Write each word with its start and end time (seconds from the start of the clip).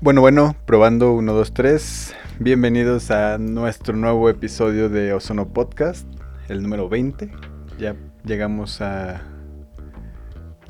Bueno, 0.00 0.20
bueno, 0.20 0.54
probando 0.64 1.12
1, 1.14 1.32
2, 1.32 1.52
3. 1.52 2.14
Bienvenidos 2.38 3.10
a 3.10 3.36
nuestro 3.36 3.96
nuevo 3.96 4.30
episodio 4.30 4.88
de 4.88 5.12
Ozono 5.12 5.48
Podcast, 5.48 6.06
el 6.48 6.62
número 6.62 6.88
20. 6.88 7.28
Ya 7.80 7.96
llegamos 8.24 8.80
a, 8.80 9.16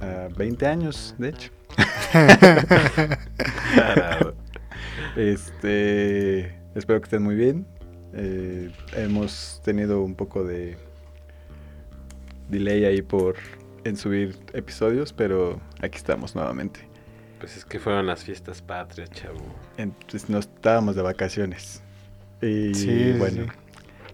a 0.01 0.29
20 0.35 0.67
años, 0.67 1.15
de 1.19 1.29
hecho. 1.29 1.53
este, 5.17 6.47
espero 6.75 6.99
que 6.99 7.05
estén 7.05 7.23
muy 7.23 7.35
bien. 7.35 7.67
Eh, 8.15 8.73
hemos 8.97 9.61
tenido 9.63 10.03
un 10.03 10.15
poco 10.15 10.43
de 10.43 10.79
delay 12.49 12.87
ahí 12.87 13.03
por 13.03 13.37
en 13.85 13.99
subir 13.99 14.39
episodios, 14.55 15.13
pero 15.13 15.61
aquí 15.83 15.99
estamos 15.99 16.35
nuevamente. 16.35 16.89
Pues 17.39 17.57
es 17.57 17.65
que 17.65 17.79
fueron 17.79 18.07
las 18.07 18.25
fiestas 18.25 18.63
patrias, 18.63 19.11
chavo. 19.11 19.41
Entonces 19.77 20.29
nos 20.29 20.47
estábamos 20.47 20.97
de 20.97 21.03
vacaciones. 21.03 21.83
Y 22.43 22.75
Sí, 22.75 23.13
bueno, 23.13 23.47
sí. 23.47 23.53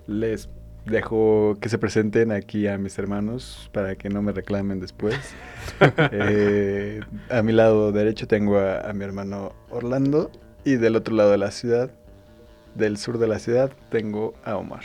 les 0.07 0.49
dejo 0.85 1.57
que 1.61 1.69
se 1.71 1.79
presenten 1.79 2.33
aquí 2.33 2.67
a 2.69 2.77
mis 2.79 2.99
hermanos 2.99 3.71
para 3.73 3.97
que 3.97 4.11
no 4.11 4.23
me 4.23 4.33
reclamen 4.33 4.81
después. 4.81 5.39
Eh, 6.11 7.01
a 7.31 7.43
mi 7.43 7.53
lado 7.53 7.91
derecho 7.93 8.27
tengo 8.29 8.59
a, 8.59 8.81
a 8.89 8.93
mi 8.93 9.05
hermano 9.05 9.55
Orlando 9.71 10.31
y 10.65 10.77
del 10.77 10.97
otro 10.97 11.15
lado 11.17 11.31
de 11.33 11.39
la 11.39 11.51
ciudad, 11.51 11.91
del 12.75 12.99
sur 12.99 13.19
de 13.19 13.29
la 13.29 13.39
ciudad, 13.39 13.73
tengo 13.91 14.35
a 14.45 14.57
Omar. 14.57 14.85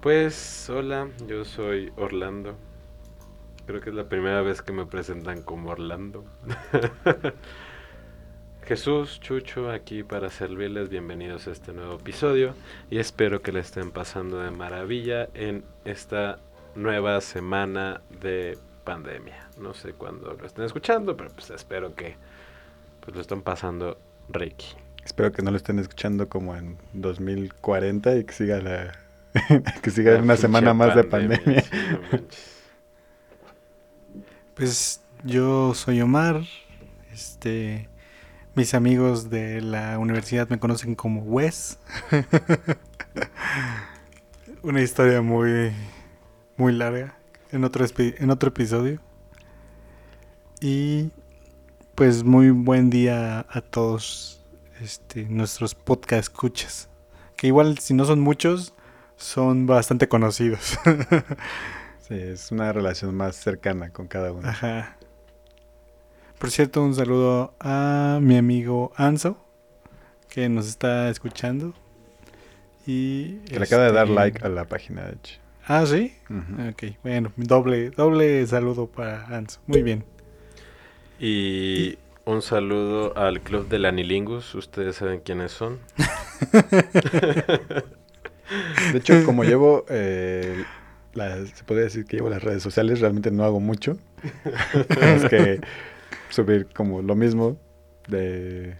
Pues 0.00 0.68
hola, 0.70 1.08
yo 1.26 1.44
soy 1.44 1.92
Orlando. 1.96 2.56
Creo 3.70 3.80
que 3.80 3.90
es 3.90 3.94
la 3.94 4.08
primera 4.08 4.42
vez 4.42 4.62
que 4.62 4.72
me 4.72 4.84
presentan 4.84 5.42
como 5.42 5.70
Orlando. 5.70 6.24
Jesús, 8.64 9.20
Chucho, 9.20 9.70
aquí 9.70 10.02
para 10.02 10.28
servirles. 10.28 10.88
Bienvenidos 10.88 11.46
a 11.46 11.52
este 11.52 11.72
nuevo 11.72 11.94
episodio 11.94 12.54
y 12.90 12.98
espero 12.98 13.42
que 13.42 13.52
le 13.52 13.60
estén 13.60 13.92
pasando 13.92 14.40
de 14.40 14.50
maravilla 14.50 15.28
en 15.34 15.62
esta 15.84 16.40
nueva 16.74 17.20
semana 17.20 18.00
de 18.20 18.58
pandemia. 18.82 19.48
No 19.56 19.72
sé 19.72 19.92
cuándo 19.92 20.34
lo 20.34 20.44
estén 20.44 20.64
escuchando, 20.64 21.16
pero 21.16 21.30
pues 21.30 21.50
espero 21.50 21.94
que 21.94 22.16
pues 22.98 23.14
lo 23.14 23.20
estén 23.20 23.42
pasando 23.42 23.98
Ricky. 24.30 24.74
Espero 25.04 25.30
que 25.30 25.42
no 25.42 25.52
lo 25.52 25.56
estén 25.58 25.78
escuchando 25.78 26.28
como 26.28 26.56
en 26.56 26.76
2040 26.94 28.16
y 28.16 28.24
que 28.24 28.32
siga 28.32 28.60
la 28.60 28.98
que 29.80 29.90
siga 29.92 30.14
La 30.14 30.22
una 30.22 30.36
semana 30.36 30.74
más 30.74 30.96
de 30.96 31.04
pandemia. 31.04 31.62
sí, 31.62 31.70
no. 32.10 32.59
Pues 34.60 35.00
yo 35.24 35.72
soy 35.72 36.02
Omar. 36.02 36.42
Este, 37.14 37.88
mis 38.54 38.74
amigos 38.74 39.30
de 39.30 39.62
la 39.62 39.98
universidad 39.98 40.50
me 40.50 40.58
conocen 40.58 40.96
como 40.96 41.22
Wes. 41.22 41.78
Una 44.62 44.82
historia 44.82 45.22
muy, 45.22 45.72
muy 46.58 46.74
larga 46.74 47.16
en 47.52 47.64
otro, 47.64 47.86
en 47.96 48.30
otro 48.30 48.50
episodio. 48.50 49.00
Y 50.60 51.10
pues 51.94 52.22
muy 52.22 52.50
buen 52.50 52.90
día 52.90 53.46
a 53.48 53.62
todos 53.62 54.44
este, 54.82 55.24
nuestros 55.24 55.74
podcast 55.74 56.24
escuchas. 56.24 56.90
Que 57.34 57.46
igual 57.46 57.78
si 57.78 57.94
no 57.94 58.04
son 58.04 58.20
muchos, 58.20 58.74
son 59.16 59.66
bastante 59.66 60.06
conocidos. 60.06 60.78
Sí, 62.10 62.16
es 62.16 62.50
una 62.50 62.72
relación 62.72 63.14
más 63.14 63.36
cercana 63.36 63.90
con 63.90 64.08
cada 64.08 64.32
uno. 64.32 64.48
Ajá. 64.48 64.96
Por 66.40 66.50
cierto, 66.50 66.82
un 66.82 66.92
saludo 66.92 67.54
a 67.60 68.18
mi 68.20 68.36
amigo 68.36 68.90
Anzo, 68.96 69.38
que 70.28 70.48
nos 70.48 70.66
está 70.66 71.08
escuchando. 71.08 71.72
Y 72.84 73.36
Que 73.42 73.60
le 73.60 73.64
acaba 73.64 73.84
de 73.84 73.92
dar 73.92 74.06
este, 74.06 74.14
like 74.16 74.44
a 74.44 74.48
la 74.48 74.64
página, 74.64 75.04
de 75.04 75.12
hecho. 75.12 75.38
Ah, 75.68 75.86
sí. 75.86 76.12
Ujú. 76.28 76.70
Ok, 76.70 76.96
bueno, 77.04 77.32
doble, 77.36 77.90
doble 77.90 78.44
saludo 78.44 78.88
para 78.88 79.26
Anzo. 79.28 79.60
Muy 79.68 79.84
bien. 79.84 80.04
Y 81.20 81.96
un 82.24 82.42
saludo 82.42 83.16
al 83.16 83.40
Club 83.40 83.68
del 83.68 83.84
Anilingus. 83.84 84.56
Ustedes 84.56 84.96
saben 84.96 85.20
quiénes 85.20 85.52
son. 85.52 85.78
De 88.92 88.98
hecho, 88.98 89.24
como 89.24 89.44
llevo, 89.44 89.84
eh, 89.88 90.64
la- 91.14 91.44
se 91.46 91.64
podría 91.64 91.84
decir 91.84 92.04
que 92.04 92.16
llevo 92.16 92.30
las 92.30 92.42
redes 92.42 92.62
sociales, 92.62 93.00
realmente 93.00 93.30
no 93.30 93.44
hago 93.44 93.60
mucho. 93.60 93.98
es 95.00 95.24
que 95.26 95.60
subir 96.30 96.66
como 96.74 97.02
lo 97.02 97.14
mismo 97.16 97.56
de, 98.08 98.74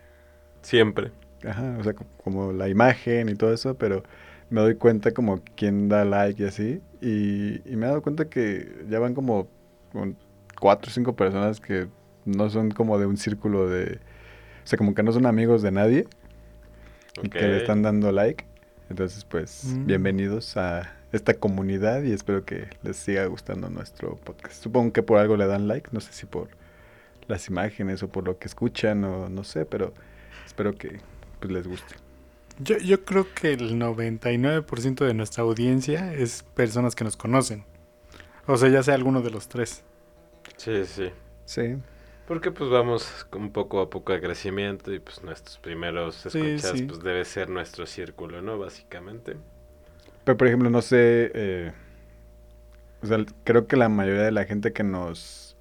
Siempre. 0.62 1.10
ajá, 1.46 1.76
o 1.78 1.84
sea, 1.84 1.94
co- 1.94 2.06
como 2.22 2.52
la 2.52 2.68
imagen 2.68 3.28
y 3.28 3.34
todo 3.34 3.52
eso, 3.52 3.74
pero 3.76 4.02
me 4.50 4.60
doy 4.60 4.74
cuenta 4.74 5.12
como 5.12 5.40
quién 5.56 5.88
da 5.88 6.04
like 6.04 6.42
y 6.42 6.46
así. 6.46 6.80
Y, 7.00 7.62
y 7.70 7.76
me 7.76 7.86
he 7.86 7.88
dado 7.88 8.02
cuenta 8.02 8.26
que 8.28 8.84
ya 8.88 8.98
van 8.98 9.14
como, 9.14 9.48
como 9.92 10.14
cuatro 10.60 10.90
o 10.90 10.92
cinco 10.92 11.16
personas 11.16 11.60
que 11.60 11.88
no 12.26 12.50
son 12.50 12.70
como 12.70 12.98
de 12.98 13.06
un 13.06 13.16
círculo 13.16 13.68
de... 13.68 13.98
O 14.62 14.66
sea, 14.66 14.76
como 14.76 14.94
que 14.94 15.02
no 15.02 15.12
son 15.12 15.24
amigos 15.26 15.62
de 15.62 15.70
nadie 15.72 16.06
y 17.22 17.28
que 17.28 17.46
le 17.48 17.56
están 17.56 17.82
dando 17.82 18.12
like. 18.12 18.44
Entonces, 18.90 19.24
pues, 19.24 19.76
Mm. 19.78 19.86
bienvenidos 19.86 20.56
a 20.56 20.92
esta 21.12 21.34
comunidad 21.34 22.02
y 22.02 22.12
espero 22.12 22.44
que 22.44 22.68
les 22.82 22.96
siga 22.96 23.24
gustando 23.26 23.68
nuestro 23.70 24.16
podcast. 24.16 24.62
Supongo 24.62 24.92
que 24.92 25.02
por 25.02 25.18
algo 25.18 25.36
le 25.36 25.46
dan 25.46 25.66
like, 25.68 25.88
no 25.92 26.00
sé 26.00 26.12
si 26.12 26.26
por 26.26 26.48
las 27.28 27.48
imágenes 27.48 28.02
o 28.02 28.08
por 28.08 28.24
lo 28.24 28.38
que 28.38 28.48
escuchan 28.48 29.04
o 29.04 29.28
no 29.28 29.44
sé, 29.44 29.64
pero 29.66 29.92
espero 30.46 30.74
que 30.74 31.00
pues, 31.40 31.52
les 31.52 31.66
guste. 31.66 31.94
Yo, 32.58 32.76
yo 32.78 33.04
creo 33.04 33.26
que 33.34 33.52
el 33.52 33.78
99% 33.78 35.06
de 35.06 35.14
nuestra 35.14 35.42
audiencia 35.44 36.12
es 36.12 36.42
personas 36.54 36.94
que 36.94 37.04
nos 37.04 37.16
conocen. 37.16 37.64
O 38.46 38.56
sea, 38.56 38.68
ya 38.68 38.82
sea 38.82 38.94
alguno 38.94 39.22
de 39.22 39.30
los 39.30 39.48
tres. 39.48 39.82
Sí, 40.56 40.84
sí. 40.84 41.10
Sí, 41.44 41.76
Porque 42.26 42.52
pues 42.52 42.70
vamos 42.70 43.26
un 43.32 43.50
poco 43.50 43.80
a 43.80 43.90
poco 43.90 44.12
de 44.12 44.20
crecimiento 44.20 44.92
y 44.92 45.00
pues 45.00 45.22
nuestros 45.24 45.58
primeros 45.58 46.14
Sí, 46.28 46.38
escuchas 46.38 46.78
sí. 46.78 46.84
pues 46.84 47.00
debe 47.02 47.24
ser 47.24 47.48
nuestro 47.48 47.86
círculo, 47.86 48.40
¿no? 48.42 48.58
Básicamente. 48.58 49.36
Pero 50.30 50.38
por 50.38 50.46
ejemplo, 50.46 50.70
no 50.70 50.80
sé, 50.80 51.32
eh, 51.34 51.72
o 53.02 53.06
sea, 53.06 53.18
creo 53.42 53.66
que 53.66 53.76
la 53.76 53.88
mayoría 53.88 54.22
de 54.22 54.30
la 54.30 54.44
gente 54.44 54.72
que 54.72 54.84
nos, 54.84 55.56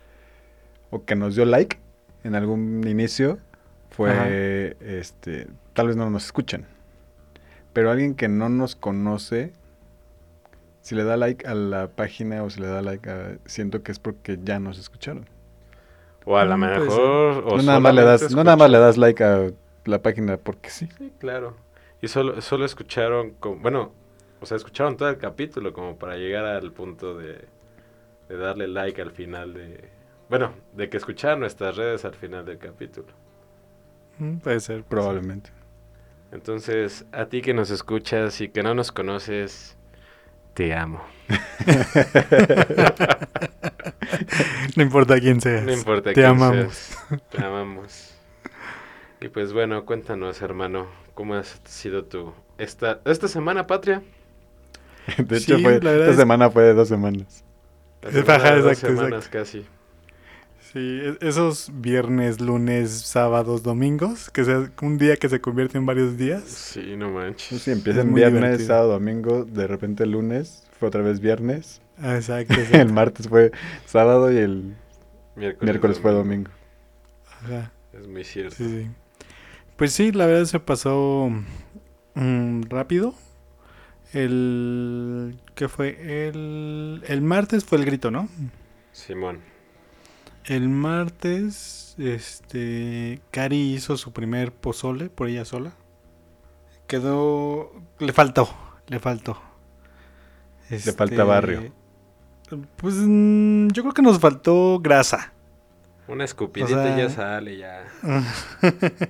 o 0.91 1.06
que 1.06 1.16
nos 1.16 1.35
dio 1.35 1.44
like 1.46 1.80
en 2.24 2.35
algún 2.35 2.88
inicio, 2.88 3.40
fue, 3.90 4.78
este, 4.79 5.47
tal 5.74 5.88
vez 5.88 5.96
no 5.96 6.08
nos 6.12 6.25
escuchan. 6.25 6.68
Pero 7.74 7.90
alguien 7.90 8.13
que 8.13 8.28
no 8.28 8.47
nos 8.50 8.75
conoce, 8.75 9.53
si 10.81 10.94
le 10.94 11.03
da 11.03 11.18
like 11.18 11.47
a 11.47 11.56
la 11.56 11.88
página 11.88 12.44
o 12.44 12.52
si 12.52 12.62
le 12.62 12.68
da 12.68 12.84
like 12.84 13.09
a... 13.09 13.38
Siento 13.46 13.81
que 13.81 13.91
es 13.91 13.97
porque 13.97 14.38
ya 14.44 14.59
nos 14.59 14.78
escucharon. 14.78 15.25
O 16.25 16.38
a 16.38 16.46
lo 16.46 16.58
Mm, 16.58 16.59
puede 16.59 16.79
mejor... 16.79 17.44
o 17.47 17.58
no, 17.58 17.63
nada 17.63 17.79
más 17.79 17.96
le 17.96 18.03
das, 18.03 18.29
no 18.29 18.44
nada 18.44 18.56
más 18.56 18.69
le 18.69 18.78
das 18.78 18.97
like 18.97 19.24
a 19.24 19.50
la 19.85 20.00
página 20.03 20.38
porque 20.38 20.69
sí. 20.69 20.88
Sí, 21.00 21.12
claro. 21.18 21.58
Y 22.02 22.08
solo, 22.08 22.40
solo 22.41 22.66
escucharon, 22.66 23.31
como, 23.40 23.58
bueno, 23.58 23.91
o 24.42 24.46
sea, 24.46 24.58
escucharon 24.58 24.98
todo 24.98 25.10
el 25.10 25.18
capítulo 25.18 25.74
como 25.74 25.98
para 25.98 26.16
llegar 26.18 26.46
al 26.46 26.72
punto 26.72 27.18
de, 27.18 27.46
de 28.30 28.38
darle 28.38 28.68
like 28.68 29.02
al 29.02 29.12
final 29.12 29.54
de... 29.54 29.90
Bueno, 30.30 30.54
de 30.74 30.90
que 30.90 30.98
escucharan 30.98 31.40
nuestras 31.40 31.76
redes 31.76 32.06
al 32.06 32.14
final 32.16 32.46
del 32.46 32.58
capítulo. 32.60 33.08
Mm, 34.18 34.38
Puede 34.40 34.60
ser. 34.60 34.84
Probablemente. 34.84 35.52
Entonces, 36.32 37.06
a 37.12 37.26
ti 37.26 37.42
que 37.42 37.54
nos 37.54 37.70
escuchas 37.72 38.40
y 38.42 38.50
que 38.50 38.62
no 38.64 38.76
nos 38.76 38.92
conoces, 38.92 39.78
te 40.54 40.74
amo. 40.74 41.04
No 44.76 44.84
importa 44.84 45.20
quién 45.20 45.42
seas. 45.42 45.64
No 45.64 45.72
importa 45.74 46.09
Te 46.14 46.16
quién 46.22 46.26
amamos. 46.26 46.74
seas, 46.78 47.22
te 47.30 47.44
amamos. 47.44 48.16
Y 49.22 49.28
pues 49.30 49.53
bueno, 49.53 49.85
cuéntanos, 49.85 50.42
hermano, 50.42 50.88
¿cómo 51.14 51.35
ha 51.35 51.44
sido 51.44 52.06
tu 52.06 52.34
esta 52.58 53.02
esta 53.06 53.28
semana 53.28 53.68
patria? 53.68 54.02
De 55.17 55.37
hecho, 55.37 55.57
Sí, 55.57 55.61
fue, 55.61 55.78
esta 55.78 56.11
es- 56.11 56.16
semana 56.16 56.49
fue 56.51 56.63
de 56.63 56.73
dos 56.73 56.87
semanas. 56.87 57.43
La 58.01 58.11
Es 58.11 58.25
semana 58.25 58.25
baja, 58.25 58.51
de 58.51 58.61
dos 58.61 58.84
exacto, 58.84 58.84
semanas 58.84 59.29
casi. 59.29 59.66
Sí, 60.59 60.79
e- 60.79 61.17
esos 61.22 61.72
viernes, 61.73 62.40
lunes, 62.41 62.91
sábados, 62.91 63.63
domingos, 63.63 64.29
que 64.29 64.43
sea 64.46 64.72
un 64.81 64.97
día 64.97 65.17
que 65.17 65.29
se 65.29 65.41
convierte 65.41 65.78
en 65.78 65.85
varios 65.85 66.17
días. 66.17 66.43
Sí, 66.43 66.96
no 66.97 67.09
manches. 67.11 67.61
sí, 67.63 67.72
empieza 67.72 68.01
en 68.01 68.13
viernes, 68.13 68.63
divertido. 68.63 68.67
sábado, 68.67 68.93
domingo, 68.93 69.46
de 69.46 69.67
repente 69.67 70.05
lunes, 70.05 70.67
fue 70.79 70.87
otra 70.90 71.01
vez 71.01 71.19
viernes, 71.19 71.81
Ah, 71.97 72.16
Exacto. 72.16 72.61
el 72.72 72.90
exacto. 72.90 72.93
martes 72.93 73.28
fue 73.28 73.53
sábado 73.85 74.31
y 74.31 74.37
el 74.37 74.75
Miércoles, 75.35 75.59
miércoles 75.61 75.99
fue 75.99 76.11
domingo. 76.13 76.51
Ajá, 77.25 77.72
Es 77.93 78.07
muy 78.07 78.23
cierto. 78.23 78.55
sí, 78.55 78.67
sí. 78.84 78.91
Pues 79.78 79.93
sí, 79.93 80.11
la 80.11 80.25
verdad 80.28 80.46
se 80.46 80.59
pasó 80.59 81.29
mm, 82.16 82.63
rápido. 82.69 83.16
El. 84.14 85.40
¿Qué 85.56 85.67
fue? 85.70 86.28
El, 86.28 87.03
el 87.08 87.22
martes 87.22 87.64
fue 87.66 87.78
el 87.78 87.85
grito, 87.85 88.11
¿no? 88.11 88.28
Simón. 88.91 89.40
El 90.46 90.67
martes, 90.70 91.94
este, 92.00 93.22
Cari 93.29 93.73
hizo 93.73 93.97
su 93.97 94.11
primer 94.14 94.52
pozole 94.52 95.09
por 95.09 95.28
ella 95.28 95.46
sola. 95.46 95.73
Quedó, 96.88 97.72
le 98.00 98.14
faltó, 98.14 98.50
le 98.88 99.00
faltó. 99.00 99.40
Le 100.72 100.79
falta 100.79 101.23
barrio. 101.23 101.72
Pues 102.78 102.96
mm, 102.96 103.67
yo 103.70 103.84
creo 103.84 103.94
que 103.94 104.02
nos 104.02 104.20
faltó 104.20 104.79
grasa. 104.82 105.34
Una 106.08 106.23
escupidita 106.23 106.79
O 106.79 106.84
sea- 106.84 106.97
ya 106.97 107.09
sale, 107.09 107.58
ya. 107.58 107.85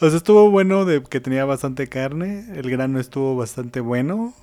O 0.00 0.06
estuvo 0.06 0.50
bueno 0.50 0.84
de 0.84 1.02
que 1.02 1.20
tenía 1.20 1.44
bastante 1.44 1.88
carne. 1.88 2.46
El 2.54 2.70
grano 2.70 2.98
estuvo 2.98 3.36
bastante 3.36 3.80
bueno. 3.80 4.34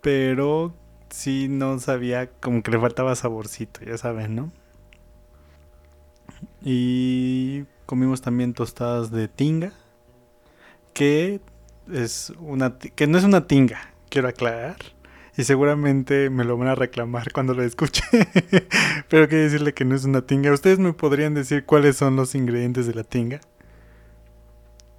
Pero 0.00 0.74
sí 1.10 1.46
no 1.48 1.78
sabía, 1.78 2.30
como 2.40 2.62
que 2.62 2.70
le 2.70 2.80
faltaba 2.80 3.14
saborcito, 3.14 3.80
ya 3.84 3.98
saben, 3.98 4.34
¿no? 4.34 4.52
Y 6.62 7.64
comimos 7.86 8.22
también 8.22 8.54
tostadas 8.54 9.10
de 9.10 9.28
tinga. 9.28 9.72
Que 10.94 11.40
es 11.92 12.32
una 12.40 12.78
que 12.78 13.06
no 13.06 13.18
es 13.18 13.24
una 13.24 13.46
tinga, 13.46 13.92
quiero 14.08 14.28
aclarar. 14.28 14.76
Y 15.36 15.44
seguramente 15.44 16.28
me 16.28 16.44
lo 16.44 16.58
van 16.58 16.68
a 16.68 16.74
reclamar 16.74 17.32
cuando 17.32 17.54
lo 17.54 17.62
escuche. 17.62 18.02
Pero 19.08 19.28
quiero 19.28 19.44
decirle 19.44 19.72
que 19.72 19.84
no 19.84 19.94
es 19.94 20.04
una 20.04 20.22
tinga. 20.26 20.52
¿Ustedes 20.52 20.78
me 20.78 20.92
podrían 20.92 21.34
decir 21.34 21.64
cuáles 21.64 21.96
son 21.96 22.16
los 22.16 22.34
ingredientes 22.34 22.86
de 22.86 22.94
la 22.94 23.04
tinga? 23.04 23.40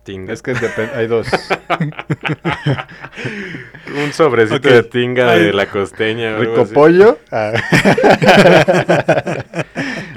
Tinga. 0.04 0.34
Es 0.34 0.42
que 0.42 0.54
depen- 0.54 0.92
hay 0.96 1.08
dos. 1.08 1.28
Un 4.06 4.12
sobrecito 4.12 4.68
Ok. 4.68 4.74
de 4.74 4.84
tinga 4.84 5.32
Ay. 5.32 5.46
de 5.46 5.54
la 5.54 5.68
costeña. 5.68 6.38
Rico 6.38 6.62
así. 6.62 6.74
pollo. 6.74 7.20
Ah. 7.32 7.54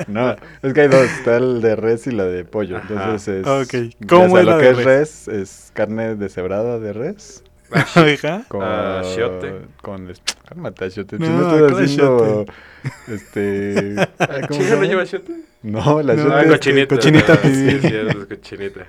no, 0.08 0.36
es 0.62 0.72
que 0.74 0.80
hay 0.82 0.88
dos. 0.88 1.04
Está 1.04 1.36
el 1.36 1.60
de 1.60 1.76
res 1.76 2.06
y 2.06 2.12
la 2.12 2.24
de 2.24 2.44
pollo. 2.44 2.78
Ajá. 2.78 2.86
Entonces 2.90 3.28
es. 3.28 3.46
Ok. 3.46 3.72
ya 4.00 4.06
¿Cómo 4.08 4.30
sea, 4.30 4.40
es 4.40 4.46
lo 4.46 4.52
la 4.52 4.58
que 4.58 4.64
de 4.64 4.70
es 4.72 4.84
res? 4.84 5.28
es 5.28 5.70
carne 5.74 6.14
deshebrada 6.16 6.78
de 6.78 6.92
res. 6.92 7.42
Oiga. 7.96 8.42
Con. 8.48 8.62
Ah, 8.62 9.00
achiote. 9.00 9.52
Con. 9.82 10.12
Cálmate, 10.48 10.84
achiote. 10.86 11.18
No, 11.18 11.26
Si 11.26 11.32
no 11.32 11.42
estás 11.42 11.72
¿cuál 11.72 11.84
haciendo. 11.84 12.44
Este. 13.08 13.94
ay, 14.18 14.40
¿cómo 14.48 14.48
se 14.48 14.58
¿Chinga 14.58 14.68
no 14.70 14.74
llama? 14.74 14.84
lleva 14.84 15.04
shote? 15.04 15.32
No, 15.62 16.02
la 16.02 16.14
No, 16.14 16.22
achiote 16.22 16.34
Ah, 16.36 16.42
es- 16.42 16.48
cochinita. 16.50 16.94
cochinita 16.94 17.32
Ah. 17.34 17.38
Sí, 17.42 17.78
sí, 17.80 17.86
es 17.94 18.14
cochinita. 18.26 18.86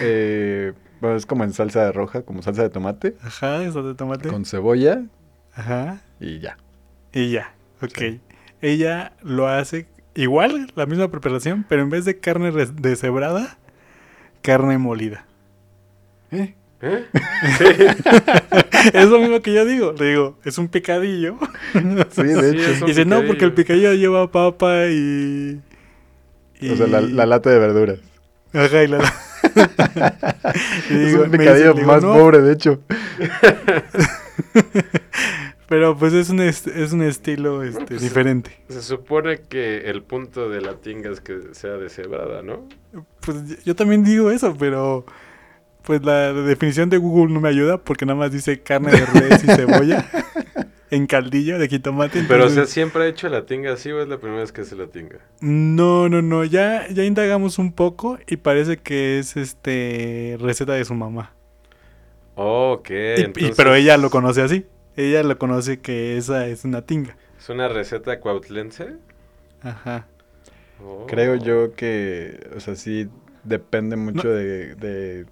Eh, 0.00 0.72
bueno, 1.00 1.16
es 1.16 1.26
como 1.26 1.44
en 1.44 1.52
salsa 1.52 1.90
roja, 1.92 2.22
como 2.22 2.42
salsa 2.42 2.62
de 2.62 2.70
tomate. 2.70 3.16
Ajá, 3.22 3.62
eso 3.64 3.82
de 3.82 3.94
tomate. 3.94 4.28
Con 4.28 4.44
cebolla 4.44 5.02
Ajá. 5.54 6.00
y 6.20 6.40
ya. 6.40 6.56
Y 7.12 7.30
ya. 7.30 7.54
Ok. 7.82 7.92
Sí. 7.98 8.20
Ella 8.60 9.12
lo 9.22 9.46
hace 9.48 9.86
igual, 10.14 10.72
la 10.74 10.86
misma 10.86 11.08
preparación, 11.10 11.64
pero 11.68 11.82
en 11.82 11.90
vez 11.90 12.04
de 12.04 12.18
carne 12.18 12.50
deshebrada, 12.50 13.56
carne 14.42 14.78
molida. 14.78 15.24
¿Eh? 16.32 16.54
¿Eh? 16.80 17.04
es 18.92 19.08
lo 19.08 19.18
mismo 19.20 19.40
que 19.40 19.52
yo 19.54 19.64
digo. 19.64 19.92
Le 19.98 20.10
digo, 20.10 20.38
es 20.44 20.58
un 20.58 20.68
picadillo. 20.68 21.36
Sí, 22.10 22.22
de 22.22 22.50
Sí, 22.52 22.56
hecho. 22.58 22.84
Y 22.84 22.88
dice, 22.88 23.04
no, 23.04 23.22
porque 23.26 23.44
el 23.44 23.52
picadillo 23.52 23.92
lleva 23.94 24.30
papa 24.30 24.86
y. 24.88 25.60
y- 26.60 26.70
O 26.70 26.76
sea, 26.76 26.86
la, 26.86 27.00
la 27.00 27.26
lata 27.26 27.50
de 27.50 27.58
verduras. 27.58 27.98
Ajá, 28.52 28.82
y 28.82 28.88
la. 28.88 28.98
Y 30.90 30.94
es 30.94 31.06
digo- 31.12 31.22
un 31.24 31.30
dice- 31.30 31.38
picadillo 31.38 31.74
digo, 31.74 31.86
más 31.86 32.02
"No, 32.02 32.14
pobre, 32.14 32.40
de 32.40 32.52
hecho. 32.52 32.80
Pero 35.68 35.96
pues 35.98 36.14
es 36.14 36.30
un, 36.30 36.40
est- 36.40 36.66
es 36.66 36.92
un 36.92 37.02
estilo 37.02 37.62
este, 37.62 37.84
pues, 37.84 38.00
diferente. 38.00 38.52
Se 38.70 38.80
supone 38.80 39.42
que 39.50 39.90
el 39.90 40.02
punto 40.02 40.48
de 40.48 40.62
la 40.62 40.74
tinga 40.76 41.10
es 41.10 41.20
que 41.20 41.40
sea 41.52 41.72
deshebrada, 41.72 42.42
¿no? 42.42 42.66
Pues 43.20 43.62
yo 43.64 43.76
también 43.76 44.02
digo 44.02 44.30
eso, 44.30 44.56
pero 44.58 45.04
pues 45.82 46.02
la 46.02 46.32
definición 46.32 46.88
de 46.88 46.96
Google 46.96 47.34
no 47.34 47.40
me 47.40 47.50
ayuda 47.50 47.76
porque 47.78 48.06
nada 48.06 48.18
más 48.18 48.32
dice 48.32 48.60
carne 48.62 48.92
de 48.92 49.04
res 49.06 49.44
y 49.44 49.46
cebolla 49.54 50.06
en 50.90 51.06
caldillo 51.06 51.58
de 51.58 51.68
jitomate. 51.68 52.24
Pero, 52.26 52.46
o 52.46 52.48
sea, 52.48 52.66
¿siempre 52.66 53.04
ha 53.04 53.06
hecho 53.06 53.28
la 53.28 53.46
tinga 53.46 53.72
así 53.72 53.90
o 53.90 54.00
es 54.02 54.08
la 54.08 54.18
primera 54.18 54.40
vez 54.40 54.52
que 54.52 54.62
hace 54.62 54.76
la 54.76 54.86
tinga? 54.86 55.18
no, 55.40 56.08
no, 56.08 56.22
no, 56.22 56.44
ya, 56.44 56.88
ya 56.88 57.04
indagamos 57.04 57.58
un 57.58 57.72
poco 57.72 58.18
y 58.26 58.36
parece 58.36 58.76
que 58.78 59.18
es 59.18 59.36
este 59.36 60.36
receta 60.40 60.72
de 60.74 60.84
su 60.84 60.94
mamá. 60.94 61.32
Oh, 62.34 62.72
ok. 62.78 62.90
Y- 63.36 63.50
pero 63.56 63.74
ella 63.74 63.96
lo 63.96 64.10
conoce 64.10 64.42
así. 64.42 64.66
Ella 64.96 65.22
lo 65.22 65.38
conoce 65.38 65.80
que 65.80 66.16
esa 66.16 66.46
es 66.46 66.64
una 66.64 66.82
tinga. 66.82 67.16
¿Es 67.38 67.48
una 67.48 67.68
receta 67.68 68.18
cuautlense? 68.20 68.94
Ajá. 69.62 70.06
Oh. 70.84 71.06
Creo 71.08 71.34
yo 71.36 71.74
que, 71.74 72.48
o 72.56 72.60
sea, 72.60 72.76
sí 72.76 73.08
depende 73.44 73.96
mucho 73.96 74.28
No. 74.28 74.34
de, 74.34 74.74
de 74.76 75.26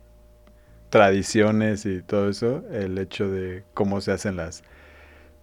tradiciones 0.90 1.84
y 1.86 2.02
todo 2.02 2.28
eso, 2.28 2.62
el 2.72 2.96
hecho 2.98 3.28
de 3.30 3.64
cómo 3.74 4.00
se 4.00 4.12
hacen 4.12 4.36
las 4.36 4.62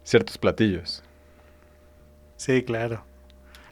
ciertos 0.04 0.38
platillos. 0.38 1.04
Sí, 2.38 2.64
claro. 2.64 3.04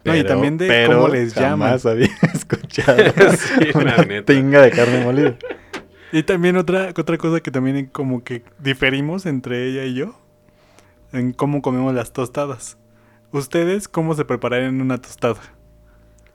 No, 0.04 0.16
y 0.16 0.20
Pero- 0.24 0.30
también 0.30 0.58
de 0.58 0.68
pero 0.68 0.96
cómo 1.02 1.08
les 1.10 1.34
llaman. 1.36 1.70
Jamás 1.70 1.86
había 1.86 2.10
escuchado 2.34 2.98
Sí, 3.38 3.66
la 3.74 3.80
una 3.80 3.98
neta. 3.98 4.34
tinga 4.34 4.62
de 4.62 4.72
carne 4.72 5.04
molida. 5.04 5.36
Y 6.12 6.24
también 6.24 6.58
otra, 6.58 6.90
otra 6.98 7.18
cosa 7.18 7.40
que 7.40 7.52
también 7.52 7.86
como 7.86 8.24
que 8.24 8.44
diferimos 8.60 9.26
entre 9.26 9.68
ella 9.68 9.86
y 9.86 9.94
yo, 9.94 10.20
en 11.14 11.32
cómo 11.34 11.62
comemos 11.62 11.94
las 11.94 12.12
tostadas. 12.14 12.78
¿Ustedes 13.32 13.88
cómo 13.88 14.14
se 14.16 14.26
prepararían 14.26 14.82
una 14.82 14.98
tostada? 14.98 15.40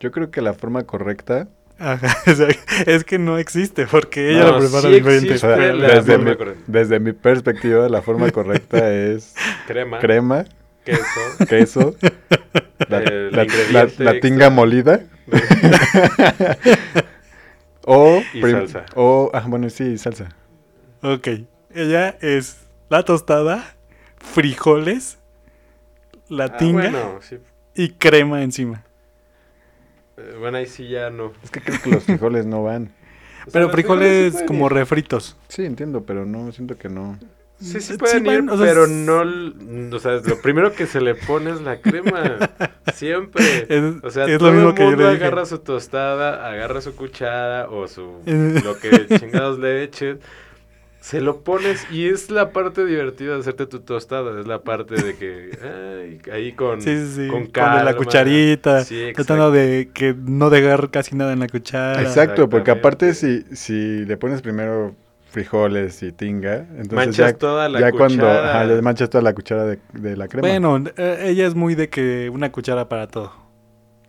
Yo 0.01 0.13
creo 0.13 0.31
que 0.31 0.41
la 0.41 0.55
forma 0.55 0.85
correcta, 0.85 1.49
Ajá, 1.79 2.17
o 2.31 2.35
sea, 2.35 2.49
es 2.87 3.05
que 3.05 3.19
no 3.19 3.37
existe 3.39 3.87
porque 3.87 4.31
ella 4.31 4.45
No, 4.45 4.53
lo 4.53 4.59
prepara 4.61 4.83
sí 4.83 4.89
diferente. 4.95 5.35
o 5.35 5.39
sea, 5.39 5.57
desde, 5.57 6.19
mi, 6.19 6.33
desde 6.67 7.01
mi 7.01 7.13
perspectiva, 7.13 7.89
la 7.89 8.01
forma 8.03 8.31
correcta 8.31 8.91
es 8.93 9.35
Crema, 9.67 9.99
crema, 9.99 10.45
queso, 10.85 11.05
queso, 11.49 11.97
la, 12.89 12.99
El 13.01 13.33
la- 13.33 13.45
ingrediente 13.45 14.05
la- 14.05 14.13
la 14.15 14.21
tinga 14.21 14.49
molida. 14.51 15.01
o, 17.85 18.23
Y 18.33 18.41
prim- 18.41 18.57
salsa. 18.69 18.87
O, 18.95 19.31
ah, 19.35 19.45
bueno, 19.47 19.69
sí, 19.71 19.99
salsa. 19.99 20.29
Ok, 21.03 21.29
ella 21.75 22.17
es 22.21 22.59
la 22.89 23.03
tostada, 23.05 23.77
frijoles, 24.19 25.19
la 26.29 26.45
Ah, 26.45 26.57
tinga 26.57 26.83
bueno, 26.91 27.19
sí. 27.21 27.39
y 27.75 27.91
crema 27.91 28.43
encima. 28.43 28.83
Eh, 30.17 30.37
bueno, 30.39 30.59
ahí 30.59 30.67
sí 30.67 30.89
ya 30.89 31.11
no. 31.11 31.33
Es 31.43 31.51
que 31.51 31.61
creo 31.61 31.81
que 31.83 31.91
los 31.91 32.05
frijoles 32.05 32.47
no 32.47 32.63
van. 32.63 32.93
O 33.47 33.51
sea, 33.51 33.61
Pero 33.61 33.67
los 33.67 33.73
frijoles 33.73 34.43
como 34.45 34.67
ir. 34.67 34.73
refritos. 34.73 35.37
Sí, 35.49 35.65
entiendo, 35.65 36.03
pero 36.05 36.27
no, 36.27 36.51
siento 36.51 36.77
que 36.77 36.89
no. 36.89 37.17
Sí, 37.61 37.81
sí 37.81 37.97
pueden 37.97 38.27
ir, 38.27 38.51
o 38.51 38.57
sea, 38.57 38.67
pero 38.67 38.87
no... 38.89 39.23
O 39.95 39.99
sea, 40.01 40.15
lo 40.25 40.43
primero 40.43 40.73
que 40.75 40.87
se 40.87 41.01
le 41.01 41.15
pone 41.15 41.53
es 41.53 41.61
la 41.61 41.81
crema. 41.81 42.39
Siempre. 42.93 43.67
Es, 43.69 44.03
O 44.03 44.11
sea, 44.11 44.27
es 44.27 44.37
todo 44.39 44.51
lo 44.51 44.53
mismo 44.53 44.71
el 44.71 44.75
que 44.75 44.83
yo 44.91 44.91
mundo 44.91 45.05
le 45.05 45.11
dije. 45.13 45.25
agarra 45.27 45.47
su 45.47 45.61
tostada, 45.61 46.45
agarra 46.51 46.81
su 46.81 46.97
cuchara 46.97 47.69
o 47.71 47.87
su... 47.87 48.21
Lo 48.65 48.79
que 48.81 49.07
chingados 49.19 49.59
le 49.61 49.85
eches. 49.85 50.19
Se 51.07 51.21
lo 51.21 51.45
pones 51.45 51.87
y 51.93 52.09
es 52.09 52.33
la 52.33 52.51
parte 52.51 52.85
divertida 52.85 53.35
de 53.35 53.39
hacerte 53.39 53.67
tu 53.67 53.79
tostada. 53.79 54.41
Es 54.41 54.49
la 54.49 54.63
parte 54.63 54.97
de 54.97 55.15
que... 55.17 55.51
ay, 55.63 56.21
ahí 56.33 56.53
con... 56.53 56.83
Sí, 56.83 56.97
sí, 56.99 57.13
sí. 57.15 57.29
con 57.29 57.43
Con 57.45 57.53
calma. 57.53 57.85
la 57.85 57.95
cucharita. 57.95 58.83
Sí, 58.83 59.13
Tratando 59.15 59.53
de 59.53 59.91
que 59.95 60.17
no 60.19 60.51
dejar 60.51 60.91
casi 60.91 61.15
nada 61.15 61.33
en 61.33 61.39
la 61.39 61.47
cuchara. 61.47 62.03
Exacto, 62.03 62.49
porque 62.49 62.73
aparte 62.73 63.15
si, 63.15 63.43
si 63.55 64.05
le 64.05 64.17
pones 64.17 64.43
primero 64.43 64.97
frijoles 65.31 66.03
y 66.03 66.11
tinga, 66.11 66.67
entonces 66.71 66.93
Manchas 66.95 67.33
ya, 67.35 67.39
toda 67.39 67.69
la 67.69 67.79
ya 67.79 67.93
cuando 67.93 68.25
cuchara. 68.25 68.51
ajá, 68.63 68.75
ya 68.75 68.83
manchas 68.83 69.09
toda 69.09 69.23
la 69.23 69.33
cuchara 69.33 69.65
de, 69.65 69.79
de 69.93 70.17
la 70.17 70.27
crema. 70.27 70.49
Bueno, 70.49 70.83
eh, 70.97 71.19
ella 71.27 71.47
es 71.47 71.55
muy 71.55 71.77
de 71.77 71.89
que 71.89 72.31
una 72.35 72.51
cuchara 72.51 72.89
para 72.89 73.07
todo. 73.07 73.33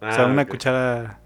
o 0.01 0.11
sea, 0.11 0.23
Ah, 0.23 0.27
una 0.27 0.47
cuchara 0.47 1.19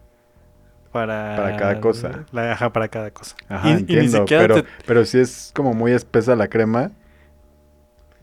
para... 0.91 1.35
Para 1.37 1.57
cada 1.57 1.79
cosa. 1.81 2.25
La, 2.31 2.51
ajá, 2.53 2.71
para 2.71 2.87
cada 2.89 3.11
cosa. 3.11 3.35
Ajá, 3.49 3.67
y, 3.67 3.71
y 3.71 3.73
ni 3.73 3.79
entiendo, 3.81 4.17
siquiera 4.19 4.41
pero, 4.43 4.55
te- 4.63 4.69
pero 4.85 5.05
si 5.05 5.19
es 5.19 5.51
como 5.55 5.73
muy 5.73 5.91
espesa 5.93 6.35
la 6.35 6.47
crema, 6.47 6.91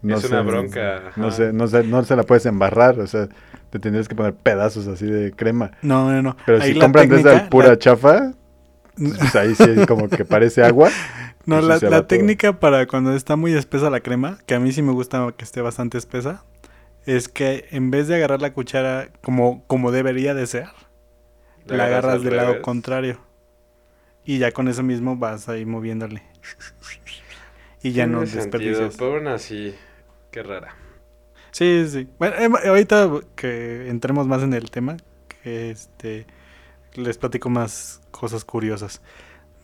Es 0.06 0.24
una 0.24 0.42
bronca, 0.42 1.10
No 1.16 1.30
sé, 1.32 1.52
no 1.52 1.66
sé, 1.66 1.82
no 1.82 2.04
se 2.04 2.14
la 2.14 2.22
puedes 2.22 2.46
embarrar, 2.46 3.00
o 3.00 3.06
sea, 3.06 3.28
te 3.70 3.78
tendrías 3.78 4.06
que 4.08 4.14
poner 4.14 4.34
pedazos 4.34 4.86
así 4.86 5.06
de 5.06 5.32
crema. 5.32 5.72
No, 5.82 6.10
no, 6.12 6.22
no. 6.22 6.36
Pero 6.46 6.62
Ahí 6.62 6.68
si 6.72 6.74
la 6.78 6.84
compran 6.84 7.08
de 7.08 7.16
esa 7.16 7.30
técnica- 7.30 7.50
pura 7.50 7.68
la- 7.70 7.78
chafa, 7.78 8.32
pues 8.96 9.34
ahí 9.36 9.54
sí 9.56 9.86
como 9.86 10.08
que 10.08 10.24
parece 10.24 10.62
agua. 10.64 10.90
No, 11.46 11.62
la, 11.62 11.74
la 11.76 11.80
todo. 11.80 12.04
técnica 12.04 12.60
para 12.60 12.86
cuando 12.86 13.14
está 13.14 13.34
muy 13.36 13.54
espesa 13.54 13.88
la 13.88 14.00
crema, 14.00 14.36
que 14.44 14.54
a 14.54 14.60
mí 14.60 14.70
sí 14.70 14.82
me 14.82 14.92
gusta 14.92 15.32
que 15.34 15.44
esté 15.46 15.62
bastante 15.62 15.96
espesa, 15.96 16.44
es 17.06 17.28
que 17.30 17.64
en 17.70 17.90
vez 17.90 18.06
de 18.06 18.16
agarrar 18.16 18.42
la 18.42 18.52
cuchara 18.52 19.08
como, 19.22 19.64
como 19.66 19.90
debería 19.90 20.34
de 20.34 20.46
ser, 20.46 20.66
La 21.76 21.84
agarras 21.84 22.22
del 22.22 22.36
lado 22.36 22.62
contrario. 22.62 23.20
Y 24.24 24.38
ya 24.38 24.52
con 24.52 24.68
eso 24.68 24.82
mismo 24.82 25.16
vas 25.16 25.48
ahí 25.48 25.64
moviéndole. 25.64 26.22
Y 27.82 27.92
ya 27.92 28.06
no 28.06 28.20
desperdicias. 28.20 29.00
Aún 29.00 29.26
así, 29.28 29.74
qué 30.30 30.42
rara. 30.42 30.74
Sí, 31.50 31.86
sí. 31.88 32.08
Bueno, 32.18 32.36
em- 32.36 32.54
ahorita 32.56 33.10
que 33.34 33.88
entremos 33.88 34.26
más 34.26 34.42
en 34.42 34.52
el 34.54 34.70
tema, 34.70 34.96
que 35.42 35.70
este 35.70 36.26
les 36.94 37.18
platico 37.18 37.50
más 37.50 38.00
cosas 38.10 38.44
curiosas. 38.44 39.00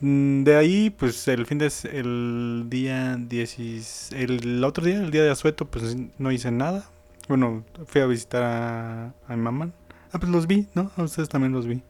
Mm, 0.01 0.45
De 0.45 0.57
ahí, 0.57 0.91
pues 0.91 1.29
el 1.29 1.47
fin 1.47 1.59
de 1.59 1.73
el 1.93 2.67
día 2.69 3.17
10, 3.19 4.13
el 4.13 4.63
otro 4.65 4.85
día, 4.85 4.97
el 5.03 5.11
día 5.11 5.23
de 5.25 5.31
asueto, 5.31 5.67
pues 5.67 5.97
no 6.19 6.33
hice 6.33 6.51
nada. 6.51 6.85
Bueno, 7.29 7.65
fui 7.87 8.01
a 8.01 8.07
visitar 8.07 8.43
a, 8.43 9.07
a 9.29 9.37
mi 9.37 9.43
mamá. 9.43 9.71
Ah, 10.13 10.19
pues 10.19 10.31
los 10.31 10.47
vi, 10.47 10.69
¿no? 10.75 10.91
A 10.97 11.03
ustedes 11.03 11.29
también 11.29 11.53
los 11.53 11.67
vi. 11.67 11.83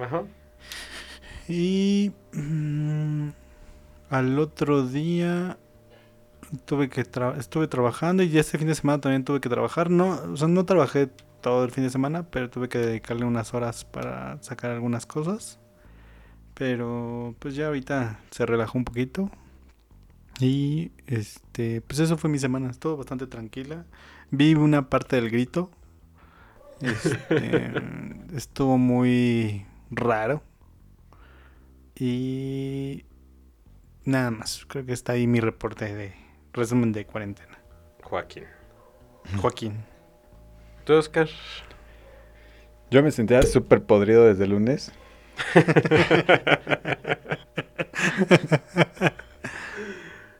Ajá. 0.00 0.24
Y 1.48 2.12
mm, 2.32 3.28
al 4.10 4.38
otro 4.38 4.86
día 4.86 5.58
tuve 6.66 6.88
que 6.88 7.04
tra- 7.04 7.36
estuve 7.38 7.68
trabajando 7.68 8.22
y 8.22 8.38
este 8.38 8.58
fin 8.58 8.68
de 8.68 8.74
semana 8.74 9.00
también 9.00 9.24
tuve 9.24 9.40
que 9.40 9.48
trabajar. 9.48 9.90
No, 9.90 10.10
o 10.32 10.36
sea, 10.36 10.48
no 10.48 10.64
trabajé 10.66 11.08
todo 11.40 11.64
el 11.64 11.70
fin 11.70 11.84
de 11.84 11.90
semana, 11.90 12.24
pero 12.30 12.50
tuve 12.50 12.68
que 12.68 12.78
dedicarle 12.78 13.24
unas 13.24 13.54
horas 13.54 13.84
para 13.84 14.42
sacar 14.42 14.70
algunas 14.72 15.06
cosas. 15.06 15.58
Pero 16.54 17.34
pues 17.38 17.54
ya 17.56 17.68
ahorita 17.68 18.20
se 18.30 18.46
relajó 18.46 18.78
un 18.78 18.84
poquito. 18.84 19.30
Y 20.40 20.92
este, 21.06 21.82
pues 21.82 22.00
eso 22.00 22.16
fue 22.16 22.30
mi 22.30 22.38
semana, 22.38 22.70
estuvo 22.70 22.96
bastante 22.96 23.26
tranquila. 23.26 23.84
Vi 24.30 24.54
una 24.54 24.88
parte 24.88 25.16
del 25.16 25.30
grito. 25.30 25.70
Este, 26.80 27.72
estuvo 28.34 28.78
muy 28.78 29.66
raro. 29.90 30.42
Y 31.96 33.04
nada 34.04 34.30
más, 34.30 34.64
creo 34.66 34.86
que 34.86 34.92
está 34.92 35.12
ahí 35.12 35.26
mi 35.26 35.40
reporte 35.40 35.94
de 35.94 36.14
resumen 36.52 36.92
de 36.92 37.06
cuarentena. 37.06 37.58
Joaquín. 38.02 38.44
Joaquín. 39.40 39.84
¿Tú, 40.84 40.94
Oscar? 40.94 41.28
Yo 42.90 43.02
me 43.02 43.10
sentía 43.10 43.42
súper 43.42 43.84
podrido 43.84 44.24
desde 44.24 44.44
el 44.44 44.50
lunes. 44.50 44.92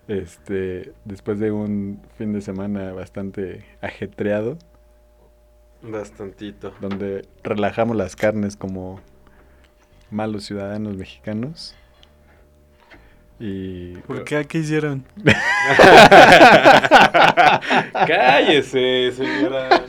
este, 0.09 0.93
después 1.05 1.39
de 1.39 1.53
un 1.53 2.03
fin 2.19 2.33
de 2.33 2.41
semana 2.41 2.93
bastante 2.93 3.65
ajetreado, 3.81 4.59
Bastantito. 5.83 6.75
donde 6.81 7.27
relajamos 7.43 7.97
las 7.97 8.17
carnes 8.17 8.57
como 8.57 9.01
malos 10.11 10.45
ciudadanos 10.45 10.97
mexicanos. 10.97 11.75
Y 13.39 13.95
¿Por 14.07 14.25
qué? 14.25 14.47
¿Qué 14.47 14.59
hicieron? 14.59 15.05
Cállese, 18.07 19.13
señora. 19.13 19.69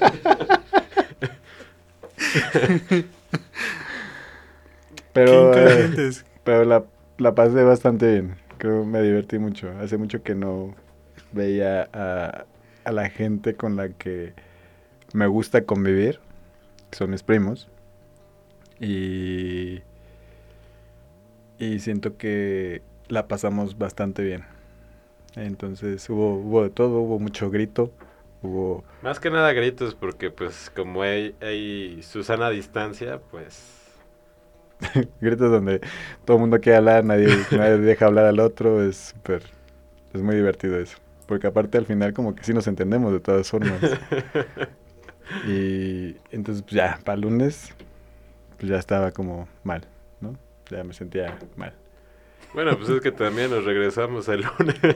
pero, 5.13 5.51
¿Qué 5.51 5.89
eh, 5.97 6.11
pero 6.45 6.63
la, 6.63 6.85
la 7.17 7.35
pasé 7.35 7.63
bastante 7.63 8.09
bien. 8.09 8.35
Creo 8.57 8.83
que 8.83 8.87
me 8.87 9.01
divertí 9.01 9.37
mucho. 9.37 9.69
Hace 9.81 9.97
mucho 9.97 10.23
que 10.23 10.33
no 10.33 10.73
veía 11.33 11.89
a, 11.91 12.45
a 12.85 12.91
la 12.91 13.09
gente 13.09 13.55
con 13.55 13.75
la 13.75 13.89
que 13.89 14.33
me 15.13 15.27
gusta 15.27 15.65
convivir, 15.65 16.19
que 16.89 16.97
son 16.97 17.09
mis 17.09 17.23
primos. 17.23 17.67
Y, 18.79 19.50
y 21.61 21.79
siento 21.79 22.17
que 22.17 22.81
la 23.07 23.27
pasamos 23.27 23.77
bastante 23.77 24.23
bien. 24.23 24.43
Entonces 25.35 26.09
hubo, 26.09 26.33
hubo 26.33 26.63
de 26.63 26.71
todo, 26.71 26.99
hubo 27.01 27.19
mucho 27.19 27.51
grito, 27.51 27.91
hubo... 28.41 28.83
Más 29.03 29.19
que 29.19 29.29
nada 29.29 29.53
gritos 29.53 29.93
porque 29.93 30.31
pues 30.31 30.71
como 30.75 31.03
hay, 31.03 31.35
hay 31.39 32.01
Susana 32.01 32.49
distancia, 32.49 33.21
pues... 33.29 33.77
gritos 35.21 35.51
donde 35.51 35.81
todo 36.25 36.37
el 36.37 36.41
mundo 36.41 36.59
quiere 36.59 36.77
hablar, 36.79 37.05
nadie, 37.05 37.27
nadie 37.51 37.77
deja 37.77 38.07
hablar 38.07 38.25
al 38.25 38.39
otro, 38.39 38.83
es 38.83 39.13
súper, 39.13 39.43
es 40.13 40.21
muy 40.23 40.35
divertido 40.35 40.79
eso. 40.79 40.97
Porque 41.27 41.45
aparte 41.45 41.77
al 41.77 41.85
final 41.85 42.11
como 42.13 42.33
que 42.33 42.43
sí 42.43 42.55
nos 42.55 42.65
entendemos 42.65 43.13
de 43.13 43.19
todas 43.19 43.47
formas. 43.47 43.79
y 45.47 46.15
entonces 46.31 46.63
pues 46.63 46.73
ya, 46.73 46.99
para 47.05 47.17
el 47.17 47.21
lunes, 47.21 47.71
pues 48.57 48.67
ya 48.71 48.79
estaba 48.79 49.11
como 49.11 49.47
mal. 49.63 49.90
Ya 50.71 50.83
me 50.83 50.93
sentía 50.93 51.37
mal. 51.57 51.73
Bueno, 52.53 52.77
pues 52.77 52.89
es 52.89 53.01
que 53.01 53.11
también 53.11 53.51
nos 53.51 53.65
regresamos 53.65 54.27
el 54.29 54.41
lunes. 54.41 54.75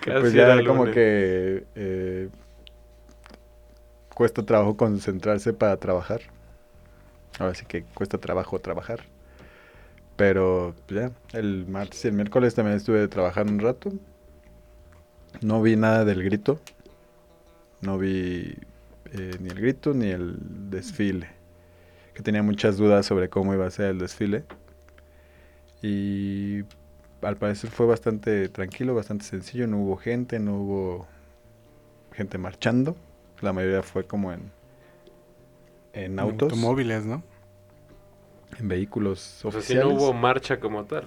Casi 0.00 0.20
pues 0.20 0.34
era 0.34 0.56
ya 0.56 0.66
como 0.66 0.84
lunes. 0.84 0.94
que 0.94 1.64
eh, 1.74 2.28
cuesta 4.14 4.42
trabajo 4.42 4.76
concentrarse 4.76 5.52
para 5.52 5.76
trabajar. 5.78 6.20
Ahora 7.38 7.54
sí 7.54 7.64
que 7.66 7.84
cuesta 7.94 8.18
trabajo 8.18 8.58
trabajar. 8.58 9.00
Pero 10.16 10.74
pues 10.86 11.00
ya, 11.00 11.38
el 11.38 11.66
martes 11.66 12.04
y 12.04 12.08
el 12.08 12.14
miércoles 12.14 12.54
también 12.54 12.76
estuve 12.76 13.08
trabajando 13.08 13.52
un 13.52 13.60
rato. 13.60 13.92
No 15.40 15.62
vi 15.62 15.76
nada 15.76 16.04
del 16.04 16.22
grito. 16.22 16.60
No 17.80 17.98
vi 17.98 18.56
eh, 19.12 19.36
ni 19.40 19.48
el 19.48 19.60
grito 19.60 19.94
ni 19.94 20.10
el 20.10 20.36
desfile. 20.70 21.41
Que 22.14 22.22
tenía 22.22 22.42
muchas 22.42 22.76
dudas 22.76 23.06
sobre 23.06 23.28
cómo 23.30 23.54
iba 23.54 23.66
a 23.66 23.70
ser 23.70 23.86
el 23.86 23.98
desfile. 23.98 24.44
Y 25.82 26.64
al 27.22 27.36
parecer 27.36 27.70
fue 27.70 27.86
bastante 27.86 28.48
tranquilo, 28.48 28.94
bastante 28.94 29.24
sencillo. 29.24 29.66
No 29.66 29.78
hubo 29.78 29.96
gente, 29.96 30.38
no 30.38 30.56
hubo 30.56 31.08
gente 32.12 32.38
marchando. 32.38 32.96
La 33.40 33.52
mayoría 33.52 33.82
fue 33.82 34.06
como 34.06 34.32
en, 34.32 34.52
en 35.92 36.18
autos, 36.18 36.52
Automóviles, 36.52 37.04
¿no? 37.06 37.22
en 38.58 38.68
vehículos 38.68 39.44
O 39.44 39.50
sea, 39.50 39.62
si 39.62 39.76
oficiales. 39.76 39.86
no 39.88 39.90
hubo 39.94 40.12
marcha 40.12 40.60
como 40.60 40.84
tal. 40.86 41.04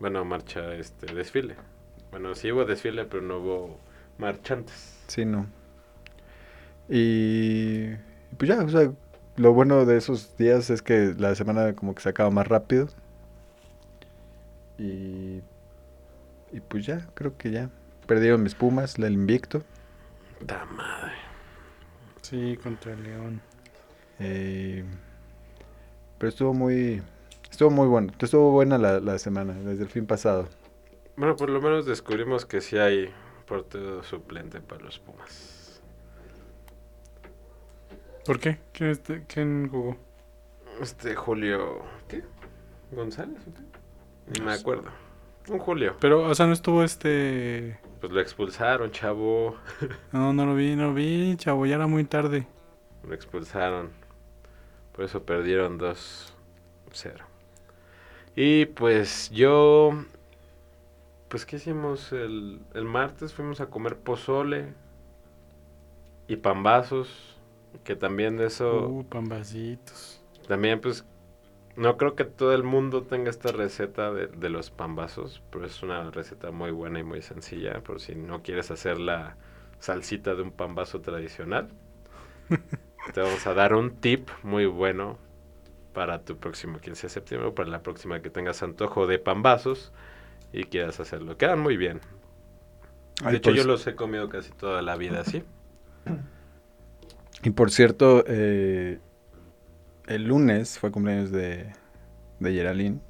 Bueno, 0.00 0.24
marcha, 0.24 0.74
este, 0.74 1.14
desfile. 1.14 1.56
Bueno, 2.10 2.34
sí 2.34 2.52
hubo 2.52 2.64
desfile, 2.64 3.04
pero 3.06 3.22
no 3.22 3.38
hubo 3.38 3.80
marchantes. 4.18 4.98
Sí, 5.08 5.24
no. 5.24 5.46
Y 6.88 7.92
y 8.32 8.34
pues 8.36 8.48
ya, 8.48 8.62
o 8.62 8.68
sea, 8.68 8.92
lo 9.36 9.52
bueno 9.52 9.84
de 9.84 9.96
esos 9.96 10.36
días 10.36 10.70
es 10.70 10.82
que 10.82 11.14
la 11.18 11.34
semana 11.34 11.74
como 11.74 11.94
que 11.94 12.02
se 12.02 12.08
acaba 12.08 12.30
más 12.30 12.46
rápido. 12.46 12.88
Y, 14.78 15.40
y 16.52 16.60
pues 16.68 16.86
ya, 16.86 17.06
creo 17.14 17.36
que 17.36 17.50
ya. 17.50 17.70
Perdieron 18.06 18.42
mis 18.42 18.54
Pumas, 18.54 18.98
el 18.98 19.12
invicto. 19.12 19.62
¡Ta 20.46 20.64
madre! 20.66 21.12
Sí, 22.20 22.58
contra 22.62 22.92
el 22.92 23.02
León. 23.02 23.40
Eh, 24.18 24.84
pero 26.18 26.28
estuvo 26.28 26.54
muy, 26.54 27.02
estuvo 27.50 27.70
muy 27.70 27.86
bueno. 27.86 28.12
Estuvo 28.18 28.50
buena 28.50 28.78
la, 28.78 29.00
la 29.00 29.18
semana, 29.18 29.54
desde 29.54 29.82
el 29.84 29.88
fin 29.88 30.06
pasado. 30.06 30.48
Bueno, 31.16 31.36
por 31.36 31.50
lo 31.50 31.60
menos 31.60 31.86
descubrimos 31.86 32.46
que 32.46 32.60
sí 32.60 32.78
hay 32.78 33.12
portero 33.46 34.02
suplente 34.02 34.60
para 34.60 34.82
los 34.84 34.98
Pumas. 34.98 35.51
¿Por 38.24 38.38
qué? 38.38 38.58
¿Quién, 38.72 38.90
este- 38.90 39.24
quién 39.26 39.68
jugó? 39.68 39.96
Este 40.80 41.14
Julio... 41.14 41.82
¿Qué? 42.08 42.22
¿González? 42.92 43.38
Ni 44.28 44.38
No 44.40 44.46
me 44.46 44.52
acuerdo. 44.52 44.90
Un 45.48 45.58
Julio. 45.58 45.96
Pero, 46.00 46.22
o 46.28 46.34
sea, 46.34 46.46
no 46.46 46.52
estuvo 46.52 46.84
este... 46.84 47.78
Pues 48.00 48.12
lo 48.12 48.20
expulsaron, 48.20 48.90
chavo. 48.92 49.56
No, 50.12 50.32
no 50.32 50.46
lo 50.46 50.54
vi, 50.54 50.76
no 50.76 50.88
lo 50.88 50.94
vi, 50.94 51.36
chavo, 51.36 51.66
ya 51.66 51.74
era 51.76 51.86
muy 51.86 52.04
tarde. 52.04 52.46
Lo 53.06 53.14
expulsaron. 53.14 53.90
Por 54.92 55.04
eso 55.04 55.24
perdieron 55.24 55.78
2-0. 55.78 56.32
Y 58.36 58.66
pues 58.66 59.30
yo... 59.30 60.04
Pues 61.28 61.46
¿qué 61.46 61.56
hicimos? 61.56 62.12
El, 62.12 62.60
el 62.74 62.84
martes 62.84 63.32
fuimos 63.32 63.60
a 63.60 63.66
comer 63.66 63.96
pozole 63.96 64.74
y 66.28 66.36
pambazos. 66.36 67.31
Que 67.84 67.96
también 67.96 68.36
de 68.36 68.46
eso... 68.46 68.96
Uh, 68.96 69.04
pambacitos. 69.08 70.20
También 70.46 70.80
pues... 70.80 71.04
No 71.76 71.96
creo 71.98 72.16
que 72.16 72.24
todo 72.24 72.54
el 72.54 72.64
mundo 72.64 73.04
tenga 73.04 73.30
esta 73.30 73.52
receta 73.52 74.12
de, 74.12 74.28
de 74.28 74.50
los 74.50 74.70
pambazos, 74.70 75.42
pero 75.50 75.66
es 75.66 75.82
una 75.82 76.10
receta 76.10 76.50
muy 76.52 76.70
buena 76.70 77.00
y 77.00 77.04
muy 77.04 77.22
sencilla, 77.22 77.82
por 77.82 78.00
si 78.00 78.14
no 78.14 78.42
quieres 78.42 78.70
hacer 78.70 78.98
la 79.00 79.36
salsita 79.80 80.34
de 80.34 80.42
un 80.42 80.52
pambazo 80.52 81.00
tradicional. 81.02 81.70
Te 83.12 83.20
vamos 83.20 83.46
a 83.46 83.54
dar 83.54 83.74
un 83.74 84.00
tip 84.00 84.28
muy 84.42 84.66
bueno 84.66 85.18
para 85.94 86.24
tu 86.24 86.38
próximo 86.38 86.80
15 86.80 87.08
de 87.08 87.10
septiembre, 87.10 87.48
o 87.50 87.54
para 87.54 87.70
la 87.70 87.82
próxima 87.82 88.22
que 88.22 88.30
tengas 88.30 88.62
antojo 88.62 89.06
de 89.06 89.18
pambazos 89.18 89.92
y 90.52 90.64
quieras 90.64 91.00
hacerlo. 91.00 91.36
Quedan 91.38 91.60
muy 91.60 91.76
bien. 91.76 92.00
De 93.26 93.36
Ay, 93.36 93.38
hecho, 93.38 93.52
yo 93.52 93.64
ci- 93.64 93.64
los 93.64 93.84
he 93.86 93.96
comido 93.96 94.28
casi 94.28 94.52
toda 94.52 94.80
la 94.82 94.96
vida 94.96 95.20
así. 95.22 95.42
Y 97.42 97.50
por 97.50 97.70
cierto, 97.70 98.24
eh, 98.26 98.98
el 100.06 100.24
lunes 100.24 100.78
fue 100.78 100.90
cumpleaños 100.90 101.30
de, 101.30 101.72
de 102.40 102.52
Geraldine. 102.52 103.00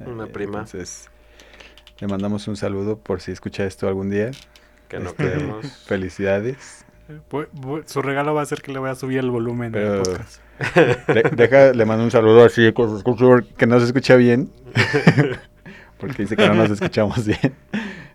Una 0.00 0.24
Eh, 0.24 0.28
prima. 0.28 0.58
Entonces, 0.60 1.08
le 2.00 2.06
mandamos 2.08 2.46
un 2.48 2.56
saludo 2.56 2.98
por 2.98 3.20
si 3.20 3.32
escucha 3.32 3.64
esto 3.64 3.88
algún 3.88 4.10
día. 4.10 4.30
Que 4.88 4.98
no 4.98 5.10
Este, 5.10 5.24
queremos. 5.24 5.66
Felicidades. 5.86 6.84
Voy- 7.30 7.46
voy- 7.52 7.82
su 7.86 8.02
regalo 8.02 8.34
va 8.34 8.42
a 8.42 8.46
ser 8.46 8.62
que 8.62 8.72
le 8.72 8.78
voy 8.78 8.90
a 8.90 8.94
subir 8.94 9.18
el 9.18 9.30
volumen 9.30 9.72
Pero- 9.72 9.94
al 9.94 10.02
podcast. 10.02 10.40
De- 11.08 11.30
deja, 11.36 11.72
le 11.72 11.84
mando 11.84 12.02
un 12.04 12.10
saludo 12.10 12.44
así, 12.44 12.72
que 12.72 13.66
no 13.66 13.78
se 13.80 13.86
escucha 13.86 14.16
bien. 14.16 14.50
Porque 15.98 16.22
dice 16.22 16.36
que 16.36 16.46
no 16.48 16.54
nos 16.54 16.70
escuchamos 16.70 17.26
bien. 17.26 17.54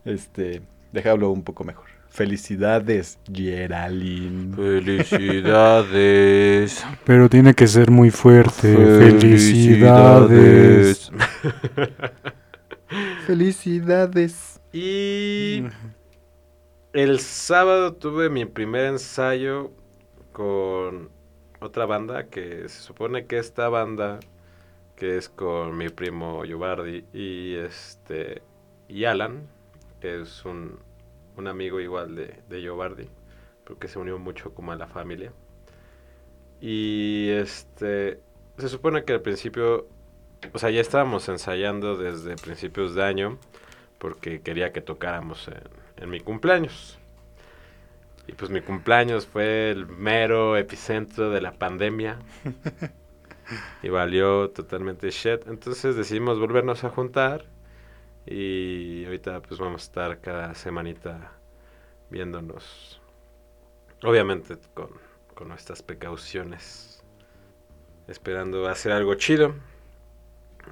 Este, 0.06 0.62
deja 0.92 1.12
hablo 1.12 1.30
un 1.32 1.44
poco 1.44 1.64
mejor. 1.64 1.86
Felicidades, 2.12 3.18
Geraldine. 3.32 4.54
Felicidades. 4.54 6.86
Pero 7.06 7.30
tiene 7.30 7.54
que 7.54 7.68
ser 7.68 7.90
muy 7.90 8.12
fuerte. 8.12 8.76
Felicidades. 8.76 11.10
Felicidades. 13.26 14.60
Y 14.74 15.64
el 16.92 17.22
sábado 17.22 17.94
tuve 17.94 18.30
mi 18.30 18.44
primer 18.46 18.88
ensayo 18.88 19.72
con 20.34 21.08
otra 21.62 21.86
banda 21.86 22.28
que 22.28 22.68
se 22.68 22.82
supone 22.82 23.26
que 23.26 23.38
esta 23.38 23.70
banda 23.70 24.20
que 24.98 25.16
es 25.18 25.30
con 25.30 25.78
mi 25.78 25.88
primo 25.88 26.44
Yobardi 26.44 27.06
y 27.14 27.56
este 27.56 28.42
y 28.90 29.06
Alan, 29.06 29.48
que 30.02 30.20
es 30.22 30.44
un, 30.44 30.78
un 31.38 31.48
amigo 31.48 31.80
igual 31.80 32.16
de, 32.16 32.40
de 32.50 32.62
Yobardi, 32.62 33.10
porque 33.64 33.88
se 33.88 34.00
unió 34.00 34.18
mucho 34.20 34.54
como 34.54 34.72
a 34.72 34.76
la 34.76 34.88
familia. 34.88 35.32
Y 36.60 37.30
este 37.30 38.20
se 38.58 38.70
supone 38.70 39.04
que 39.04 39.14
al 39.14 39.22
principio, 39.22 39.88
o 40.54 40.60
sea, 40.60 40.70
ya 40.70 40.82
estábamos 40.82 41.28
ensayando 41.30 41.98
desde 41.98 42.36
principios 42.36 42.94
de 42.94 43.04
año 43.04 43.38
porque 43.98 44.42
quería 44.42 44.72
que 44.72 44.82
tocáramos 44.82 45.48
en, 45.48 46.04
en 46.04 46.10
mi 46.10 46.20
cumpleaños. 46.20 46.98
Y 48.28 48.34
pues 48.34 48.52
mi 48.52 48.62
cumpleaños 48.62 49.26
fue 49.26 49.72
el 49.72 49.88
mero 49.88 50.58
epicentro 50.58 51.32
de 51.32 51.42
la 51.42 51.54
pandemia. 51.54 52.20
y 53.84 53.90
valió 53.90 54.50
totalmente 54.50 55.10
shit. 55.10 55.48
Entonces 55.48 55.96
decidimos 55.96 56.40
volvernos 56.40 56.84
a 56.84 56.90
juntar. 56.90 57.46
Y 58.26 59.06
ahorita 59.06 59.42
pues 59.42 59.60
vamos 59.60 59.82
a 59.82 59.86
estar 59.86 60.22
cada 60.22 60.54
semanita 60.56 61.32
viéndonos. 62.10 63.02
Obviamente 64.04 64.58
con, 64.74 64.90
con 65.34 65.48
nuestras 65.48 65.82
precauciones. 65.82 67.04
Esperando 68.08 68.68
hacer 68.68 68.92
algo 68.92 69.16
chido. 69.16 69.56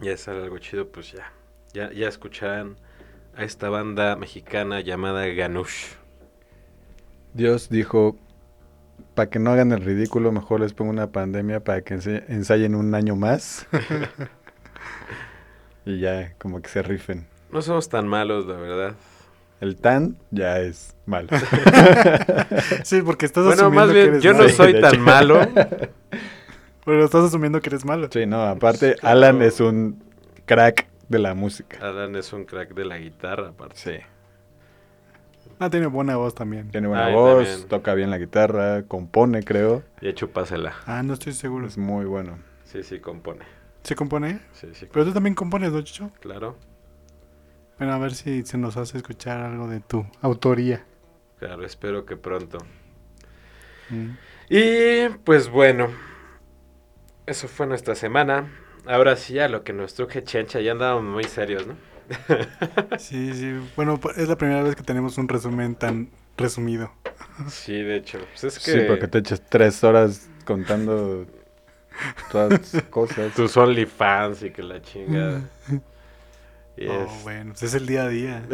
Y 0.02 0.10
hacer 0.10 0.36
algo 0.36 0.58
chido 0.60 0.88
pues 0.88 1.12
ya. 1.12 1.32
Ya, 1.74 1.92
ya 1.92 2.08
escucharán 2.08 2.78
a 3.36 3.44
esta 3.44 3.70
banda 3.70 4.16
mexicana 4.16 4.82
llamada 4.82 5.26
Ganush. 5.28 5.94
Dios 7.34 7.70
dijo, 7.70 8.18
para 9.14 9.30
que 9.30 9.40
no 9.40 9.52
hagan 9.52 9.72
el 9.72 9.82
ridículo, 9.82 10.32
mejor 10.32 10.62
les 10.62 10.74
pongo 10.74 10.92
una 10.92 11.12
pandemia 11.12 11.64
para 11.64 11.82
que 11.82 11.94
ensayen 11.94 12.76
un 12.76 12.96
año 12.96 13.16
más. 13.16 13.68
y 15.86 16.00
ya, 16.00 16.34
como 16.38 16.62
que 16.62 16.70
se 16.70 16.82
rifen. 16.82 17.29
No 17.52 17.62
somos 17.62 17.90
tan 17.90 18.08
malos, 18.08 18.46
la 18.46 18.56
verdad. 18.56 18.96
El 19.62 19.76
tan 19.76 20.18
ya 20.32 20.60
es 20.60 20.96
malo. 21.06 21.28
Sí, 22.84 23.02
porque 23.02 23.26
estás 23.26 23.46
Bueno, 23.46 23.64
asumiendo 23.64 23.86
más 23.86 23.88
que 23.88 23.94
bien, 23.94 24.08
eres 24.10 24.24
yo 24.24 24.32
no 24.34 24.38
malo. 24.40 24.50
Soy 24.50 24.82
tan 24.82 25.02
malo. 25.02 25.40
Pero 26.86 27.06
estás 27.06 27.26
asumiendo 27.26 27.62
que 27.62 27.70
eres 27.70 27.86
malo. 27.86 28.08
sí, 28.12 28.26
no, 28.26 28.42
aparte, 28.44 28.90
Pues, 28.92 29.02
claro. 29.02 29.18
Alan 29.18 29.42
es 29.42 29.60
un 29.60 30.02
crack 30.46 30.88
de 31.10 31.20
la 31.20 31.34
música. 31.36 31.78
Alan 31.82 32.16
es 32.16 32.32
un 32.34 32.46
crack 32.46 32.74
de 32.74 32.86
la 32.86 32.98
guitarra, 32.98 33.50
aparte. 33.50 33.76
Sí, 33.76 33.92
Ah, 35.62 35.70
tiene 35.70 35.88
buena 35.88 36.16
voz 36.16 36.34
también. 36.36 36.70
tiene 36.72 36.88
buena 36.88 37.08
Ay, 37.08 37.14
voz, 37.14 37.46
también. 37.46 37.68
toca 37.68 37.94
bien 37.94 38.10
la 38.10 38.18
guitarra, 38.18 38.84
compone, 38.84 39.44
creo. 39.44 39.84
Y 40.00 40.14
chúpasela. 40.14 40.74
Ah, 40.86 41.04
no 41.04 41.14
estoy 41.16 41.34
seguro. 41.34 41.68
Es 41.68 41.78
muy 41.78 42.06
bueno. 42.06 42.38
Sí, 42.64 42.82
sí, 42.82 43.00
compone. 43.00 43.44
¿Se 43.84 43.94
compone? 43.94 44.40
Sí, 44.54 44.68
sí, 44.74 44.88
Pero 44.92 45.04
tú 45.06 45.12
también 45.12 45.36
compones, 45.36 45.74
¿no, 45.74 45.82
Chicho? 45.82 46.12
claro. 46.22 46.56
Bueno, 47.80 47.94
a 47.94 47.98
ver 47.98 48.14
si 48.14 48.44
se 48.46 48.58
nos 48.58 48.78
hace 48.78 48.98
escuchar 48.98 49.40
algo 49.42 49.68
de 49.68 49.80
tu 49.80 50.06
autoría. 50.22 50.86
Claro, 51.40 51.66
espero 51.66 52.06
que 52.06 52.18
pronto. 52.18 52.58
Mm. 53.90 54.10
Y 54.50 55.10
pues 55.24 55.50
bueno, 55.50 55.88
eso 57.26 57.48
fue 57.48 57.66
nuestra 57.68 57.96
semana. 57.96 58.52
Ahora 58.86 59.16
sí, 59.16 59.40
a 59.40 59.48
lo 59.48 59.64
que 59.64 59.72
nos 59.74 59.94
truje 59.94 60.24
Chencha, 60.24 60.60
ya 60.60 60.74
andábamos 60.74 61.04
muy 61.06 61.24
serios, 61.24 61.66
¿no? 61.68 61.76
Sí, 62.98 63.34
sí. 63.34 63.54
Bueno, 63.76 64.00
pa- 64.00 64.12
es 64.18 64.28
la 64.28 64.38
primera 64.38 64.64
vez 64.64 64.76
que 64.76 64.84
tenemos 64.84 65.18
un 65.18 65.28
resumen 65.30 65.76
tan 65.76 66.10
resumido. 66.38 66.92
Sí, 67.48 67.74
de 67.82 67.98
hecho. 67.98 68.20
Pues 68.32 68.44
es 68.46 68.60
que 68.60 68.72
Sí, 68.72 68.80
porque 68.88 69.08
te 69.08 69.20
echas 69.20 69.42
tres 69.48 69.84
horas 69.84 70.28
contando 70.44 71.26
todas 72.32 72.50
las 72.74 72.84
cosas. 72.90 73.34
tus 73.36 73.56
OnlyFans 73.56 74.44
y 74.44 74.52
que 74.52 74.64
la 74.64 74.82
chingada. 74.82 75.42
Oh, 76.88 77.04
es- 77.04 77.24
bueno, 77.24 77.50
pues 77.52 77.64
es 77.64 77.74
el 77.74 77.86
día 77.88 78.04
a 78.04 78.08
día. 78.10 78.44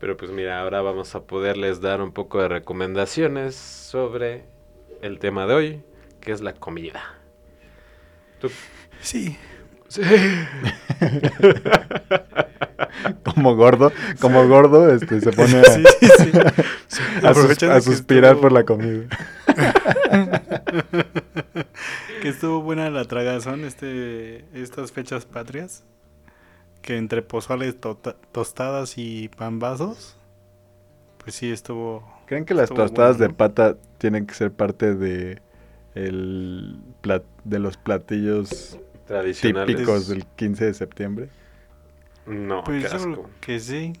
Pero 0.00 0.16
pues 0.16 0.30
mira, 0.30 0.60
ahora 0.60 0.80
vamos 0.80 1.14
a 1.16 1.24
poderles 1.24 1.80
dar 1.80 2.00
un 2.00 2.12
poco 2.12 2.40
de 2.40 2.46
recomendaciones 2.48 3.56
sobre 3.56 4.44
el 5.02 5.18
tema 5.18 5.46
de 5.46 5.54
hoy, 5.54 5.82
que 6.20 6.30
es 6.32 6.40
la 6.40 6.52
comida. 6.54 7.02
Tú- 8.40 8.50
Sí. 9.00 9.36
Como 13.24 13.54
gordo, 13.54 13.92
como 14.20 14.46
gordo, 14.48 14.92
este, 14.92 15.20
se 15.20 15.32
pone 15.32 15.58
a, 15.60 15.64
Sí, 15.74 15.84
sí, 16.00 16.08
sí. 16.18 16.30
a 16.38 16.52
sus- 16.88 17.24
Aprovechando 17.24 17.74
a 17.74 17.78
que 17.78 17.82
suspirar 17.82 18.32
estuvo- 18.34 18.40
por 18.42 18.52
la 18.52 18.64
comida. 18.64 19.04
Que 22.22 22.28
estuvo 22.28 22.60
buena 22.62 22.90
la 22.90 23.04
tragazón 23.04 23.64
este, 23.64 24.44
estas 24.54 24.92
fechas 24.92 25.24
patrias. 25.26 25.84
Que 26.88 26.96
entre 26.96 27.20
pozoles, 27.20 27.78
tota- 27.78 28.16
tostadas 28.32 28.96
y 28.96 29.28
pambazos. 29.28 30.16
Pues 31.18 31.34
sí, 31.34 31.50
estuvo. 31.52 32.02
¿Creen 32.24 32.46
que 32.46 32.54
las 32.54 32.70
tostadas 32.70 33.18
bueno, 33.18 33.18
de 33.18 33.28
¿no? 33.28 33.36
pata 33.36 33.76
tienen 33.98 34.26
que 34.26 34.32
ser 34.32 34.52
parte 34.52 34.94
de 34.94 35.42
el 35.94 36.78
plat- 37.02 37.24
de 37.44 37.58
los 37.58 37.76
platillos 37.76 38.78
Tradicionales. 39.06 39.76
típicos 39.76 40.08
del 40.08 40.24
15 40.24 40.64
de 40.64 40.72
septiembre? 40.72 41.28
No, 42.26 42.64
Pues 42.64 42.84
qué 42.90 42.98
yo 42.98 43.24
que 43.40 43.60
sí. 43.60 43.92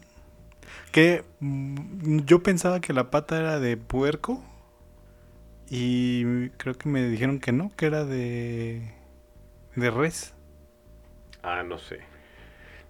Que 0.92 1.24
mm, 1.40 2.20
yo 2.20 2.42
pensaba 2.42 2.80
que 2.80 2.94
la 2.94 3.10
pata 3.10 3.38
era 3.38 3.60
de 3.60 3.76
puerco. 3.76 4.42
Y 5.70 6.48
creo 6.56 6.74
que 6.74 6.88
me 6.88 7.06
dijeron 7.06 7.40
que 7.40 7.52
no, 7.52 7.70
que 7.76 7.86
era 7.86 8.04
de. 8.04 8.94
de 9.76 9.90
res. 9.90 10.34
Ah, 11.42 11.62
no 11.62 11.78
sé. 11.78 11.98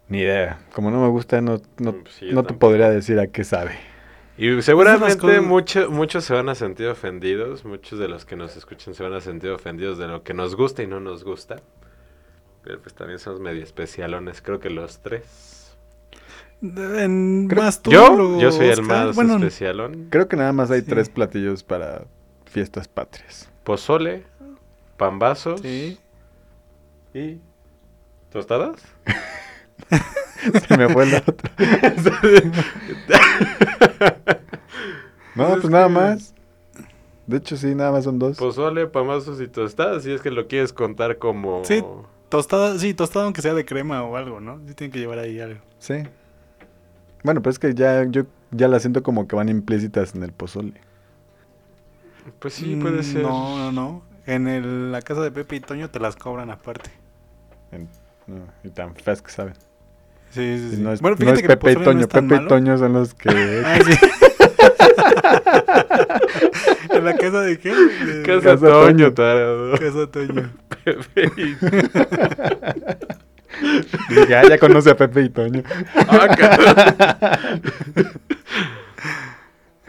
Ni 0.08 0.18
idea. 0.20 0.58
Como 0.72 0.90
no 0.90 1.00
me 1.02 1.08
gusta, 1.08 1.40
no, 1.40 1.60
no, 1.78 1.94
sí, 2.08 2.30
no 2.32 2.42
te 2.44 2.54
podría 2.54 2.88
decir 2.90 3.18
a 3.18 3.26
qué 3.26 3.44
sabe. 3.44 3.72
Y 4.38 4.62
seguramente 4.62 5.18
cosas- 5.18 5.42
mucho- 5.42 5.90
muchos 5.90 6.24
se 6.24 6.32
van 6.32 6.48
a 6.48 6.54
sentir 6.54 6.86
ofendidos, 6.88 7.64
muchos 7.64 7.98
de 7.98 8.08
los 8.08 8.24
que 8.24 8.36
nos 8.36 8.56
escuchan 8.56 8.94
se 8.94 9.02
van 9.02 9.12
a 9.12 9.20
sentir 9.20 9.50
ofendidos 9.50 9.98
de 9.98 10.06
lo 10.06 10.22
que 10.22 10.32
nos 10.32 10.54
gusta 10.54 10.82
y 10.82 10.86
no 10.86 11.00
nos 11.00 11.24
gusta. 11.24 11.56
Pero 12.62 12.80
pues 12.80 12.94
también 12.94 13.18
somos 13.18 13.40
medio 13.40 13.62
especialones, 13.62 14.40
creo 14.40 14.60
que 14.60 14.70
los 14.70 15.00
tres. 15.00 15.76
En 16.62 17.46
Creo- 17.48 17.62
más 17.62 17.82
tú, 17.82 17.90
Yo, 17.90 18.38
yo 18.40 18.50
soy 18.50 18.68
el 18.68 18.82
más 18.82 19.14
Bueno, 19.14 19.36
especialón. 19.36 20.08
Creo 20.10 20.26
que 20.28 20.36
nada 20.36 20.52
más 20.52 20.70
hay 20.70 20.80
Sí. 20.80 20.86
tres 20.88 21.08
platillos 21.08 21.62
para 21.62 22.04
fiestas 22.46 22.88
patrias. 22.88 23.48
Pozole, 23.64 24.24
pambazos 24.96 25.60
Sí. 25.60 25.98
y 27.14 27.38
tostadas. 28.32 28.82
Se 30.68 30.76
me 30.76 30.88
fue 30.88 31.04
el 31.04 31.14
otro. 31.16 31.50
No, 35.34 35.44
Pues 35.46 35.50
pues 35.50 35.64
es 35.64 35.70
nada 35.70 35.86
que- 35.86 35.92
más. 35.92 36.34
De 37.26 37.36
hecho, 37.36 37.56
sí, 37.58 37.74
nada 37.74 37.92
más 37.92 38.04
son 38.04 38.18
dos. 38.18 38.38
Pozole, 38.38 38.86
pambazos 38.86 39.40
y 39.42 39.48
tostadas, 39.48 40.02
si 40.02 40.12
es 40.12 40.22
que 40.22 40.30
lo 40.30 40.48
quieres 40.48 40.72
contar 40.72 41.18
como... 41.18 41.62
Sí. 41.64 41.84
Tostada, 42.30 42.78
sí, 42.78 42.94
tostada 42.94 43.26
aunque 43.26 43.42
sea 43.42 43.52
de 43.54 43.64
crema 43.66 44.02
o 44.02 44.16
algo, 44.16 44.40
¿no? 44.40 44.60
Sí 44.66 44.74
tienen 44.74 44.92
que 44.92 44.98
llevar 44.98 45.18
ahí 45.18 45.38
algo. 45.40 45.60
Sí. 45.78 45.94
Bueno, 47.22 47.42
pero 47.42 47.50
es 47.50 47.58
que 47.58 47.74
ya 47.74 48.04
yo 48.04 48.22
ya 48.50 48.66
las 48.68 48.82
siento 48.82 49.02
como 49.02 49.28
que 49.28 49.36
van 49.36 49.48
implícitas 49.50 50.14
en 50.14 50.22
el 50.22 50.32
pozole. 50.32 50.72
Pues 52.38 52.54
sí, 52.54 52.76
puede 52.76 53.00
Mm, 53.00 53.02
ser. 53.04 53.22
No, 53.22 53.58
no, 53.58 53.72
no. 53.72 54.02
En 54.26 54.46
el- 54.48 54.90
la 54.92 55.02
casa 55.02 55.20
de 55.22 55.30
Pepe 55.30 55.56
y 55.56 55.60
Toño 55.60 55.90
te 55.90 56.00
las 56.00 56.16
cobran 56.16 56.50
aparte. 56.50 56.90
En- 57.72 57.88
no, 58.26 58.40
y 58.64 58.70
tan 58.70 58.94
feas 58.94 59.20
que 59.20 59.30
saben. 59.30 59.54
Sí, 60.30 60.58
sí, 60.58 60.70
sí. 60.76 60.82
no 60.82 60.92
es, 60.92 61.00
bueno, 61.00 61.16
no 61.16 61.20
fíjate 61.20 61.40
es 61.40 61.46
que 61.48 61.56
Pepe 61.56 61.72
y 61.72 61.76
no 61.76 61.84
Toño. 61.84 62.08
Pepe 62.08 62.34
y. 62.36 62.46
Toño 62.48 62.78
son 62.78 62.92
los 62.92 63.14
que... 63.14 63.28
Ah, 63.64 63.78
sí. 63.84 63.92
¿En 66.90 67.04
la 67.04 67.16
casa 67.16 67.40
de 67.42 67.58
qué? 67.58 67.70
De- 67.74 68.22
Casa, 68.22 68.40
Casa 68.52 68.66
Toño, 68.66 69.12
Toño. 69.12 69.14
tarado. 69.14 69.72
Casa 69.78 70.10
Toño. 70.10 70.50
Pepe 70.84 71.30
y- 74.10 74.28
ya, 74.28 74.42
ya 74.48 74.58
conoce 74.58 74.90
a 74.90 74.96
Pepe 74.96 75.22
y 75.22 75.28
Toño. 75.30 75.62
Ah. 75.94 77.48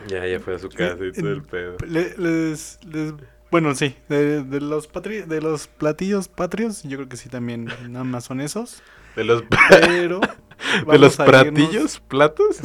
Ya, 0.08 0.25
ya 0.25 0.39
fue 0.39 0.56
a 0.56 0.60
su 0.60 0.69
casa 0.69 0.97
y 1.06 1.12
todo 1.12 1.32
el 1.32 1.43
pedo. 1.43 1.75
Le- 1.88 2.13
les, 2.17 2.80
les- 2.86 3.13
bueno, 3.51 3.73
sí, 3.75 3.95
de, 4.09 4.43
de 4.43 4.62
los 4.62 4.91
patri- 4.91 5.25
de 5.25 5.41
los 5.41 5.67
platillos 5.67 6.27
patrios, 6.27 6.83
yo 6.83 6.97
creo 6.97 7.09
que 7.09 7.17
sí 7.17 7.29
también 7.29 7.69
nada 7.89 8.03
más 8.03 8.25
son 8.25 8.41
esos. 8.41 8.81
De 9.15 9.23
los, 9.23 9.43
Pero 9.69 10.19
de 10.91 10.99
los 10.99 11.19
a 11.19 11.25
irnos 11.27 11.53
platillos, 11.53 11.99
platos. 12.01 12.57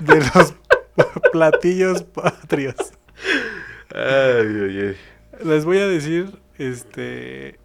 de 0.00 0.16
los 0.34 0.54
platillos 1.32 2.02
patrios. 2.02 2.76
Ay, 3.94 4.46
ay, 4.46 4.78
ay. 4.88 4.96
Les 5.44 5.64
voy 5.64 5.78
a 5.78 5.86
decir, 5.86 6.38
este, 6.58 7.58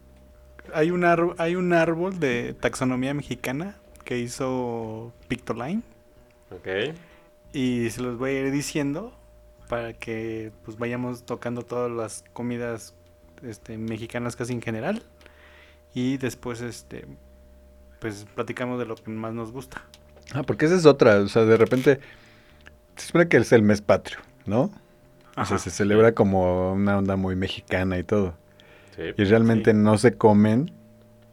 hay 0.74 0.91
un 0.91 1.04
hay 1.38 1.56
un 1.56 1.74
árbol 1.74 2.20
de 2.20 2.54
taxonomía 2.60 3.13
mexicana 3.13 3.76
que 4.04 4.20
hizo 4.20 5.13
Pictoline 5.28 5.82
Ok. 6.52 6.96
y 7.54 7.89
se 7.89 8.02
los 8.02 8.18
voy 8.18 8.32
a 8.32 8.39
ir 8.41 8.52
diciendo 8.52 9.13
para 9.67 9.93
que 9.93 10.51
pues 10.63 10.78
vayamos 10.78 11.25
tocando 11.25 11.62
todas 11.63 11.91
las 11.91 12.23
comidas 12.34 12.93
este, 13.43 13.78
mexicanas 13.78 14.36
casi 14.36 14.54
en 14.54 14.62
general 14.62 15.04
y 15.93 16.17
después 16.17 16.62
este 16.62 17.06
pues 17.99 18.25
platicamos 18.36 18.78
de 18.80 18.86
lo 18.86 18.95
que 18.95 19.10
más 19.10 19.34
nos 19.34 19.51
gusta. 19.51 19.82
Ah, 20.34 20.43
porque 20.43 20.65
esa 20.65 20.75
es 20.75 20.86
otra. 20.86 21.19
O 21.19 21.28
sea, 21.28 21.43
de 21.43 21.58
repente. 21.58 21.99
Se 22.95 23.08
supone 23.08 23.28
que 23.28 23.38
es 23.38 23.51
el 23.51 23.62
mes 23.62 23.82
patrio, 23.82 24.19
¿no? 24.45 24.62
O 24.62 24.71
Ajá. 25.36 25.45
sea, 25.45 25.58
se 25.58 25.69
celebra 25.69 26.13
como 26.13 26.73
una 26.73 26.97
onda 26.97 27.15
muy 27.15 27.36
mexicana 27.36 27.97
y 27.97 28.04
todo. 28.04 28.36
Sí. 28.95 29.04
Y 29.17 29.23
realmente 29.25 29.73
no 29.73 29.97
se 29.97 30.13
comen 30.13 30.71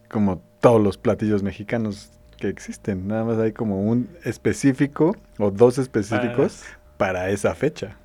como 0.09 0.43
todos 0.61 0.83
los 0.83 0.99
platillos 0.99 1.43
mexicanos 1.43 2.11
que 2.39 2.49
existen. 2.49 3.07
Nada 3.07 3.25
más 3.25 3.39
hay 3.39 3.53
como 3.53 3.83
un 3.83 4.09
específico 4.25 5.17
o 5.39 5.51
dos 5.51 5.79
específicos 5.79 6.65
para 6.97 7.31
esa 7.31 7.55
fecha. 7.55 7.97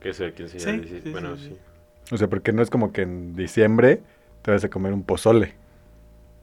Que 0.00 0.10
es 0.10 0.20
el 0.20 0.32
15 0.32 0.60
Sí, 0.60 1.10
Bueno, 1.10 1.36
sí, 1.36 1.42
sí. 1.44 1.48
sí. 1.50 2.14
O 2.14 2.16
sea, 2.16 2.28
porque 2.28 2.52
no 2.52 2.62
es 2.62 2.70
como 2.70 2.92
que 2.92 3.02
en 3.02 3.34
diciembre 3.36 4.00
te 4.42 4.50
vas 4.50 4.64
a 4.64 4.68
comer 4.70 4.92
un 4.92 5.02
pozole. 5.04 5.54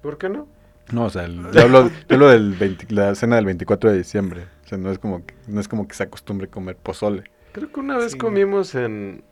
¿Por 0.01 0.17
qué 0.17 0.29
no? 0.29 0.47
No, 0.91 1.05
o 1.05 1.09
sea, 1.09 1.23
el- 1.25 1.51
yo 1.51 1.61
hablo, 1.61 1.89
yo 1.89 2.15
hablo 2.15 2.29
del 2.29 2.53
20 2.53 2.85
la 2.93 3.15
cena 3.15 3.37
del 3.37 3.45
24 3.45 3.89
de 3.91 3.97
diciembre. 3.97 4.45
O 4.65 4.67
sea, 4.67 4.77
no 4.77 4.91
es 4.91 4.99
como 4.99 5.25
que, 5.25 5.33
no 5.47 5.59
es 5.59 5.67
como 5.67 5.87
que 5.87 5.95
se 5.95 6.03
acostumbre 6.03 6.47
comer 6.47 6.75
pozole. 6.75 7.23
Creo 7.53 7.71
que 7.71 7.79
una 7.79 7.97
vez 7.97 8.11
Sí. 8.11 8.17
comimos 8.17 8.75
en 8.75 9.23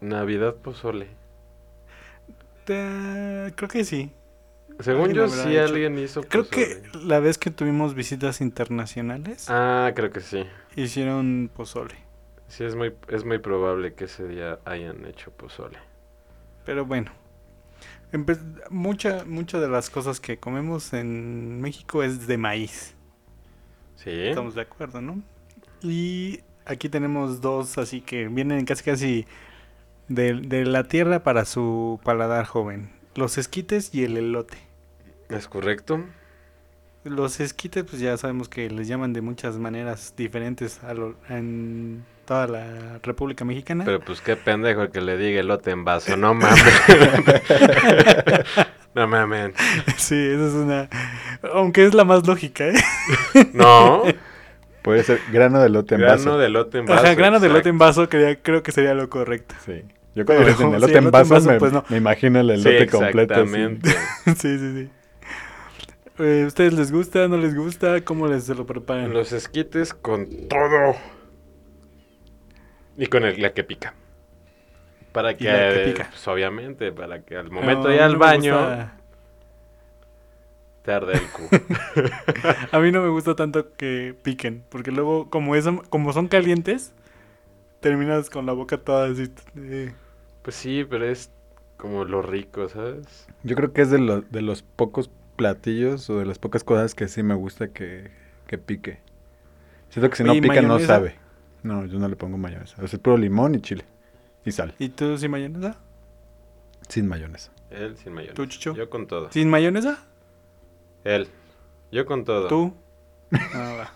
Navidad 0.00 0.54
pozole. 0.56 1.08
Te- 2.64 3.52
creo 3.56 3.68
que 3.68 3.84
sí. 3.84 4.12
Según 4.80 5.12
yo, 5.12 5.28
sí 5.28 5.56
hecho. 5.56 5.64
alguien 5.64 5.98
hizo 5.98 6.22
Creo 6.22 6.44
pozole. 6.44 6.82
que 6.82 6.98
la 6.98 7.18
vez 7.20 7.38
que 7.38 7.50
tuvimos 7.50 7.94
visitas 7.94 8.40
internacionales 8.40 9.46
Ah, 9.48 9.92
creo 9.94 10.10
que 10.10 10.20
sí. 10.20 10.44
hicieron 10.76 11.50
pozole. 11.54 11.94
Sí, 12.52 12.64
es 12.64 12.74
muy, 12.74 12.94
es 13.08 13.24
muy 13.24 13.38
probable 13.38 13.94
que 13.94 14.04
ese 14.04 14.28
día 14.28 14.58
hayan 14.66 15.06
hecho 15.06 15.30
pozole. 15.30 15.78
Pero 16.66 16.84
bueno, 16.84 17.10
mucha, 18.68 19.24
muchas 19.24 19.62
de 19.62 19.70
las 19.70 19.88
cosas 19.88 20.20
que 20.20 20.36
comemos 20.36 20.92
en 20.92 21.62
México 21.62 22.02
es 22.02 22.26
de 22.26 22.36
maíz. 22.36 22.94
Sí. 23.96 24.10
Estamos 24.10 24.54
de 24.54 24.60
acuerdo, 24.60 25.00
¿no? 25.00 25.22
Y 25.80 26.40
aquí 26.66 26.90
tenemos 26.90 27.40
dos, 27.40 27.78
así 27.78 28.02
que 28.02 28.28
vienen 28.28 28.66
casi 28.66 28.84
casi 28.84 29.26
de, 30.08 30.34
de 30.34 30.66
la 30.66 30.84
tierra 30.84 31.22
para 31.22 31.46
su 31.46 32.00
paladar 32.04 32.44
joven. 32.44 32.90
Los 33.14 33.38
esquites 33.38 33.94
y 33.94 34.04
el 34.04 34.18
elote. 34.18 34.58
Es 35.30 35.48
correcto. 35.48 36.04
Los 37.04 37.40
esquites, 37.40 37.82
pues 37.84 38.00
ya 38.00 38.16
sabemos 38.16 38.48
que 38.48 38.70
les 38.70 38.86
llaman 38.86 39.12
de 39.12 39.22
muchas 39.22 39.58
maneras 39.58 40.14
diferentes 40.16 40.82
a 40.84 40.94
lo- 40.94 41.16
en 41.28 42.04
toda 42.26 42.46
la 42.46 42.98
República 43.02 43.44
Mexicana. 43.44 43.84
Pero 43.84 43.98
pues 44.00 44.20
qué 44.20 44.36
pendejo 44.36 44.82
el 44.82 44.90
que 44.90 45.00
le 45.00 45.16
diga 45.16 45.40
elote 45.40 45.72
en 45.72 45.84
vaso. 45.84 46.16
No 46.16 46.34
mames. 46.34 46.62
no 48.94 49.08
mames. 49.08 49.52
sí, 49.96 50.14
esa 50.16 50.46
es 50.46 50.52
una... 50.54 50.88
Aunque 51.54 51.84
es 51.84 51.94
la 51.94 52.04
más 52.04 52.26
lógica, 52.26 52.68
¿eh? 52.68 52.74
No. 53.52 54.04
Puede 54.82 55.02
ser 55.04 55.20
grano 55.32 55.60
de 55.60 55.68
lote 55.70 55.94
en 55.94 56.00
Grano 56.02 56.16
vaso. 56.16 56.38
de 56.38 56.46
elote 56.46 56.78
en 56.78 56.86
vaso. 56.86 57.04
Ajá, 57.04 57.14
grano 57.14 57.40
de 57.40 57.46
elote 57.48 57.68
en 57.68 57.78
vaso 57.78 58.08
creo, 58.08 58.36
creo 58.42 58.62
que 58.62 58.72
sería 58.72 58.94
lo 58.94 59.08
correcto. 59.08 59.54
Sí. 59.64 59.82
Yo 60.14 60.26
cuando 60.26 60.44
dicen 60.44 60.70
sí, 60.70 60.76
elote 60.76 60.78
elote 60.92 60.98
en 60.98 61.04
en 61.04 61.10
vaso, 61.10 61.40
me, 61.50 61.58
pues 61.58 61.72
no. 61.72 61.84
me 61.88 61.96
imagino 61.96 62.40
el 62.40 62.62
Sí, 62.62 62.68
elote 62.68 62.86
completo. 62.88 63.34
así. 63.34 63.42
exactamente. 63.42 63.90
sí, 64.36 64.58
sí, 64.58 64.72
sí. 64.76 64.88
Eh, 66.18 66.44
¿Ustedes 66.46 66.72
les 66.74 66.92
gusta? 66.92 67.26
¿No 67.28 67.36
les 67.38 67.54
gusta? 67.56 68.02
¿Cómo 68.04 68.26
les 68.28 68.44
se 68.44 68.54
lo 68.54 68.66
preparan? 68.66 69.12
Los 69.12 69.32
esquites 69.32 69.94
con 69.94 70.26
todo. 70.48 70.94
Y 72.98 73.06
con 73.06 73.24
el, 73.24 73.40
la 73.40 73.52
que 73.52 73.64
pica. 73.64 73.94
Para 75.12 75.36
que, 75.36 75.44
la 75.44 75.72
que 75.74 75.84
pica. 75.90 76.08
pues, 76.10 76.26
obviamente, 76.28 76.92
para 76.92 77.22
que 77.22 77.36
al 77.36 77.46
No, 77.48 77.52
momento 77.52 77.88
a 77.88 77.90
de 77.90 77.96
ir 77.96 78.02
al 78.02 78.12
no 78.14 78.18
baño 78.18 78.58
gusta- 78.58 78.96
te 80.82 80.92
arde 80.92 81.12
el 81.12 81.28
cu. 81.30 81.42
A 82.72 82.78
mí 82.80 82.90
no 82.92 83.02
me 83.02 83.08
gusta 83.08 83.36
tanto 83.36 83.72
que 83.76 84.14
piquen, 84.22 84.64
porque 84.68 84.90
luego, 84.90 85.30
como, 85.30 85.54
es, 85.54 85.64
como 85.90 86.12
son 86.12 86.28
calientes, 86.28 86.92
terminas 87.80 88.30
con 88.30 88.46
la 88.46 88.52
boca 88.52 88.78
toda 88.78 89.06
así. 89.08 89.30
eh, 89.56 89.92
pues 90.42 90.56
sí, 90.56 90.84
pero 90.88 91.04
es 91.06 91.30
como 91.76 92.04
lo 92.04 92.20
rico, 92.20 92.68
¿sabes? 92.68 93.26
Yo 93.44 93.54
creo 93.56 93.72
que 93.72 93.82
es 93.82 93.90
de, 93.90 93.98
los 93.98 94.30
de 94.32 94.42
los 94.42 94.62
pocos 94.62 95.08
platillos 95.42 96.08
o 96.08 96.18
de 96.18 96.24
las 96.24 96.38
pocas 96.38 96.62
cosas 96.62 96.94
que 96.94 97.08
sí 97.08 97.24
me 97.24 97.34
gusta 97.34 97.68
que, 97.68 98.10
que 98.46 98.58
pique. 98.58 99.00
Siento 99.90 100.08
que 100.08 100.16
si 100.16 100.22
no 100.22 100.30
Oye, 100.30 100.38
¿y 100.38 100.42
pica 100.42 100.62
no 100.62 100.78
sabe. 100.78 101.16
No, 101.64 101.84
yo 101.84 101.98
no 101.98 102.08
le 102.08 102.14
pongo 102.14 102.38
mayonesa. 102.38 102.76
O 102.80 102.86
sea, 102.86 102.96
es 102.96 103.02
puro 103.02 103.16
limón 103.16 103.56
y 103.56 103.60
chile. 103.60 103.84
Y 104.44 104.52
sal. 104.52 104.72
¿Y 104.78 104.90
tú 104.90 105.18
sin 105.18 105.32
mayonesa? 105.32 105.76
Sin 106.88 107.08
mayonesa. 107.08 107.50
Él 107.70 107.96
sin 107.96 108.12
mayonesa. 108.12 108.34
¿Tú, 108.34 108.46
Chucho? 108.46 108.74
Yo 108.74 108.88
con 108.88 109.08
todo. 109.08 109.32
¿Sin 109.32 109.50
mayonesa? 109.50 109.98
Él. 111.02 111.26
Yo 111.90 112.06
con 112.06 112.24
todo. 112.24 112.48
¿Tú? 112.48 112.74
Ah, 113.54 113.76
va. 113.78 113.92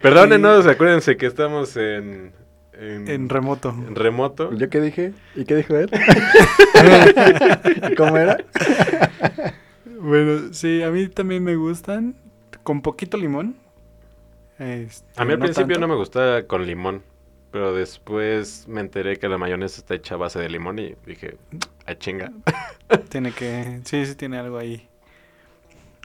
Perdónenos, 0.00 0.66
acuérdense 0.66 1.16
que 1.16 1.26
estamos 1.26 1.76
en... 1.76 2.32
En, 2.80 3.08
En 3.08 3.28
remoto. 3.28 3.70
en 3.70 3.94
remoto. 3.94 4.52
¿Yo 4.54 4.70
qué 4.70 4.80
dije? 4.80 5.12
¿Y 5.34 5.44
qué 5.44 5.56
dijo 5.56 5.76
él? 5.76 5.90
¿Y 7.90 7.94
¿Cómo 7.94 8.16
era? 8.16 8.38
Bueno, 10.00 10.52
sí, 10.52 10.82
a 10.82 10.90
mí 10.90 11.08
también 11.08 11.44
me 11.44 11.56
gustan 11.56 12.14
con 12.62 12.80
poquito 12.80 13.16
limón. 13.18 13.56
Este, 14.58 15.06
A 15.16 15.24
mí 15.24 15.32
al 15.32 15.38
no 15.38 15.44
principio 15.44 15.74
tanto. 15.74 15.80
no 15.80 15.88
me 15.88 15.94
gustaba 15.96 16.42
con 16.44 16.66
limón, 16.66 17.02
pero 17.50 17.74
después 17.74 18.66
me 18.68 18.80
enteré 18.80 19.18
que 19.18 19.28
la 19.28 19.36
mayonesa 19.38 19.80
está 19.80 19.94
hecha 19.94 20.14
a 20.14 20.18
base 20.18 20.38
de 20.38 20.48
limón 20.48 20.78
y 20.78 20.94
dije, 21.06 21.36
a 21.86 21.94
chinga. 21.96 22.32
Tiene 23.10 23.32
que... 23.32 23.80
Sí, 23.84 24.06
sí 24.06 24.14
tiene 24.14 24.38
algo 24.38 24.56
ahí. 24.58 24.88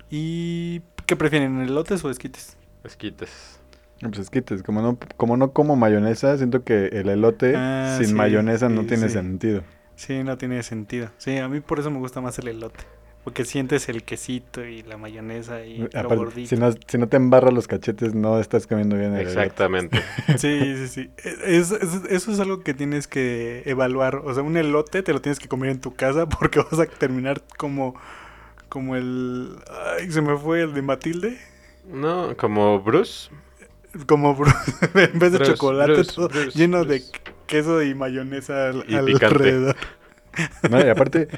¿Y 0.09 0.81
qué 1.05 1.15
prefieren, 1.15 1.61
elotes 1.61 2.03
o 2.03 2.09
esquites? 2.09 2.57
Esquites. 2.83 3.59
Pues 4.01 4.19
esquites. 4.19 4.61
Como 4.63 4.81
no, 4.81 4.97
como 5.17 5.37
no 5.37 5.51
como 5.51 5.75
mayonesa, 5.75 6.37
siento 6.37 6.63
que 6.63 6.87
el 6.87 7.09
elote 7.09 7.53
Ah, 7.55 7.95
sin 7.97 8.07
sí, 8.07 8.13
mayonesa 8.13 8.69
no 8.69 8.81
sí, 8.81 8.87
tiene 8.87 9.07
sí. 9.07 9.13
sentido. 9.13 9.63
Sí, 9.95 10.23
no 10.23 10.37
tiene 10.37 10.61
sentido. 10.63 11.09
Sí, 11.17 11.37
a 11.37 11.47
mí 11.47 11.61
por 11.61 11.79
eso 11.79 11.89
me 11.91 11.99
gusta 11.99 12.19
más 12.21 12.37
el 12.39 12.49
elote. 12.49 12.83
Porque 13.23 13.43
sientes 13.43 13.89
el 13.89 14.03
quesito 14.03 14.63
y 14.63 14.83
la 14.83 14.97
mayonesa 14.97 15.65
y 15.65 15.79
lo 15.79 15.85
Aparte, 15.85 16.15
gordito. 16.15 16.49
si, 16.49 16.57
no, 16.57 16.71
si 16.71 16.97
no 16.99 17.07
te 17.07 17.17
embarra 17.17 17.49
los 17.49 17.67
cachetes, 17.67 18.13
no 18.13 18.39
estás 18.39 18.67
comiendo 18.67 18.95
bien 18.97 19.15
el 19.15 19.21
elote. 19.21 19.31
Exactamente. 19.41 19.99
Sí, 20.37 20.75
sí, 20.75 20.87
sí. 20.87 21.11
Es- 21.43 21.71
es- 21.71 22.03
eso 22.09 22.31
es 22.31 22.39
algo 22.39 22.59
que 22.61 22.75
tienes 22.75 23.07
que 23.07 23.63
evaluar. 23.65 24.17
O 24.17 24.31
sea, 24.33 24.43
un 24.43 24.57
elote 24.57 25.01
te 25.01 25.11
lo 25.13 25.21
tienes 25.21 25.39
que 25.39 25.47
comer 25.47 25.71
en 25.71 25.79
tu 25.81 25.95
casa 25.95 26.27
porque 26.29 26.59
vas 26.59 26.79
a 26.79 26.85
terminar 26.85 27.41
como, 27.57 27.95
como 28.69 28.95
el... 28.95 29.55
Ay, 29.97 30.11
se 30.11 30.21
me 30.21 30.37
fue 30.37 30.61
el 30.61 30.73
de 30.75 30.81
Matilde. 30.83 31.39
No, 31.89 32.35
como 32.37 32.79
Bruce. 32.81 33.31
Como 34.07 34.35
en 34.95 35.19
vez 35.19 35.31
de 35.31 35.37
Bruce, 35.37 35.53
chocolate, 35.53 35.93
Bruce, 35.93 36.11
todo 36.13 36.27
Bruce, 36.29 36.57
lleno 36.57 36.83
de 36.83 37.01
queso 37.47 37.81
y 37.83 37.95
mayonesa 37.95 38.69
al- 38.69 38.85
Y 38.87 38.95
alrededor. 38.95 39.75
No, 40.69 40.85
y 40.85 40.89
aparte, 40.89 41.29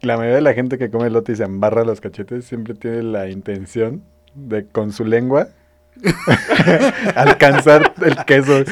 la 0.00 0.16
mayoría 0.16 0.36
de 0.36 0.42
la 0.42 0.54
gente 0.54 0.78
que 0.78 0.90
come 0.90 1.08
elote 1.08 1.32
y 1.32 1.36
se 1.36 1.42
embarra 1.42 1.84
los 1.84 2.00
cachetes 2.00 2.44
siempre 2.44 2.74
tiene 2.74 3.02
la 3.02 3.28
intención 3.28 4.04
de 4.34 4.66
con 4.66 4.92
su 4.92 5.04
lengua 5.04 5.48
alcanzar 7.16 7.94
el 8.04 8.16
queso. 8.24 8.62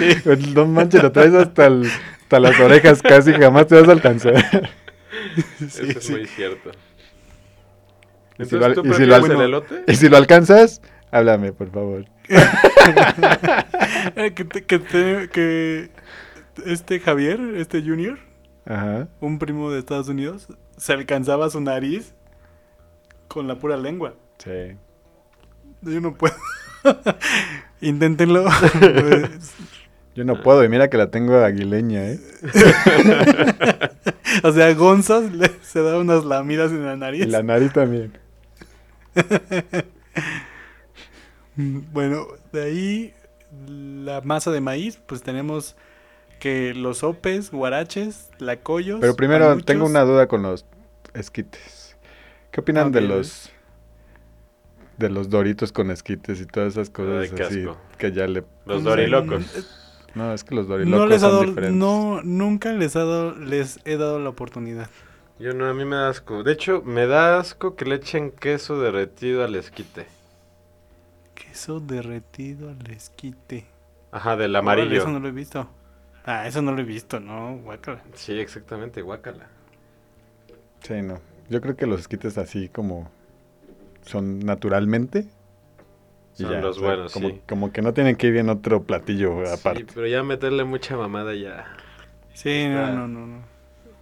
No 0.55 0.66
manches, 0.66 1.03
lo 1.03 1.12
traes 1.12 1.35
hasta, 1.35 1.66
el- 1.66 1.90
hasta 2.23 2.40
las 2.40 2.59
orejas 2.61 3.03
casi, 3.03 3.33
jamás 3.33 3.66
te 3.66 3.75
vas 3.81 3.88
a 3.88 3.93
alcanzar. 3.93 4.35
Eso 5.61 5.83
es 5.83 6.05
sí. 6.05 6.12
muy 6.12 6.27
cierto. 6.27 6.71
Y 8.38 8.45
si 8.45 8.55
Entonces, 8.55 8.77
lo- 8.77 8.83
¿tú 8.83 8.88
y 8.88 8.93
si 8.93 8.99
prefieres 8.99 9.29
lo- 9.29 9.35
el 9.35 9.40
elote? 9.49 9.85
Y 9.87 9.97
si 9.97 10.09
lo 10.09 10.16
alcanzas, 10.16 10.81
háblame, 11.11 11.53
por 11.53 11.70
favor. 11.70 12.05
Eh, 14.16 14.33
que, 14.35 14.44
te- 14.44 14.64
que, 14.64 14.79
te- 14.79 15.29
que 15.31 15.90
este 16.66 17.01
Javier, 17.01 17.38
este 17.57 17.83
Junior, 17.83 18.18
Ajá. 18.66 19.09
un 19.20 19.38
primo 19.38 19.70
de 19.70 19.79
Estados 19.79 20.09
Unidos, 20.09 20.49
se 20.77 20.92
alcanzaba 20.92 21.51
su 21.51 21.61
nariz 21.61 22.14
con 23.29 23.46
la 23.46 23.57
pura 23.57 23.77
lengua. 23.77 24.14
Sí. 24.38 24.77
Yo 25.83 26.01
no 26.01 26.14
puedo. 26.14 26.35
Inténtenlo. 27.81 28.44
Yo 30.14 30.25
no 30.25 30.42
puedo, 30.42 30.64
y 30.64 30.68
mira 30.68 30.88
que 30.90 30.96
la 30.96 31.11
tengo 31.11 31.37
aguileña, 31.38 32.03
¿eh? 32.11 32.18
o 34.42 34.51
sea, 34.53 34.75
Gonzas 34.75 35.31
le- 35.33 35.53
se 35.62 35.83
da 35.83 35.99
unas 35.99 36.25
lamidas 36.25 36.73
en 36.73 36.85
la 36.85 36.96
nariz. 36.96 37.23
Y 37.23 37.27
la 37.27 37.42
nariz 37.42 37.73
también. 37.73 38.12
Bueno, 41.92 42.27
de 42.53 42.62
ahí 42.62 43.14
la 43.66 44.20
masa 44.23 44.51
de 44.51 44.61
maíz, 44.61 44.99
pues 45.07 45.23
tenemos 45.23 45.77
que 46.38 46.75
los 46.75 46.99
sopes, 46.99 47.51
guaraches, 47.51 48.31
lacoyos. 48.38 49.01
Pero 49.01 49.16
primero 49.16 49.46
panuchos. 49.46 49.66
tengo 49.66 49.87
una 49.87 50.03
duda 50.03 50.27
con 50.29 50.42
los 50.42 50.64
esquites. 51.14 51.96
¿Qué 52.51 52.61
opinan 52.61 52.92
de 52.92 53.03
los 53.03 53.51
de 54.99 55.09
los 55.09 55.31
doritos 55.31 55.73
con 55.73 55.90
esquites 55.90 56.40
y 56.40 56.46
todas 56.46 56.75
esas 56.75 56.90
cosas 56.90 57.33
así 57.40 57.66
que 57.99 58.12
ya 58.12 58.27
le 58.27 58.44
Los 58.66 58.83
Mm, 58.83 58.85
dorilocos. 58.85 59.44
No, 60.14 60.35
es 60.35 60.44
que 60.44 60.55
los 60.55 60.68
dorilocos 60.68 60.99
No 61.01 61.07
les 61.07 61.23
ha 61.23 61.31
son 61.31 61.31
dado, 61.31 61.44
diferentes. 61.46 61.77
no, 61.79 62.20
nunca 62.23 62.73
les, 62.73 62.96
ha 62.96 63.01
dado, 63.01 63.35
les 63.37 63.79
he 63.85 63.96
dado 63.96 64.18
la 64.18 64.29
oportunidad. 64.29 64.90
Yo 65.38 65.55
no, 65.55 65.66
a 65.66 65.75
mí 65.75 65.85
me 65.87 65.96
da 65.96 66.11
asco. 66.11 66.42
De 66.42 66.53
hecho, 66.53 66.83
me 66.85 67.07
da 67.07 67.38
asco 67.38 67.77
que 67.77 67.87
le 67.87 67.94
echen 67.96 68.31
queso 68.31 68.79
derretido 68.81 69.42
al 69.44 69.55
esquite. 69.55 70.07
Queso 71.40 71.81
derretido 71.81 72.70
al 72.70 72.88
esquite. 72.90 73.59
Ajá, 74.12 74.37
del 74.37 74.55
Órale, 74.59 74.59
amarillo. 74.59 74.96
Eso 74.96 75.09
no 75.11 75.18
lo 75.20 75.29
he 75.29 75.33
visto. 75.33 75.68
Ah, 76.24 76.46
eso 76.46 76.62
no 76.62 76.72
lo 76.72 76.81
he 76.81 76.85
visto, 76.85 77.20
no, 77.20 77.59
guácala. 77.59 78.03
Sí, 78.14 78.38
exactamente, 78.38 79.03
guácala. 79.03 79.48
Sí, 80.83 81.03
no. 81.03 81.20
Yo 81.48 81.61
creo 81.61 81.76
que 81.76 81.87
los 81.87 82.00
esquites 82.00 82.38
así 82.38 82.68
como 82.68 83.11
son 84.03 84.40
naturalmente 84.40 85.29
Son 86.33 86.57
ya, 86.57 86.61
los 86.61 86.79
o 86.79 86.83
sea, 86.83 86.96
buenos, 86.96 87.12
como, 87.12 87.29
sí. 87.29 87.42
como 87.46 87.72
que 87.72 87.83
no 87.83 87.92
tienen 87.94 88.16
que 88.16 88.29
ir 88.29 88.37
en 88.38 88.48
otro 88.50 88.85
platillo 88.85 89.48
aparte. 89.53 89.85
Sí, 89.85 89.85
pero 89.94 90.07
ya 90.07 90.22
meterle 90.22 90.64
mucha 90.64 90.96
mamada 90.96 91.35
ya. 91.35 91.66
Sí, 92.33 92.68
no, 92.68 92.90
no, 92.90 93.09
no, 93.09 93.26
no. 93.26 93.49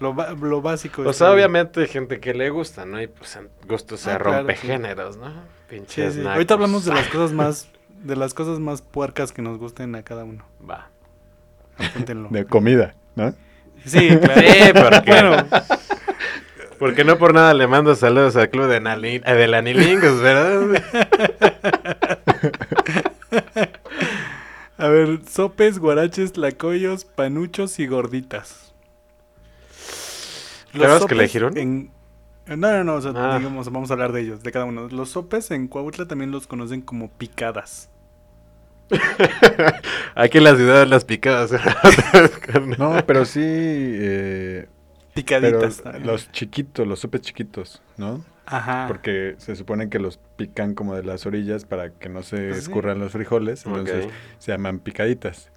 Lo, 0.01 0.15
lo 0.37 0.63
básico. 0.63 1.03
O 1.03 1.13
sea, 1.13 1.33
obviamente 1.33 1.81
hay 1.81 1.89
gente 1.89 2.21
que 2.21 2.33
le 2.35 2.51
gusta, 2.51 2.85
¿no? 2.85 3.01
Y 3.03 3.09
pues 3.09 3.35
en 3.37 3.49
gustos 3.67 4.01
se 4.01 4.11
Ah, 4.13 4.19
claro, 4.19 4.39
rompe 4.39 4.57
sí. 4.57 4.67
géneros, 4.69 5.17
¿no? 5.17 5.33
Pinches 5.69 6.15
sí. 6.15 6.25
Ahorita 6.27 6.55
hablamos 6.55 6.85
de 6.85 6.95
las 6.95 7.09
cosas 7.09 7.33
más, 7.33 7.69
de 8.05 8.15
las 8.17 8.33
cosas 8.35 8.61
más 8.61 8.83
puercas 8.83 9.33
que 9.33 9.43
nos 9.43 9.59
gusten 9.59 9.95
a 9.97 10.03
cada 10.03 10.25
uno. 10.25 10.45
Va. 10.69 10.89
Apúntenlo. 11.79 12.29
De 12.31 12.45
comida, 12.45 12.95
¿no? 13.17 13.35
Sí, 13.85 14.09
claro. 14.17 14.41
Sí, 14.41 14.73
porque, 14.75 15.11
Bueno, 15.11 15.47
porque 16.79 17.05
no 17.05 17.19
por 17.19 17.35
nada 17.35 17.55
le 17.55 17.67
mando 17.67 17.95
saludos 17.97 18.37
al 18.37 18.51
club 18.51 18.69
de, 18.69 18.81
Nali- 18.81 19.23
eh, 19.25 19.35
de 19.35 19.49
Lanilingos, 19.49 20.21
¿verdad? 20.21 20.83
a 24.79 24.89
ver, 24.89 25.21
sopes, 25.29 25.79
guaraches, 25.79 26.37
lacoyos, 26.37 27.05
panuchos 27.05 27.79
y 27.79 27.87
gorditas. 27.87 28.68
Los 30.73 30.83
¿Tenemos 30.83 30.95
que 30.95 31.01
sopes 31.03 31.19
elegir 31.19 31.45
uno? 31.45 31.57
en- 31.61 31.91
No, 32.47 32.57
no, 32.57 32.85
no, 32.85 32.95
o 32.95 33.01
sea, 33.01 33.13
Ah. 33.15 33.39
digamos, 33.39 33.71
vamos 33.71 33.91
a 33.91 33.95
hablar 33.95 34.13
de 34.13 34.23
ellos, 34.23 34.43
de 34.43 34.53
cada 34.53 34.65
uno. 34.65 34.89
Los 34.89 35.11
sopes 35.11 35.51
en 35.51 35.69
Coahuila 35.69 36.07
también 36.07 36.31
los 36.31 36.47
conocen 36.47 36.81
como 36.83 37.11
picadas. 37.11 37.91
Aquí 40.15 40.39
en 40.39 40.45
la 40.45 40.57
ciudad 40.57 40.87
las 40.87 41.05
picadas. 41.05 41.53
No, 42.79 43.05
pero 43.07 43.25
sí 43.25 43.43
eh, 43.45 44.67
Picaditas. 45.15 45.83
los 46.03 46.31
chiquitos, 46.33 46.87
los 46.87 47.01
sopes 47.01 47.21
chiquitos, 47.21 47.83
¿no? 47.97 48.25
Ajá. 48.47 48.87
Porque 48.89 49.35
se 49.37 49.55
supone 49.57 49.91
que 49.91 49.99
los 49.99 50.19
pican 50.37 50.75
como 50.75 50.95
de 50.95 51.03
las 51.05 51.27
orillas 51.27 51.67
para 51.67 51.91
que 51.91 52.09
no 52.09 52.23
se 52.23 52.55
sí. 52.55 52.59
escurran 52.59 52.99
los 52.99 53.13
frijoles, 53.13 53.67
entonces 53.67 54.07
se 54.39 54.53
llaman 54.53 54.79
picaditas. 54.79 55.51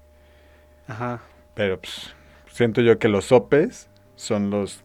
Ajá. 0.87 1.21
Pero 1.53 1.79
pues, 1.79 2.13
siento 2.51 2.81
yo 2.81 2.99
que 2.99 3.07
los 3.07 3.25
sopes 3.25 3.87
son 4.17 4.49
los 4.49 4.83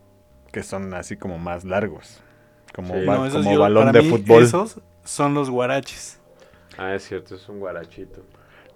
que 0.56 0.62
son 0.62 0.94
así 0.94 1.18
como 1.18 1.38
más 1.38 1.64
largos. 1.64 2.18
Como, 2.74 2.94
Sí. 2.94 3.04
ba- 3.04 3.16
No, 3.18 3.26
esos 3.26 3.42
como 3.42 3.52
yo- 3.56 3.60
balón 3.60 3.84
para 3.88 3.98
de 3.98 4.02
mí, 4.04 4.08
fútbol. 4.10 4.42
Esos 4.42 4.80
son 5.04 5.34
los 5.34 5.50
guaraches. 5.50 6.18
Ah, 6.78 6.94
es 6.94 7.06
cierto, 7.06 7.34
es 7.34 7.46
un 7.50 7.58
guarachito. 7.60 8.22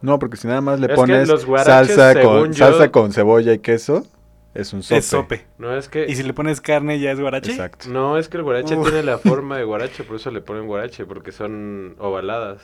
No, 0.03 0.19
porque 0.19 0.37
si 0.37 0.47
nada 0.47 0.61
más 0.61 0.79
le 0.79 0.89
Es 0.89 0.95
pones 0.95 1.27
salsa, 1.65 2.21
con, 2.21 2.53
yo- 2.53 2.67
salsa 2.67 2.91
con 2.93 3.15
cebolla 3.15 3.55
y 3.55 3.61
queso, 3.61 4.05
es 4.53 4.75
un 4.75 4.83
sope. 4.83 4.99
Es 4.99 5.07
sope. 5.07 5.47
No 5.57 5.75
es 5.75 5.89
que... 5.89 6.05
Y 6.07 6.17
si 6.17 6.23
le 6.23 6.35
pones 6.35 6.61
carne 6.61 7.01
ya 7.01 7.13
es 7.13 7.21
guarache. 7.21 7.53
Exacto. 7.53 7.89
No, 7.89 8.19
es 8.19 8.29
que 8.29 8.37
el 8.37 8.43
guarache 8.43 8.77
Uf. 8.77 8.87
tiene 8.87 9.03
la 9.03 9.17
forma 9.19 9.57
de 9.57 9.65
guarache, 9.65 10.05
por 10.05 10.17
eso 10.17 10.31
le 10.31 10.43
ponen 10.43 10.67
guarache, 10.67 11.07
porque 11.07 11.33
son 11.33 11.97
ovaladas. 11.99 12.61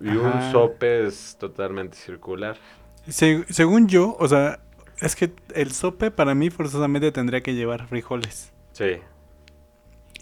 Y 0.00 0.08
un 0.08 0.52
sope 0.52 1.06
es 1.06 1.36
totalmente 1.38 1.98
circular. 1.98 2.56
Se- 3.08 3.44
según 3.50 3.88
yo, 3.88 4.16
o 4.18 4.26
sea, 4.26 4.60
es 5.00 5.16
que 5.16 5.32
el 5.54 5.72
sope 5.72 6.10
para 6.10 6.34
mí 6.34 6.50
forzosamente 6.50 7.12
tendría 7.12 7.42
que 7.42 7.54
llevar 7.54 7.86
frijoles. 7.86 8.52
Sí. 8.72 8.98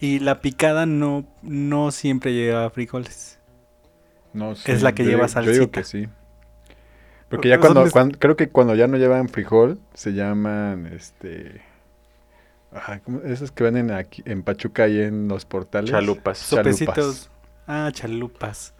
Y 0.00 0.18
la 0.18 0.40
picada 0.40 0.86
no, 0.86 1.24
no 1.42 1.90
siempre 1.92 2.32
lleva 2.32 2.68
frijoles. 2.70 3.38
No, 4.32 4.52
Es 4.52 4.82
la 4.82 4.92
que 4.94 5.04
yo 5.04 5.10
lleva 5.10 5.26
digo- 5.28 5.40
Yo 5.42 5.52
digo 5.52 5.64
salsita. 5.64 5.80
que 5.80 5.84
sí. 5.84 6.08
Porque 7.28 7.48
ya 7.48 7.58
cuando, 7.58 7.84
creo 8.18 8.36
que 8.36 8.48
cuando 8.48 8.74
ya 8.74 8.86
no 8.86 8.96
llevan 8.96 9.28
frijol, 9.28 9.80
se 9.94 10.12
llaman, 10.12 10.86
este... 10.86 11.62
Ajá. 12.72 13.00
Esos 13.24 13.52
que 13.52 13.62
venden 13.64 13.92
aquí 13.92 14.22
en 14.26 14.42
Pachuca 14.42 14.88
y 14.88 15.00
en 15.00 15.28
los 15.28 15.44
portales. 15.44 15.90
Chalupas. 15.90 16.48
Chalupas. 16.50 16.76
Sopecitos. 16.76 17.30
Ah, 17.66 17.90
chalupas. 17.92 18.74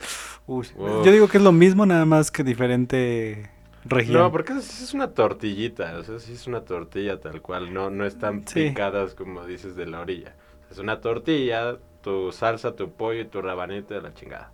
Uy. 0.47 0.67
Yo 0.77 1.11
digo 1.13 1.29
que 1.29 1.39
es 1.39 1.43
lo 1.45 1.53
mismo, 1.53 1.87
nada 1.87 2.05
más 2.05 2.31
que 2.33 2.43
diferente 2.45 3.49
región. 3.85 4.19
No, 4.19 4.33
porque 4.33 4.53
es, 4.55 4.83
es 4.83 4.95
una 4.95 5.09
tortillita, 5.13 5.97
o 5.99 6.05
sea, 6.05 6.19
sí 6.19 6.33
es 6.33 6.47
una 6.47 6.63
tortilla 6.63 7.21
tal 7.21 7.41
cual, 7.43 7.73
no, 7.75 7.91
no 7.91 8.05
están 8.07 8.47
Sí. 8.47 8.69
picadas 8.69 9.15
como 9.15 9.45
dices 9.45 9.77
de 9.77 9.87
la 9.87 10.01
orilla. 10.01 10.35
Es 10.71 10.79
una 10.79 11.01
tortilla, 11.01 11.77
tu 12.03 12.33
salsa, 12.33 12.75
tu 12.75 12.91
pollo 12.93 13.21
y 13.21 13.25
tu 13.27 13.41
rabanito 13.43 13.95
de 13.95 14.03
la 14.03 14.13
chingada. 14.15 14.51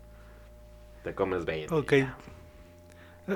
Te 1.05 1.15
comes 1.15 1.45
20. 1.45 1.75
Ok. 1.75 1.93
ya. 1.95 2.17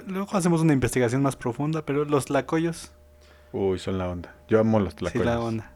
Luego 0.09 0.37
hacemos 0.37 0.61
una 0.61 0.73
investigación 0.73 1.23
más 1.23 1.37
profunda, 1.37 1.83
pero 1.83 2.05
los 2.05 2.29
lacoyos, 2.31 2.91
Uy, 3.53 3.79
son 3.79 3.99
la 3.99 4.09
onda. 4.09 4.35
Yo 4.49 4.59
amo 4.59 4.81
los 4.81 4.95
sí 4.95 4.99
tlacoyos. 4.99 5.27
la 5.27 5.39
onda. 5.41 5.71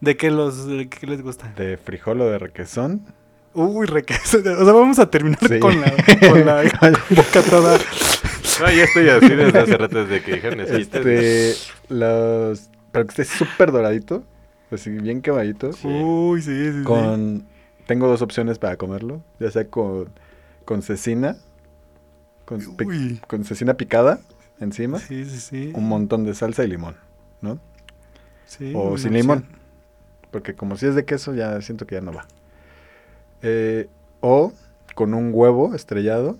¿De 0.00 0.16
qué 0.16 0.30
los 0.32 0.66
de 0.66 0.88
qué 0.88 1.06
les 1.06 1.22
gusta? 1.22 1.52
De 1.56 1.76
frijol 1.76 2.20
o 2.20 2.26
de 2.26 2.38
requesón. 2.38 3.02
Uy, 3.54 3.86
requesón. 3.86 4.40
O 4.40 4.64
sea, 4.64 4.72
vamos 4.72 4.98
a 4.98 5.08
terminar 5.10 5.38
Sí. 5.48 5.58
con 5.60 5.80
la, 5.80 5.90
con 6.28 6.44
la 6.44 6.62
boca 7.10 7.42
toda. 7.48 7.78
No, 8.60 8.70
ya 8.70 8.84
estoy 8.84 9.08
así 9.08 9.28
desde 9.28 9.58
hace 9.58 9.76
rato 9.76 10.04
desde 10.04 10.22
que 10.22 10.34
dijeron 10.34 10.60
esquites. 10.60 11.06
Este, 11.06 11.94
los... 11.94 12.70
Pero 12.92 13.06
que 13.06 13.10
esté 13.10 13.24
súper 13.24 13.72
doradito. 13.72 14.24
Así 14.70 14.90
bien 14.90 15.22
quemadito. 15.22 15.72
Sí. 15.72 15.88
Uy, 15.88 16.42
sí, 16.42 16.54
sí, 16.72 16.78
sí. 16.78 16.84
Con... 16.84 17.46
Tengo 17.86 18.06
dos 18.08 18.22
opciones 18.22 18.58
para 18.58 18.76
comerlo. 18.76 19.22
Ya 19.40 19.50
sea 19.50 19.66
con, 19.68 20.08
con 20.64 20.82
cecina. 20.82 21.36
Con, 22.44 22.60
pi- 22.76 22.84
Uy. 22.84 23.20
con 23.26 23.44
cecina 23.44 23.74
picada 23.74 24.20
encima. 24.60 24.98
Sí, 24.98 25.24
sí, 25.24 25.38
sí. 25.38 25.72
Un 25.74 25.88
montón 25.88 26.24
de 26.24 26.34
salsa 26.34 26.64
y 26.64 26.68
limón. 26.68 26.96
¿No? 27.40 27.58
Sí, 28.46 28.72
o 28.74 28.96
sin 28.98 29.08
opción. 29.08 29.14
limón. 29.14 29.46
Porque 30.30 30.54
como 30.54 30.76
si 30.76 30.86
es 30.86 30.94
de 30.94 31.04
queso, 31.04 31.34
ya 31.34 31.60
siento 31.62 31.86
que 31.86 31.94
ya 31.94 32.00
no 32.00 32.12
va. 32.12 32.26
Eh, 33.42 33.88
o 34.20 34.52
con 34.94 35.14
un 35.14 35.30
huevo 35.32 35.74
estrellado. 35.74 36.36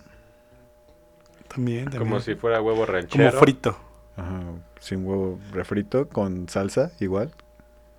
También, 1.59 1.85
también. 1.87 2.03
Como 2.05 2.21
si 2.21 2.37
fuera 2.37 2.63
huevo 2.63 2.83
Como 2.87 2.93
ranchero. 2.93 3.33
frito. 3.41 3.77
Ajá, 4.17 4.43
sin 4.81 5.05
huevo 5.05 5.41
refrito, 5.53 6.09
con 6.09 6.49
salsa 6.49 6.93
igual. 7.01 7.33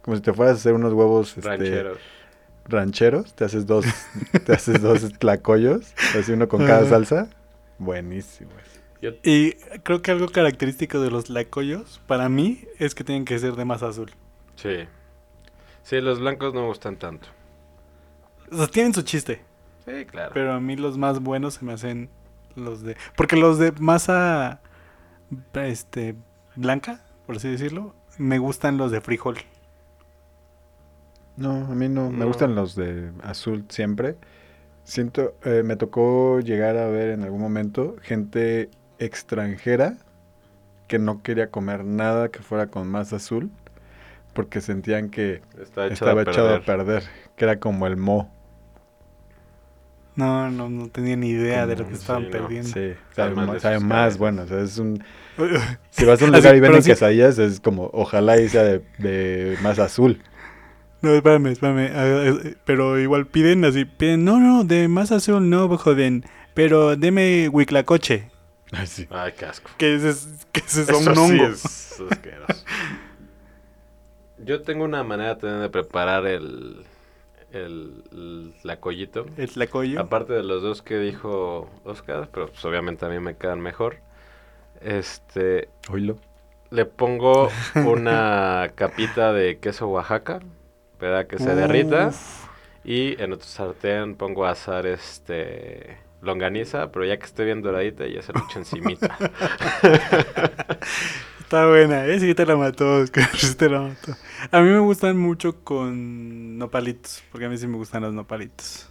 Como 0.02 0.16
si 0.16 0.24
te 0.24 0.32
fueras 0.34 0.56
a 0.56 0.60
hacer 0.60 0.74
unos 0.74 0.94
huevos 0.94 1.36
este, 1.38 1.50
rancheros. 1.50 1.98
rancheros. 2.66 3.34
Te 3.34 3.44
haces 3.44 3.66
dos, 3.68 3.86
te 4.46 4.54
haces 4.54 4.82
dos 4.82 5.12
tlacoyos, 5.20 5.94
así 6.18 6.32
uno 6.32 6.48
con 6.48 6.66
cada 6.66 6.86
salsa. 6.88 7.30
Buenísimo. 7.78 8.52
Y 9.24 9.54
creo 9.84 10.02
que 10.02 10.12
algo 10.12 10.28
característico 10.30 11.02
de 11.02 11.12
los 11.12 11.30
lacoyos, 11.30 12.02
para 12.08 12.30
mí, 12.30 12.64
es 12.80 12.96
que 12.96 13.04
tienen 13.04 13.26
que 13.26 13.38
ser 13.40 13.56
de 13.56 13.66
masa 13.66 13.90
azul. 13.90 14.12
sí. 14.56 14.88
Sí, 15.82 16.02
los 16.02 16.20
blancos 16.20 16.54
no 16.54 16.62
me 16.62 16.68
gustan 16.68 16.98
tanto. 16.98 17.28
O 18.52 18.58
sea, 18.58 18.68
tienen 18.68 18.94
su 18.94 19.02
chiste. 19.02 19.42
Sí, 19.86 20.06
claro. 20.06 20.32
Pero 20.36 20.54
a 20.54 20.60
mí 20.60 20.76
los 20.76 20.98
más 21.00 21.20
buenos 21.20 21.56
se 21.56 21.66
me 21.66 21.74
hacen 21.74 22.10
los 22.56 22.84
de... 22.84 22.98
Porque 23.16 23.36
los 23.36 23.60
de 23.60 23.72
masa 23.74 24.62
este, 25.54 26.16
blanca, 26.56 27.02
por 27.26 27.38
así 27.38 27.50
decirlo, 27.50 27.96
me 28.18 28.40
gustan 28.40 28.78
los 28.78 28.92
de 28.92 29.02
frijol. 29.02 29.38
No, 31.36 31.52
a 31.72 31.76
mí 31.76 31.88
no, 31.90 32.12
me 32.12 32.26
No. 32.26 32.26
gustan 32.26 32.56
los 32.56 32.76
de 32.76 33.12
azul 33.24 33.66
siempre. 33.70 34.18
Siento, 34.84 35.36
eh, 35.46 35.64
me 35.64 35.78
tocó 35.78 36.40
llegar 36.42 36.78
a 36.78 36.88
ver 36.90 37.12
en 37.12 37.24
algún 37.24 37.42
momento 37.42 37.96
gente 38.02 38.72
extranjera 39.00 39.98
que 40.88 41.00
no 41.00 41.24
quería 41.24 41.52
comer 41.52 41.86
nada 41.86 42.30
que 42.30 42.42
fuera 42.42 42.68
con 42.70 42.88
masa 42.88 43.18
azul 43.18 43.52
porque 44.34 44.62
sentían 44.62 45.10
que 45.10 45.44
Está 45.62 45.88
estaba 45.88 46.22
a 46.22 46.24
echado 46.24 46.54
perder. 46.54 46.56
a 46.56 46.66
perder, 46.66 47.04
que 47.36 47.46
era 47.46 47.60
como 47.60 47.88
el 47.88 47.98
mo. 47.98 48.32
No, 50.20 50.52
no, 50.52 50.70
no 50.70 50.90
tenía 50.90 51.16
ni 51.16 51.30
idea 51.30 51.66
de 51.66 51.78
lo 51.78 51.88
que 51.88 51.94
estaban 51.94 52.24
sí, 52.24 52.28
no, 52.28 52.32
perdiendo. 52.32 52.68
Sí, 52.70 52.94
sabe, 53.16 53.36
más 53.36 53.62
sabe 53.62 53.80
bueno. 54.18 54.44
O 54.44 54.48
sea, 54.48 54.60
es 54.62 54.78
un... 54.78 55.02
Si 55.92 56.04
vas 56.04 56.22
a 56.22 56.26
un 56.26 56.36
Así, 56.36 56.42
lugar 56.42 56.56
y 56.56 56.60
venden 56.60 56.84
sí- 56.84 56.90
quesadillas, 56.90 57.40
es 57.40 57.62
como, 57.62 57.90
ojalá 57.94 58.38
y 58.40 58.50
sea 58.50 58.64
de, 58.64 58.84
de 58.98 59.58
más 59.62 59.80
azul. 59.80 60.22
No, 61.02 61.14
espérame, 61.14 61.48
espérame. 61.48 62.56
Pero 62.66 63.00
igual 63.00 63.26
piden 63.28 63.64
así, 63.64 63.86
piden, 63.86 64.26
no, 64.26 64.40
no, 64.40 64.66
de 64.66 64.90
más 64.90 65.14
azul 65.14 65.50
no, 65.50 65.78
joven. 65.78 66.26
Pero 66.54 66.98
deme 66.98 67.48
huiclacoche. 67.48 68.30
Ay, 68.74 68.86
sí. 68.88 69.08
Ay, 69.10 69.32
qué 69.38 69.46
asco. 69.46 69.72
Que 69.78 69.96
ese 69.96 70.10
es, 70.10 70.28
que 70.52 70.60
ese 70.60 70.82
es 70.82 70.90
Eso 70.90 70.98
un 70.98 71.04
sí 71.06 71.10
hongo. 71.12 71.48
es 71.48 72.02
asqueroso. 72.12 72.66
Yo 74.44 74.62
tengo 74.62 74.84
una 74.84 75.04
manera 75.04 75.38
también 75.38 75.62
de 75.62 75.70
preparar 75.70 76.26
el, 76.26 76.86
el, 77.52 78.04
el 78.12 78.54
lacoyito. 78.64 79.26
El 79.38 79.50
tlacoyo. 79.50 80.00
Aparte 80.00 80.34
de 80.34 80.44
los 80.44 80.62
dos 80.62 80.82
que 80.82 80.98
dijo 80.98 81.70
Oscar, 81.84 82.30
pero 82.32 82.48
pues 82.48 82.64
obviamente 82.66 83.06
a 83.06 83.10
mí 83.10 83.20
me 83.20 83.36
quedan 83.36 83.60
mejor. 83.62 83.98
Este, 84.82 85.70
Oílo. 85.90 86.18
le 86.70 86.86
pongo 86.86 87.50
una 87.76 88.72
capita 88.76 89.34
de 89.34 89.60
queso 89.60 89.88
Oaxaca, 89.88 90.40
¿verdad? 91.00 91.28
Que 91.28 91.38
se 91.38 91.56
derrita. 91.56 92.12
Y 92.84 93.22
en 93.22 93.34
otro 93.34 93.46
sartén 93.46 94.16
pongo 94.16 94.46
a 94.46 94.52
asar 94.52 94.86
este 94.88 95.98
longaniza, 96.22 96.92
pero 96.92 97.06
ya 97.06 97.18
que 97.18 97.26
esté 97.26 97.46
bien 97.46 97.62
doradita 97.62 98.06
ya 98.08 98.22
se 98.22 98.34
lo 98.34 98.40
echo 98.40 98.60
encimita. 98.60 99.18
Está 101.50 101.68
buena, 101.68 102.06
¿eh? 102.06 102.20
Sí 102.20 102.36
te 102.36 102.46
la 102.46 102.56
mató, 102.56 102.98
Oscar. 102.98 103.28
Sí 103.36 103.56
te 103.56 103.70
la 103.70 103.82
mató. 103.82 104.16
A 104.52 104.62
mí 104.62 104.70
me 104.70 104.78
gustan 104.78 105.18
mucho 105.18 105.64
con 105.64 106.60
nopalitos, 106.60 107.24
porque 107.32 107.46
a 107.46 107.50
mí 107.50 107.58
sí 107.58 107.66
me 107.66 107.78
gustan 107.78 108.04
los 108.04 108.14
nopalitos. 108.14 108.88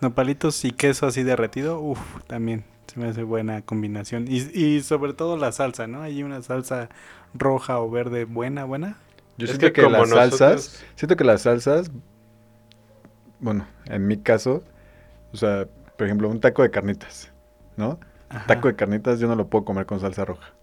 Nopalitos 0.00 0.64
y 0.64 0.72
queso 0.72 1.06
así 1.06 1.22
derretido, 1.22 1.80
uff, 1.80 2.00
también 2.26 2.64
se 2.86 2.98
me 3.00 3.06
hace 3.08 3.22
buena 3.22 3.62
combinación. 3.62 4.26
Y, 4.28 4.38
y 4.58 4.82
sobre 4.82 5.14
todo 5.14 5.36
la 5.36 5.52
salsa, 5.52 5.86
¿no? 5.86 6.02
Hay 6.02 6.22
una 6.24 6.42
salsa 6.42 6.90
roja 7.32 7.78
o 7.78 7.90
verde 7.90 8.24
buena, 8.24 8.64
buena. 8.64 8.98
Yo 9.38 9.46
Es 9.46 9.50
siento 9.52 9.72
que 9.72 9.72
que, 9.72 9.82
como 9.82 10.04
las 10.04 10.10
salsas, 10.10 10.84
siento 10.96 11.16
que 11.16 11.24
las 11.24 11.42
salsas, 11.42 11.90
bueno, 13.40 13.66
en 13.86 14.06
mi 14.06 14.18
caso, 14.18 14.62
o 15.32 15.38
sea, 15.38 15.68
por 15.98 16.06
ejemplo, 16.06 16.30
un 16.30 16.40
taco 16.40 16.62
de 16.62 16.72
carnitas, 16.72 17.32
¿no? 17.76 18.00
Ajá. 18.28 18.46
Taco 18.46 18.68
de 18.68 18.76
carnitas 18.76 19.20
yo 19.20 19.28
no 19.28 19.36
lo 19.36 19.48
puedo 19.48 19.66
comer 19.66 19.86
con 19.86 20.00
salsa 20.00 20.26
roja. 20.26 20.55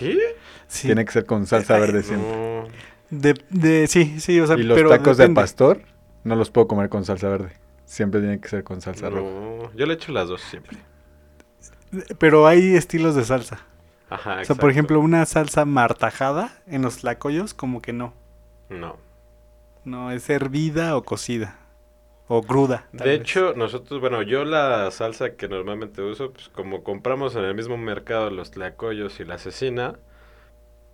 ¿Qué? 0.00 0.18
Sí. 0.66 0.88
Tiene 0.88 1.04
que 1.04 1.12
ser 1.12 1.26
con 1.26 1.46
salsa 1.46 1.74
Ay, 1.74 1.80
verde 1.82 2.02
siempre. 2.02 2.28
No. 2.30 2.64
De, 3.10 3.34
de, 3.50 3.86
sí, 3.86 4.20
sí, 4.20 4.40
o 4.40 4.46
sea, 4.46 4.56
y 4.56 4.62
los 4.62 4.76
pero 4.76 4.88
tacos 4.88 5.16
de 5.16 5.24
depende. 5.24 5.40
pastor 5.40 5.82
no 6.24 6.36
los 6.36 6.50
puedo 6.50 6.66
comer 6.68 6.88
con 6.88 7.04
salsa 7.04 7.28
verde. 7.28 7.52
Siempre 7.84 8.20
tiene 8.20 8.40
que 8.40 8.48
ser 8.48 8.62
con 8.64 8.80
salsa 8.80 9.10
roja. 9.10 9.22
No, 9.22 9.72
yo 9.74 9.86
le 9.86 9.94
echo 9.94 10.12
las 10.12 10.28
dos 10.28 10.40
siempre. 10.42 10.78
Pero 12.18 12.46
hay 12.46 12.76
estilos 12.76 13.14
de 13.16 13.24
salsa. 13.24 13.66
Ajá, 14.08 14.30
O 14.30 14.34
sea, 14.34 14.40
exacto. 14.42 14.60
por 14.60 14.70
ejemplo, 14.70 15.00
una 15.00 15.24
salsa 15.26 15.64
martajada 15.64 16.52
en 16.66 16.82
los 16.82 16.98
tlacoyos, 16.98 17.52
como 17.54 17.82
que 17.82 17.92
no. 17.92 18.14
No. 18.68 18.96
No, 19.84 20.10
es 20.12 20.28
hervida 20.30 20.96
o 20.96 21.02
cocida. 21.04 21.58
O 22.32 22.42
cruda. 22.42 22.86
De 22.92 23.04
vez. 23.04 23.20
hecho, 23.20 23.54
nosotros, 23.56 24.00
bueno, 24.00 24.22
yo 24.22 24.44
la 24.44 24.88
salsa 24.92 25.34
que 25.34 25.48
normalmente 25.48 26.00
uso, 26.00 26.32
pues 26.32 26.48
como 26.48 26.84
compramos 26.84 27.34
en 27.34 27.42
el 27.44 27.56
mismo 27.56 27.76
mercado 27.76 28.30
los 28.30 28.52
tlacoyos 28.52 29.18
y 29.18 29.24
la 29.24 29.36
cecina, 29.38 29.98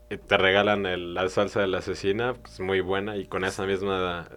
y 0.08 0.16
te 0.16 0.38
regalan 0.38 0.86
el- 0.86 1.12
la 1.12 1.28
salsa 1.28 1.60
de 1.60 1.66
la 1.66 1.82
cecina, 1.82 2.32
pues 2.34 2.58
muy 2.60 2.80
buena, 2.80 3.18
y 3.18 3.26
con 3.26 3.44
esa 3.44 3.66
misma 3.66 4.28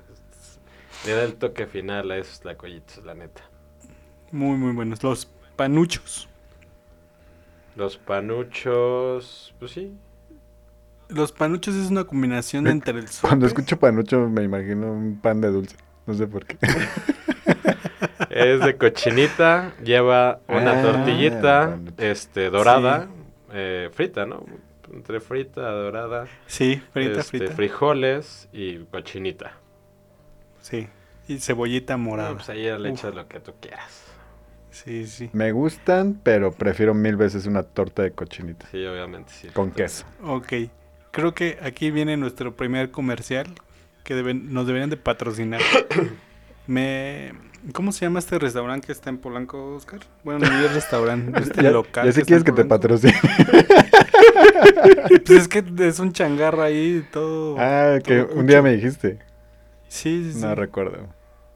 le 1.05 1.13
da 1.13 1.23
el 1.23 1.35
toque 1.35 1.67
final 1.67 2.12
a 2.12 2.17
esos 2.17 2.41
tlacoyitos, 2.41 3.05
la 3.05 3.13
neta. 3.13 3.43
Muy, 4.33 4.57
muy 4.57 4.73
buenos. 4.73 5.01
Los 5.01 5.25
panuchos. 5.55 6.27
Los 7.77 7.95
panuchos, 7.97 9.55
pues 9.57 9.71
sí. 9.71 9.93
Los 11.07 11.31
panuchos 11.31 11.75
es 11.75 11.89
una 11.89 12.03
combinación 12.03 12.65
Me- 12.65 12.71
entre 12.71 12.99
el 12.99 13.05
Cuando 13.21 13.45
escucho 13.47 13.79
panucho 13.79 14.27
me 14.27 14.43
imagino 14.43 14.91
un 14.91 15.17
pan 15.21 15.39
de 15.39 15.47
dulce. 15.47 15.77
No 16.10 16.15
sé 16.15 16.26
por 16.26 16.43
qué. 16.43 16.58
Es 18.32 18.62
de 18.62 18.78
cochinita, 18.78 19.74
lleva 19.84 20.39
una 20.48 20.80
Ah, 20.80 20.82
tortillita, 20.82 21.80
este, 21.98 22.50
dorada, 22.50 23.08
eh, 23.54 23.89
frita, 23.93 24.26
¿no? 24.26 24.43
Entre 24.91 25.19
frita, 25.19 25.62
dorada. 25.69 26.26
Sí, 26.48 26.82
frita, 26.91 27.19
este, 27.19 27.38
frita. 27.38 27.54
frijoles 27.54 28.50
y 28.52 28.78
cochinita. 28.86 29.54
Sí. 30.62 30.88
Y 31.28 31.38
cebollita 31.39 31.95
morada. 31.98 32.30
No, 32.30 32.36
pues 32.38 32.50
ahí 32.50 32.63
ya 32.63 32.78
le 32.80 32.89
echas 32.89 33.13
lo 33.13 33.28
que 33.28 33.39
tú 33.39 33.54
quieras. 33.60 34.04
Sí, 34.72 35.06
sí. 35.06 35.30
Me 35.34 35.52
gustan, 35.52 36.19
pero 36.24 36.52
prefiero 36.52 36.93
mil 36.95 37.17
veces 37.17 37.45
una 37.45 37.62
torta 37.63 38.02
de 38.02 38.12
cochinita. 38.12 38.67
Sí, 38.72 38.84
obviamente, 38.86 39.32
sí. 39.32 39.48
Con 39.50 39.69
queso. 39.72 40.06
Ok. 40.24 40.54
Creo 41.12 41.34
que 41.36 41.60
aquí 41.62 41.91
viene 41.91 42.17
nuestro 42.17 42.56
primer 42.56 42.89
comercial 42.89 43.48
que 44.03 44.15
deben, 44.15 44.53
nos 44.53 44.65
deberían 44.67 44.89
de 44.89 44.97
patrocinar. 44.97 45.62
Me... 46.67 47.33
¿Cómo 47.73 47.91
se 47.91 48.05
llama 48.05 48.19
este 48.19 48.39
restaurante 48.39 48.85
que 48.88 48.93
está 48.93 49.09
en 49.09 49.17
Polanco, 49.17 49.75
Oscar? 49.75 49.99
Bueno, 50.23 50.47
no 50.49 50.65
es 50.65 50.73
restaurante, 50.73 51.38
este 51.43 51.62
ya, 51.63 51.71
local. 51.71 52.05
ya 52.05 52.12
sé 52.13 52.23
quieres 52.23 52.43
que 52.45 52.51
te 52.53 52.63
patrocine. 52.63 53.13
Pues 55.25 55.29
es 55.41 55.47
que 55.47 55.63
es 55.79 55.99
un 55.99 56.13
changarro 56.13 56.62
ahí 56.63 57.05
todo. 57.12 57.57
Ah, 57.59 57.99
que 58.03 58.21
un 58.21 58.45
día 58.47 58.62
me 58.62 58.73
dijiste. 58.75 59.19
Sí, 59.88 60.23
sí, 60.25 60.33
sí. 60.33 60.39
No 60.39 60.55
recuerdo. 60.55 61.07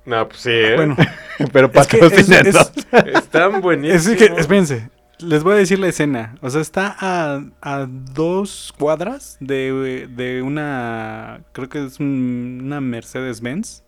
No, 0.06 0.27
pues 0.27 0.41
sí, 0.41 0.49
¿eh? 0.51 0.75
Bueno, 0.75 0.97
Pero 1.53 1.71
es 1.73 1.88
que 1.88 1.97
es- 1.99 2.29
es- 2.29 2.71
Están 3.15 3.62
buenísimos. 3.62 4.06
Es 4.08 4.17
que, 4.17 4.25
espérense, 4.39 4.89
les 5.23 5.43
voy 5.43 5.53
a 5.53 5.57
decir 5.57 5.79
la 5.79 5.88
escena. 5.88 6.36
O 6.41 6.49
sea, 6.49 6.62
está 6.62 6.95
a, 6.99 7.43
a 7.62 7.88
dos 7.89 8.73
cuadras 8.77 9.38
de, 9.39 10.07
de 10.07 10.41
una, 10.41 11.41
creo 11.51 11.69
que 11.69 11.86
es 11.86 11.99
un- 11.99 12.62
una 12.63 12.81
Mercedes-Benz. 12.81 13.83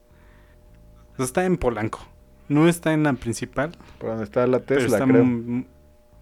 O 1.13 1.15
sea, 1.17 1.25
está 1.25 1.45
en 1.45 1.57
Polanco. 1.57 2.05
No 2.47 2.67
está 2.67 2.93
en 2.93 3.03
la 3.03 3.13
principal, 3.13 3.71
Por 3.97 4.09
donde 4.09 4.23
está 4.25 4.45
la 4.47 4.59
Tesla, 4.59 4.97
está... 4.97 5.07
creo. 5.07 5.21
m- 5.23 5.65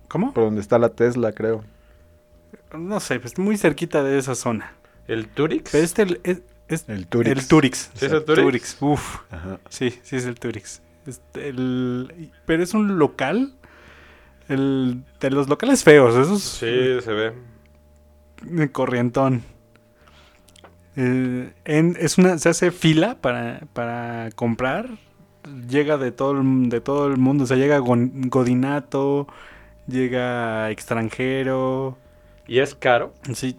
¿Cómo? 0.08 0.34
Por 0.34 0.44
donde 0.46 0.62
está 0.62 0.78
la 0.80 0.90
Tesla, 0.90 1.32
creo. 1.32 1.64
No 2.78 3.00
sé, 3.00 3.20
pues 3.20 3.38
muy 3.38 3.58
cerquita 3.58 4.04
de 4.04 4.18
esa 4.18 4.36
zona. 4.36 4.74
¿El 5.08 5.28
Turix? 5.28 5.72
Pero 5.72 5.84
este 5.84 6.20
es, 6.24 6.42
es 6.68 6.86
El 6.88 7.08
Turix. 7.08 7.32
el 7.42 7.48
Turix. 7.48 7.92
¿Sí 7.94 8.06
es 8.06 8.12
el 8.12 8.24
Turix? 8.24 8.78
Uf. 8.80 9.20
Ajá. 9.32 9.60
Sí, 9.70 10.00
sí 10.04 10.16
es 10.16 10.26
el 10.26 10.40
Turix. 10.40 10.82
Este, 11.06 11.50
el- 11.50 12.32
pero 12.46 12.64
es 12.64 12.74
un 12.74 12.98
local. 13.00 13.54
El, 14.50 15.04
de 15.20 15.30
los 15.32 15.48
locales 15.50 15.84
feos, 15.84 16.16
esos 16.16 16.42
Sí, 16.44 17.02
se 17.02 17.14
ve. 17.14 17.34
corrientón. 18.72 19.44
Eh, 20.96 21.52
en- 21.66 21.98
es 22.00 22.18
una, 22.18 22.38
se 22.38 22.50
hace 22.50 22.72
fila 22.72 23.18
para, 23.22 23.62
para 23.74 24.30
comprar. 24.36 24.90
Llega 25.68 25.98
de 25.98 26.12
todo, 26.12 26.40
el, 26.40 26.70
de 26.70 26.82
todo 26.82 27.08
el 27.08 27.18
mundo. 27.18 27.44
O 27.46 27.48
sea, 27.48 27.58
llega 27.58 27.80
Godinato, 27.80 29.28
llega 29.88 30.70
extranjero. 30.72 31.98
¿Y 32.48 32.60
es 32.60 32.76
caro? 32.76 33.14
Sí. 33.34 33.58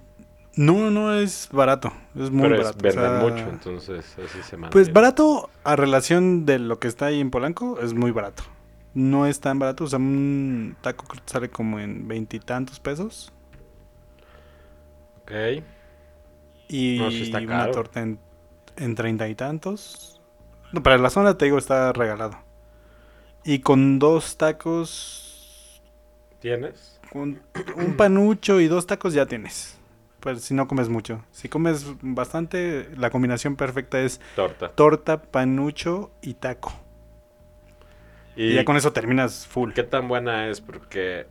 No, 0.57 0.91
no 0.91 1.13
es 1.15 1.49
barato. 1.51 1.93
Es 2.15 2.31
muy 2.31 2.43
pero 2.49 2.59
barato. 2.59 2.77
es 2.79 2.95
venden 2.95 3.13
o 3.13 3.19
sea, 3.19 3.29
mucho, 3.29 3.51
entonces 3.51 4.05
así 4.25 4.43
se 4.43 4.57
mantiene. 4.57 4.71
Pues 4.71 4.93
barato 4.93 5.51
a 5.65 5.75
relación 5.75 6.47
de 6.47 6.61
lo 6.61 6.79
que 6.79 6.87
está 6.87 7.07
ahí 7.07 7.21
en 7.21 7.31
Polanco 7.31 7.81
es 7.81 7.93
muy 7.93 8.13
barato. 8.13 8.45
No 8.95 9.27
es 9.27 9.41
tan 9.41 9.59
barato, 9.59 9.85
o 9.85 9.87
sea, 9.89 9.99
un 9.99 10.77
taco 10.81 11.07
sale 11.27 11.51
como 11.51 11.81
en 11.81 12.07
veintitantos 12.09 12.81
pesos. 12.81 13.33
Ok. 15.23 15.65
Y 16.69 16.99
No, 16.99 17.11
sí 17.11 17.31
una 17.33 17.71
torta 17.71 18.01
en, 18.03 18.19
en 18.77 18.95
treinta 18.95 19.29
y 19.29 19.35
tantos. 19.35 20.21
No, 20.73 20.83
para 20.83 20.99
la 20.99 21.11
zona 21.11 21.39
te 21.39 21.47
digo 21.47 21.59
está 21.59 21.93
regalado. 21.93 22.39
Y 23.45 23.61
con 23.61 23.99
dos 23.99 24.37
tacos, 24.37 25.83
¿Tienes? 26.41 27.01
con 27.11 27.43
un 27.77 27.95
panucho 27.97 28.61
y 28.61 28.69
dos 28.69 28.87
tacos 28.87 29.15
ya 29.15 29.27
tienes. 29.27 29.79
Pues 30.21 30.43
si 30.43 30.55
no 30.55 30.67
comes 30.69 30.89
mucho. 30.89 31.23
Si 31.33 31.49
comes 31.49 31.85
bastante, 32.03 32.89
la 32.97 33.11
combinación 33.11 33.57
perfecta 33.57 34.01
es 34.01 34.21
Torta. 34.35 34.75
torta, 34.77 35.23
panucho 35.23 36.13
y 36.23 36.35
taco. 36.35 36.73
¿Y, 38.37 38.53
Y 38.53 38.55
ya 38.55 38.65
con 38.65 38.77
eso 38.77 38.93
terminas 38.93 39.47
full. 39.47 39.73
qué 39.73 39.83
tan 39.83 40.09
buena 40.09 40.49
es? 40.49 40.61
Porque 40.61 41.27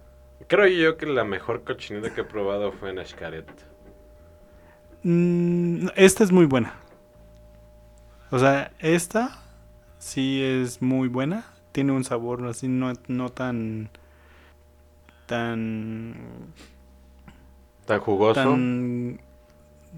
creo 0.48 0.68
yo 0.68 0.98
que 0.98 1.06
la 1.06 1.24
mejor 1.24 1.64
cochinita 1.64 2.14
que 2.14 2.22
he 2.22 2.24
probado 2.26 2.72
fue 2.72 2.90
en 2.92 3.00
Ashkaret. 3.00 3.48
Mm, 5.04 5.88
esta 5.96 6.24
es 6.24 6.32
muy 6.32 6.46
buena. 6.46 6.76
O 8.32 8.40
sea, 8.40 8.72
esta 8.80 9.44
sí 10.00 10.42
es 10.42 10.82
muy 10.82 11.08
buena. 11.08 11.46
Tiene 11.72 11.92
un 11.92 12.04
sabor 12.04 12.46
así 12.48 12.68
no, 12.68 12.94
no 13.08 13.30
tan... 13.30 13.90
Tan... 15.26 16.16
Tan 17.86 18.00
jugoso. 18.00 18.42
tan 18.42 19.20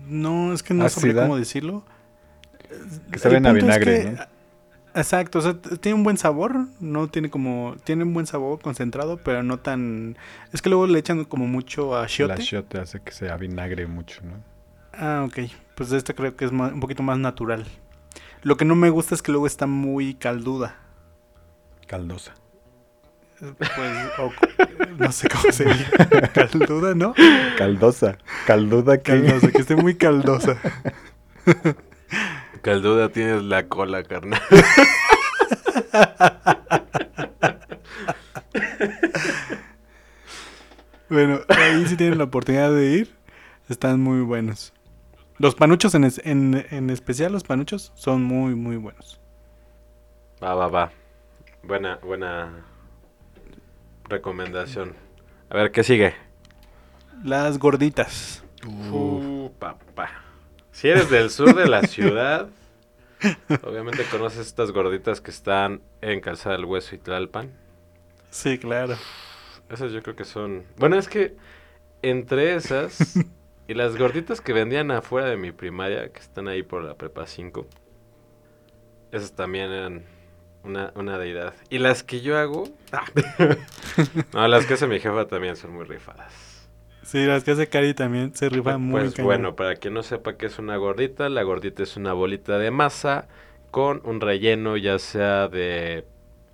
no, 0.07 0.53
es 0.53 0.63
que 0.63 0.73
no 0.73 0.87
sabría 0.89 1.23
cómo 1.23 1.37
decirlo. 1.37 1.83
Que 3.11 3.19
saben 3.19 3.45
a 3.45 3.49
es 3.49 3.55
vinagre, 3.55 4.03
que 4.03 4.11
¿no? 4.11 4.23
Exacto, 4.95 5.39
o 5.39 5.41
sea, 5.41 5.55
tiene 5.59 5.95
un 5.97 6.03
buen 6.03 6.17
sabor, 6.17 6.67
no 6.79 7.07
tiene 7.09 7.29
como, 7.29 7.75
tiene 7.83 8.03
un 8.03 8.13
buen 8.13 8.25
sabor 8.27 8.61
concentrado, 8.61 9.17
pero 9.17 9.43
no 9.43 9.59
tan, 9.59 10.17
es 10.53 10.61
que 10.61 10.69
luego 10.69 10.87
le 10.87 10.97
echan 10.99 11.25
como 11.25 11.47
mucho 11.47 11.91
La 11.95 12.03
achiote. 12.03 12.41
shot 12.41 12.75
hace 12.75 13.01
que 13.01 13.11
se 13.11 13.29
avinagre 13.29 13.87
mucho, 13.87 14.21
¿no? 14.23 14.35
Ah, 14.93 15.25
ok, 15.27 15.51
pues 15.75 15.91
esta 15.91 16.13
creo 16.13 16.37
que 16.37 16.45
es 16.45 16.51
un 16.51 16.79
poquito 16.79 17.03
más 17.03 17.17
natural. 17.17 17.65
Lo 18.41 18.55
que 18.55 18.63
no 18.63 18.75
me 18.75 18.89
gusta 18.89 19.15
es 19.15 19.21
que 19.21 19.31
luego 19.33 19.47
está 19.47 19.67
muy 19.67 20.13
calduda. 20.13 20.77
Caldosa. 21.87 22.33
Pues, 23.39 23.91
o- 24.17 24.31
no 24.97 25.11
sé 25.11 25.27
cómo 25.27 25.51
se 25.51 25.65
dice. 25.65 25.85
Calduda, 26.33 26.95
¿no? 26.95 27.13
Caldosa. 27.57 28.17
Calduda 28.47 28.97
que... 28.99 29.11
Caldosa, 29.11 29.51
que 29.51 29.57
esté 29.57 29.75
muy 29.75 29.95
caldosa. 29.95 30.55
Calduda 32.65 33.09
tienes 33.09 33.43
la 33.43 33.67
cola, 33.67 34.01
carnal. 34.01 34.41
Bueno, 41.09 41.39
ahí 41.49 41.85
si 41.87 41.95
tienen 41.97 42.17
la 42.17 42.23
oportunidad 42.25 42.71
de 42.71 42.91
ir, 42.91 43.15
están 43.69 43.99
muy 44.01 44.21
buenos. 44.21 44.73
Los 45.37 45.55
panuchos 45.55 45.93
en, 45.95 46.03
es- 46.05 46.21
en, 46.25 46.65
en 46.71 46.89
especial, 46.89 47.31
los 47.31 47.43
panuchos 47.43 47.91
son 47.95 48.23
muy, 48.23 48.55
muy 48.55 48.77
buenos. 48.77 49.19
Va, 50.43 50.55
va, 50.55 50.67
va. 50.67 50.91
Buena, 51.63 51.97
buena 51.97 52.65
recomendación. 54.09 54.93
A 55.49 55.55
ver, 55.55 55.71
¿qué 55.71 55.83
sigue? 55.83 56.13
Las 57.23 57.59
gorditas. 57.59 58.43
Uh, 58.91 59.49
papá. 59.59 60.09
Si 60.75 60.89
eres 60.89 61.09
del 61.09 61.29
sur 61.29 61.55
de 61.55 61.67
la 61.67 61.83
ciudad, 61.83 62.49
obviamente 63.63 64.03
conoces 64.11 64.45
estas 64.45 64.73
gorditas 64.73 65.21
que 65.21 65.31
están 65.31 65.81
en 66.01 66.19
Calzada 66.19 66.57
del 66.57 66.65
Hueso 66.65 66.95
y 66.95 66.97
Tlalpan. 66.97 67.49
Sí, 68.29 68.57
claro. 68.57 68.97
Esas 69.69 69.93
yo 69.93 70.03
creo 70.03 70.17
que 70.17 70.25
son... 70.25 70.65
Bueno, 70.75 70.97
es 70.97 71.07
que 71.07 71.37
entre 72.01 72.55
esas 72.55 73.17
y 73.69 73.73
las 73.73 73.95
gorditas 73.95 74.41
que 74.41 74.51
vendían 74.51 74.91
afuera 74.91 75.29
de 75.29 75.37
mi 75.37 75.53
primaria, 75.53 76.09
que 76.09 76.19
están 76.19 76.49
ahí 76.49 76.61
por 76.61 76.83
la 76.83 76.95
prepa 76.95 77.25
5, 77.25 77.65
esas 79.13 79.31
también 79.31 79.71
eran 79.71 80.03
una, 80.65 80.91
una 80.95 81.17
deidad. 81.17 81.53
Y 81.69 81.77
las 81.77 82.03
que 82.03 82.19
yo 82.19 82.37
hago... 82.37 82.65
ah. 82.91 83.05
no, 84.33 84.45
las 84.49 84.65
que 84.65 84.73
hace 84.73 84.87
mi 84.87 84.99
jefa 84.99 85.25
también 85.25 85.55
son 85.55 85.71
muy 85.71 85.85
rifadas. 85.85 86.44
Sí, 87.05 87.25
las 87.25 87.43
que 87.45 87.51
hace 87.51 87.69
Cari 87.69 87.93
también 87.93 88.35
se 88.35 88.49
rifa 88.49 88.77
muy 88.77 89.09
Pues 89.09 89.13
cañón. 89.13 89.25
bueno, 89.25 89.55
para 89.55 89.75
quien 89.75 89.93
no 89.93 90.03
sepa 90.03 90.37
qué 90.37 90.47
es 90.47 90.59
una 90.59 90.77
gordita, 90.77 91.29
la 91.29 91.43
gordita 91.43 91.83
es 91.83 91.97
una 91.97 92.13
bolita 92.13 92.57
de 92.57 92.71
masa 92.71 93.27
con 93.71 94.01
un 94.05 94.21
relleno 94.21 94.77
ya 94.77 94.99
sea 94.99 95.47
de... 95.47 96.05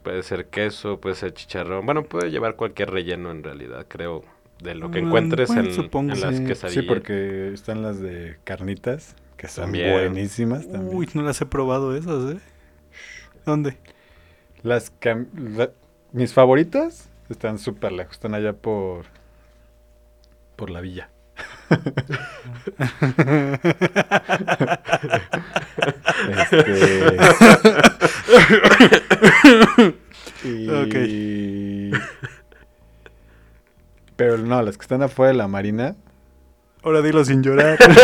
Puede 0.04 0.24
ser 0.24 0.48
queso, 0.48 1.00
puede 1.00 1.16
ser 1.16 1.34
chicharrón. 1.34 1.86
Bueno, 1.86 2.04
puede 2.04 2.32
llevar 2.32 2.56
cualquier 2.56 2.90
relleno 2.90 3.30
en 3.32 3.44
realidad, 3.44 3.86
creo. 3.88 4.24
De 4.64 4.74
lo 4.76 4.90
que 4.92 5.00
Mm, 5.00 5.06
encuentres 5.06 5.48
bueno, 5.48 5.70
en, 5.70 5.74
supongo, 5.74 6.14
en 6.14 6.22
las 6.22 6.42
sí. 6.42 6.44
quesadillas. 6.48 6.84
Sí, 6.84 6.88
porque 6.88 7.52
están 7.54 7.82
las 7.82 8.00
de 8.00 8.38
carnitas, 8.44 9.16
que 9.38 9.48
son 9.48 9.64
También. 9.64 9.88
buenísimas 9.92 10.68
también. 10.72 10.98
Uy, 10.98 11.10
no 11.14 11.22
las 11.24 11.42
he 11.42 11.46
probado 11.46 11.96
esas, 11.96 12.36
¿eh? 12.36 12.40
¿Dónde? 13.46 13.78
Las 14.64 14.90
que... 14.90 15.26
la- 15.36 15.72
mis 16.12 16.34
favoritas 16.34 17.10
están 17.30 17.58
súper 17.58 17.92
lejos, 17.94 18.14
están 18.14 18.34
allá 18.34 18.54
por... 18.54 19.06
Por 20.62 20.70
la 20.70 20.80
villa. 20.80 21.10
Este... 26.30 27.18
y... 31.08 31.92
Pero 34.16 34.38
no, 34.38 34.62
las 34.62 34.78
que 34.78 34.84
están 34.84 35.02
afuera 35.02 35.32
de 35.32 35.38
la 35.40 35.48
marina, 35.48 35.96
Ahora 36.84 37.02
dilo 37.02 37.26
sin 37.26 37.42
llorar. 37.42 37.80
Las 37.82 37.98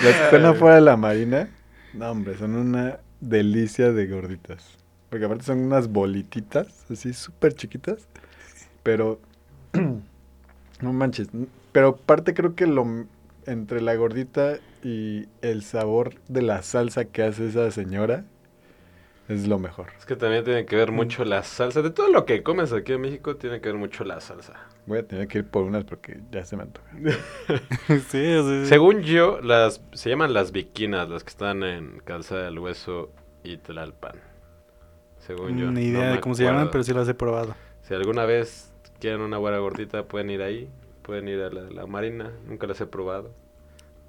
que 0.00 0.10
están 0.24 0.46
afuera 0.46 0.76
de 0.76 0.80
la 0.80 0.96
marina, 0.96 1.50
no 1.92 2.10
hombre, 2.10 2.38
son 2.38 2.54
una 2.54 3.00
delicia 3.20 3.92
de 3.92 4.06
gorditas. 4.06 4.79
Porque 5.10 5.24
aparte 5.24 5.44
son 5.44 5.58
unas 5.58 5.88
bolititas, 5.88 6.86
así 6.90 7.12
súper 7.12 7.54
chiquitas. 7.54 8.08
Pero, 8.82 9.20
no 10.80 10.92
manches. 10.92 11.28
Pero 11.72 11.88
aparte 11.88 12.32
creo 12.32 12.54
que 12.54 12.66
lo 12.66 13.06
entre 13.46 13.80
la 13.80 13.94
gordita 13.94 14.58
y 14.82 15.26
el 15.42 15.62
sabor 15.62 16.14
de 16.28 16.42
la 16.42 16.62
salsa 16.62 17.06
que 17.06 17.22
hace 17.22 17.48
esa 17.48 17.70
señora 17.70 18.24
es 19.28 19.46
lo 19.46 19.58
mejor. 19.58 19.86
Es 19.96 20.06
que 20.06 20.16
también 20.16 20.42
tiene 20.42 20.66
que 20.66 20.74
ver 20.74 20.90
mucho 20.90 21.24
la 21.24 21.44
salsa. 21.44 21.82
De 21.82 21.90
todo 21.90 22.08
lo 22.08 22.24
que 22.24 22.42
comes 22.42 22.72
aquí 22.72 22.92
en 22.94 23.00
México, 23.00 23.36
tiene 23.36 23.60
que 23.60 23.68
ver 23.68 23.78
mucho 23.78 24.02
la 24.02 24.20
salsa. 24.20 24.54
Voy 24.86 24.98
a 24.98 25.06
tener 25.06 25.28
que 25.28 25.38
ir 25.38 25.46
por 25.46 25.62
unas 25.62 25.84
porque 25.84 26.20
ya 26.32 26.44
se 26.44 26.56
me 26.56 26.64
antoja. 26.64 26.88
sí, 27.88 28.02
sea, 28.08 28.64
Según 28.66 29.02
yo, 29.02 29.40
las 29.40 29.82
se 29.92 30.10
llaman 30.10 30.32
las 30.32 30.50
viquinas, 30.50 31.08
las 31.08 31.22
que 31.22 31.30
están 31.30 31.62
en 31.62 32.00
Calzada 32.00 32.44
del 32.44 32.58
Hueso 32.58 33.12
y 33.44 33.56
Tlalpan. 33.58 34.29
Según 35.36 35.56
yo. 35.58 35.66
Ni 35.70 35.72
no 35.72 35.80
idea 35.98 36.08
me 36.10 36.12
de 36.16 36.20
cómo 36.20 36.34
se 36.34 36.42
llaman, 36.44 36.58
acuerdo. 36.62 36.70
pero 36.72 36.84
sí 36.84 36.92
las 36.94 37.08
he 37.08 37.14
probado. 37.14 37.54
Si 37.82 37.94
alguna 37.94 38.24
vez 38.24 38.70
quieren 39.00 39.20
una 39.20 39.38
buena 39.38 39.58
gordita, 39.58 40.04
pueden 40.04 40.30
ir 40.30 40.42
ahí. 40.42 40.68
Pueden 41.02 41.28
ir 41.28 41.40
a 41.42 41.50
la, 41.50 41.62
la 41.62 41.86
marina. 41.86 42.30
Nunca 42.46 42.66
las 42.66 42.80
he 42.80 42.86
probado. 42.86 43.30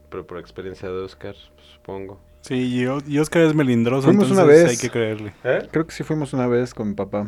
Pero 0.09 0.27
por 0.27 0.37
experiencia 0.39 0.89
de 0.89 0.99
Oscar, 1.01 1.35
pues, 1.55 1.67
supongo. 1.67 2.19
Sí, 2.41 2.55
y, 2.55 2.85
O- 2.87 3.01
y 3.07 3.17
Oscar 3.19 3.43
es 3.43 3.53
melindroso, 3.55 4.07
Fuimos 4.07 4.25
entonces 4.29 4.43
una 4.45 4.51
vez. 4.53 4.69
hay 4.69 4.77
que 4.77 4.89
creerle. 4.89 5.33
¿Eh? 5.43 5.67
Creo 5.71 5.85
que 5.87 5.93
sí 5.93 6.03
fuimos 6.03 6.33
una 6.33 6.47
vez 6.47 6.73
con 6.73 6.89
mi 6.89 6.93
papá. 6.95 7.23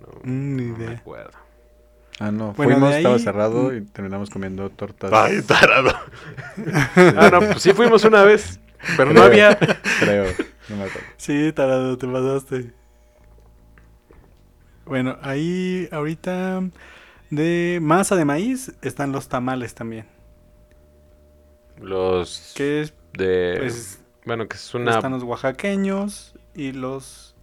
No, 0.00 0.08
Mm, 0.24 0.56
ni 0.56 0.64
no 0.64 0.78
me 0.78 0.84
idea. 0.84 0.96
acuerdo. 0.98 1.38
Ah, 2.18 2.30
no, 2.30 2.52
Bueno, 2.54 2.72
fuimos, 2.74 2.90
de 2.90 2.96
estaba 2.98 3.14
ahí- 3.16 3.20
cerrado 3.22 3.74
y 3.74 3.82
terminamos 3.82 4.28
comiendo 4.30 4.68
tortas. 4.70 5.10
Ay, 5.12 5.40
tarado. 5.42 5.90
ah, 7.16 7.30
no, 7.32 7.38
pues 7.40 7.62
sí 7.62 7.72
fuimos 7.72 8.04
una 8.04 8.24
vez. 8.24 8.58
Pero 8.96 9.06
no 9.12 9.22
Creo. 9.22 9.24
había. 9.24 9.58
Creo, 10.00 10.24
no 10.70 10.76
me 10.76 10.84
acuerdo. 10.84 11.08
Sí, 11.16 11.52
tarado, 11.52 11.98
te 11.98 12.06
pasaste. 12.06 12.72
Bueno, 14.86 15.18
ahí 15.22 15.88
ahorita 15.92 16.62
de 17.30 17.78
masa 17.82 18.16
de 18.16 18.24
maíz 18.24 18.72
están 18.82 19.12
los 19.12 19.28
tamales 19.28 19.74
también. 19.74 20.06
Los 21.80 22.54
Que 22.56 22.82
es, 22.82 22.94
de. 23.12 23.56
pues, 23.58 24.02
bueno, 24.24 24.48
que 24.48 24.56
es 24.56 24.74
una. 24.74 24.92
están 24.92 25.12
los 25.12 25.22
oaxaqueños 25.22 26.34
y 26.54 26.72
los... 26.72 27.34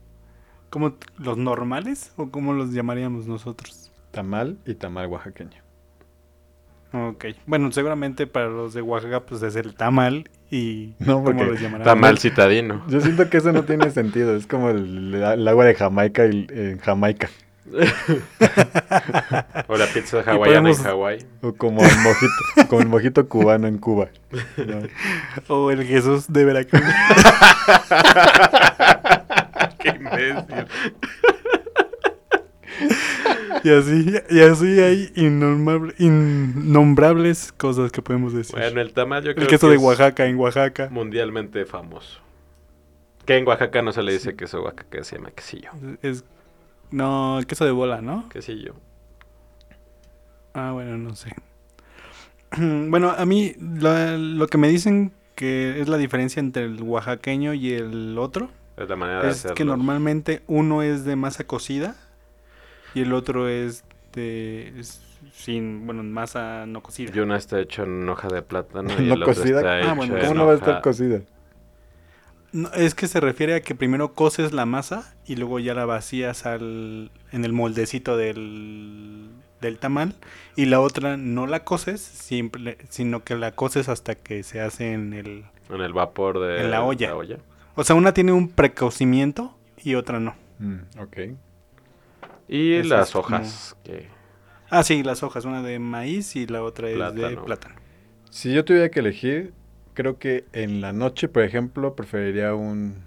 ¿Cómo? 0.70 0.96
¿Los 1.18 1.38
normales? 1.38 2.14
¿O 2.18 2.30
cómo 2.30 2.54
los 2.54 2.72
llamaríamos 2.72 3.28
nosotros? 3.28 3.92
Tamal 4.12 4.58
y 4.66 4.76
tamal 4.76 5.08
oaxaqueño. 5.08 5.64
Ok. 6.94 7.26
Bueno, 7.46 7.72
seguramente 7.72 8.28
para 8.28 8.48
los 8.50 8.74
de 8.74 8.82
Oaxaca 8.82 9.26
pues 9.26 9.42
es 9.44 9.56
el 9.56 9.76
tamal 9.76 10.30
y... 10.52 10.93
No, 11.00 11.16
¿Cómo 11.16 11.24
porque 11.26 11.45
los 11.45 11.60
llamarán? 11.62 11.86
Tamal 11.86 12.18
citadino. 12.20 12.84
Yo 12.88 13.02
siento 13.02 13.30
que 13.30 13.38
eso 13.38 13.52
no 13.52 13.64
tiene 13.64 13.89
sentido. 13.91 14.36
Es 14.36 14.48
como 14.48 14.70
el, 14.70 15.14
el 15.16 15.48
agua 15.48 15.66
de 15.66 15.76
Jamaica 15.76 16.26
y, 16.26 16.48
en 16.50 16.80
Jamaica. 16.80 17.30
O 19.68 19.76
la 19.76 19.86
pizza 19.88 20.20
hawaiana 20.22 20.70
podemos- 20.70 20.78
en 20.80 20.84
Hawái. 20.86 21.18
O 21.41 21.52
como 21.54 21.82
el 21.84 21.98
mojito, 22.00 22.68
como 22.70 22.82
el 22.82 22.88
mojito 22.88 23.28
cubano 23.28 23.68
en 23.68 23.78
Cuba. 23.78 24.08
¿no? 24.58 24.80
O 25.54 25.70
el 25.72 25.84
Jesús 25.84 26.32
de 26.32 26.45
Veracruz. 26.45 26.82
Qué 29.80 29.89
imbécil. 29.89 30.66
Y 33.68 33.74
así, 33.74 34.13
y 34.30 34.39
así 34.41 34.80
hay 34.80 35.11
innombrable- 35.15 35.93
innombrables 35.99 37.51
cosas 37.51 37.91
que 37.91 38.01
podemos 38.01 38.34
decir. 38.34 38.55
Bueno, 38.55 38.82
el 38.82 38.93
tamal 38.93 39.24
yo 39.24 39.34
creo 39.34 39.43
el 39.43 39.49
queso 39.49 39.68
que 39.68 39.72
de 39.72 39.78
es 39.78 39.84
Oaxaca 39.84 40.26
en 40.26 40.38
Oaxaca. 40.38 40.88
mundialmente 40.91 41.65
famoso. 41.65 42.20
Que 43.26 43.38
en 43.38 43.47
Oaxaca 43.47 43.82
no 43.82 43.91
se 43.91 44.03
le 44.03 44.13
dice 44.13 44.36
queso 44.36 44.61
Oaxaca, 44.63 45.03
se 45.03 45.18
llama 45.18 45.32
quesillo. 45.32 45.72
Es... 46.01 46.24
No, 46.91 47.39
el 47.39 47.45
queso 47.47 47.65
de 47.65 47.72
bola, 47.72 48.01
¿no? 48.01 48.30
Quesillo. 48.30 48.74
Ah, 50.53 50.72
bueno, 50.72 50.97
no 50.97 51.15
sé. 51.15 51.34
Bueno, 52.57 53.11
a 53.11 53.26
mí 53.26 53.53
lo, 53.59 54.18
lo 54.18 54.47
que 54.47 54.57
me 54.57 54.70
dicen 54.70 55.11
que 55.36 55.82
es 55.82 55.89
la 55.89 55.97
diferencia 55.97 56.39
entre 56.39 56.63
el 56.63 56.82
oaxaqueño 56.82 57.53
y 57.53 57.74
el 57.74 58.18
otro 58.18 58.49
Es 58.78 58.88
la 58.89 58.95
manera 58.95 59.22
de 59.22 59.30
es 59.30 59.45
que 59.53 59.65
normalmente 59.65 60.41
uno 60.47 60.82
es 60.82 61.03
de 61.03 61.15
masa 61.18 61.43
cocida 61.43 61.95
y 62.94 63.02
el 63.02 63.14
otro 63.14 63.48
es 63.48 63.84
de 64.14 64.74
es 64.80 65.02
sin, 65.34 65.86
bueno, 65.86 66.04
masa 66.04 66.66
no 66.66 66.82
cocida. 66.82 67.12
Y 67.14 67.20
uno 67.20 67.36
está 67.36 67.60
hecho 67.60 67.84
en 67.84 68.08
hoja 68.10 68.28
de 68.28 68.42
plátano 68.42 68.90
y 69.00 69.08
No 69.08 69.14
el 69.14 69.24
otro 69.24 69.34
cocida. 69.34 69.58
está 69.58 69.92
Ah, 69.92 69.94
bueno, 69.94 70.18
en 70.18 70.22
¿Cómo 70.22 70.34
no 70.34 70.46
va 70.46 70.54
a 70.54 70.56
estar 70.56 70.82
cocida? 70.82 71.22
No, 72.52 72.72
es 72.74 72.96
que 72.96 73.08
se 73.08 73.20
refiere 73.20 73.56
a 73.56 73.62
que 73.62 73.76
primero 73.76 74.14
coces 74.14 74.54
la 74.54 74.66
masa 74.66 75.16
y 75.26 75.36
luego 75.36 75.60
ya 75.60 75.74
la 75.74 75.86
vacías 75.86 76.46
al, 76.46 77.12
en 77.32 77.46
el 77.46 77.52
moldecito 77.52 78.16
del, 78.16 79.30
del 79.60 79.78
tamal 79.78 80.16
y 80.56 80.66
la 80.66 80.80
otra 80.80 81.18
no 81.18 81.46
la 81.46 81.64
coces, 81.64 82.02
simple, 82.02 82.78
sino 82.90 83.24
que 83.24 83.36
la 83.36 83.52
coces 83.52 83.90
hasta 83.90 84.16
que 84.16 84.44
se 84.44 84.62
hace 84.62 84.94
en 84.94 85.14
el... 85.14 85.46
En 85.70 85.82
el 85.82 85.92
vapor 85.92 86.40
de 86.40 86.62
En 86.62 86.72
la 86.72 86.84
olla. 86.84 87.14
O 87.76 87.84
sea, 87.84 87.96
una 87.96 88.14
tiene 88.14 88.32
un 88.32 88.48
precocimiento 88.50 89.54
y 89.84 89.96
otra 89.96 90.20
no. 90.20 90.34
Mm, 90.60 91.00
ok. 91.00 91.18
Y 92.48 92.84
las 92.84 93.12
como- 93.12 93.26
hojas. 93.26 93.76
Que... 93.84 94.08
Ah, 94.70 94.84
sí, 94.84 95.04
las 95.04 95.24
hojas, 95.24 95.45
una 95.45 95.62
de 95.62 95.80
maíz 95.80 96.36
y 96.36 96.45
la 96.48 96.64
otra 96.64 96.89
es 96.89 97.16
de 97.16 97.38
Plátano. 97.38 97.76
Si 98.30 98.54
yo 98.54 98.66
tuviera 98.66 98.89
que 98.89 99.00
elegir, 99.00 99.54
creo 99.93 100.18
que 100.20 100.45
en 100.54 100.82
la 100.82 100.91
noche, 100.93 101.28
por 101.30 101.43
ejemplo, 101.43 101.95
preferiría 101.95 102.54
un 102.54 103.06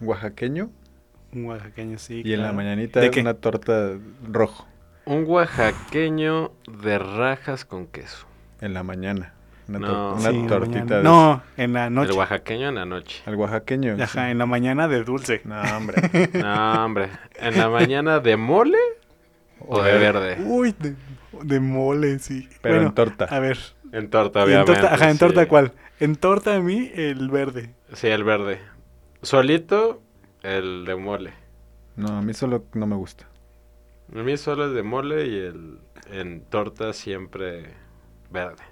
oaxaqueño 0.00 0.70
Un 1.32 1.46
oaxaqueño, 1.46 1.98
sí. 1.98 2.22
y 2.24 2.32
en 2.32 2.42
la 2.42 2.52
mañanita 2.52 3.00
¿De 3.00 3.10
una 3.20 3.34
torta 3.34 3.98
rojo. 4.22 4.66
Un 5.04 5.24
oaxaqueño 5.26 6.52
de 6.82 6.98
rajas 6.98 7.64
con 7.64 7.86
queso. 7.86 8.26
En 8.60 8.74
la 8.74 8.82
mañana. 8.82 9.34
Una, 9.68 9.78
No. 9.80 9.86
tor- 10.16 10.20
Sí, 10.20 10.26
una 10.28 10.30
en 10.38 10.42
la 10.42 10.48
tortita 10.48 10.96
de 10.98 11.02
No, 11.02 11.42
en 11.56 11.72
la 11.74 11.90
noche. 11.90 12.10
El 12.12 12.16
oaxaqueño 12.18 12.68
en 12.70 12.74
la 12.76 12.84
noche. 12.86 13.22
Al 13.26 13.34
oaxaqueño. 13.36 13.96
sí. 13.96 14.02
Ajá, 14.02 14.30
en 14.30 14.38
la 14.38 14.46
mañana 14.46 14.88
de 14.88 15.04
dulce. 15.04 15.42
No, 15.44 15.60
hombre. 15.76 15.96
No, 16.34 16.84
hombre. 16.84 17.10
¿En 17.36 17.56
la 17.58 17.68
mañana 17.68 18.18
de 18.20 18.36
mole 18.36 18.78
o 19.66 19.82
de 19.82 19.98
verde? 19.98 20.38
Uy, 20.44 20.74
de, 20.78 20.94
de 21.42 21.60
mole, 21.60 22.18
sí. 22.18 22.48
Pero 22.62 22.76
Bueno, 22.76 22.88
en 22.88 22.94
torta. 22.94 23.24
A 23.26 23.38
ver. 23.40 23.58
En 23.92 24.10
torta, 24.10 24.40
¿y 24.40 24.42
en 24.42 24.48
obviamente. 24.48 24.72
torta, 24.80 24.94
ajá, 24.94 25.06
en 25.08 25.12
sí. 25.14 25.18
torta 25.18 25.46
cuál? 25.48 25.72
En 26.00 26.16
torta 26.16 26.54
a 26.56 26.60
mí, 26.60 26.90
el 26.94 27.28
verde. 27.30 27.74
Sí, 27.94 28.06
el 28.08 28.24
verde. 28.24 28.60
Solito, 29.22 30.00
el 30.42 30.84
de 30.86 30.94
mole. 30.96 31.32
No, 31.96 32.08
a 32.18 32.22
mí 32.22 32.32
solo 32.34 32.64
no 32.74 32.86
me 32.86 32.96
gusta. 32.96 33.26
A 34.14 34.22
mí 34.22 34.36
solo 34.36 34.66
el 34.66 34.74
de 34.74 34.82
mole 34.82 35.26
y 35.26 35.36
el 35.38 35.78
en 36.12 36.40
torta 36.42 36.92
siempre 36.92 37.74
verde. 38.30 38.62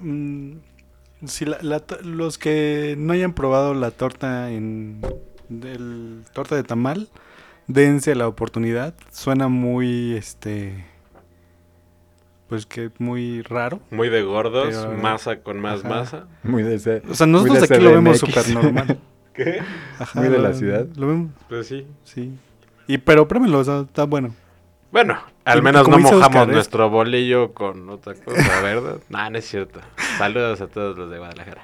Mm, 0.00 0.52
si 1.26 1.44
la- 1.44 1.58
la 1.62 1.80
to- 1.80 2.00
los 2.02 2.38
que 2.38 2.94
no 2.98 3.12
hayan 3.12 3.32
probado 3.34 3.74
la 3.74 3.90
torta 3.90 4.50
en 4.50 5.00
del 5.48 6.22
torta 6.32 6.54
de 6.56 6.62
tamal, 6.62 7.08
dense 7.66 8.14
la 8.14 8.28
oportunidad. 8.28 8.94
Suena 9.10 9.48
muy 9.48 10.14
este 10.14 10.84
pues 12.48 12.66
que 12.66 12.90
muy 12.98 13.42
raro. 13.42 13.78
Muy 13.90 14.08
de 14.08 14.22
gordos, 14.22 14.68
Pero- 14.74 14.96
masa 15.00 15.40
con 15.40 15.60
más 15.60 15.80
Ajá. 15.80 15.88
masa. 15.88 16.26
Muy 16.42 16.62
de 16.64 16.74
ese. 16.76 17.02
O 17.08 17.14
sea, 17.14 17.26
nosotros 17.26 17.62
aquí 17.70 17.80
lo 17.82 17.92
vemos 17.92 18.18
súper 18.18 18.48
normal. 18.50 18.98
¿Qué? 19.34 19.60
Ajá, 19.98 20.18
Muy 20.20 20.28
de 20.28 20.38
la 20.38 20.52
ciudad. 20.52 20.86
Lo 20.96 21.06
vemos, 21.06 21.30
Pues 21.48 21.68
sí. 21.68 21.86
sí. 22.02 22.32
Y 22.88 22.98
pero 22.98 23.28
pruébenlo, 23.28 23.60
o 23.60 23.64
sea, 23.64 23.80
está 23.82 24.04
bueno. 24.04 24.34
Bueno, 24.92 25.18
al 25.44 25.62
menos 25.62 25.88
no 25.88 25.98
mojamos 25.98 26.26
Oscar, 26.26 26.48
es- 26.48 26.54
nuestro 26.54 26.90
bolillo 26.90 27.52
con 27.54 27.88
otra 27.90 28.14
cosa, 28.14 28.60
¿verdad? 28.62 28.98
no, 29.08 29.30
no 29.30 29.38
es 29.38 29.44
cierto. 29.46 29.80
Saludos 30.18 30.60
a 30.60 30.66
todos 30.66 30.98
los 30.98 31.10
de 31.10 31.18
Guadalajara. 31.18 31.62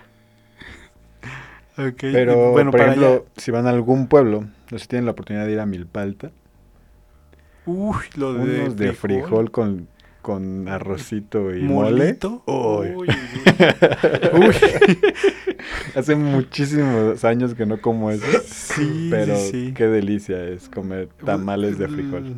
Ok, 1.79 2.05
y 2.05 2.13
Pero, 2.13 2.53
bueno, 2.53 2.71
por 2.71 2.79
para 2.81 2.93
ejemplo, 2.93 3.13
allá- 3.13 3.23
si 3.37 3.51
van 3.51 3.67
a 3.67 3.71
algún 3.71 4.07
pueblo, 4.07 4.43
no 4.71 4.79
sé 4.79 4.85
si 4.85 4.89
tienen 4.89 5.05
la 5.07 5.13
oportunidad 5.13 5.45
de 5.47 5.53
ir 5.53 5.61
a 5.61 5.67
Milpalta, 5.67 6.31
Uy, 7.67 7.97
lo 8.17 8.33
de 8.35 8.61
unos 8.63 8.77
de 8.77 8.93
frijol 8.93 9.51
con, 9.51 9.89
con 10.23 10.69
arrocito 10.69 11.53
y 11.55 11.63
molito. 11.63 12.43
mole. 12.47 12.95
Uy, 12.97 13.09
Uy. 13.09 13.09
uy, 14.35 14.47
uy. 14.47 14.99
Hace 15.97 16.15
muchísimos 16.15 17.25
años 17.25 17.55
que 17.55 17.67
no 17.67 17.81
como 17.81 18.11
eso. 18.13 18.25
Sí, 18.47 19.09
pero 19.11 19.37
sí, 19.37 19.51
sí. 19.51 19.73
qué 19.75 19.87
delicia 19.89 20.45
es 20.45 20.69
comer 20.69 21.09
tamales 21.25 21.77
de 21.77 21.89
frijol. 21.89 22.37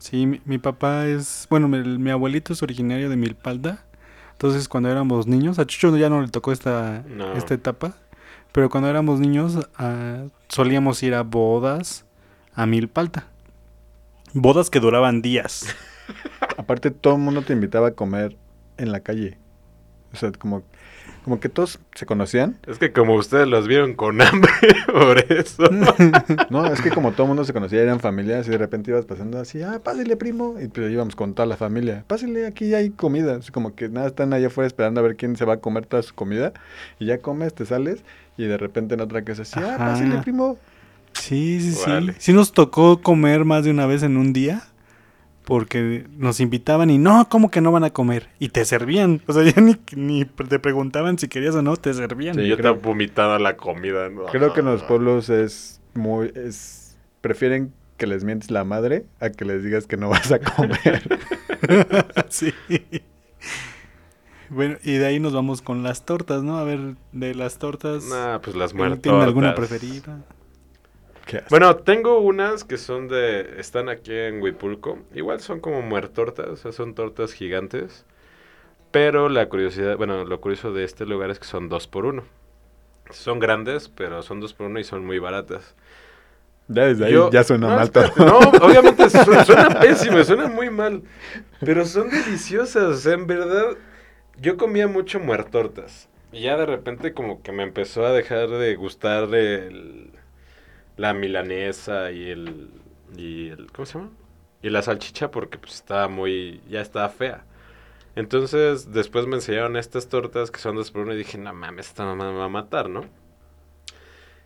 Sí, 0.00 0.26
mi, 0.26 0.40
mi 0.44 0.58
papá 0.58 1.06
es, 1.06 1.46
bueno, 1.48 1.68
mi, 1.68 1.78
mi 1.98 2.10
abuelito 2.10 2.52
es 2.52 2.62
originario 2.62 3.08
de 3.08 3.16
Milpalda. 3.16 3.84
Entonces, 4.32 4.68
cuando 4.68 4.88
éramos 4.90 5.26
niños, 5.26 5.58
a 5.58 5.66
Chucho 5.66 5.96
ya 5.96 6.08
no 6.10 6.20
le 6.22 6.28
tocó 6.28 6.50
esta, 6.52 7.04
No. 7.06 7.34
esta 7.34 7.54
etapa, 7.54 7.94
pero 8.52 8.68
cuando 8.70 8.88
éramos 8.88 9.20
niños 9.20 9.58
ah, 9.76 10.24
solíamos 10.48 11.02
ir 11.02 11.14
a 11.14 11.22
bodas 11.22 12.04
a 12.54 12.66
Milpalta. 12.66 13.26
Bodas 14.32 14.70
que 14.70 14.80
duraban 14.80 15.22
días. 15.22 15.66
Aparte, 16.56 16.90
todo 16.90 17.14
el 17.16 17.20
mundo 17.20 17.42
te 17.42 17.52
invitaba 17.52 17.88
a 17.88 17.92
comer 17.92 18.36
en 18.78 18.90
la 18.92 19.00
calle. 19.00 19.38
O 20.12 20.16
sea, 20.16 20.32
como, 20.32 20.62
como 21.24 21.40
que 21.40 21.48
todos 21.48 21.78
se 21.94 22.06
conocían. 22.06 22.58
Es 22.66 22.78
que 22.78 22.92
como 22.92 23.14
ustedes 23.14 23.46
los 23.46 23.68
vieron 23.68 23.94
con 23.94 24.20
hambre, 24.20 24.50
por 24.86 25.18
eso. 25.32 25.64
No, 26.50 26.66
es 26.66 26.80
que 26.80 26.90
como 26.90 27.12
todo 27.12 27.24
el 27.24 27.28
mundo 27.28 27.44
se 27.44 27.52
conocía, 27.52 27.82
eran 27.82 28.00
familias 28.00 28.46
y 28.48 28.50
de 28.50 28.58
repente 28.58 28.90
ibas 28.90 29.04
pasando 29.04 29.38
así, 29.38 29.62
ah, 29.62 29.80
pásale 29.82 30.16
primo. 30.16 30.56
Y 30.60 30.68
pues 30.68 30.90
íbamos 30.90 31.14
con 31.14 31.34
toda 31.34 31.46
la 31.46 31.56
familia, 31.56 32.04
pásale, 32.06 32.46
aquí 32.46 32.74
hay 32.74 32.90
comida. 32.90 33.36
Así 33.36 33.50
como 33.50 33.74
que 33.74 33.88
nada, 33.88 34.08
están 34.08 34.32
allá 34.32 34.48
afuera 34.48 34.66
esperando 34.66 35.00
a 35.00 35.02
ver 35.02 35.16
quién 35.16 35.36
se 35.36 35.44
va 35.44 35.54
a 35.54 35.56
comer 35.58 35.86
toda 35.86 36.02
su 36.02 36.14
comida. 36.14 36.52
Y 36.98 37.06
ya 37.06 37.18
comes, 37.18 37.54
te 37.54 37.66
sales 37.66 38.02
y 38.36 38.44
de 38.44 38.56
repente 38.56 38.94
en 38.94 39.00
otra 39.00 39.22
casa 39.22 39.42
así, 39.42 39.60
ah, 39.60 39.76
pásale 39.78 40.18
primo. 40.18 40.58
Sí, 41.12 41.60
sí, 41.60 41.72
sí. 41.72 41.90
Sí 42.18 42.32
nos 42.32 42.52
tocó 42.52 43.02
comer 43.02 43.44
más 43.44 43.64
de 43.64 43.70
una 43.70 43.86
vez 43.86 44.02
en 44.02 44.16
un 44.16 44.32
día. 44.32 44.62
Porque 45.44 46.06
nos 46.16 46.38
invitaban 46.40 46.90
y 46.90 46.98
no, 46.98 47.28
¿cómo 47.28 47.50
que 47.50 47.60
no 47.60 47.72
van 47.72 47.82
a 47.84 47.90
comer? 47.90 48.28
Y 48.38 48.50
te 48.50 48.64
servían. 48.64 49.20
O 49.26 49.32
sea, 49.32 49.42
ya 49.50 49.60
ni, 49.60 49.76
ni 49.96 50.24
te 50.24 50.58
preguntaban 50.58 51.18
si 51.18 51.28
querías 51.28 51.54
o 51.54 51.62
no, 51.62 51.76
te 51.76 51.92
servían. 51.94 52.34
Sí, 52.36 52.46
yo 52.46 52.56
creo- 52.56 52.72
estaba 52.74 52.86
vomitando 52.88 53.38
la 53.38 53.56
comida. 53.56 54.08
¿no? 54.10 54.26
Creo 54.26 54.52
que 54.52 54.60
en 54.60 54.66
los 54.66 54.82
pueblos 54.82 55.28
es 55.30 55.80
muy, 55.94 56.30
es, 56.34 56.96
prefieren 57.20 57.72
que 57.96 58.06
les 58.06 58.22
mientes 58.24 58.50
la 58.50 58.64
madre 58.64 59.04
a 59.18 59.30
que 59.30 59.44
les 59.44 59.64
digas 59.64 59.86
que 59.86 59.96
no 59.96 60.08
vas 60.10 60.30
a 60.30 60.38
comer. 60.38 61.02
sí. 62.28 62.52
Bueno, 64.50 64.76
y 64.82 64.94
de 64.94 65.06
ahí 65.06 65.20
nos 65.20 65.32
vamos 65.32 65.62
con 65.62 65.82
las 65.82 66.04
tortas, 66.04 66.42
¿no? 66.42 66.58
A 66.58 66.64
ver, 66.64 66.96
de 67.12 67.34
las 67.34 67.58
tortas. 67.58 68.04
Nah, 68.06 68.38
pues 68.40 68.56
las 68.56 68.72
¿tienen 68.72 68.88
muertas. 69.00 69.12
alguna 69.22 69.54
preferida? 69.54 70.24
Bueno, 71.50 71.76
tengo 71.76 72.18
unas 72.20 72.64
que 72.64 72.76
son 72.78 73.08
de... 73.08 73.54
Están 73.58 73.88
aquí 73.88 74.12
en 74.14 74.40
Huipulco. 74.42 74.98
Igual 75.14 75.40
son 75.40 75.60
como 75.60 75.82
muertortas, 75.82 76.48
o 76.48 76.56
sea, 76.56 76.72
son 76.72 76.94
tortas 76.94 77.32
gigantes. 77.32 78.04
Pero 78.90 79.28
la 79.28 79.48
curiosidad... 79.48 79.96
Bueno, 79.96 80.24
lo 80.24 80.40
curioso 80.40 80.72
de 80.72 80.84
este 80.84 81.06
lugar 81.06 81.30
es 81.30 81.38
que 81.38 81.44
son 81.46 81.68
dos 81.68 81.86
por 81.86 82.06
uno. 82.06 82.24
Son 83.10 83.38
grandes, 83.38 83.88
pero 83.88 84.22
son 84.22 84.40
dos 84.40 84.54
por 84.54 84.66
uno 84.66 84.78
y 84.80 84.84
son 84.84 85.04
muy 85.04 85.18
baratas. 85.18 85.74
ya 86.68 86.86
desde 86.86 87.06
ahí 87.06 87.12
Yo- 87.12 87.30
ya 87.30 87.42
suena 87.44 87.68
no, 87.68 87.74
mal 87.76 87.84
espérate, 87.84 88.14
todo. 88.16 88.26
No, 88.40 88.66
obviamente 88.66 89.10
su- 89.10 89.34
suena 89.44 89.80
pésimo, 89.80 90.22
suena 90.24 90.46
muy 90.48 90.70
mal. 90.70 91.02
Pero 91.60 91.84
son 91.86 92.08
deliciosas, 92.10 92.82
o 92.84 92.94
sea, 92.94 93.14
en 93.14 93.26
verdad. 93.26 93.76
Yo 94.40 94.56
comía 94.56 94.86
mucho 94.86 95.18
muertortas. 95.20 96.08
Y 96.32 96.42
ya 96.42 96.56
de 96.56 96.64
repente 96.66 97.12
como 97.12 97.42
que 97.42 97.50
me 97.52 97.64
empezó 97.64 98.06
a 98.06 98.12
dejar 98.12 98.48
de 98.48 98.76
gustar 98.76 99.24
el- 99.34 100.12
la 101.00 101.14
milanesa 101.14 102.10
y 102.10 102.28
el, 102.28 102.68
y 103.16 103.48
el... 103.48 103.72
¿Cómo 103.72 103.86
se 103.86 103.98
llama? 103.98 104.10
Y 104.62 104.68
la 104.68 104.82
salchicha 104.82 105.30
porque 105.30 105.56
pues 105.56 105.74
estaba 105.74 106.08
muy... 106.08 106.60
Ya 106.68 106.82
estaba 106.82 107.08
fea. 107.08 107.42
Entonces 108.16 108.92
después 108.92 109.26
me 109.26 109.36
enseñaron 109.36 109.78
estas 109.78 110.10
tortas 110.10 110.50
que 110.50 110.60
son 110.60 110.76
dos 110.76 110.90
por 110.90 111.02
uno 111.02 111.14
y 111.14 111.16
dije, 111.16 111.38
no 111.38 111.54
mames, 111.54 111.86
esta 111.88 112.04
mamá 112.04 112.30
me 112.30 112.36
va 112.36 112.44
a 112.44 112.50
matar, 112.50 112.90
¿no? 112.90 113.06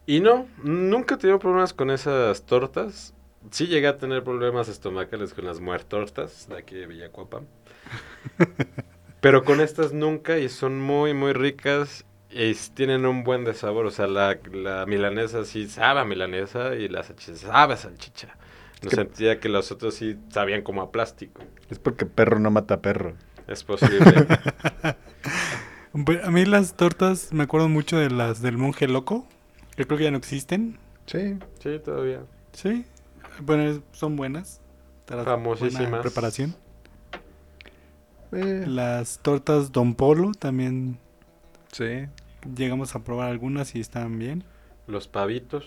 Y 0.06 0.20
no, 0.20 0.46
nunca 0.62 1.16
he 1.16 1.18
tenido 1.18 1.40
problemas 1.40 1.72
con 1.72 1.90
esas 1.90 2.46
tortas. 2.46 3.14
Sí 3.50 3.66
llegué 3.66 3.88
a 3.88 3.98
tener 3.98 4.22
problemas 4.22 4.68
estomacales 4.68 5.34
con 5.34 5.46
las 5.46 5.58
muertortas 5.58 6.48
de 6.48 6.56
aquí 6.56 6.76
de 6.76 6.86
Villacuapa. 6.86 7.40
Pero 9.20 9.42
con 9.42 9.60
estas 9.60 9.92
nunca 9.92 10.38
y 10.38 10.48
son 10.48 10.80
muy, 10.80 11.14
muy 11.14 11.32
ricas 11.32 12.04
y 12.34 12.50
s- 12.50 12.72
tienen 12.74 13.06
un 13.06 13.24
buen 13.24 13.44
de 13.44 13.54
sabor. 13.54 13.86
O 13.86 13.90
sea, 13.90 14.06
la, 14.06 14.38
la 14.52 14.84
milanesa 14.86 15.44
sí 15.44 15.68
sabe 15.68 16.00
a 16.00 16.04
milanesa 16.04 16.74
y 16.74 16.88
la 16.88 17.02
salchicha 17.02 17.36
sabe 17.36 17.74
a 17.74 17.76
salchicha. 17.76 18.28
No 18.82 18.90
que- 18.90 18.96
sentía 18.96 19.40
que 19.40 19.48
los 19.48 19.70
otros 19.72 19.94
sí 19.94 20.16
sabían 20.30 20.62
como 20.62 20.82
a 20.82 20.90
plástico. 20.92 21.42
Es 21.70 21.78
porque 21.78 22.04
perro 22.06 22.38
no 22.38 22.50
mata 22.50 22.80
perro. 22.82 23.14
Es 23.46 23.62
posible. 23.64 24.26
Bueno, 25.92 26.20
A 26.26 26.30
mí 26.30 26.44
las 26.44 26.74
tortas 26.74 27.32
me 27.32 27.44
acuerdo 27.44 27.68
mucho 27.68 27.96
de 27.98 28.10
las 28.10 28.42
del 28.42 28.58
monje 28.58 28.88
loco. 28.88 29.26
Que 29.76 29.84
creo 29.86 29.98
que 29.98 30.04
ya 30.04 30.10
no 30.10 30.18
existen. 30.18 30.78
Sí. 31.06 31.36
sí, 31.62 31.78
todavía. 31.84 32.20
Sí. 32.52 32.84
Bueno, 33.40 33.64
es- 33.64 33.80
son 33.92 34.16
buenas. 34.16 34.60
Famosísimas. 35.06 35.88
buena 35.90 36.00
preparación. 36.02 36.54
Eh, 38.32 38.64
Las 38.66 39.18
tortas 39.22 39.70
Don 39.70 39.94
Polo 39.94 40.32
también 40.32 40.98
sí. 41.72 42.06
Llegamos 42.56 42.94
a 42.94 43.04
probar 43.04 43.30
algunas 43.30 43.74
y 43.74 43.80
estaban 43.80 44.18
bien. 44.18 44.44
Los 44.86 45.08
pavitos. 45.08 45.64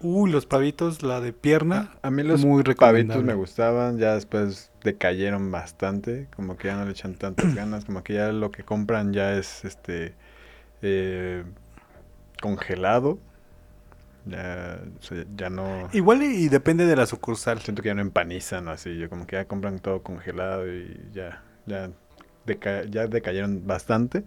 Uy, 0.00 0.30
los 0.30 0.46
pavitos, 0.46 1.02
la 1.02 1.20
de 1.20 1.32
pierna. 1.32 1.90
A 2.02 2.10
mí 2.10 2.22
los 2.22 2.44
muy 2.44 2.62
pavitos 2.62 3.24
me 3.24 3.34
gustaban, 3.34 3.98
ya 3.98 4.14
después 4.14 4.70
decayeron 4.84 5.50
bastante, 5.50 6.28
como 6.36 6.56
que 6.56 6.68
ya 6.68 6.76
no 6.76 6.84
le 6.84 6.92
echan 6.92 7.14
tantas 7.14 7.52
ganas, 7.54 7.84
como 7.84 8.04
que 8.04 8.14
ya 8.14 8.30
lo 8.32 8.52
que 8.52 8.62
compran 8.62 9.12
ya 9.12 9.34
es 9.36 9.64
este 9.64 10.14
eh, 10.82 11.44
congelado. 12.42 13.18
Ya, 14.26 14.78
o 14.98 15.02
sea, 15.02 15.24
ya 15.36 15.48
no... 15.48 15.88
Igual 15.92 16.22
y, 16.22 16.26
y 16.44 16.48
depende 16.48 16.84
de 16.84 16.96
la 16.96 17.06
sucursal. 17.06 17.60
Siento 17.60 17.82
que 17.82 17.88
ya 17.88 17.94
no 17.94 18.02
empanizan 18.02 18.68
o 18.68 18.72
así. 18.72 18.98
Yo 18.98 19.08
como 19.08 19.26
que 19.26 19.36
ya 19.36 19.46
compran 19.46 19.78
todo 19.78 20.02
congelado 20.02 20.70
y 20.70 21.08
ya, 21.14 21.42
ya, 21.66 21.90
deca- 22.46 22.84
ya 22.90 23.06
decayeron 23.06 23.66
bastante. 23.66 24.24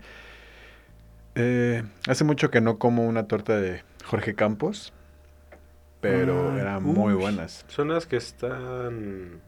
Eh, 1.36 1.84
hace 2.08 2.24
mucho 2.24 2.50
que 2.52 2.62
no 2.62 2.78
como 2.78 3.08
una 3.08 3.28
torta 3.28 3.60
de 3.60 3.84
Jorge 4.06 4.36
Campos, 4.36 4.92
pero 6.02 6.52
Ah, 6.52 6.60
eran 6.60 6.84
muy 6.84 7.14
uy. 7.14 7.22
buenas. 7.22 7.66
Son 7.68 7.90
las 7.90 8.06
que 8.06 8.18
están... 8.18 9.40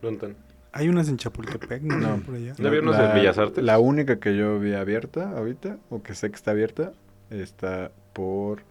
¿Dónde 0.00 0.26
están? 0.28 0.36
Hay 0.72 0.88
unas 0.88 1.08
en 1.08 1.16
Chapultepec, 1.16 1.82
¿no? 1.82 1.96
No. 1.96 2.22
Por 2.22 2.34
allá. 2.34 2.54
¿No 2.58 2.68
había 2.68 2.80
unos 2.80 2.98
en 2.98 3.14
Bellas 3.14 3.38
Artes? 3.38 3.64
La 3.64 3.78
única 3.78 4.20
que 4.20 4.36
yo 4.36 4.58
vi 4.58 4.74
abierta 4.74 5.30
ahorita, 5.36 5.78
o 5.90 6.02
que 6.02 6.14
sé 6.14 6.28
que 6.30 6.36
está 6.36 6.50
abierta, 6.50 6.92
está 7.30 7.90
por 8.12 8.62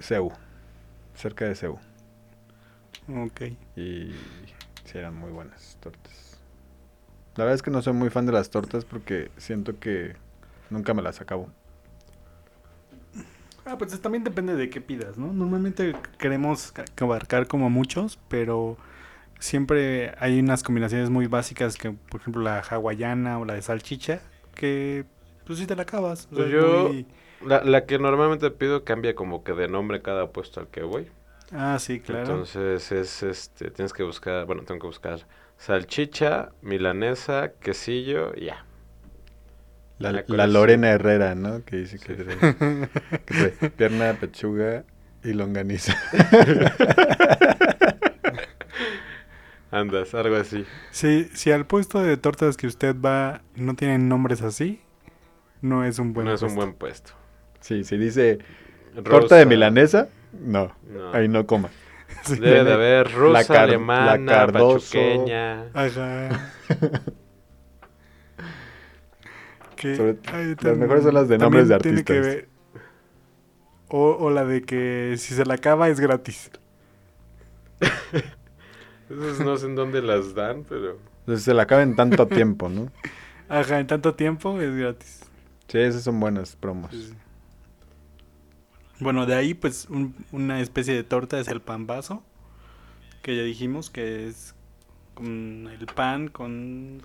Ceú, 0.00 0.32
cerca 1.14 1.44
de 1.44 1.54
Ceú. 1.54 1.78
Ok. 3.08 3.42
Y 3.76 4.12
sí, 4.84 4.98
eran 4.98 5.14
muy 5.14 5.30
buenas 5.30 5.76
tortas. 5.80 6.40
La 7.36 7.44
verdad 7.44 7.54
es 7.54 7.62
que 7.62 7.70
no 7.70 7.80
soy 7.80 7.92
muy 7.92 8.10
fan 8.10 8.26
de 8.26 8.32
las 8.32 8.50
tortas 8.50 8.84
porque 8.84 9.30
siento 9.36 9.78
que 9.78 10.16
nunca 10.72 10.94
me 10.94 11.02
las 11.02 11.20
acabo. 11.20 11.48
Ah, 13.64 13.78
pues 13.78 13.98
también 14.00 14.24
depende 14.24 14.56
de 14.56 14.68
qué 14.70 14.80
pidas, 14.80 15.16
¿no? 15.16 15.32
Normalmente 15.32 15.94
queremos 16.18 16.72
ca- 16.72 16.84
abarcar 17.00 17.46
como 17.46 17.70
muchos, 17.70 18.18
pero 18.28 18.76
siempre 19.38 20.14
hay 20.18 20.40
unas 20.40 20.62
combinaciones 20.64 21.10
muy 21.10 21.26
básicas 21.28 21.76
que, 21.76 21.92
por 21.92 22.20
ejemplo, 22.20 22.42
la 22.42 22.58
hawaiana 22.60 23.38
o 23.38 23.44
la 23.44 23.54
de 23.54 23.62
salchicha, 23.62 24.20
que 24.54 25.04
pues 25.46 25.58
sí 25.60 25.66
te 25.66 25.76
la 25.76 25.82
acabas. 25.82 26.28
o 26.32 26.36
sea, 26.36 26.36
Pues 26.36 26.46
es 26.48 26.52
yo- 26.54 26.88
muy- 26.88 27.06
La, 27.44 27.62
la 27.64 27.86
que 27.86 27.98
normalmente 27.98 28.50
pido 28.52 28.84
cambia 28.84 29.14
como 29.16 29.42
que 29.42 29.52
de 29.52 29.66
nombre 29.68 30.00
cada 30.00 30.30
puesto 30.30 30.60
al 30.60 30.68
que 30.68 30.82
voy. 30.82 31.10
Ah, 31.52 31.76
sí, 31.80 31.98
claro. 32.00 32.20
Entonces 32.34 32.92
es 32.92 33.22
este, 33.24 33.70
tienes 33.70 33.92
que 33.92 34.02
buscar, 34.04 34.46
bueno, 34.46 34.62
tengo 34.62 34.80
que 34.80 34.86
buscar 34.86 35.20
salchicha, 35.56 36.50
milanesa, 36.62 37.52
quesillo 37.60 38.32
y 38.36 38.46
ya. 38.46 38.64
La, 40.10 40.24
la. 40.26 40.46
Lorena 40.46 40.90
Herrera, 40.90 41.34
¿no? 41.34 41.64
Que 41.64 41.76
dice 41.76 41.98
que, 41.98 42.16
Sí. 42.16 42.22
trae- 42.22 42.88
que 43.26 43.34
trae 43.34 43.70
pierna, 43.70 44.14
pechuga 44.14 44.84
y 45.22 45.32
longaniza. 45.32 45.96
Andas, 49.70 50.14
algo 50.14 50.36
así. 50.36 50.66
Sí, 50.90 51.28
si 51.32 51.50
al 51.50 51.64
puesto 51.66 52.02
de 52.02 52.16
tortas 52.18 52.56
que 52.58 52.66
usted 52.66 52.94
va 53.00 53.40
no 53.56 53.74
tienen 53.74 54.08
nombres 54.08 54.42
así, 54.42 54.80
no 55.62 55.84
es 55.84 55.98
un 55.98 56.12
buen 56.12 56.26
no 56.26 56.34
es 56.34 56.42
un 56.42 56.48
puesto. 56.48 56.60
buen 56.64 56.74
puesto. 56.74 57.12
Sí, 57.60 57.84
si 57.84 57.96
dice 57.96 58.38
Rosa, 58.94 59.10
torta 59.10 59.36
de 59.36 59.46
milanesa, 59.46 60.08
no, 60.38 60.72
no. 60.90 61.12
ahí 61.14 61.26
no 61.28 61.46
coma. 61.46 61.70
Sí. 62.24 62.36
Debe 62.38 62.64
de 62.64 62.72
haber 62.74 63.10
rusa, 63.12 63.46
car- 63.46 63.62
alemana, 63.64 64.16
la 64.18 64.26
Cardoso. 64.32 64.92
pachuqueña. 64.98 65.64
Ajá. 65.72 66.50
Que- 69.82 69.96
Sobre- 69.96 70.18
ay, 70.32 70.54
las 70.60 70.78
mejores 70.78 71.02
son 71.04 71.14
las 71.14 71.28
de 71.28 71.38
nombres 71.38 71.68
de 71.68 71.78
tiene 71.78 72.04
que 72.04 72.12
artistas. 72.12 72.34
ver- 72.36 72.48
O, 73.88 74.16
o 74.18 74.30
la 74.30 74.44
de 74.44 74.62
que 74.62 75.14
si 75.18 75.34
se 75.34 75.44
la 75.44 75.54
acaba 75.54 75.88
es 75.88 75.98
gratis. 76.00 76.50
Esas 79.10 79.40
no 79.40 79.56
sé 79.56 79.66
en 79.66 79.74
dónde 79.74 80.00
las 80.02 80.34
dan, 80.34 80.64
pero... 80.68 80.98
Entonces 81.20 81.44
se 81.44 81.52
la 81.54 81.64
acaba 81.64 81.82
en 81.82 81.96
tanto 81.96 82.26
tiempo, 82.28 82.68
¿no? 82.68 82.90
Ajá, 83.48 83.78
en 83.80 83.86
tanto 83.86 84.14
tiempo 84.14 84.58
es 84.60 84.74
gratis. 84.74 85.20
Sí, 85.68 85.78
esas 85.78 86.02
son 86.02 86.18
buenas 86.20 86.56
promos. 86.56 86.90
Sí, 86.92 87.08
sí. 87.10 87.14
Bueno, 89.00 89.26
de 89.26 89.34
ahí 89.34 89.54
pues 89.54 89.88
un- 89.90 90.14
una 90.30 90.60
especie 90.60 90.94
de 90.94 91.02
torta 91.02 91.38
es 91.40 91.48
el 91.48 91.60
pan 91.60 91.86
vaso, 91.86 92.22
que 93.22 93.36
ya 93.36 93.42
dijimos 93.42 93.90
que 93.90 94.28
es 94.28 94.54
con 95.14 95.68
el 95.68 95.86
pan 95.86 96.28
con... 96.28 97.02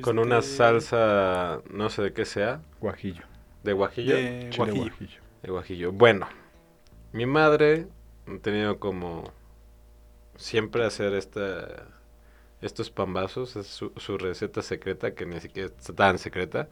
Con 0.00 0.18
una 0.18 0.38
este, 0.40 0.56
salsa, 0.56 1.62
no 1.70 1.88
sé 1.90 2.02
de 2.02 2.12
qué 2.12 2.24
sea, 2.24 2.60
Guajillo. 2.80 3.24
de 3.62 3.72
guajillo. 3.72 4.16
de 4.16 4.46
Chile 4.50 4.72
guajillo. 4.72 4.82
guajillo. 4.82 5.20
De 5.42 5.50
guajillo. 5.50 5.92
Bueno, 5.92 6.28
mi 7.12 7.26
madre 7.26 7.88
ha 8.26 8.38
tenido 8.38 8.78
como 8.78 9.32
siempre 10.36 10.84
hacer 10.84 11.14
esta, 11.14 11.86
estos 12.62 12.90
pambazos, 12.90 13.56
es 13.56 13.66
su, 13.68 13.92
su 13.96 14.18
receta 14.18 14.62
secreta, 14.62 15.14
que 15.14 15.26
ni 15.26 15.40
siquiera 15.40 15.68
es 15.78 15.94
tan 15.94 16.18
secreta. 16.18 16.68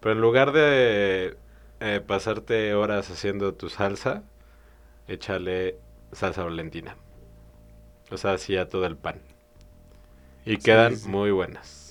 Pero 0.00 0.14
en 0.14 0.20
lugar 0.20 0.52
de 0.52 1.36
eh, 1.80 2.00
pasarte 2.06 2.74
horas 2.74 3.10
haciendo 3.10 3.54
tu 3.54 3.68
salsa, 3.70 4.24
échale 5.08 5.78
salsa 6.12 6.44
valentina. 6.44 6.96
O 8.10 8.16
sea, 8.16 8.32
así 8.32 8.56
a 8.56 8.68
todo 8.68 8.86
el 8.86 8.96
pan. 8.96 9.20
Y 10.44 10.56
Sí, 10.56 10.62
quedan 10.62 10.96
sí. 10.96 11.08
muy 11.08 11.30
buenas. 11.30 11.87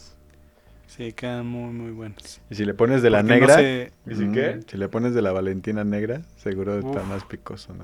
Sí, 0.88 1.13
quedan 1.13 1.45
muy, 1.45 1.71
muy 1.73 1.91
buenos. 1.91 2.41
Y 2.49 2.55
si 2.55 2.65
le 2.65 2.73
pones 2.73 3.01
de 3.01 3.09
la 3.09 3.19
Porque 3.19 3.33
no 3.33 3.39
negra, 3.39 3.55
se- 3.55 3.91
¿Y 4.09 4.15
si 4.15 4.23
mm, 4.23 4.31
qué? 4.31 4.59
si 4.67 4.77
le 4.77 4.88
pones 4.89 5.13
de 5.13 5.21
la 5.21 5.31
Valentina 5.31 5.83
negra, 5.83 6.21
seguro 6.38 6.79
está 6.79 7.03
más 7.03 7.23
picoso, 7.25 7.73
¿no? 7.73 7.83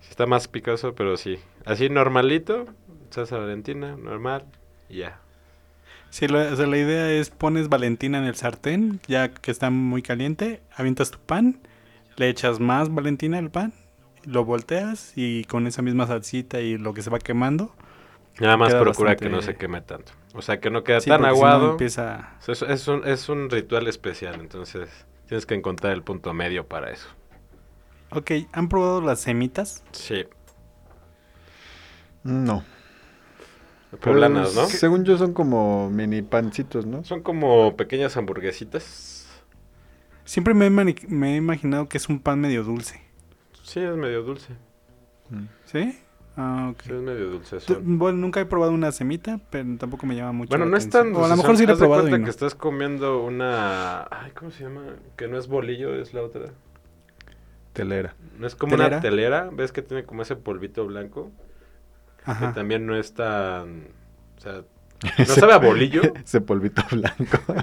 Sí 0.00 0.08
Está 0.10 0.26
más 0.26 0.48
picoso, 0.48 0.94
pero 0.94 1.16
sí. 1.16 1.38
Así 1.64 1.88
normalito, 1.88 2.66
salsa 3.10 3.38
valentina, 3.38 3.96
normal, 3.96 4.44
y 4.88 4.98
ya. 4.98 5.20
Sí, 6.10 6.26
la, 6.28 6.52
o 6.52 6.56
sea, 6.56 6.66
la 6.66 6.76
idea 6.76 7.10
es 7.12 7.30
pones 7.30 7.68
Valentina 7.68 8.18
en 8.18 8.24
el 8.24 8.34
sartén, 8.34 9.00
ya 9.06 9.28
que 9.32 9.50
está 9.50 9.70
muy 9.70 10.02
caliente, 10.02 10.60
avientas 10.74 11.10
tu 11.10 11.18
pan, 11.18 11.58
le 12.16 12.28
echas 12.28 12.60
más 12.60 12.92
Valentina 12.92 13.38
al 13.38 13.50
pan, 13.50 13.72
lo 14.24 14.44
volteas 14.44 15.12
y 15.16 15.44
con 15.44 15.66
esa 15.66 15.80
misma 15.82 16.06
salsita 16.06 16.60
y 16.60 16.76
lo 16.78 16.92
que 16.94 17.02
se 17.02 17.10
va 17.10 17.18
quemando. 17.18 17.74
Nada 18.40 18.56
más 18.56 18.74
procura 18.74 19.16
que 19.16 19.28
no 19.28 19.42
se 19.42 19.56
queme 19.56 19.80
tanto. 19.82 20.12
O 20.34 20.42
sea, 20.42 20.60
que 20.60 20.70
no 20.70 20.82
queda 20.84 21.00
sí, 21.00 21.10
tan 21.10 21.20
porque 21.20 21.34
si 21.34 21.40
no 21.40 21.46
aguado. 21.46 21.70
empieza... 21.72 22.36
O 22.40 22.54
sea, 22.54 22.54
Es, 22.54 22.82
es 22.82 22.88
un, 22.88 23.06
es 23.06 23.28
un 23.28 23.50
ritual 23.50 23.86
especial, 23.88 24.40
entonces 24.40 24.88
tienes 25.26 25.44
que 25.46 25.54
encontrar 25.54 25.92
el 25.92 26.02
punto 26.02 26.32
medio 26.32 26.66
para 26.66 26.90
eso. 26.90 27.08
Ok, 28.10 28.30
¿han 28.52 28.68
probado 28.68 29.00
las 29.00 29.20
semitas? 29.20 29.84
Sí. 29.92 30.26
No. 32.22 32.64
Poblanas, 34.00 34.54
¿no? 34.54 34.62
Pues, 34.62 34.78
Según 34.78 35.04
yo 35.04 35.18
son 35.18 35.34
como 35.34 35.90
mini 35.90 36.22
pancitos, 36.22 36.86
¿no? 36.86 37.04
Son 37.04 37.22
como 37.22 37.76
pequeñas 37.76 38.16
hamburguesitas. 38.16 39.28
Siempre 40.24 40.54
me 40.54 40.66
he, 40.66 40.70
me 41.08 41.34
he 41.34 41.36
imaginado 41.36 41.88
que 41.88 41.98
es 41.98 42.08
un 42.08 42.20
pan 42.20 42.40
medio 42.40 42.62
dulce. 42.64 43.02
Sí, 43.62 43.80
es 43.80 43.96
medio 43.96 44.22
dulce. 44.22 44.54
Mm. 45.30 45.44
¿Sí? 45.66 45.98
Ah, 46.36 46.70
ok. 46.72 46.82
Sí, 46.82 46.92
es 46.92 47.02
medio 47.02 47.30
dulce. 47.30 47.58
Tú- 47.58 47.74
son. 47.74 47.98
Bueno, 47.98 48.18
nunca 48.18 48.40
he 48.40 48.46
probado 48.46 48.72
una 48.72 48.90
semita, 48.92 49.38
pero 49.50 49.76
tampoco 49.78 50.06
me 50.06 50.16
llama 50.16 50.32
mucho 50.32 50.48
Bueno, 50.48 50.64
la 50.64 50.70
no 50.70 50.76
es 50.76 50.88
tan... 50.88 51.14
O 51.14 51.24
a 51.24 51.28
lo 51.28 51.36
mejor 51.36 51.56
sí 51.56 51.66
la 51.66 51.74
he 51.74 51.76
probado 51.76 52.02
y 52.02 52.10
cuenta 52.10 52.18
no. 52.18 52.24
que 52.24 52.30
estás 52.30 52.54
comiendo 52.54 53.22
una... 53.22 54.02
Ay, 54.10 54.32
¿cómo 54.34 54.50
se 54.50 54.64
llama? 54.64 54.82
Que 55.16 55.28
no 55.28 55.36
es 55.38 55.46
bolillo, 55.46 55.94
es 55.94 56.14
la 56.14 56.22
otra. 56.22 56.46
Telera. 57.72 58.14
No 58.38 58.46
es 58.46 58.54
como 58.54 58.72
¿Telera? 58.72 58.96
una 58.96 59.00
telera, 59.00 59.50
ves 59.52 59.72
que 59.72 59.82
tiene 59.82 60.04
como 60.04 60.22
ese 60.22 60.36
polvito 60.36 60.86
blanco, 60.86 61.30
que 62.24 62.46
también 62.54 62.86
no 62.86 62.96
es 62.96 63.14
tan, 63.14 63.88
o 64.36 64.40
sea, 64.40 64.62
no 65.18 65.24
sabe 65.24 65.52
a 65.54 65.58
bolillo, 65.58 66.02
Ese 66.24 66.40
polvito 66.40 66.82
blanco. 66.90 67.38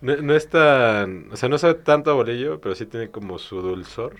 no, 0.00 0.16
no 0.16 0.34
es 0.34 0.48
tan, 0.48 1.28
o 1.32 1.36
sea, 1.36 1.48
no 1.48 1.58
sabe 1.58 1.74
tanto 1.74 2.10
a 2.10 2.14
bolillo, 2.14 2.60
pero 2.60 2.74
sí 2.74 2.86
tiene 2.86 3.10
como 3.10 3.38
su 3.38 3.60
dulzor, 3.60 4.16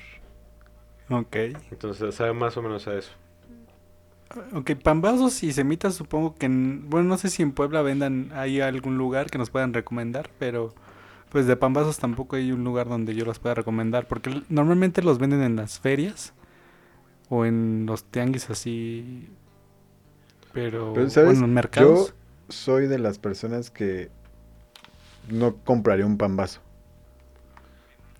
Ok. 1.11 1.37
entonces 1.71 2.15
sabe 2.15 2.33
más 2.33 2.57
o 2.57 2.63
menos 2.63 2.87
a 2.89 2.95
eso. 2.97 3.13
Ok, 4.55 4.71
pambazos 4.83 5.43
y 5.43 5.53
semitas 5.53 5.95
supongo 5.95 6.35
que... 6.35 6.47
en- 6.47 6.89
bueno, 6.89 7.09
no 7.09 7.19
sé 7.19 7.29
si 7.29 7.43
en 7.43 7.53
Puebla 7.53 7.83
vendan... 7.83 8.31
Hay 8.35 8.61
algún 8.61 8.97
lugar 8.97 9.31
que 9.31 9.39
nos 9.39 9.51
puedan 9.51 9.75
recomendar, 9.75 10.31
pero... 10.39 10.75
Pues 11.31 11.47
de 11.47 11.57
pambazos 11.57 11.99
tampoco 11.99 12.37
hay 12.37 12.53
un 12.53 12.65
lugar 12.65 12.89
donde 12.89 13.15
yo 13.15 13.25
los 13.25 13.39
pueda 13.39 13.55
recomendar. 13.55 14.07
Porque 14.07 14.43
normalmente 14.49 15.03
los 15.03 15.19
venden 15.19 15.43
en 15.43 15.57
las 15.57 15.81
ferias. 15.81 16.33
O 17.29 17.45
en 17.45 17.85
los 17.87 18.05
tianguis 18.05 18.49
así... 18.49 19.29
Pero... 20.53 20.93
Pero, 20.95 21.11
¿sabes? 21.11 21.33
Bueno, 21.33 21.47
en 21.47 21.55
mercados. 21.55 22.09
Yo 22.11 22.15
soy 22.49 22.87
de 22.87 22.99
las 22.99 23.19
personas 23.19 23.71
que 23.71 24.11
no 25.31 25.57
compraría 25.57 26.07
un 26.07 26.17
pan 26.19 26.37
vaso. 26.37 26.61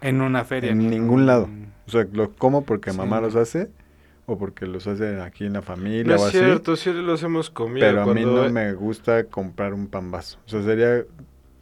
En 0.03 0.21
una 0.21 0.45
feria. 0.45 0.73
En 0.73 0.79
ni 0.79 0.87
ningún 0.87 1.27
lado. 1.27 1.49
O 1.87 1.91
sea, 1.91 2.07
lo 2.13 2.33
como 2.35 2.65
porque 2.65 2.91
Sí, 2.91 2.97
mamá 2.97 3.21
los 3.21 3.35
hace 3.37 3.71
o 4.27 4.39
porque 4.39 4.67
los 4.67 4.87
hace 4.87 5.21
aquí 5.21 5.47
en 5.47 5.55
la 5.55 5.63
familia 5.63 6.05
No 6.17 6.23
o 6.23 6.27
es 6.29 6.35
así. 6.35 6.39
cierto, 6.39 6.77
sí 6.77 6.93
los 6.93 7.23
hemos 7.23 7.51
comido. 7.51 7.87
Pero 7.87 8.03
a 8.03 8.07
mí 8.07 8.23
cuando- 8.23 8.45
no 8.45 8.51
me 8.53 8.73
gusta 8.75 9.25
comprar 9.25 9.75
un 9.75 9.89
pan 9.89 10.11
vaso. 10.11 10.39
O 10.47 10.49
sea, 10.49 10.63
sería... 10.63 11.05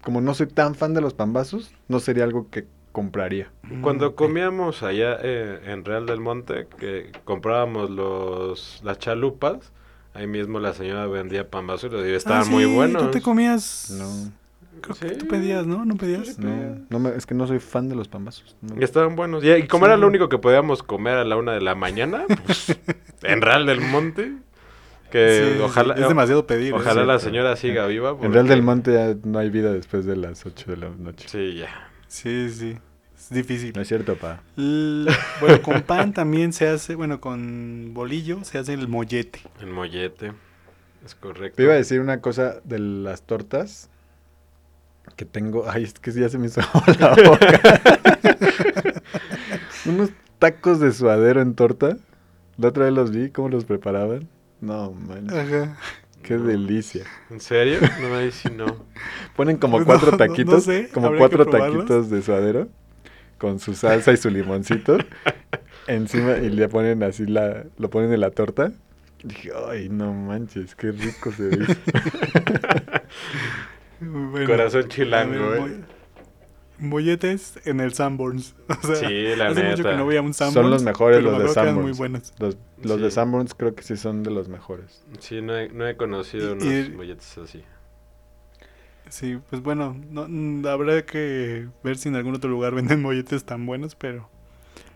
Como 0.02 0.20
no 0.22 0.32
soy 0.34 0.46
tan 0.46 0.74
fan 0.74 0.94
de 0.94 1.02
los 1.02 1.12
pan 1.12 1.32
vasos, 1.34 1.74
no 1.88 2.00
sería 2.00 2.24
algo 2.24 2.48
que 2.50 2.66
compraría. 2.92 3.50
Cuando 3.82 4.08
Ok. 4.08 4.14
comíamos 4.16 4.82
allá 4.82 5.18
eh, 5.22 5.60
en 5.66 5.84
Real 5.84 6.06
del 6.06 6.20
Monte, 6.20 6.66
que 6.78 7.12
comprábamos 7.24 7.90
los 7.90 8.80
las 8.82 8.98
chalupas, 8.98 9.72
ahí 10.14 10.26
mismo 10.26 10.58
la 10.58 10.72
señora 10.72 11.06
vendía 11.06 11.48
pambazos 11.50 11.90
y 11.92 11.94
los 11.94 12.06
y 12.06 12.12
Ah, 12.12 12.16
estaban 12.16 12.44
sí, 12.46 12.50
muy 12.50 12.64
¿Tú 12.64 12.72
buenos. 12.74 13.10
te 13.10 13.20
comías 13.20 13.90
No. 13.96 14.32
Creo 14.80 14.96
que 14.96 15.16
tú 15.16 15.26
pedías, 15.28 15.66
¿no? 15.66 15.84
¿No 15.84 15.96
pedías? 15.96 16.38
No, 16.38 16.78
no 16.88 16.98
me- 16.98 17.10
es 17.16 17.26
que 17.26 17.34
no 17.34 17.46
soy 17.46 17.58
fan 17.58 17.88
de 17.88 17.94
los 17.96 18.08
pambazos. 18.08 18.56
no. 18.62 18.80
Y 18.80 18.84
estaban 18.84 19.16
buenos. 19.16 19.42
Y, 19.44 19.50
y 19.52 19.66
como 19.66 19.84
Sí. 19.84 19.90
era 19.90 19.96
lo 19.96 20.06
único 20.06 20.28
que 20.28 20.38
podíamos 20.38 20.82
comer 20.82 21.16
a 21.18 21.24
la 21.24 21.36
una 21.36 21.52
de 21.52 21.60
la 21.60 21.74
mañana, 21.74 22.24
pues, 22.46 22.76
en 23.22 23.42
Real 23.42 23.66
del 23.66 23.80
Monte, 23.80 24.32
que 25.10 25.44
Sí, 25.50 25.54
sí, 25.56 25.60
ojalá, 25.62 25.94
Es 25.94 26.08
demasiado 26.08 26.46
pedir. 26.46 26.72
¿eh? 26.72 26.76
ojalá 26.76 27.04
la 27.04 27.18
cierto. 27.18 27.24
señora 27.24 27.56
siga 27.56 27.86
viva. 27.88 28.16
En 28.22 28.32
Real 28.32 28.46
del 28.48 28.62
Monte 28.62 28.92
ya 28.94 29.14
no 29.24 29.38
hay 29.38 29.50
vida 29.50 29.72
después 29.72 30.06
de 30.06 30.16
las 30.16 30.46
8 30.46 30.70
de 30.70 30.76
la 30.76 30.88
noche. 30.88 31.28
Sí, 31.28 31.56
ya. 31.58 31.90
Sí, 32.06 32.48
sí. 32.50 32.78
Es 33.18 33.28
difícil. 33.28 33.72
No 33.74 33.82
es 33.82 33.88
cierto, 33.88 34.14
pa. 34.16 34.40
L- 34.56 35.10
Bueno, 35.40 35.60
con 35.62 35.82
pan 35.86 36.14
también 36.14 36.52
se 36.54 36.68
hace, 36.68 36.94
bueno, 36.94 37.20
con 37.20 37.92
bolillo 37.92 38.42
se 38.44 38.56
hace 38.58 38.72
el 38.72 38.88
mollete. 38.88 39.40
El 39.60 39.66
mollete. 39.66 40.32
Es 41.04 41.14
correcto. 41.16 41.56
Te 41.56 41.64
iba 41.64 41.72
a 41.74 41.76
decir 41.76 42.00
una 42.00 42.20
cosa 42.20 42.60
de 42.64 42.78
las 42.78 43.22
tortas 43.22 43.89
que 45.16 45.24
tengo. 45.24 45.64
Ay, 45.70 45.84
es 45.84 45.94
que 45.94 46.12
ya 46.12 46.28
se 46.28 46.38
me 46.38 46.46
hizo 46.46 46.60
la 46.98 47.14
boca. 47.14 47.60
Unos 49.86 50.10
tacos 50.38 50.80
de 50.80 50.92
suadero 50.92 51.40
en 51.40 51.54
torta. 51.54 51.96
La 52.58 52.68
otra 52.68 52.84
vez 52.84 52.92
los 52.92 53.10
vi, 53.10 53.30
cómo 53.30 53.48
los 53.48 53.64
preparaban. 53.64 54.28
No, 54.60 54.92
man, 54.92 55.30
Ajá. 55.30 55.76
qué 56.22 56.34
No. 56.36 56.44
delicia. 56.44 57.04
¿En 57.30 57.40
serio? 57.40 57.78
No, 58.02 58.14
ahí 58.14 58.30
sí 58.30 58.48
no. 58.54 58.84
Ponen 59.36 59.56
como 59.56 59.78
No, 59.80 59.86
cuatro 59.86 60.06
no, 60.06 60.12
no 60.12 60.18
taquitos, 60.18 60.64
sé, 60.64 60.90
como 60.92 61.16
cuatro 61.16 61.46
taquitos 61.46 62.10
de 62.10 62.20
suadero 62.20 62.68
con 63.38 63.58
su 63.58 63.72
salsa 63.72 64.12
y 64.12 64.18
su 64.18 64.28
limoncito 64.28 64.98
encima 65.86 66.36
y 66.36 66.50
le 66.50 66.68
ponen 66.68 67.02
así 67.02 67.24
la, 67.24 67.64
lo 67.78 67.88
ponen 67.88 68.12
en 68.12 68.20
la 68.20 68.30
torta. 68.30 68.72
Dije, 69.24 69.50
ay, 69.70 69.88
no 69.88 70.12
manches, 70.12 70.74
qué 70.74 70.92
rico 70.92 71.32
se 71.32 71.44
ve. 71.44 71.66
Bueno. 74.00 74.46
Corazón 74.46 74.84
A 74.84 74.88
chilango, 74.88 75.54
¿eh? 75.54 75.60
moll- 75.60 75.84
Molletes 76.78 77.58
en 77.66 77.80
el 77.80 77.92
Sanborns. 77.92 78.54
O 78.68 78.86
sea, 78.86 78.96
Sí, 79.08 79.36
la 79.36 79.48
hace 79.48 79.62
mucho 79.62 79.76
neta. 79.78 79.90
que 79.90 79.96
no 79.96 80.04
voy 80.04 80.16
a 80.16 80.22
un 80.22 80.32
Sanborns. 80.32 80.54
Son 80.54 80.70
los 80.70 80.82
mejores 80.82 81.18
pero 81.18 81.32
los 81.32 81.42
de 81.42 81.48
Sanborns. 81.50 81.80
muy 81.82 81.92
buenos. 81.92 82.32
Los, 82.38 82.56
los 82.82 83.00
de 83.00 83.10
Sí. 83.10 83.14
Sanborns 83.16 83.54
creo 83.54 83.74
que 83.74 83.82
sí 83.82 83.96
son 83.98 84.22
de 84.22 84.30
los 84.30 84.48
mejores. 84.48 85.04
Sí, 85.18 85.42
no 85.42 85.56
he, 85.56 85.68
no 85.68 85.86
he 85.86 85.96
conocido 85.96 86.48
Y- 86.48 86.52
unos 86.52 86.64
y- 86.64 86.90
molletes 86.90 87.36
así. 87.38 87.62
Sí, 89.10 89.38
pues 89.50 89.60
bueno, 89.62 89.96
no, 90.10 90.26
mm, 90.28 90.64
habrá 90.66 91.04
que 91.04 91.66
ver 91.82 91.98
si 91.98 92.08
en 92.08 92.14
algún 92.16 92.34
otro 92.36 92.48
lugar 92.48 92.74
venden 92.74 93.02
molletes 93.02 93.44
tan 93.44 93.66
buenos, 93.66 93.94
pero 93.96 94.30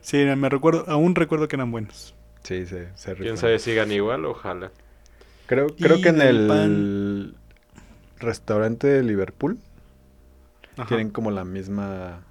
sí, 0.01 0.25
me 0.37 0.49
recuerdo, 0.49 0.85
aún 0.89 1.15
recuerdo 1.15 1.49
que 1.49 1.57
eran 1.57 1.71
buenos. 1.71 2.15
Sí, 2.45 2.65
se, 2.67 2.89
se 2.97 3.15
¿Quién 3.15 3.37
sabe 3.37 3.59
si 3.59 3.71
sigan 3.71 3.91
igual? 3.93 4.25
Ojalá. 4.25 4.71
Creo, 5.47 5.67
creo 5.79 5.97
Y 5.99 6.03
que 6.03 6.09
en 6.11 6.21
el 6.23 6.47
pan- 6.49 7.35
restaurante 8.25 8.87
de 8.87 9.03
Liverpool 9.03 9.59
Ajá. 10.77 10.87
tienen 10.89 11.11
como 11.11 11.31
la 11.31 11.45
misma 11.45 12.23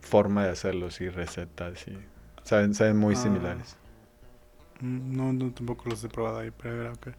forma 0.00 0.44
de 0.44 0.50
hacerlos 0.50 1.00
y 1.00 1.08
recetas 1.08 1.86
y 1.88 1.96
saben, 2.44 2.74
saben 2.74 2.96
muy 2.96 3.14
Ah. 3.14 3.18
similares. 3.18 3.76
Mm, 4.80 5.16
No, 5.16 5.32
no, 5.32 5.50
tampoco 5.52 5.88
los 5.88 6.02
he 6.04 6.08
probado 6.08 6.38
ahí, 6.38 6.50
pero 6.50 6.74
habrá 6.74 6.92
que, 7.00 7.14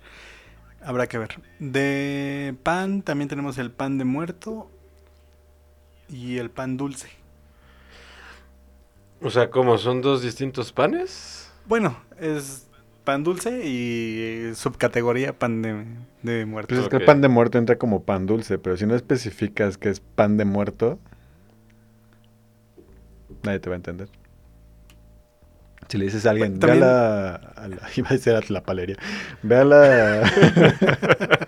habrá 0.83 1.07
que 1.07 1.17
ver. 1.17 1.41
De 1.59 2.55
pan 2.63 3.01
también 3.01 3.27
tenemos 3.29 3.57
el 3.57 3.71
pan 3.71 3.97
de 3.97 4.05
muerto 4.05 4.69
y 6.07 6.37
el 6.37 6.49
pan 6.49 6.77
dulce. 6.77 7.09
O 9.21 9.29
sea, 9.31 9.49
¿cómo 9.49 9.77
son 9.77 10.01
dos 10.01 10.21
distintos 10.21 10.71
panes? 10.71 11.51
Bueno, 11.65 11.97
es 12.19 12.66
pan 13.07 13.23
dulce 13.23 13.61
y 13.65 14.53
subcategoría 14.53 15.31
pan 15.31 15.61
de, 15.61 15.85
de 16.23 16.45
muerto. 16.45 16.75
Pues 16.75 16.81
es 16.81 16.89
que 16.89 16.97
el 16.97 17.05
pan 17.05 17.21
de 17.21 17.29
muerto 17.29 17.57
entra 17.57 17.77
como 17.77 18.03
pan 18.03 18.25
dulce, 18.25 18.57
pero 18.57 18.75
si 18.75 18.85
no 18.85 18.95
especificas 18.95 19.77
que 19.77 19.87
es 19.87 20.01
pan 20.01 20.35
de 20.35 20.43
muerto, 20.43 20.99
nadie 23.43 23.59
te 23.61 23.69
va 23.69 23.75
a 23.75 23.77
entender. 23.77 24.09
Si 25.87 25.97
le 25.97 26.03
dices 26.03 26.25
a 26.25 26.31
alguien, 26.31 26.59
También- 26.59 26.81
ve 26.81 26.85
a 26.85 26.89
la, 26.89 27.35
a 27.35 27.67
la- 27.69 27.77
iba 27.95 28.09
a 28.09 28.13
decir 28.13 28.33
a 28.33 28.41
la 28.49 28.63
palería, 28.63 28.97
ve 29.41 29.55
a 29.55 29.63
la 29.63 30.29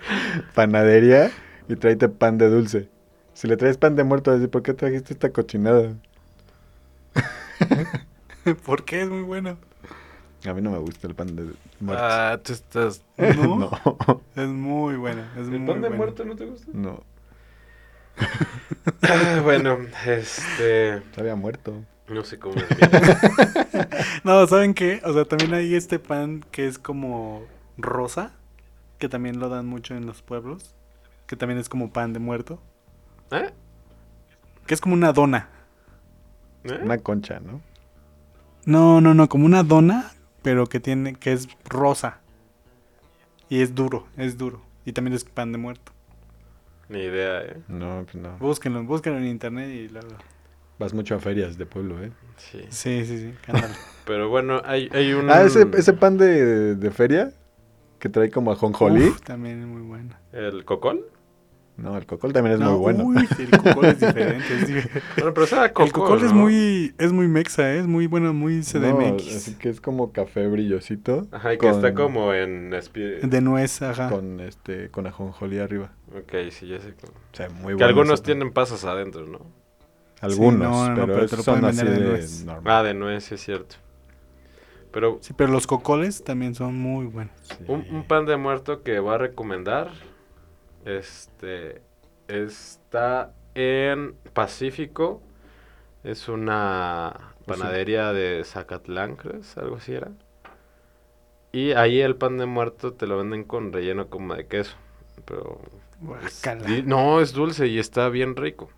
panadería 0.55 1.29
y 1.67 1.75
tráete 1.75 2.07
pan 2.07 2.37
de 2.37 2.49
dulce. 2.49 2.87
Si 3.33 3.49
le 3.49 3.57
traes 3.57 3.77
pan 3.77 3.97
de 3.97 4.05
muerto, 4.05 4.31
decir, 4.31 4.49
¿por 4.49 4.63
qué 4.63 4.73
trajiste 4.73 5.11
esta 5.11 5.31
cochinada? 5.33 5.93
Porque 8.65 9.01
es 9.01 9.09
muy 9.09 9.23
bueno. 9.23 9.57
A 10.45 10.53
mí 10.53 10.61
no 10.61 10.71
me 10.71 10.77
gusta 10.77 11.07
el 11.07 11.15
pan 11.15 11.35
de 11.35 11.51
muerto. 11.79 12.03
Ah, 12.05 12.39
tú 12.43 12.53
estás... 12.53 13.01
No, 13.17 13.57
no, 13.57 14.21
es 14.35 14.47
muy 14.47 14.95
bueno. 14.95 15.23
Es 15.35 15.47
¿El 15.47 15.59
muy 15.59 15.67
pan 15.67 15.81
de 15.81 15.89
bueno. 15.89 15.95
muerto 15.97 16.25
no 16.25 16.35
te 16.35 16.45
gusta? 16.45 16.71
no, 16.73 17.03
Ah, 19.01 19.39
bueno, 19.43 19.77
este... 20.05 21.01
sabía 21.15 21.35
muerto. 21.35 21.73
No 22.09 22.23
sé 22.23 22.39
cómo 22.39 22.55
es 22.55 22.67
bien. 22.69 22.89
No, 24.23 24.45
¿saben 24.47 24.73
qué? 24.73 25.01
O 25.05 25.13
sea, 25.13 25.25
también 25.25 25.53
hay 25.53 25.75
este 25.75 25.99
pan 25.99 26.43
que 26.51 26.67
es 26.67 26.79
como 26.79 27.43
rosa, 27.77 28.31
que 28.97 29.07
también 29.09 29.39
lo 29.39 29.47
dan 29.49 29.65
mucho 29.67 29.95
en 29.95 30.05
los 30.05 30.21
pueblos, 30.21 30.75
que 31.27 31.35
también 31.35 31.59
es 31.59 31.69
como 31.69 31.91
pan 31.91 32.11
de 32.13 32.19
muerto, 32.19 32.59
¿Eh? 33.31 33.51
que 34.65 34.73
es 34.73 34.81
como 34.81 34.95
una 34.95 35.13
dona. 35.13 35.49
¿Eh? 36.63 36.79
Una 36.83 36.97
concha, 36.97 37.39
¿no? 37.39 37.61
No, 38.65 38.99
no, 39.01 39.13
no, 39.13 39.29
como 39.29 39.45
una 39.45 39.63
dona, 39.63 40.11
pero 40.41 40.67
que 40.67 40.79
tiene 40.79 41.15
que 41.15 41.33
es 41.33 41.47
rosa. 41.65 42.19
Y 43.49 43.61
es 43.61 43.73
duro, 43.75 44.07
es 44.17 44.37
duro. 44.37 44.61
Y 44.85 44.93
también 44.93 45.15
es 45.15 45.23
pan 45.23 45.51
de 45.51 45.57
muerto. 45.57 45.91
Ni 46.87 46.99
idea, 46.99 47.43
¿eh? 47.43 47.57
No, 47.67 48.03
pues 48.03 48.15
no. 48.15 48.37
Búsquenlo, 48.37 48.83
búsquenlo 48.83 49.19
en 49.19 49.27
internet 49.27 49.69
y 49.69 49.89
lo... 49.89 50.01
Vas 50.79 50.93
mucho 50.93 51.15
a 51.15 51.19
ferias 51.19 51.57
de 51.57 51.65
pueblo, 51.65 52.01
¿eh? 52.01 52.11
Sí. 52.37 52.61
Sí, 52.69 53.05
sí, 53.05 53.17
sí. 53.17 53.33
Pero 54.05 54.29
bueno, 54.29 54.61
hay, 54.63 54.89
hay 54.93 55.13
un... 55.13 55.29
Ah, 55.29 55.43
ese, 55.43 55.67
ese 55.73 55.93
pan 55.93 56.17
de, 56.17 56.75
de 56.75 56.91
feria 56.91 57.31
que 57.99 58.09
trae 58.09 58.31
como 58.31 58.51
ajonjolí. 58.51 59.09
Uf, 59.09 59.21
también 59.21 59.61
es 59.61 59.67
muy 59.67 59.81
bueno. 59.81 60.15
¿El 60.31 60.63
cocol? 60.65 61.05
No, 61.81 61.97
el 61.97 62.05
cocol 62.05 62.33
también 62.33 62.55
es 62.55 62.59
No, 62.59 62.71
muy 62.71 62.79
bueno. 62.79 63.03
Uy, 63.05 63.27
sí, 63.35 63.43
el 63.43 63.51
cocol 63.61 63.85
es 63.85 63.99
diferente. 63.99 64.53
es 64.53 64.67
diferente. 64.67 65.01
Bueno, 65.15 65.33
pero 65.33 65.47
sabe 65.47 65.65
a 65.67 65.73
coco, 65.73 65.85
el 65.85 65.91
cocol 65.93 66.17
es 66.23 66.33
¿no? 66.33 66.39
muy 66.41 66.93
es 66.97 67.11
muy 67.11 67.27
mexa, 67.27 67.73
¿eh? 67.73 67.79
es 67.79 67.87
muy 67.87 68.07
bueno, 68.07 68.33
muy 68.33 68.55
No, 68.57 68.63
CDMX. 68.63 69.35
así 69.35 69.53
que 69.55 69.69
es 69.69 69.79
como 69.81 70.11
café 70.11 70.47
brillosito. 70.47 71.27
Ajá, 71.31 71.53
y 71.53 71.57
que 71.57 71.67
con- 71.67 71.75
está 71.75 71.93
como 71.93 72.33
en... 72.33 72.71
espi- 72.71 73.19
de 73.21 73.41
nuez, 73.41 73.81
ajá. 73.81 74.09
Con, 74.09 74.39
este, 74.41 74.89
con 74.89 75.07
ajonjolí 75.07 75.59
arriba. 75.59 75.91
Ok, 76.15 76.33
sí, 76.51 76.67
ya 76.67 76.79
sé. 76.79 76.89
O 76.89 77.35
sea, 77.35 77.49
muy 77.49 77.67
Que 77.69 77.73
bueno 77.75 77.85
algunos 77.87 78.21
tienen 78.23 78.51
pasas 78.51 78.83
adentro, 78.85 79.25
¿no? 79.25 79.39
Algunos, 80.21 80.59
no, 80.59 80.89
no, 80.89 80.95
pero, 81.05 81.13
pero 81.13 81.27
te 81.27 81.37
lo 81.37 81.43
son 81.43 81.59
pueden 81.61 81.65
así 81.77 81.85
vender 81.85 81.99
de 81.99 82.03
de 82.05 82.11
nuez. 82.17 82.43
normal. 82.45 82.73
Ah, 82.75 82.83
de 82.83 82.93
nuez, 82.93 83.23
sí 83.23 83.35
es 83.35 83.41
cierto. 83.41 83.75
Pero 84.91 85.19
Sí, 85.21 85.33
pero 85.37 85.51
los 85.51 85.67
cocoles 85.67 86.23
también 86.23 86.55
son 86.55 86.77
muy 86.77 87.05
buenos. 87.05 87.33
Sí. 87.43 87.63
un, 87.67 87.85
un 87.91 88.03
pan 88.03 88.25
de 88.25 88.35
muerto 88.37 88.81
que 88.83 88.99
va 88.99 89.15
a 89.15 89.17
recomendar, 89.19 89.91
este, 90.97 91.81
está 92.27 93.33
en 93.55 94.15
Pacífico. 94.33 95.21
Es 96.03 96.29
una 96.29 97.35
panadería 97.45 98.13
de 98.13 98.43
Zacatlán, 98.45 99.15
¿crees? 99.17 99.57
Algo 99.57 99.77
así 99.77 99.93
era. 99.95 100.11
Y 101.51 101.71
ahí 101.73 101.99
el 102.01 102.15
pan 102.15 102.37
de 102.37 102.45
muerto 102.45 102.93
te 102.93 103.07
lo 103.07 103.17
venden 103.17 103.43
con 103.43 103.71
relleno 103.73 104.09
como 104.09 104.35
de 104.35 104.47
queso. 104.47 104.75
Pero... 105.25 105.61
es 106.25 106.51
no, 106.85 107.21
es 107.21 107.33
dulce 107.33 107.67
y 107.67 107.79
está 107.79 108.09
bien 108.09 108.35
rico. 108.35 108.69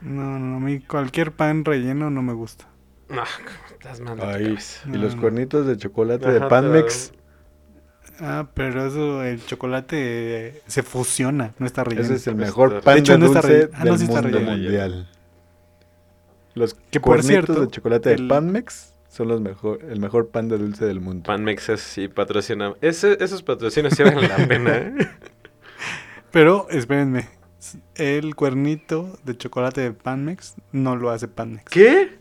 No, 0.00 0.38
no, 0.38 0.56
a 0.56 0.60
mí 0.60 0.80
cualquier 0.80 1.32
pan 1.34 1.64
relleno 1.64 2.10
no 2.10 2.22
me 2.22 2.34
gusta. 2.34 2.68
Ah, 3.10 3.26
estás 3.70 4.00
mal 4.00 4.18
de 4.20 4.26
Ay, 4.26 4.34
cabeza. 4.38 4.88
y 4.90 4.96
los 4.96 5.16
No, 5.16 5.16
cuernitos 5.16 5.66
de 5.66 5.76
chocolate 5.76 6.30
Ajá, 6.30 6.32
de 6.32 6.40
te 6.40 6.48
Panmex. 6.48 7.12
Ah, 8.20 8.46
pero 8.54 8.86
eso, 8.86 9.22
el 9.24 9.44
chocolate 9.44 9.96
eh, 10.48 10.62
se 10.66 10.82
fusiona, 10.82 11.54
no 11.58 11.66
está 11.66 11.82
relleno. 11.84 12.02
Ese 12.04 12.14
es 12.14 12.26
el 12.26 12.34
mejor 12.36 12.68
está- 12.74 12.80
pan 12.84 12.94
De 12.94 13.00
hecho, 13.00 13.12
de 13.12 13.18
no 13.18 13.26
está 13.26 13.40
dulce 13.40 13.52
relleno. 13.56 13.70
Ah, 13.74 13.84
no, 13.84 13.90
del 13.90 13.98
sí 13.98 14.04
está 14.04 14.22
mundo 14.22 14.38
relleno. 14.38 14.52
mundial. 14.52 15.08
Los 16.54 16.74
Que 16.74 17.00
por 17.00 17.02
cuernitos 17.14 17.26
cierto, 17.28 17.60
de 17.62 17.68
chocolate 17.68 18.08
de 18.10 18.14
el- 18.16 18.28
Panmex 18.28 18.92
son 19.08 19.28
los 19.28 19.40
mejor, 19.40 19.80
el 19.88 20.00
mejor 20.00 20.28
pan 20.28 20.48
de 20.48 20.58
dulce 20.58 20.84
del 20.84 21.00
mundo. 21.00 21.22
Panmex 21.24 21.68
es 21.70 21.80
sí 21.80 22.08
patrocina. 22.08 22.74
Ese, 22.80 23.16
esos 23.22 23.42
patrocinios 23.42 23.94
sí 23.94 24.02
valen 24.02 24.28
la 24.28 24.36
pena, 24.48 24.76
¿eh? 24.76 24.94
Pero, 26.30 26.66
espérenme, 26.70 27.28
el 27.94 28.34
cuernito 28.34 29.18
de 29.24 29.36
chocolate 29.36 29.80
de 29.82 29.92
Panmex 29.92 30.54
no 30.72 30.96
lo 30.96 31.10
hace 31.10 31.28
Panmex. 31.28 31.64
¿Qué? 31.70 32.18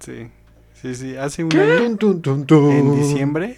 Sí, 0.00 0.28
sí, 0.74 0.94
sí, 0.94 1.16
hace 1.16 1.42
un 1.44 1.56
año, 1.56 1.98
en 2.70 2.94
diciembre, 2.96 3.56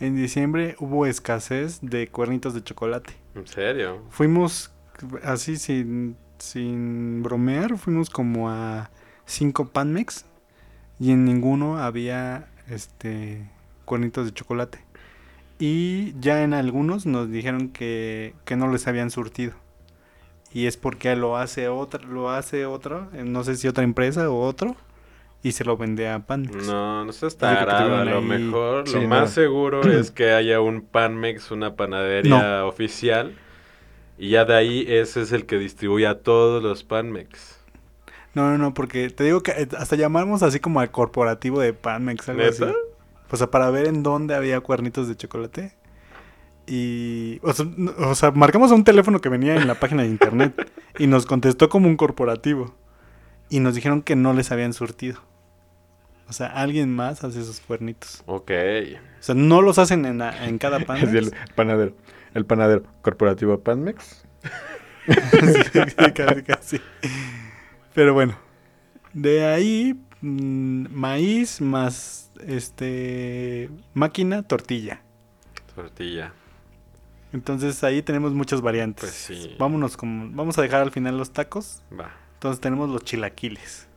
en 0.00 0.16
diciembre 0.16 0.76
hubo 0.78 1.06
escasez 1.06 1.80
de 1.82 2.08
cuernitos 2.08 2.54
de 2.54 2.62
chocolate. 2.62 3.14
¿En 3.34 3.46
serio? 3.46 4.02
Fuimos 4.10 4.72
así 5.22 5.56
sin, 5.56 6.16
sin 6.38 7.22
bromear, 7.22 7.76
fuimos 7.78 8.10
como 8.10 8.50
a 8.50 8.90
cinco 9.26 9.68
Panmex 9.68 10.24
y 10.98 11.10
en 11.12 11.24
ninguno 11.24 11.78
había 11.78 12.48
este 12.68 13.50
cuernitos 13.84 14.26
de 14.26 14.32
chocolate. 14.32 14.78
Y 15.58 16.18
ya 16.20 16.42
en 16.42 16.52
algunos 16.54 17.06
nos 17.06 17.30
dijeron 17.30 17.68
que, 17.68 18.34
que 18.44 18.56
no 18.56 18.70
les 18.70 18.86
habían 18.88 19.10
surtido. 19.10 19.54
y 20.52 20.66
es 20.66 20.76
porque 20.76 21.14
lo 21.16 21.36
hace 21.36 21.68
otra, 21.68 22.02
lo 22.04 22.30
hace 22.30 22.64
otro, 22.66 23.08
eh, 23.12 23.24
no 23.24 23.42
sé 23.44 23.56
si 23.56 23.66
otra 23.68 23.84
empresa 23.84 24.30
o 24.30 24.40
otro, 24.40 24.76
y 25.44 25.52
se 25.52 25.62
lo 25.64 25.76
vende 25.76 26.08
a 26.08 26.18
Panmex. 26.26 26.66
No, 26.66 27.04
no 27.04 27.12
seas 27.12 27.36
tarado. 27.36 27.94
A 27.96 28.04
lo 28.04 28.18
ahí- 28.18 28.24
mejor, 28.24 28.88
Sí, 28.88 28.94
lo 28.96 29.02
no. 29.02 29.08
más 29.08 29.30
seguro 29.30 29.82
es 29.88 30.10
que 30.10 30.32
haya 30.32 30.60
un 30.60 30.80
Panmex, 30.82 31.52
una 31.52 31.76
panadería 31.76 32.64
oficial. 32.66 33.36
Y 34.18 34.30
ya 34.30 34.44
de 34.44 34.54
ahí 34.56 34.84
ese 34.88 35.22
es 35.22 35.30
el 35.32 35.44
que 35.46 35.58
distribuye 35.58 36.06
a 36.06 36.20
todos 36.20 36.62
los 36.62 36.82
Panmex. 36.82 37.60
No, 38.34 38.50
no, 38.50 38.58
no, 38.58 38.74
porque 38.74 39.10
te 39.10 39.22
digo 39.22 39.42
que 39.44 39.52
eh, 39.52 39.68
hasta 39.78 39.94
llamamos 39.96 40.42
así 40.42 40.58
como 40.58 40.80
al 40.80 40.90
corporativo 40.90 41.60
de 41.60 41.72
Panmex, 41.72 42.28
algo 42.28 42.42
¿Neta? 42.42 42.64
así. 42.66 42.74
O 43.30 43.36
sea, 43.36 43.50
para 43.50 43.70
ver 43.70 43.86
en 43.86 44.02
dónde 44.02 44.34
había 44.34 44.60
cuernitos 44.60 45.06
de 45.08 45.16
chocolate. 45.16 45.76
Y, 46.66 47.38
o 47.42 47.52
sea, 47.52 47.66
o 47.98 48.14
sea, 48.14 48.30
marcamos 48.30 48.72
a 48.72 48.74
un 48.74 48.84
teléfono 48.84 49.20
que 49.20 49.28
venía 49.28 49.54
en 49.56 49.66
la 49.68 49.74
página 49.74 50.02
de 50.02 50.08
internet 50.08 50.70
y 50.98 51.06
nos 51.06 51.26
contestó 51.26 51.68
como 51.68 51.88
un 51.88 51.96
corporativo. 51.96 52.74
Y 53.50 53.60
nos 53.60 53.74
dijeron 53.74 54.00
que 54.02 54.16
no 54.16 54.32
les 54.32 54.50
habían 54.50 54.72
surtido. 54.72 55.20
O 56.28 56.32
sea, 56.32 56.46
alguien 56.48 56.94
más 56.94 57.22
hace 57.24 57.40
esos 57.40 57.60
cuernitos. 57.60 58.22
Ok. 58.26 58.50
O 58.50 59.22
sea, 59.22 59.34
no 59.34 59.60
los 59.62 59.78
hacen 59.78 60.04
en, 60.06 60.18
la- 60.18 60.46
en 60.46 60.58
cada 60.58 60.80
pan. 60.80 60.96
Es 61.02 61.12
el 61.14 61.32
panadero. 61.54 61.94
El 62.34 62.46
panadero 62.46 62.82
corporativo 63.02 63.60
Panmex. 63.60 64.24
casi, 66.14 66.42
casi. 66.42 66.80
Pero 67.94 68.14
bueno, 68.14 68.36
de 69.12 69.44
ahí 69.46 69.94
mm, 70.20 70.86
maíz 70.90 71.60
más 71.60 72.30
este 72.46 73.70
máquina, 73.92 74.42
tortilla. 74.42 75.02
Tortilla. 75.74 76.32
Entonces 77.32 77.82
ahí 77.84 78.02
tenemos 78.02 78.32
muchas 78.32 78.60
variantes. 78.60 79.04
Pues 79.28 79.38
sí. 79.40 79.56
Vámonos 79.58 79.96
con, 79.96 80.34
vamos 80.36 80.56
a 80.58 80.62
dejar 80.62 80.82
al 80.82 80.90
final 80.90 81.18
los 81.18 81.32
tacos. 81.32 81.82
Va. 81.98 82.10
Entonces 82.34 82.60
tenemos 82.60 82.88
los 82.90 83.02
chilaquiles. 83.04 83.88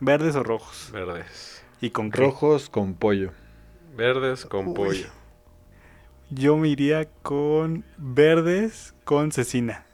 Verdes 0.00 0.36
o 0.36 0.42
rojos. 0.42 0.90
Verdes. 0.92 1.62
¿Y 1.80 1.90
con 1.90 2.10
qué? 2.10 2.20
Rojos 2.20 2.68
con 2.70 2.94
pollo. 2.94 3.32
Verdes 3.96 4.46
con 4.46 4.68
Uy. 4.68 4.74
pollo. 4.74 5.06
Yo 6.30 6.56
me 6.56 6.68
iría 6.68 7.08
con 7.22 7.84
verdes 7.96 8.94
con 9.04 9.32
cecina. 9.32 9.84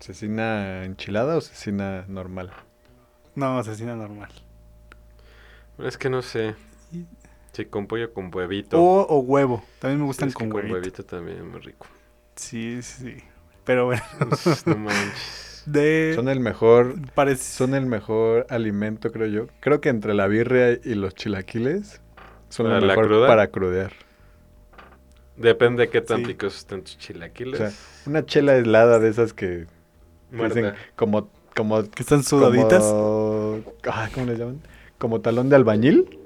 ¿Cecina 0.00 0.84
enchilada 0.84 1.36
o 1.36 1.40
cecina 1.40 2.04
normal? 2.08 2.50
No, 3.34 3.62
cecina 3.62 3.94
normal. 3.94 4.30
Es 5.78 5.96
que 5.96 6.10
no 6.10 6.22
sé. 6.22 6.54
Sí, 7.52 7.64
con 7.66 7.86
pollo 7.86 8.12
con 8.12 8.34
huevito. 8.34 8.80
O, 8.80 9.02
o 9.06 9.18
huevo. 9.20 9.62
También 9.78 10.00
me 10.00 10.06
gustan 10.06 10.28
Es 10.28 10.34
que 10.34 10.38
con 10.40 10.48
con 10.50 10.56
huevito. 10.58 10.74
huevito 10.74 11.04
también 11.04 11.48
muy 11.50 11.60
rico. 11.60 11.86
Sí, 12.36 12.82
sí. 12.82 13.16
Pero 13.64 13.86
bueno. 13.86 14.02
Uf, 14.30 14.66
no 14.66 14.76
manches. 14.76 15.49
De... 15.66 16.12
Son 16.14 16.28
el 16.28 16.40
mejor 16.40 16.94
Parece... 17.14 17.44
Son 17.52 17.74
el 17.74 17.86
mejor 17.86 18.46
alimento, 18.48 19.12
creo 19.12 19.26
yo. 19.26 19.46
Creo 19.60 19.80
que 19.80 19.88
entre 19.90 20.14
la 20.14 20.26
birria 20.26 20.72
y 20.84 20.94
los 20.94 21.14
chilaquiles 21.14 22.00
son 22.48 22.66
¿Para 22.66 22.80
lo 22.80 22.86
la 22.86 22.94
mejor 22.94 23.06
cruda? 23.08 23.26
para 23.28 23.46
crudear. 23.48 23.92
Depende 25.36 25.84
de 25.84 25.90
qué 25.90 26.00
tan 26.00 26.18
Sí. 26.20 26.26
picos 26.26 26.56
estén 26.56 26.82
tus 26.82 26.96
O 26.96 26.98
chilaquiles. 26.98 27.58
sea, 27.58 27.72
una 28.06 28.24
chela 28.26 28.56
helada 28.56 28.98
de 28.98 29.08
esas 29.08 29.32
que 29.32 29.66
Muerta. 30.30 30.54
dicen 30.60 30.74
como 30.96 31.30
como 31.56 31.82
Que 31.90 32.02
están 32.02 32.22
sudaditas. 32.22 32.82
como- 32.82 33.62
ah, 33.90 34.08
¿cómo 34.14 34.26
le 34.26 34.36
llaman? 34.36 34.60
Como 34.98 35.20
talón 35.20 35.48
de 35.48 35.56
albañil. 35.56 36.18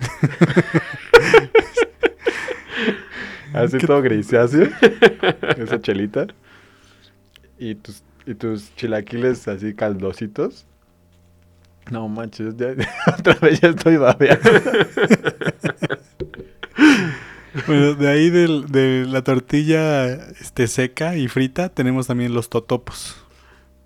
Así 3.54 3.78
todo 3.78 4.02
grisáceo. 4.02 4.68
Esa 5.56 5.80
chelita. 5.80 6.26
Y 7.58 7.74
tus 7.76 8.02
y 8.28 8.34
tus 8.34 8.74
chilaquiles 8.76 9.48
así 9.48 9.74
caldositos. 9.74 10.66
No 11.90 12.06
manches, 12.08 12.56
ya- 12.56 12.74
otra 13.18 13.34
vez 13.40 13.60
ya 13.60 13.68
estoy 13.70 13.96
babeando. 13.96 14.50
Bueno, 17.66 17.94
de 17.94 18.08
ahí 18.08 18.30
del- 18.30 18.66
de 18.70 19.04
la 19.08 19.22
tortilla 19.24 20.04
este, 20.40 20.66
seca 20.68 21.16
y 21.16 21.28
frita 21.28 21.68
tenemos 21.70 22.06
también 22.06 22.32
los 22.32 22.48
totopos. 22.50 23.16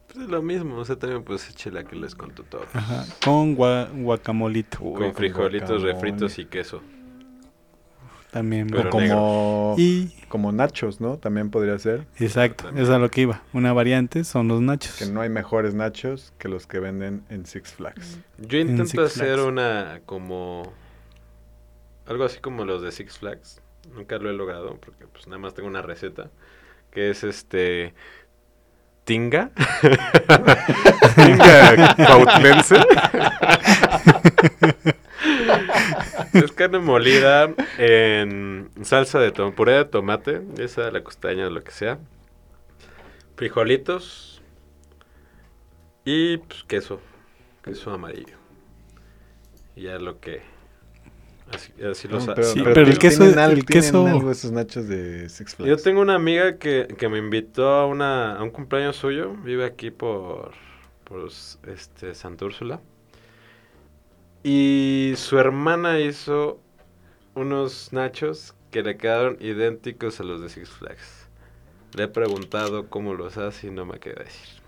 Pues 0.09 0.25
es 0.25 0.31
lo 0.31 0.43
mismo, 0.43 0.77
o 0.77 0.85
sea, 0.85 0.97
también 0.97 1.23
puedes 1.23 1.55
chilaquiles 1.55 2.15
con 2.15 2.33
tu 2.33 2.43
todo. 2.43 2.67
Ajá, 2.75 3.07
con 3.25 3.57
gua- 3.57 3.89
guacamolito. 3.95 4.79
Uy, 4.83 5.01
con 5.01 5.15
frijolitos 5.15 5.69
guacamole. 5.83 5.93
refritos 5.93 6.39
y 6.39 6.45
queso. 6.47 6.83
También. 8.33 8.69
Pero 8.69 8.89
O 8.89 8.91
como, 8.91 9.75
Y, 9.77 10.09
como 10.29 10.53
nachos, 10.53 11.01
¿no? 11.03 11.19
También 11.19 11.51
podría 11.51 11.79
ser. 11.79 12.07
exacto, 12.19 12.71
es 12.75 12.89
a 12.89 12.99
lo 12.99 13.11
que 13.11 13.21
iba. 13.21 13.43
Una 13.53 13.75
variante 13.75 14.25
son 14.25 14.49
los 14.49 14.63
nachos. 14.63 14.97
Que 14.97 15.05
no 15.07 15.21
hay 15.21 15.29
mejores 15.29 15.75
nachos 15.75 16.33
que 16.39 16.49
los 16.49 16.67
que 16.67 16.81
venden 16.81 17.25
en 17.29 17.45
Six 17.45 17.75
Flags. 17.75 18.19
Yo 18.39 18.59
En 18.59 18.71
intento 18.71 18.91
Six 18.91 19.03
hacer 19.21 19.35
Flags. 19.35 19.49
una 19.49 20.01
como... 20.07 20.73
Algo 22.07 22.25
así 22.25 22.41
como 22.41 22.65
los 22.65 22.81
de 22.83 22.91
Six 22.91 23.19
Flags. 23.19 23.61
Nunca 23.95 24.17
lo 24.17 24.31
he 24.31 24.33
logrado 24.33 24.79
porque 24.81 25.07
pues 25.07 25.27
nada 25.27 25.39
más 25.39 25.53
tengo 25.53 25.69
una 25.69 25.83
receta. 25.83 26.31
Que 26.91 27.11
es 27.11 27.25
este... 27.25 27.93
Tinga. 29.05 29.51
Tinga 31.17 31.95
cautlense. 31.97 32.77
es 36.33 36.53
carne 36.53 36.79
molida 36.79 37.53
en 37.79 38.71
salsa 38.83 39.19
de 39.21 39.31
tomate, 39.33 39.57
puré 39.57 39.73
de 39.75 39.85
tomate, 39.85 40.43
esa 40.59 40.91
la 40.91 41.03
costaña 41.03 41.47
o 41.47 41.51
lo 41.51 41.63
que 41.63 41.71
sea. 41.73 41.99
Frijolitos 43.37 44.43
y 46.05 46.39
pues, 46.39 46.65
queso, 46.65 47.01
queso 47.63 47.91
amarillo. 47.93 48.37
Y 49.77 49.83
ya 49.83 49.99
lo 49.99 50.21
que 50.21 50.43
así, 51.53 51.73
los 51.79 51.99
Sí, 51.99 52.63
pero 52.63 52.81
el 52.87 52.99
tienen 52.99 52.99
queso- 52.99 53.23
al- 53.41 53.53
el 53.53 53.65
tienen 53.65 53.85
queso- 53.85 54.07
algo 54.07 54.31
esos 54.31 54.53
nachos 54.53 54.89
de 54.89 55.29
Six 55.29 55.55
Flags. 55.57 55.69
Yo 55.71 55.77
tengo 55.77 56.01
una 56.03 56.15
amiga 56.15 56.59
que, 56.59 56.87
que 56.99 57.09
me 57.09 57.19
invitó 57.19 57.69
a, 57.69 57.87
una, 57.87 58.37
a 58.37 58.43
un 58.43 58.51
cumpleaños 58.51 58.97
suyo. 58.97 59.33
Vive 59.45 59.65
aquí 59.65 59.91
por, 59.91 60.53
por 61.05 61.29
este, 61.67 62.15
Santa 62.15 62.45
Úrsula. 62.45 62.81
Y 64.43 65.13
su 65.17 65.39
hermana 65.39 66.01
hizo 66.01 66.59
unos 67.35 67.93
nachos 67.93 68.55
que 68.71 68.83
le 68.83 68.97
quedaron 68.97 69.37
idénticos 69.41 70.21
a 70.21 70.25
los 70.25 70.41
de 70.41 70.49
Six 70.49 70.71
Flags. 70.71 71.29
Le 71.95 72.05
he 72.05 72.09
preguntado 72.09 72.89
cómo 72.89 73.15
los 73.15 73.37
hace 73.37 73.69
y 73.69 73.71
no 73.71 73.85
me 73.85 73.99
queda 73.99 74.25
decir. 74.25 74.63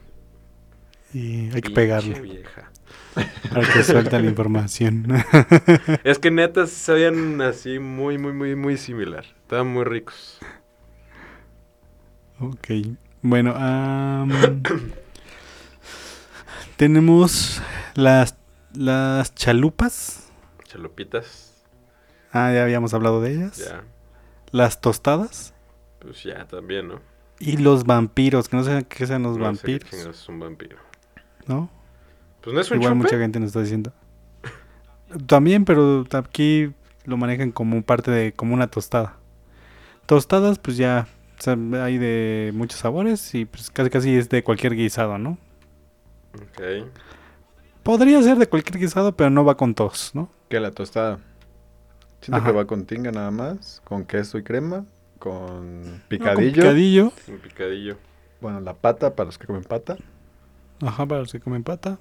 Y 1.13 1.51
hay 1.55 1.63
que 1.63 1.71
pegarle 1.71 2.21
vieja. 2.21 2.71
para 3.51 3.73
que 3.73 3.83
suelta 3.83 4.19
la 4.19 4.29
información. 4.29 5.07
Es 6.05 6.19
que 6.19 6.31
neta 6.31 6.67
se 6.67 6.75
sabían 6.75 7.41
así 7.41 7.79
muy, 7.79 8.19
muy, 8.19 8.33
muy, 8.33 8.57
muy 8.57 8.77
similar. 8.77 9.25
Estaban 9.43 9.69
muy 9.69 9.85
ricos. 9.85 10.39
ok. 12.41 12.97
Bueno, 13.23 13.55
am, 13.57 14.31
tenemos 16.77 17.63
las, 17.95 18.37
las 18.75 19.35
chalupas. 19.35 20.31
Chalupitas. 20.65 21.65
Ah, 22.33 22.53
ya 22.53 22.65
habíamos 22.65 22.95
hablado 22.95 23.21
de 23.21 23.35
ellas. 23.35 23.57
Ya. 23.59 23.85
Las 24.51 24.81
tostadas. 24.81 25.55
Pues 26.01 26.23
ya 26.23 26.47
también, 26.47 26.89
¿no? 26.89 27.01
Y 27.39 27.57
los 27.57 27.85
vampiros, 27.85 28.49
que 28.49 28.57
no 28.57 28.65
sé 28.65 28.85
qué 28.89 29.07
sean 29.07 29.23
los 29.23 29.37
No 29.37 29.55
sé 29.55 29.63
qué 29.63 29.73
vampiros, 29.73 29.91
chingados 29.91 30.21
es 30.21 30.29
un 30.29 30.41
vampiro. 30.41 30.77
¿no? 31.47 31.71
Pues 32.41 32.55
no 32.55 32.61
es 32.61 32.71
un 32.71 32.79
Igual 32.79 32.93
chupe. 32.95 33.05
mucha 33.05 33.19
gente 33.19 33.41
nos 33.41 33.49
está 33.49 33.61
diciendo. 33.61 33.93
También, 35.27 35.65
pero 35.65 36.05
aquí 36.13 36.73
lo 37.05 37.17
manejan 37.17 37.53
como 37.53 37.83
parte 37.83 38.11
de, 38.11 38.33
como 38.33 38.55
una 38.55 38.69
tostada. 38.69 39.17
Tostadas, 40.07 40.59
pues 40.59 40.77
ya 40.77 41.07
o 41.39 41.43
sea, 41.43 41.57
hay 41.85 41.99
de 41.99 42.53
muchos 42.55 42.81
sabores 42.81 43.35
y 43.35 43.45
pues 43.45 43.71
casi 43.71 43.91
casi 43.91 44.17
es 44.17 44.29
de 44.29 44.43
cualquier 44.43 44.75
guisado, 44.75 45.19
¿no? 45.19 45.39
Ok. 46.35 46.87
Podría 47.85 48.21
ser 48.23 48.37
de 48.39 48.47
cualquier 48.49 48.79
guisado, 48.81 49.15
pero 49.15 49.31
no 49.31 49.45
va 49.45 49.57
con 49.57 49.75
todos, 49.75 50.11
¿no? 50.15 50.29
Que 50.49 50.59
la 50.59 50.71
tostada. 50.73 51.19
Siento 52.21 52.39
Ajá. 52.39 52.47
que 52.47 52.57
va 52.57 52.65
con 52.67 52.85
tinga 52.87 53.13
nada 53.13 53.31
más, 53.31 53.81
con 53.85 54.05
queso 54.05 54.39
y 54.39 54.43
crema, 54.43 54.85
con 55.19 55.83
No, 55.83 55.91
con 55.91 56.03
picadillo. 56.09 56.53
picadillo. 56.55 57.13
Un 57.29 57.39
picadillo. 57.39 57.97
Bueno, 58.41 58.61
la 58.61 58.75
pata 58.75 59.15
para 59.15 59.27
los 59.27 59.39
que 59.39 59.47
comen 59.47 59.63
pata. 59.65 59.97
Ajá, 60.83 61.07
para 61.07 61.21
los 61.21 61.31
que 61.33 61.41
comen 61.41 61.63
pata. 61.63 61.99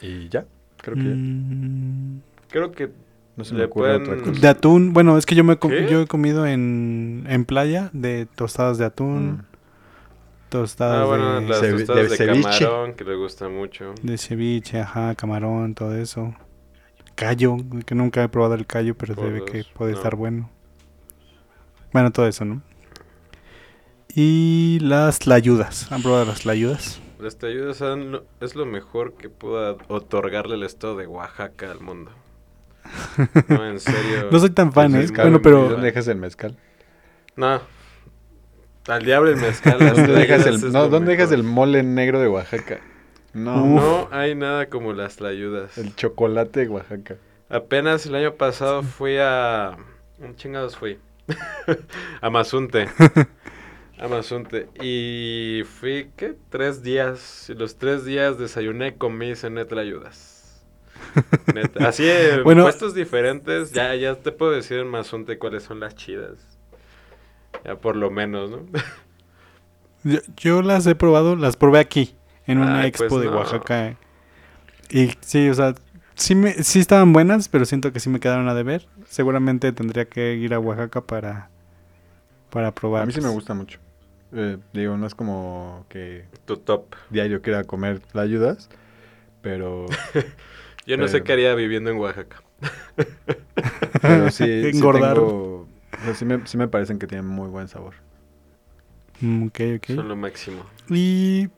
Y 0.00 0.28
ya, 0.28 0.46
creo 0.78 0.96
que 0.96 1.02
ya. 1.04 1.14
Mm, 1.14 2.20
Creo 2.50 2.72
que 2.72 2.90
No 3.36 3.44
se 3.44 3.52
le 3.54 3.60
me 3.60 3.64
ocurre 3.66 3.98
pueden- 3.98 4.02
otra 4.20 4.24
cosa. 4.30 4.40
de 4.40 4.48
atún, 4.48 4.92
bueno, 4.92 5.16
es 5.16 5.24
que 5.26 5.34
yo 5.34 5.44
me 5.44 5.54
he 5.54 5.58
com- 5.58 5.70
¿Qué? 5.70 5.86
yo 5.90 6.02
he 6.02 6.06
comido 6.06 6.46
en, 6.46 7.24
en 7.28 7.44
playa 7.44 7.88
de 7.92 8.26
tostadas 8.34 8.76
de 8.78 8.84
atún, 8.86 9.32
Mm. 9.32 9.42
Tostadas 10.52 11.02
Ah, 11.02 11.04
bueno, 11.06 11.40
de, 11.40 11.48
las 11.48 11.60
cevi- 11.62 11.78
tostadas 11.78 12.04
de 12.04 12.08
de, 12.08 12.16
ceviche. 12.16 12.66
camarón, 12.66 12.94
que 12.94 13.04
le 13.04 13.16
gusta 13.16 13.48
mucho. 13.48 13.94
de 14.02 14.18
ceviche, 14.18 14.80
ajá, 14.80 15.14
camarón, 15.14 15.74
todo 15.74 15.94
eso. 15.96 16.34
Callo, 17.14 17.56
que 17.86 17.94
nunca 17.94 18.22
he 18.24 18.28
probado 18.28 18.54
el 18.54 18.66
callo, 18.66 18.94
pero 18.96 19.14
se 19.14 19.30
ve 19.30 19.44
que 19.44 19.64
puede 19.64 19.92
no. 19.92 19.98
estar 19.98 20.16
bueno. 20.16 20.50
Bueno, 21.92 22.10
todo 22.12 22.26
eso, 22.26 22.44
¿no? 22.44 22.62
Y 24.14 24.78
las 24.80 25.18
tlayudas. 25.20 25.90
¿Han 25.90 26.02
probado 26.02 26.26
las 26.26 26.40
tlayudas? 26.40 27.00
Las 27.18 27.38
tlayudas 27.38 27.76
son 27.78 28.12
lo- 28.12 28.24
es 28.40 28.54
lo 28.54 28.66
mejor 28.66 29.14
que 29.14 29.28
pueda 29.30 29.76
otorgarle 29.88 30.54
el 30.56 30.64
estado 30.64 30.96
de 30.96 31.06
Oaxaca 31.06 31.70
al 31.70 31.80
mundo. 31.80 32.10
No, 33.48 33.64
en 33.66 33.78
serio. 33.80 34.28
No 34.30 34.38
soy 34.38 34.50
tan 34.50 34.72
fan, 34.72 34.94
¿eh? 34.96 35.06
Bueno, 35.14 35.36
¿Y 35.36 35.40
pero... 35.40 35.68
dónde 35.70 35.86
dejas 35.86 36.08
el 36.08 36.16
mezcal? 36.16 36.56
No. 37.36 37.60
Al 38.88 39.04
diablo 39.04 39.30
el 39.30 39.36
mezcal. 39.36 39.78
¿Dónde 39.86 40.12
dejas 40.14 40.46
el, 40.46 40.56
es 40.56 40.62
no, 40.62 40.88
lo 40.88 40.88
¿dónde 40.88 41.12
dejas 41.12 41.30
mejor. 41.30 41.32
el 41.32 41.42
mole 41.42 41.82
negro 41.82 42.20
de 42.20 42.28
Oaxaca? 42.28 42.80
No. 43.32 43.66
No 43.66 44.08
hay 44.10 44.34
nada 44.34 44.68
como 44.68 44.92
las 44.92 45.16
tlayudas. 45.16 45.78
el 45.78 45.94
chocolate 45.94 46.60
de 46.60 46.68
Oaxaca. 46.68 47.16
Apenas 47.48 48.06
el 48.06 48.14
año 48.14 48.34
pasado 48.34 48.82
fui 48.82 49.16
a... 49.18 49.76
¿Un 50.18 50.36
chingados 50.36 50.76
fui? 50.76 50.98
a 52.20 52.30
Mazunte. 52.30 52.88
A 53.98 54.08
Mazunte. 54.08 54.68
Y 54.80 55.62
fui, 55.64 56.10
¿qué? 56.16 56.34
Tres 56.48 56.82
días. 56.82 57.48
Y 57.50 57.54
los 57.54 57.76
tres 57.78 58.04
días 58.04 58.36
desayuné, 58.38 58.96
comí 58.96 59.36
cené 59.36 59.64
tlayudas. 59.64 60.64
Neta. 61.54 61.86
Así 61.88 62.08
en 62.10 62.42
Bueno. 62.42 62.62
puestos 62.64 62.94
diferentes, 62.94 63.70
ya, 63.72 63.94
ya 63.94 64.16
te 64.16 64.32
puedo 64.32 64.50
decir 64.52 64.78
en 64.78 64.88
Mazunte 64.88 65.38
cuáles 65.38 65.62
son 65.64 65.78
las 65.80 65.94
chidas. 65.94 66.51
Ya 67.64 67.76
por 67.76 67.96
lo 67.96 68.10
menos, 68.10 68.50
¿no? 68.50 68.58
Yo, 70.04 70.18
yo 70.36 70.62
las 70.62 70.84
he 70.88 70.96
probado, 70.96 71.36
las 71.36 71.54
probé 71.56 71.78
aquí, 71.78 72.16
en 72.46 72.58
una 72.58 72.80
Ay, 72.80 72.88
expo 72.88 73.06
pues 73.08 73.22
de 73.22 73.30
no. 73.30 73.36
Oaxaca. 73.36 73.96
Y 74.90 75.10
sí, 75.20 75.48
o 75.48 75.54
sea, 75.54 75.74
sí, 76.16 76.34
me, 76.34 76.54
sí 76.54 76.80
estaban 76.80 77.12
buenas, 77.12 77.48
pero 77.48 77.64
siento 77.66 77.92
que 77.92 78.00
sí 78.00 78.10
me 78.10 78.18
quedaron 78.18 78.48
a 78.48 78.54
deber. 78.54 78.88
Seguramente 79.06 79.70
tendría 79.72 80.06
que 80.06 80.34
ir 80.34 80.54
a 80.54 80.58
Oaxaca 80.58 81.02
para, 81.02 81.50
para 82.50 82.72
probar. 82.74 83.04
A 83.04 83.06
mí 83.06 83.12
sí 83.12 83.20
me 83.20 83.28
gusta 83.28 83.54
mucho. 83.54 83.78
Eh, 84.32 84.58
digo, 84.72 84.96
no 84.96 85.06
es 85.06 85.14
como 85.14 85.86
que 85.88 86.24
Tu 86.46 86.56
top. 86.56 86.94
diario 87.10 87.40
quiera 87.40 87.62
comer 87.62 88.02
la 88.12 88.22
ayudas, 88.22 88.70
pero, 89.40 89.86
Yo 90.86 90.96
no 90.96 91.06
sé 91.06 91.22
qué 91.22 91.34
haría 91.34 91.54
viviendo 91.54 91.90
en 91.90 91.98
Oaxaca. 91.98 92.42
pero 94.02 94.30
sí, 94.32 94.44
sí 94.72 94.76
Engordar. 94.76 95.14
tengo- 95.14 95.68
o 96.02 96.04
sea, 96.04 96.14
sí, 96.14 96.24
me, 96.24 96.46
sí 96.46 96.56
me 96.56 96.68
parecen 96.68 96.98
que 96.98 97.06
tienen 97.06 97.26
muy 97.26 97.48
buen 97.48 97.68
sabor. 97.68 97.94
Mm, 99.20 99.46
ok, 99.48 99.60
ok. 99.76 99.86
Son 99.96 100.08
lo 100.08 100.16
máximo. 100.16 100.64
Y 100.88 101.48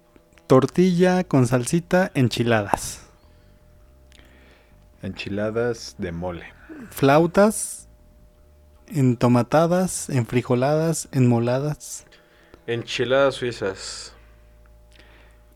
tortilla 0.46 1.24
con 1.24 1.46
salsita, 1.46 2.10
enchiladas. 2.14 3.00
Enchiladas 5.02 5.96
de 5.98 6.12
mole. 6.12 6.46
Flautas, 6.90 7.88
entomatadas, 8.88 10.08
enfrijoladas, 10.10 11.08
enmoladas. 11.12 12.06
Enchiladas 12.66 13.34
suizas. 13.34 14.14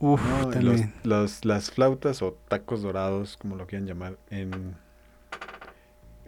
Uf, 0.01 0.23
No, 0.23 0.39
los- 0.43 0.51
también. 0.53 0.93
los- 1.03 1.45
las 1.45 1.71
flautas 1.71 2.23
o 2.23 2.37
tacos 2.49 2.83
dorados, 2.83 3.37
como 3.37 3.57
lo 3.57 3.67
quieran 3.67 3.87
llamar, 3.87 4.17
en 4.31 4.77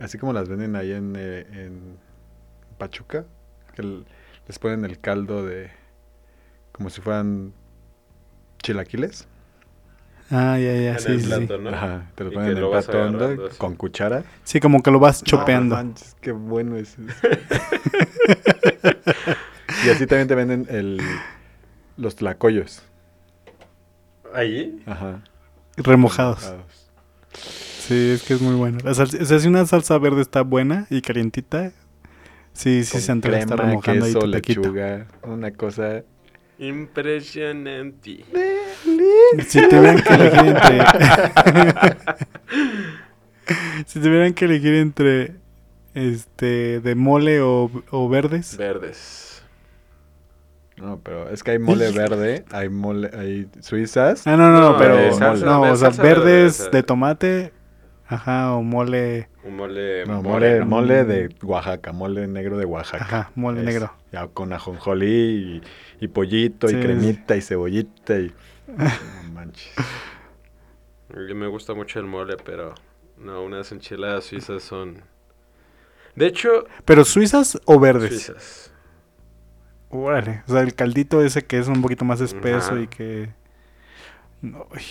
así 0.00 0.16
como 0.18 0.32
las 0.32 0.48
venden 0.48 0.74
ahí 0.76 0.92
en, 0.92 1.14
eh, 1.16 1.46
en 1.52 1.98
Pachuca, 2.80 3.24
que 3.76 4.02
les 4.48 4.58
ponen 4.58 4.84
el 4.84 4.98
caldo 4.98 5.46
de 5.46 5.70
como 6.72 6.90
si 6.90 7.00
fueran 7.00 7.52
chilaquiles. 8.62 9.28
Ah, 10.32 10.58
ya, 10.58 10.72
ya, 10.74 10.92
en 10.92 11.00
sí, 11.00 11.12
el 11.12 11.20
sí, 11.20 11.26
plato, 11.26 11.56
sí. 11.56 11.62
¿no? 11.64 11.70
Ajá, 11.70 12.10
te 12.14 12.24
lo 12.24 12.32
ponen 12.32 12.50
en 12.52 12.58
el 12.58 12.68
plato 12.70 13.02
hondo 13.02 13.48
con 13.58 13.74
cuchara. 13.76 14.24
Sí, 14.44 14.60
como 14.60 14.82
que 14.82 14.90
lo 14.90 14.98
vas 14.98 15.22
No 15.22 15.26
chopeando. 15.26 15.76
manches, 15.76 16.16
qué 16.20 16.32
bueno 16.32 16.76
es. 16.76 16.96
eso. 16.98 17.02
y 19.86 19.90
así 19.90 20.06
también 20.06 20.28
te 20.28 20.34
venden 20.34 20.66
el 20.70 21.00
los 21.96 22.16
tlacoyos. 22.16 22.82
¿Allí? 24.34 24.82
Ajá. 24.86 25.22
remojados. 25.76 26.44
remojados. 26.44 26.90
Sí, 27.34 28.10
es 28.12 28.22
que 28.22 28.34
es 28.34 28.40
muy 28.40 28.54
bueno. 28.54 28.78
La 28.84 28.94
salsa, 28.94 29.18
o 29.20 29.24
sea, 29.24 29.38
si 29.40 29.48
una 29.48 29.66
salsa 29.66 29.98
verde 29.98 30.22
está 30.22 30.42
buena 30.42 30.86
y 30.90 31.02
calientita, 31.02 31.72
sí, 32.52 32.84
sí 32.84 32.92
Con 32.92 33.00
se 33.00 33.12
estar 33.12 33.20
crema, 33.20 33.56
remojando 33.56 34.06
ahí 34.06 34.14
queso, 34.14 34.14
tu 34.14 34.30
taquito. 34.30 34.60
lechuga, 34.60 35.06
una 35.22 35.50
cosa 35.52 36.02
Impresionante. 36.60 38.24
Si 39.48 39.68
tuvieran 39.68 40.00
que 40.02 40.14
elegir 40.14 40.46
entre... 40.46 40.80
si 43.86 44.00
tuvieran 44.00 44.34
que 44.34 44.44
elegir 44.44 44.74
entre 44.74 45.36
este 45.94 46.80
de 46.80 46.94
mole 46.94 47.40
o, 47.40 47.70
o 47.90 48.08
verdes. 48.10 48.56
Verdes. 48.58 49.42
No, 50.76 51.00
pero 51.02 51.30
es 51.30 51.42
que 51.42 51.52
hay 51.52 51.58
mole 51.58 51.90
verde, 51.92 52.44
hay 52.50 52.68
mole, 52.68 53.10
hay 53.16 53.48
suizas. 53.60 54.26
Ah, 54.26 54.36
no, 54.36 54.50
no, 54.50 54.60
no, 54.60 54.72
No, 54.72 54.78
pero 54.78 54.96
no, 55.36 55.62
o 55.62 55.76
sea, 55.76 55.88
verdes 55.90 56.70
de 56.70 56.82
tomate, 56.82 57.52
ajá, 58.10 58.54
o 58.56 58.62
mole, 58.62 59.28
Un 59.42 59.56
mole 59.56 60.06
No, 60.06 60.22
mole, 60.22 60.64
mole 60.64 61.04
de 61.04 61.34
Oaxaca, 61.42 61.92
mole 61.92 62.26
negro 62.26 62.58
de 62.58 62.64
Oaxaca. 62.66 63.04
ajá, 63.04 63.32
mole 63.34 63.64
Es, 63.64 63.66
negro. 63.66 63.92
Ya 64.12 64.28
con 64.28 64.52
ajonjolí 64.52 65.62
y, 66.00 66.04
y 66.04 66.08
pollito 66.08 66.68
Sí, 66.68 66.74
y 66.74 66.76
sí. 66.76 66.80
cremita 66.80 67.36
y 67.36 67.42
cebollita 67.42 68.18
y... 68.18 68.32
No 69.00 69.22
manches. 69.32 69.74
A 71.14 71.16
mí 71.18 71.34
me 71.34 71.46
gusta 71.48 71.74
mucho 71.74 71.98
el 72.00 72.06
mole, 72.06 72.36
pero 72.36 72.74
no, 73.16 73.42
unas 73.42 73.72
enchiladas 73.72 74.24
suizas 74.24 74.62
son... 74.62 75.02
De 76.14 76.26
hecho, 76.26 76.66
Pero 76.84 77.04
suizas 77.04 77.58
o 77.66 77.78
verdes. 77.80 78.10
suizas. 78.10 78.72
Órale, 79.90 80.42
o 80.46 80.52
sea, 80.52 80.60
el 80.62 80.74
caldito 80.74 81.20
ese 81.22 81.44
que 81.44 81.58
es 81.58 81.66
un 81.68 81.82
poquito 81.82 82.04
más 82.04 82.20
espeso 82.20 82.74
Ajá. 82.74 82.82
y 82.82 82.86
que 82.88 83.30
no, 84.42 84.66
uy. 84.72 84.82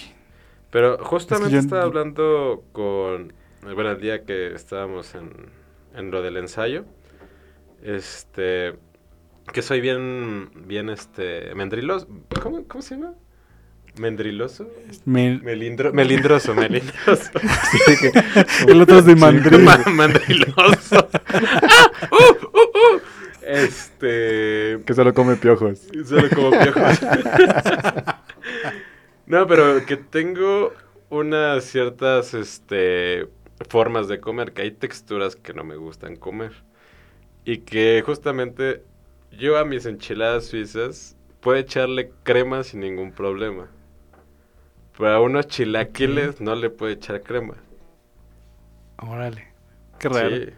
Pero 0.71 0.97
justamente 1.03 1.57
estaba 1.57 1.83
hablando 1.83 2.63
con... 2.71 3.33
Bueno, 3.63 3.91
el 3.91 3.99
día 3.99 4.23
que 4.23 4.53
estábamos 4.53 5.15
en, 5.15 5.31
en 5.95 6.11
lo 6.11 6.21
del 6.21 6.37
ensayo, 6.37 6.85
este... 7.83 8.75
Que 9.51 9.61
soy 9.63 9.81
bien, 9.81 10.51
bien, 10.67 10.89
este... 10.89 11.53
Mendriloso. 11.55 12.07
¿Cómo, 12.41 12.67
cómo 12.67 12.81
se 12.83 12.95
llama? 12.95 13.13
¿Mendriloso? 13.97 14.69
Me- 15.05 15.39
Melindro, 15.39 15.91
melindroso, 15.91 16.53
melindroso. 16.53 17.31
Sí, 17.71 17.93
que- 17.99 18.71
el 18.71 18.81
otro 18.81 18.99
es 18.99 19.05
de 19.05 19.15
mandril. 19.15 19.63
Ma- 19.63 19.83
mandriloso. 19.87 21.09
¡Ah! 21.27 21.91
¡Uh! 22.11 22.45
¡Uh! 22.45 22.95
¡Uh! 22.95 23.01
Este. 23.41 24.79
que 24.85 24.93
solo 24.93 25.11
come 25.15 25.35
piojos. 25.35 25.79
Solo 26.05 26.29
como 26.29 26.51
piojos. 26.51 26.99
No, 29.29 29.47
pero 29.47 29.85
que 29.85 29.95
tengo 29.95 30.73
unas 31.09 31.63
ciertas 31.63 32.33
este, 32.33 33.29
formas 33.69 34.07
de 34.07 34.19
comer, 34.19 34.53
que 34.53 34.63
hay 34.63 34.71
texturas 34.71 35.35
que 35.35 35.53
no 35.53 35.63
me 35.63 35.75
gustan 35.75 36.15
comer. 36.15 36.51
Y 37.45 37.59
que 37.59 38.03
justamente 38.05 38.83
yo 39.31 39.57
a 39.57 39.65
mis 39.65 39.85
enchiladas 39.85 40.45
suizas 40.45 41.15
puedo 41.39 41.57
echarle 41.57 42.11
crema 42.23 42.63
sin 42.63 42.81
ningún 42.81 43.11
problema. 43.11 43.69
Pero 44.97 45.11
a 45.11 45.21
unos 45.21 45.47
chilaquiles 45.47 46.41
no 46.41 46.55
le 46.55 46.69
puedo 46.69 46.91
echar 46.91 47.21
crema. 47.21 47.55
Órale. 48.97 49.47
Qué 49.99 50.09
raro. 50.09 50.35
Sí. 50.35 50.49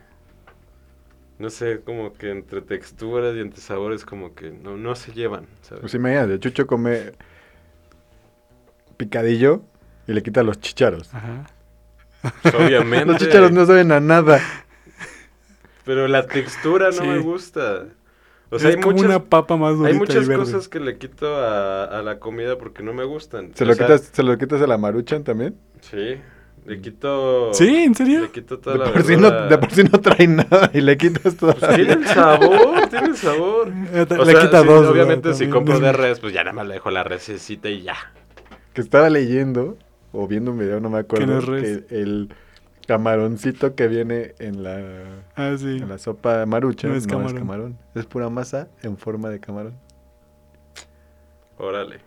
No 1.37 1.49
sé, 1.49 1.81
como 1.81 2.13
que 2.13 2.29
entre 2.29 2.61
texturas 2.61 3.35
y 3.35 3.39
entre 3.39 3.59
sabores 3.61 4.05
como 4.05 4.33
que 4.33 4.51
no, 4.51 4.77
no 4.77 4.95
se 4.95 5.11
llevan, 5.11 5.47
¿sabes? 5.61 5.81
Pues 5.81 5.93
imagínate, 5.93 6.39
Chucho 6.39 6.67
come 6.67 7.13
picadillo 9.05 9.61
y 10.07 10.13
le 10.13 10.21
quita 10.23 10.43
los 10.43 10.59
chicharos. 10.59 11.13
Ajá. 11.13 11.47
Pues, 12.43 12.53
obviamente. 12.55 13.05
Los 13.07 13.17
chicharos 13.17 13.51
no 13.51 13.65
saben 13.65 13.91
a 13.91 13.99
nada. 13.99 14.39
Pero 15.85 16.07
la 16.07 16.27
textura 16.27 16.87
no 16.87 16.91
Sí. 16.93 17.01
me 17.07 17.19
gusta. 17.19 17.85
O 18.51 18.59
sea, 18.59 18.69
es 18.69 18.75
hay 18.75 18.81
como 18.81 18.95
muchas, 18.97 19.09
una 19.09 19.23
papa 19.23 19.55
más 19.57 19.71
durita 19.77 19.89
hay 19.89 19.95
y 19.95 19.97
muchas 19.99 20.27
verde. 20.27 20.43
cosas 20.43 20.67
que 20.67 20.79
le 20.79 20.97
quito 20.97 21.35
a, 21.37 21.85
a 21.85 22.01
la 22.03 22.19
comida 22.19 22.57
porque 22.57 22.83
no 22.83 22.93
me 22.93 23.05
gustan. 23.05 23.51
¿Se 23.55 23.63
O 23.63 23.67
lo, 23.67 23.73
sea, 23.73 23.85
quitas, 23.87 24.09
¿Se 24.13 24.23
lo 24.23 24.37
quitas 24.37 24.61
a 24.61 24.67
la 24.67 24.77
maruchan 24.77 25.23
también? 25.23 25.55
Sí, 25.79 26.17
le 26.65 26.81
quito... 26.81 27.53
¿Sí? 27.53 27.67
¿En 27.83 27.95
serio? 27.95 28.21
Le 28.21 28.29
quito 28.31 28.59
toda 28.59 28.73
De 28.77 28.85
la 28.85 28.93
por, 28.93 29.03
sí 29.03 29.15
no, 29.17 29.31
de 29.31 29.57
por 29.57 29.71
sí 29.71 29.83
no 29.83 29.99
trae 30.01 30.27
nada 30.27 30.69
y 30.73 30.81
le 30.81 30.97
quitas 30.97 31.35
toda 31.37 31.53
Pues 31.53 31.75
tiene 31.75 31.93
el 31.93 32.05
sabor, 32.05 32.87
tiene 32.89 33.07
el 33.07 33.15
sabor. 33.17 33.71
Eh, 33.93 34.05
O 34.09 34.25
Le 34.25 34.31
sea, 34.33 34.41
quita 34.41 34.61
sí, 34.61 34.67
dos. 34.67 34.87
Obviamente 34.87 35.33
si 35.33 35.47
compro 35.47 35.79
de 35.79 35.91
res, 35.93 36.19
pues 36.19 36.33
ya 36.33 36.43
nada 36.43 36.53
más 36.53 36.67
le 36.67 36.73
dejo 36.75 36.91
la 36.91 37.03
resecita 37.03 37.69
y 37.69 37.81
ya. 37.83 37.95
Que 38.73 38.81
estaba 38.81 39.09
leyendo 39.09 39.77
o 40.13 40.27
viendo 40.27 40.51
un 40.51 40.59
video, 40.59 40.79
no 40.79 40.89
me 40.89 40.99
acuerdo. 40.99 41.27
no 41.27 41.39
es 41.39 41.45
res. 41.45 41.81
Que 41.83 42.01
el 42.01 42.33
camaroncito 42.87 43.75
que 43.75 43.87
viene 43.87 44.33
en 44.39 44.63
la, 44.63 44.79
Ah, 45.35 45.55
sí. 45.57 45.77
en 45.77 45.87
la 45.89 45.97
sopa 45.97 46.45
marucha 46.45 46.87
No 46.87 46.93
no 46.93 46.97
es 46.97 47.05
es, 47.05 47.33
camarón. 47.33 47.77
Es 47.95 48.05
pura 48.05 48.29
masa 48.29 48.67
en 48.81 48.97
forma 48.97 49.29
de 49.29 49.39
camarón. 49.39 49.73
Órale. 51.57 51.99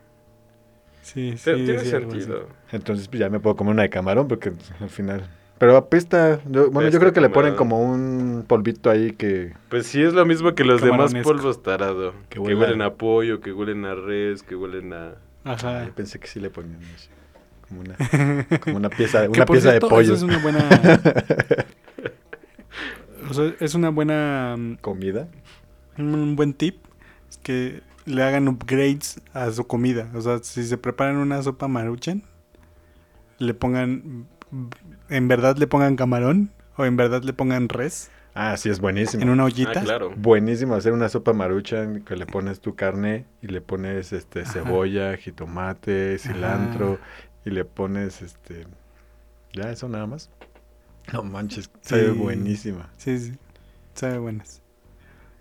Sí, 1.03 1.37
sí. 1.37 1.53
Tiene 1.55 1.79
sí, 1.81 1.91
sentido. 1.91 2.49
Entonces 2.73 3.09
pues, 3.09 3.21
ya 3.21 3.29
me 3.29 3.41
puedo 3.41 3.57
comer 3.57 3.73
una 3.75 3.83
de 3.83 3.91
camarón 3.91 4.27
porque 4.27 4.53
al 4.81 4.89
final 4.89 5.27
Pero 5.59 5.77
apesta. 5.77 6.41
Yo- 6.51 6.71
bueno, 6.71 6.89
yo 6.91 6.99
creo 6.99 7.13
que 7.13 7.21
le 7.21 7.29
ponen 7.29 7.55
como 7.55 7.81
un 7.81 8.45
polvito 8.47 8.91
ahí 8.91 9.13
que... 9.13 9.53
Pues 9.69 9.87
sí, 9.87 10.03
es 10.03 10.13
lo 10.15 10.25
mismo 10.27 10.55
que 10.55 10.65
los 10.65 10.81
demás 10.83 11.15
polvos 11.23 11.63
tarado. 11.63 12.13
Que 12.31 12.41
Que, 12.43 12.55
huelen 12.55 12.83
a 12.83 12.95
pollo, 12.95 13.41
que 13.41 13.53
huelen 13.53 13.85
a 13.85 13.95
res, 13.95 14.43
que 14.43 14.57
huelen 14.57 14.93
a... 14.93 15.15
Ajá. 15.45 15.85
Yo 15.87 15.95
pensé 15.95 16.19
que 16.19 16.27
sí 16.27 16.41
le 16.41 16.51
ponían 16.51 16.81
así, 16.95 17.09
Como 17.69 17.81
una, 17.83 17.97
como 18.61 18.77
una 18.77 18.91
pieza, 18.91 19.29
una 19.29 19.47
pieza 19.47 19.71
cierto, 19.71 19.87
de 19.87 19.91
pollo. 19.91 20.15
eso 20.15 20.15
es 20.15 20.23
una 20.23 20.39
buena. 20.39 20.69
o 23.31 23.35
sea, 23.35 23.55
es 23.61 23.75
una 23.75 23.91
buena. 23.91 24.57
mm, 24.59 24.77
¿Comida? 24.77 25.29
Un 25.99 26.37
buen 26.37 26.55
tip. 26.55 26.77
Es 27.31 27.39
que 27.39 27.83
le 28.07 28.23
hagan 28.23 28.49
upgrades 28.49 29.21
a 29.33 29.51
su 29.51 29.67
comida. 29.67 30.11
O 30.15 30.21
sea, 30.21 30.39
si 30.43 30.65
se 30.65 30.79
preparan 30.79 31.17
una 31.17 31.43
sopa 31.43 31.69
maruchan, 31.69 32.23
le 33.39 33.55
pongan. 33.55 34.27
En 35.09 35.29
verdad 35.29 35.57
le 35.57 35.67
pongan 35.67 35.97
camarón. 35.97 36.51
O 36.77 36.85
en 36.85 36.97
verdad 36.97 37.23
le 37.23 37.33
pongan 37.33 37.69
res. 37.69 38.11
Ah, 38.35 38.57
sí, 38.57 38.69
es 38.69 38.81
buenísimo. 38.81 39.23
En 39.23 39.31
una 39.31 39.45
ollita. 39.45 39.81
Ah, 39.81 39.83
claro. 39.85 40.13
Buenísimo 40.17 40.75
hacer 40.75 40.93
una 40.93 41.09
sopa 41.09 41.33
maruchan 41.33 42.03
que 42.03 42.17
le 42.17 42.27
pones 42.27 42.61
tu 42.61 42.75
carne 42.75 43.27
y 43.43 43.47
le 43.47 43.61
pones 43.61 44.13
este 44.13 44.43
Ajá. 44.43 44.53
cebolla, 44.53 45.17
jitomate, 45.17 46.19
cilantro 46.19 46.99
y 47.45 47.51
le 47.51 47.65
pones 47.65 48.23
este 48.23 48.67
ya 49.53 49.71
eso 49.71 49.89
nada 49.89 50.07
más. 50.07 50.31
No 51.13 51.23
manches, 51.23 51.71
sabe 51.81 52.07
Sí. 52.13 52.19
buenísima. 52.19 52.91
Sí, 52.97 53.19
sí. 53.19 53.35
Sabe 53.95 54.19
buenas. 54.19 54.63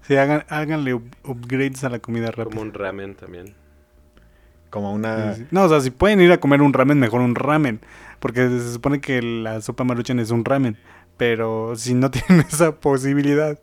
Sí, 0.04 0.16
hagan, 0.18 0.44
háganle 0.50 0.94
up- 0.94 1.16
upgrades 1.24 1.84
a 1.84 1.90
la 1.90 1.98
comida 2.00 2.28
rápida. 2.28 2.46
Como 2.46 2.62
un 2.62 2.74
ramen 2.74 3.16
también. 3.16 3.56
Como 4.70 4.92
una 4.94 5.34
Sí, 5.34 5.42
sí. 5.42 5.48
No, 5.52 5.64
o 5.64 5.70
sea, 5.70 5.82
si 5.82 5.90
pueden 5.92 6.22
ir 6.22 6.32
a 6.32 6.38
comer 6.40 6.62
un 6.62 6.74
ramen, 6.74 7.00
mejor 7.00 7.22
un 7.22 7.34
ramen. 7.36 7.80
Porque 8.20 8.48
se 8.50 8.74
supone 8.74 9.02
que 9.02 9.22
la 9.22 9.62
sopa 9.62 9.84
maruchan 9.84 10.20
es 10.20 10.30
un 10.32 10.46
ramen. 10.46 10.78
Pero 11.18 11.76
si 11.76 11.94
no 11.94 12.12
tienen 12.12 12.46
esa 12.48 12.80
posibilidad 12.80 13.60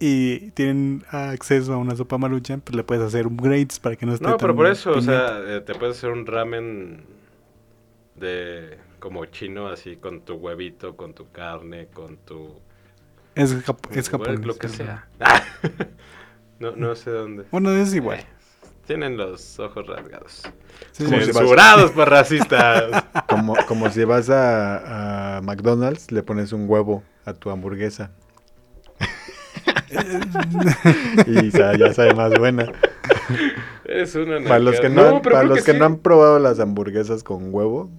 y 0.00 0.50
tienen 0.52 1.04
acceso 1.10 1.74
a 1.74 1.78
una 1.78 1.96
sopa 1.96 2.18
maruchan, 2.18 2.60
pues 2.60 2.76
le 2.76 2.84
puedes 2.84 3.04
hacer 3.04 3.26
upgrades 3.26 3.78
para 3.78 3.96
que 3.96 4.06
no 4.06 4.14
esté 4.14 4.26
No, 4.26 4.36
pero 4.38 4.54
tan 4.54 4.56
por 4.56 4.66
eso, 4.66 4.92
o 4.92 5.00
sea, 5.00 5.40
eh, 5.46 5.60
te 5.60 5.74
puedes 5.74 5.98
hacer 5.98 6.10
un 6.10 6.26
ramen 6.26 7.04
de 8.14 8.78
como 8.98 9.24
chino, 9.26 9.68
así 9.68 9.96
con 9.96 10.20
tu 10.24 10.34
huevito, 10.34 10.96
con 10.96 11.14
tu 11.14 11.30
carne, 11.32 11.88
con 11.88 12.18
tu... 12.18 12.54
Es, 13.34 13.54
jap- 13.66 13.90
es 13.96 14.08
Bueno, 14.10 14.24
japonés. 14.24 14.46
Lo 14.46 14.58
que 14.58 14.68
sea. 14.68 15.08
no, 16.60 16.76
no 16.76 16.94
sé 16.94 17.10
dónde. 17.10 17.44
Bueno, 17.50 17.70
es 17.72 17.94
igual. 17.94 18.20
Eh, 18.20 18.26
Tienen 18.86 19.16
los 19.16 19.58
ojos 19.60 19.86
rasgados. 19.86 20.42
Sí, 20.92 21.06
sí, 21.22 21.32
si. 21.32 21.32
Censurados 21.32 21.92
por 21.92 22.08
racistas. 22.10 23.04
como, 23.28 23.54
como 23.66 23.90
si 23.90 24.04
vas 24.04 24.28
a, 24.30 25.38
a 25.38 25.42
McDonald's, 25.42 26.10
le 26.12 26.22
pones 26.22 26.52
un 26.52 26.68
huevo 26.68 27.02
a 27.24 27.34
tu 27.34 27.50
hamburguesa 27.50 28.10
y 31.26 31.50
ya 31.50 31.92
sabe 31.94 32.14
más 32.14 32.36
buena. 32.38 32.74
es 33.84 34.14
una 34.14 34.40
Para 34.46 34.58
los 34.60 34.80
que 34.80 34.88
no, 34.88 35.20
pero 35.22 35.36
para 35.36 35.44
creo 35.44 35.48
los 35.48 35.62
que 35.64 35.72
sí. 35.72 35.78
no 35.78 35.84
han 35.84 35.98
probado 35.98 36.38
las 36.38 36.58
hamburguesas 36.60 37.22
con 37.24 37.52
huevo, 37.54 37.90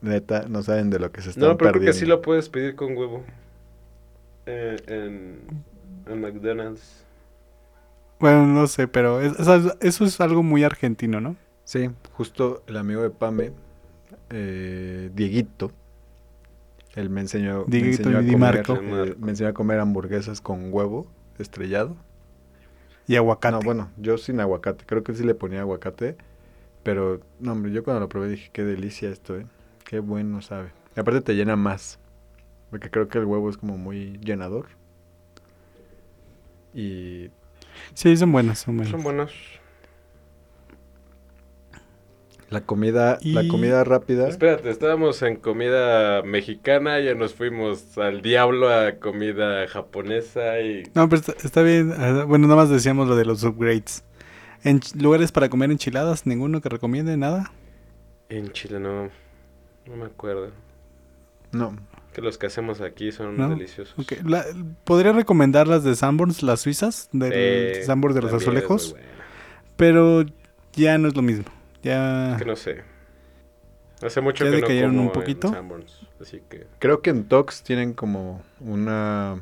neta, 0.00 0.46
no 0.48 0.62
saben 0.62 0.90
de 0.90 0.98
lo 0.98 1.12
que 1.12 1.22
se 1.22 1.30
están 1.30 1.48
No, 1.48 1.56
pero 1.56 1.72
creo 1.72 1.72
perdiendo. 1.72 1.84
que 1.84 1.92
sí 1.92 2.06
lo 2.06 2.22
puedes 2.22 2.48
pedir 2.48 2.76
con 2.76 2.96
huevo. 2.96 3.24
Eh, 4.46 4.82
en, 4.86 5.64
en 6.06 6.20
McDonald's. 6.20 7.06
Bueno, 8.20 8.46
no 8.46 8.66
sé, 8.66 8.88
pero 8.88 9.20
es- 9.20 9.34
eso, 9.80 10.04
es 10.04 10.20
algo 10.20 10.42
muy 10.42 10.64
argentino, 10.64 11.20
¿no? 11.20 11.36
Sí, 11.64 11.90
justo 12.12 12.62
el 12.66 12.76
amigo 12.76 13.02
de 13.02 13.10
Pame, 13.10 13.52
eh, 14.30 15.10
Dieguito, 15.14 15.72
él 16.94 17.10
me 17.10 17.20
enseñó, 17.20 17.64
me 17.64 17.70
Dieguito 17.70 17.86
enseñó 17.86 18.18
a 18.18 18.22
comer, 18.26 18.64
Marco. 18.64 18.74
eh, 18.74 19.14
me 19.18 19.30
enseñó 19.30 19.50
a 19.50 19.54
comer 19.54 19.80
hamburguesas 19.80 20.40
con 20.40 20.72
huevo 20.72 21.06
estrellado. 21.38 21.96
Y 23.06 23.16
aguacate. 23.16 23.52
No, 23.52 23.62
bueno, 23.62 23.90
yo 23.96 24.18
sin 24.18 24.40
aguacate, 24.40 24.84
creo 24.86 25.02
que 25.02 25.14
sí 25.14 25.24
le 25.24 25.34
ponía 25.34 25.60
aguacate, 25.60 26.16
pero 26.82 27.20
no, 27.40 27.52
hombre, 27.52 27.72
yo 27.72 27.84
cuando 27.84 28.00
lo 28.00 28.08
probé 28.08 28.30
dije, 28.30 28.50
qué 28.52 28.64
delicia 28.64 29.10
esto, 29.10 29.36
eh, 29.38 29.46
qué 29.84 30.00
bueno 30.00 30.42
sabe. 30.42 30.72
Y 30.96 31.00
aparte 31.00 31.20
te 31.22 31.34
llena 31.34 31.56
más, 31.56 31.98
porque 32.70 32.90
creo 32.90 33.08
que 33.08 33.18
el 33.18 33.26
huevo 33.26 33.50
es 33.50 33.58
como 33.58 33.78
muy 33.78 34.18
llenador. 34.20 34.68
Y 36.74 37.30
Sí, 37.94 38.16
son 38.16 38.32
buenas, 38.32 38.58
son 38.60 38.76
buenas. 38.76 38.90
Son 38.92 39.02
buenos. 39.02 39.32
la 42.50 42.62
comida, 42.62 43.18
la 43.22 43.42
Y- 43.42 43.48
comida 43.48 43.84
rápida, 43.84 44.26
Espérate, 44.26 44.70
estábamos 44.70 45.20
en 45.20 45.36
comida 45.36 46.22
mexicana, 46.22 46.98
ya 46.98 47.14
nos 47.14 47.34
fuimos 47.34 47.98
al 47.98 48.22
diablo 48.22 48.70
a 48.72 48.92
comida 48.98 49.68
japonesa 49.68 50.58
y... 50.60 50.84
No, 50.94 51.06
pero 51.10 51.20
está, 51.20 51.34
está 51.44 51.60
bien. 51.62 51.92
ah, 51.94 52.24
Bueno, 52.26 52.46
nada 52.46 52.56
más 52.62 52.70
decíamos 52.70 53.06
lo 53.06 53.16
de 53.16 53.26
los 53.26 53.44
upgrades. 53.44 54.02
En 54.64 54.80
lugares 54.98 55.30
para 55.30 55.50
comer 55.50 55.70
enchiladas, 55.70 56.24
ninguno 56.26 56.62
que 56.62 56.70
recomiende 56.70 57.18
nada. 57.18 57.52
En 58.30 58.50
Chile 58.52 58.80
no, 58.80 59.10
no 59.86 59.96
me 59.96 60.06
acuerdo. 60.06 60.50
no, 61.52 61.76
Que 62.18 62.22
los 62.24 62.36
que 62.36 62.46
hacemos 62.48 62.80
aquí 62.80 63.12
son 63.12 63.36
¿No? 63.36 63.48
deliciosos. 63.48 63.96
Ok, 63.96 64.14
la- 64.24 64.44
Podría 64.82 65.12
recomendar 65.12 65.68
las 65.68 65.84
de 65.84 65.94
Sanborns, 65.94 66.42
las 66.42 66.58
suizas, 66.60 67.08
del 67.12 67.76
Sí, 67.76 67.82
Sanborns 67.84 68.16
de 68.16 68.22
los 68.22 68.32
es 68.32 68.42
azulejos, 68.42 68.96
pero 69.76 70.24
ya 70.72 70.98
no 70.98 71.06
es 71.06 71.14
lo 71.14 71.22
mismo. 71.22 71.44
Ya. 71.84 72.34
Que 72.36 72.44
no 72.44 72.56
sé. 72.56 72.82
Hace 74.02 74.20
mucho 74.20 74.44
¿Ya 74.44 74.50
que 74.50 74.56
no 74.56 74.62
decayeron 74.62 74.90
como 74.90 75.00
un 75.02 75.06
en 75.06 75.12
poquito? 75.12 75.48
Sanborns, 75.50 76.00
así 76.20 76.42
que... 76.48 76.66
Creo 76.80 77.02
que 77.02 77.10
en 77.10 77.22
Tox 77.28 77.62
tienen 77.62 77.92
como 77.94 78.42
una. 78.58 79.40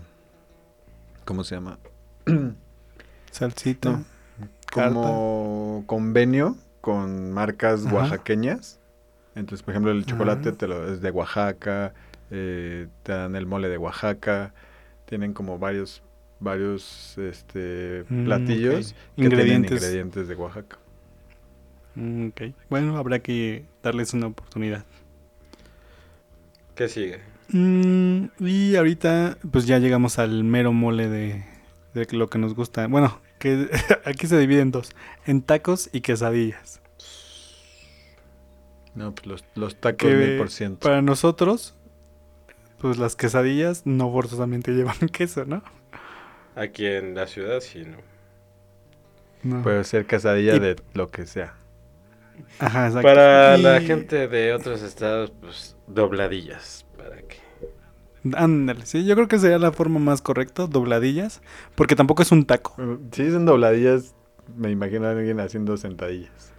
¿Cómo 1.25 1.45
se 1.45 1.55
llama? 1.55 1.79
Salsita. 3.31 3.91
No. 3.93 4.05
Como 4.71 5.83
convenio 5.87 6.59
con 6.83 7.33
marcas 7.33 7.87
Ajá. 7.87 7.95
oaxaqueñas. 7.97 8.81
Entonces, 9.35 9.63
por 9.63 9.73
ejemplo, 9.73 9.93
el 9.93 10.05
chocolate 10.05 10.51
Ah. 10.51 10.53
te 10.59 10.67
lo, 10.67 10.93
es 10.93 11.01
de 11.01 11.11
Oaxaca, 11.11 11.95
eh, 12.31 12.89
te 13.03 13.13
dan 13.13 13.37
el 13.37 13.47
mole 13.47 13.69
de 13.69 13.79
Oaxaca, 13.79 14.53
tienen 15.07 15.33
como 15.33 15.59
varios 15.59 16.03
varios 16.39 17.17
este, 17.17 18.05
Mm, 18.11 18.25
platillos 18.25 18.91
ok. 18.93 18.97
que 19.23 19.29
tienen 19.31 19.65
Ingredientes. 19.65 20.29
de 20.29 20.35
Oaxaca. 20.35 20.79
Mm, 21.95 22.29
ok. 22.29 22.41
Bueno, 22.69 22.99
habrá 22.99 23.21
que 23.21 23.65
darles 23.83 24.13
una 24.13 24.27
oportunidad. 24.27 24.85
¿Qué 26.75 26.89
sigue? 26.89 27.21
Mm, 27.49 28.27
y 28.41 28.77
ahorita, 28.77 29.39
pues 29.51 29.67
ya 29.67 29.79
llegamos 29.79 30.19
al 30.19 30.45
mero 30.45 30.73
mole 30.73 31.09
de, 31.09 31.45
de 31.95 32.07
lo 32.13 32.29
que 32.29 32.39
nos 32.39 32.55
gusta. 32.55 32.87
Bueno, 32.87 33.19
que 33.39 33.69
aquí 34.05 34.27
se 34.27 34.39
divide 34.39 34.61
en 34.61 34.73
dos: 34.73 34.91
en 35.25 35.41
tacos 35.41 35.89
y 35.93 36.03
quesadillas. 36.03 36.81
No, 38.95 39.15
pues 39.15 39.27
los, 39.27 39.45
los 39.55 39.77
tacos 39.77 40.11
mil 40.11 40.39
por 40.39 40.51
ciento. 40.51 40.81
para 40.81 41.03
nosotros, 41.03 41.75
pues 42.87 42.99
las 42.99 43.17
quesadillas 43.17 43.83
no 43.87 44.11
forzosamente 44.13 44.73
llevan 44.73 44.97
queso, 45.13 45.45
¿no? 45.45 45.63
Aquí 46.55 46.87
en 46.87 47.15
la 47.15 47.27
ciudad 47.27 47.61
sí, 47.61 47.85
¿no? 47.85 47.99
No. 49.43 49.63
Puede 49.63 49.85
ser 49.85 50.07
quesadilla 50.07 50.57
Y- 50.57 50.59
de 50.61 50.77
lo 50.95 51.11
que 51.11 51.27
sea. 51.27 51.55
Ajá, 52.59 52.87
exacto. 52.87 53.07
Para 53.09 53.57
Y- 53.59 53.63
la 53.63 53.81
gente 53.81 54.29
de 54.29 54.53
otros 54.55 54.83
estados, 54.83 55.33
pues 55.41 55.77
dobladillas. 55.87 56.85
Para 56.97 57.17
que... 57.23 57.37
Ándale, 58.35 58.85
sí, 58.87 59.05
yo 59.05 59.15
creo 59.15 59.29
que 59.29 59.39
sería 59.39 59.59
la 59.59 59.71
forma 59.73 60.01
más 60.01 60.21
correcta, 60.23 60.67
dobladillas, 60.67 61.43
porque 61.77 61.95
tampoco 61.95 62.23
es 62.23 62.33
un 62.33 62.45
taco. 62.45 62.75
Si 63.13 63.23
dicen 63.23 63.45
dobladillas, 63.47 64.15
me 64.57 64.71
imagino 64.71 65.07
a 65.07 65.11
alguien 65.13 65.39
haciendo 65.41 65.77
sentadillas. 65.77 66.53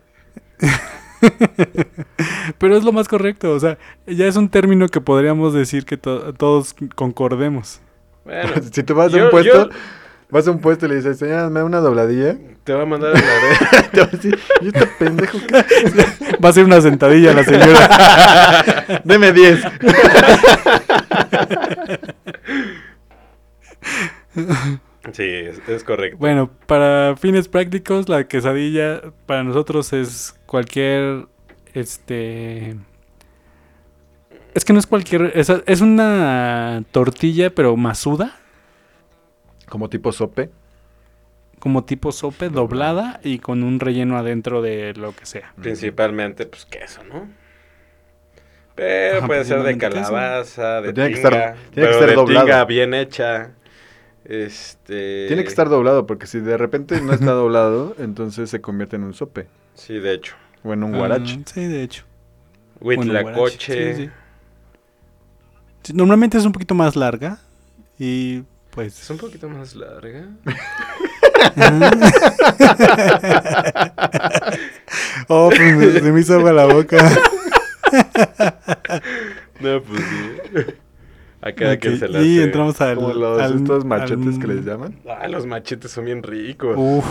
Pero 2.58 2.78
es 2.78 2.84
lo 2.84 2.92
más 2.92 3.08
correcto, 3.08 3.52
o 3.52 3.60
sea, 3.60 3.78
ya 4.06 4.28
es 4.28 4.36
un 4.36 4.50
término 4.50 4.88
que 4.88 5.02
podríamos 5.02 5.54
decir 5.54 5.86
que 5.86 5.98
to- 5.98 6.34
todos 6.34 6.76
concordemos. 6.96 7.82
Bueno, 8.26 8.54
si 8.72 8.84
tú 8.84 8.96
vas 8.96 9.14
a 9.14 9.18
yo- 9.18 9.26
un 9.26 9.32
puesto, 9.32 9.70
yo- 9.70 9.76
vas 10.30 10.48
a 10.48 10.52
un 10.52 10.60
puesto 10.60 10.86
y 10.86 10.90
le 10.90 10.96
dices, 10.96 11.18
señora, 11.18 11.50
me 11.50 11.60
da 11.60 11.66
una 11.66 11.80
dobladilla. 11.80 12.38
te 12.64 12.74
va 12.74 12.84
a 12.84 12.86
mandar 12.86 13.12
a 13.12 13.14
la 13.14 13.22
red. 13.22 13.86
Te 13.92 14.00
va 14.02 14.06
a 14.08 14.10
decir, 14.10 14.40
¿y 14.62 14.68
este 14.68 14.86
pendejo 15.00 15.38
qué? 15.48 15.64
Va 16.44 16.50
a 16.50 16.54
ser 16.54 16.66
una 16.66 16.82
sentadilla 16.82 17.34
la 17.34 17.44
señora. 17.44 19.02
Deme 19.06 19.32
10. 19.32 19.62
Sí, 25.14 25.24
es, 25.24 25.60
es 25.68 25.84
correcto. 25.84 26.18
Bueno, 26.18 26.50
para 26.66 27.16
fines 27.18 27.48
prácticos, 27.48 28.10
la 28.10 28.28
quesadilla 28.28 29.02
para 29.26 29.44
nosotros 29.44 29.94
es 29.94 30.38
cualquier, 30.46 31.26
este... 31.74 32.76
Es 34.54 34.66
que 34.66 34.74
no 34.74 34.80
es 34.80 34.88
cualquier... 34.88 35.32
Es, 35.36 35.50
es 35.50 35.82
una 35.82 36.84
tortilla, 36.92 37.50
pero 37.52 37.76
masuda, 37.78 38.36
Como 39.70 39.88
tipo 39.90 40.12
sope. 40.12 40.50
como 41.60 41.84
tipo 41.86 42.12
sope, 42.12 42.50
doblada 42.50 43.20
y 43.24 43.40
con 43.40 43.64
un 43.64 43.80
relleno 43.80 44.18
adentro 44.18 44.62
de 44.62 44.94
lo 44.96 45.16
que 45.16 45.26
sea. 45.26 45.54
Principalmente, 45.62 46.46
pues 46.48 46.66
queso, 46.66 47.04
¿no? 47.04 47.28
Pero 48.76 49.18
Ajá, 49.20 49.28
puede 49.28 49.44
ser 49.46 49.64
de 49.64 49.78
queso. 49.78 49.92
calabaza, 49.92 50.82
de 50.82 50.92
Pero 50.92 50.94
tiene 50.94 51.10
que 51.10 51.16
tinga, 51.16 51.30
estar- 51.30 51.56
tiene 51.72 51.88
que 51.90 51.94
estar 51.94 52.10
de 52.10 52.16
doblado. 52.16 52.46
tinga 52.46 52.66
bien 52.66 52.94
hecha. 52.94 53.52
Este... 54.28 55.28
Tiene 55.28 55.44
que 55.44 55.50
estar 55.50 55.70
doblado, 55.70 56.06
porque 56.06 56.28
si 56.28 56.42
de 56.42 56.58
repente 56.58 57.00
no 57.00 57.14
está 57.14 57.32
doblado, 57.32 57.96
entonces 57.98 58.50
se 58.50 58.60
convierte 58.60 58.98
en 58.98 59.04
un 59.04 59.14
sope. 59.14 59.48
Sí, 59.74 60.00
de 60.00 60.14
hecho. 60.14 60.36
O 60.64 60.74
en 60.74 60.84
un 60.84 60.98
guarache. 60.98 61.40
sí, 61.46 61.66
de 61.66 61.84
hecho. 61.84 62.04
Bueno, 62.82 63.04
Huitlacoche. 63.04 63.38
guarache, 63.40 63.96
sí, 63.96 64.04
sí. 64.04 64.10
Sí, 65.84 65.94
Normalmente 65.94 66.38
es 66.38 66.44
un 66.46 66.52
poquito 66.52 66.76
más 66.76 66.98
larga 66.98 67.40
y 67.98 68.40
Es 68.40 68.44
pues... 68.72 69.10
un 69.10 69.18
poquito 69.18 69.48
más 69.48 69.74
larga. 69.76 70.28
oh, 75.30 75.50
pues 75.50 75.94
se 75.94 76.12
me 76.12 76.20
hizo 76.20 76.34
agua 76.36 76.52
la 76.52 76.66
boca. 76.66 76.98
No, 79.60 79.82
pues 79.82 80.04
sí. 80.04 80.66
A 81.48 81.54
cada 81.54 81.74
Ok, 81.74 81.80
quien 81.80 82.00
se 82.00 82.08
la 82.10 82.22
y 82.22 82.40
entramos 82.40 82.80
al... 82.82 82.96
Como 82.96 83.14
los, 83.14 83.42
al- 83.42 83.56
estos 83.58 83.86
machetes 83.86 84.36
al- 84.36 84.40
que 84.42 84.48
les 84.48 84.66
llaman. 84.66 85.00
Ah, 85.08 85.28
los 85.28 85.46
machetes 85.46 85.92
son 85.92 86.06
bien 86.06 86.24
ricos. 86.24 86.76
Uf, 86.78 87.06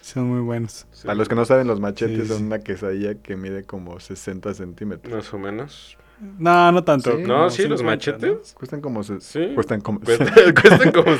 son 0.00 0.24
muy 0.28 0.40
buenos. 0.40 0.86
Sí, 0.92 1.06
Para 1.06 1.16
los 1.16 1.28
que 1.28 1.34
no 1.34 1.44
saben, 1.44 1.66
los 1.66 1.80
machetes 1.80 2.22
Sí, 2.22 2.28
son 2.28 2.38
sí. 2.38 2.44
una 2.44 2.58
quesadilla 2.60 3.14
que 3.16 3.36
mide 3.36 3.64
como 3.64 3.98
60 3.98 4.54
centímetros. 4.54 5.12
Más 5.14 5.32
o 5.34 5.38
menos. 5.38 5.96
No, 6.38 6.70
no 6.70 6.84
tanto. 6.84 7.16
Sí. 7.16 7.24
No, 7.26 7.50
sí, 7.50 7.66
los 7.66 7.80
50, 7.80 7.84
machetes. 7.84 8.54
Cuestan 8.54 8.80
como... 8.80 9.02
se- 9.02 9.20
Sí. 9.20 9.50
Cuestan 9.54 9.80
como... 9.80 9.98
Cuestan, 10.00 10.28
cuestan 10.54 10.92
como... 10.92 11.16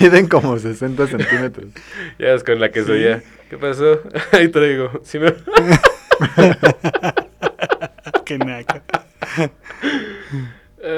miden 0.00 0.28
como 0.28 0.56
60 0.58 1.06
centímetros. 1.08 1.66
Ya 2.20 2.28
es 2.34 2.44
con 2.44 2.60
la 2.60 2.70
quesadilla. 2.70 3.22
¿Qué 3.50 3.58
pasó? 3.58 3.98
Ahí 4.30 4.46
traigo. 4.48 4.90
Sí 5.02 5.18
me-. 5.18 5.34
Qué 8.24 8.38
naca. 8.38 8.82
Ay, 10.84 10.90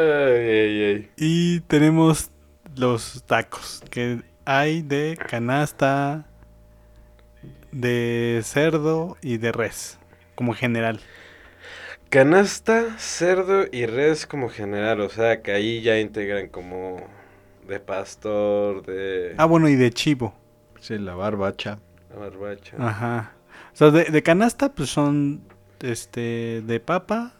ay, 0.50 0.82
ay. 0.84 1.10
Y 1.16 1.60
tenemos 1.60 2.30
los 2.76 3.22
tacos 3.24 3.82
que 3.90 4.22
hay 4.44 4.82
de 4.82 5.16
canasta, 5.28 6.26
de 7.72 8.40
cerdo 8.44 9.16
y 9.22 9.36
de 9.38 9.52
res, 9.52 9.98
como 10.34 10.54
general. 10.54 11.00
Canasta, 12.08 12.96
cerdo 12.98 13.64
y 13.70 13.86
res 13.86 14.26
como 14.26 14.48
general. 14.48 15.00
O 15.00 15.08
sea, 15.08 15.42
que 15.42 15.52
ahí 15.52 15.82
ya 15.82 15.98
integran 15.98 16.48
como 16.48 16.96
de 17.68 17.80
pastor, 17.80 18.84
de 18.86 19.34
Ah, 19.38 19.44
bueno, 19.46 19.68
y 19.68 19.74
de 19.76 19.90
chivo. 19.90 20.34
Sí, 20.80 20.98
la 20.98 21.14
barbacha. 21.14 21.78
la 22.10 22.16
barbacha. 22.16 22.76
Ajá. 22.78 23.32
O 23.72 23.76
sea, 23.76 23.90
de, 23.90 24.04
de 24.04 24.22
canasta, 24.22 24.72
pues 24.72 24.88
son 24.90 25.42
este 25.80 26.62
de 26.62 26.80
papa, 26.80 27.32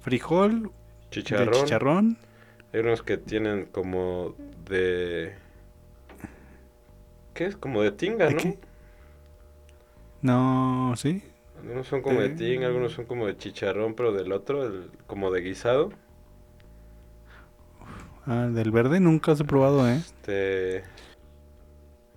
frijol, 0.00 0.72
de 1.10 1.22
Chicharrón. 1.22 1.52
chicharrón. 1.64 2.16
Hay 2.72 2.80
unos 2.80 3.02
que 3.02 3.16
tienen 3.16 3.66
como 3.66 4.34
de... 4.68 5.34
¿Qué 7.34 7.46
es? 7.46 7.56
Como 7.56 7.82
de 7.82 7.92
tinga, 7.92 8.26
¿De 8.26 8.34
¿no? 8.34 8.40
qué? 8.40 8.58
No, 10.22 10.94
sí. 10.96 11.22
Algunos 11.58 11.86
son 11.86 12.02
como 12.02 12.20
de 12.20 12.28
De- 12.30 12.34
tinga, 12.36 12.66
algunos 12.66 12.92
son 12.92 13.06
como 13.06 13.26
de 13.26 13.36
chicharrón, 13.36 13.94
pero 13.94 14.12
del 14.12 14.32
otro, 14.32 14.64
el- 14.66 14.90
como 15.06 15.30
de 15.30 15.40
guisado. 15.40 15.90
Ah, 18.26 18.48
del 18.52 18.70
verde 18.70 19.00
nunca 19.00 19.32
he 19.32 19.44
probado, 19.44 19.88
¿eh? 19.88 19.96
Este... 19.96 20.84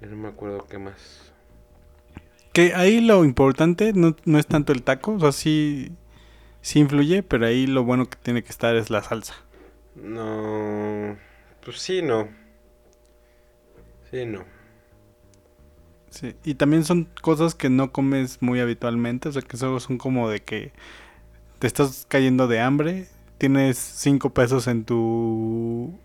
No 0.02 0.16
me 0.18 0.28
acuerdo 0.30 0.66
qué 0.68 0.78
más. 0.80 1.32
Que 2.54 2.74
ahí 2.74 3.00
lo 3.00 3.24
importante 3.24 3.94
no, 3.94 4.16
no 4.26 4.38
es 4.40 4.48
tanto 4.48 4.74
el 4.74 4.84
taco, 4.84 5.14
o 5.14 5.20
sea, 5.20 5.32
sí, 5.32 5.92
sí 6.62 6.80
influye, 6.80 7.24
pero 7.24 7.46
ahí 7.46 7.68
lo 7.68 7.84
bueno 7.84 8.10
que 8.10 8.18
tiene 8.18 8.44
que 8.44 8.50
estar 8.50 8.76
es 8.76 8.90
la 8.90 9.04
salsa. 9.04 9.36
No... 9.96 11.18
Pues 11.64 11.80
sí, 11.80 12.02
no. 12.02 12.28
Sí, 14.10 14.26
no. 14.26 14.44
Sí, 16.10 16.36
y 16.44 16.56
también 16.56 16.84
son 16.84 17.08
cosas 17.22 17.56
que 17.56 17.70
no 17.70 17.92
comes 17.92 18.42
muy 18.42 18.60
habitualmente, 18.60 19.30
o 19.30 19.32
sea, 19.32 19.42
que 19.42 19.56
solo 19.58 19.80
son 19.80 19.98
como 19.98 20.30
de 20.30 20.42
que 20.42 20.74
te 21.60 21.68
estás 21.68 22.06
cayendo 22.10 22.48
de 22.48 22.60
hambre, 22.60 23.08
tienes 23.38 23.78
cinco 23.78 24.32
pesos 24.32 24.68
en 24.68 24.84
tu 24.84 25.98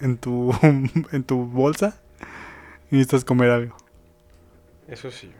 en 0.00 0.18
tu 0.18 0.52
en 1.12 1.24
tu 1.24 1.46
bolsa 1.46 1.98
y 2.90 2.96
necesitas 2.96 3.24
comer 3.24 3.50
algo. 3.50 3.76
Eso 4.86 5.10
sí. 5.10 5.30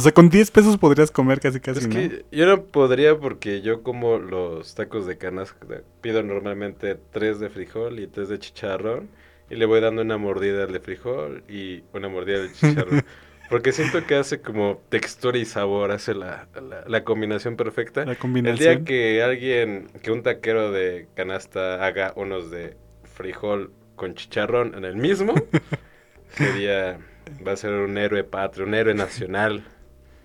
O 0.00 0.02
sea, 0.02 0.12
con 0.12 0.30
10 0.30 0.50
pesos 0.50 0.78
podrías 0.78 1.10
comer 1.10 1.40
casi 1.40 1.60
casi, 1.60 1.80
Es 1.80 1.88
¿no? 1.88 1.94
que 1.94 2.24
yo 2.32 2.46
no 2.46 2.64
podría 2.64 3.18
porque 3.18 3.60
yo 3.60 3.82
como 3.82 4.18
los 4.18 4.74
tacos 4.74 5.04
de 5.06 5.18
canasta. 5.18 5.82
Pido 6.00 6.22
normalmente 6.22 6.96
tres 7.12 7.38
de 7.38 7.50
frijol 7.50 8.00
y 8.00 8.06
tres 8.06 8.30
de 8.30 8.38
chicharrón. 8.38 9.10
Y 9.50 9.56
le 9.56 9.66
voy 9.66 9.80
dando 9.82 10.00
una 10.00 10.16
mordida 10.16 10.64
al 10.64 10.72
de 10.72 10.80
frijol 10.80 11.44
y 11.48 11.84
una 11.92 12.08
mordida 12.08 12.38
al 12.38 12.48
de 12.48 12.54
chicharrón. 12.54 13.04
Porque 13.50 13.72
siento 13.72 14.06
que 14.06 14.14
hace 14.14 14.40
como 14.40 14.80
textura 14.88 15.36
y 15.36 15.44
sabor, 15.44 15.90
hace 15.92 16.14
la, 16.14 16.48
la, 16.54 16.84
la 16.86 17.04
combinación 17.04 17.56
perfecta. 17.56 18.06
La 18.06 18.12
El 18.12 18.18
combinación. 18.18 18.58
día 18.58 18.84
que 18.86 19.22
alguien, 19.22 19.88
que 20.02 20.12
un 20.12 20.22
taquero 20.22 20.72
de 20.72 21.08
canasta 21.14 21.84
haga 21.84 22.14
unos 22.16 22.50
de 22.50 22.78
frijol 23.04 23.74
con 23.96 24.14
chicharrón 24.14 24.74
en 24.76 24.86
el 24.86 24.96
mismo, 24.96 25.34
sería, 26.28 26.98
va 27.46 27.52
a 27.52 27.56
ser 27.56 27.72
un 27.72 27.98
héroe 27.98 28.24
patrio, 28.24 28.66
un 28.66 28.74
héroe 28.74 28.94
nacional. 28.94 29.64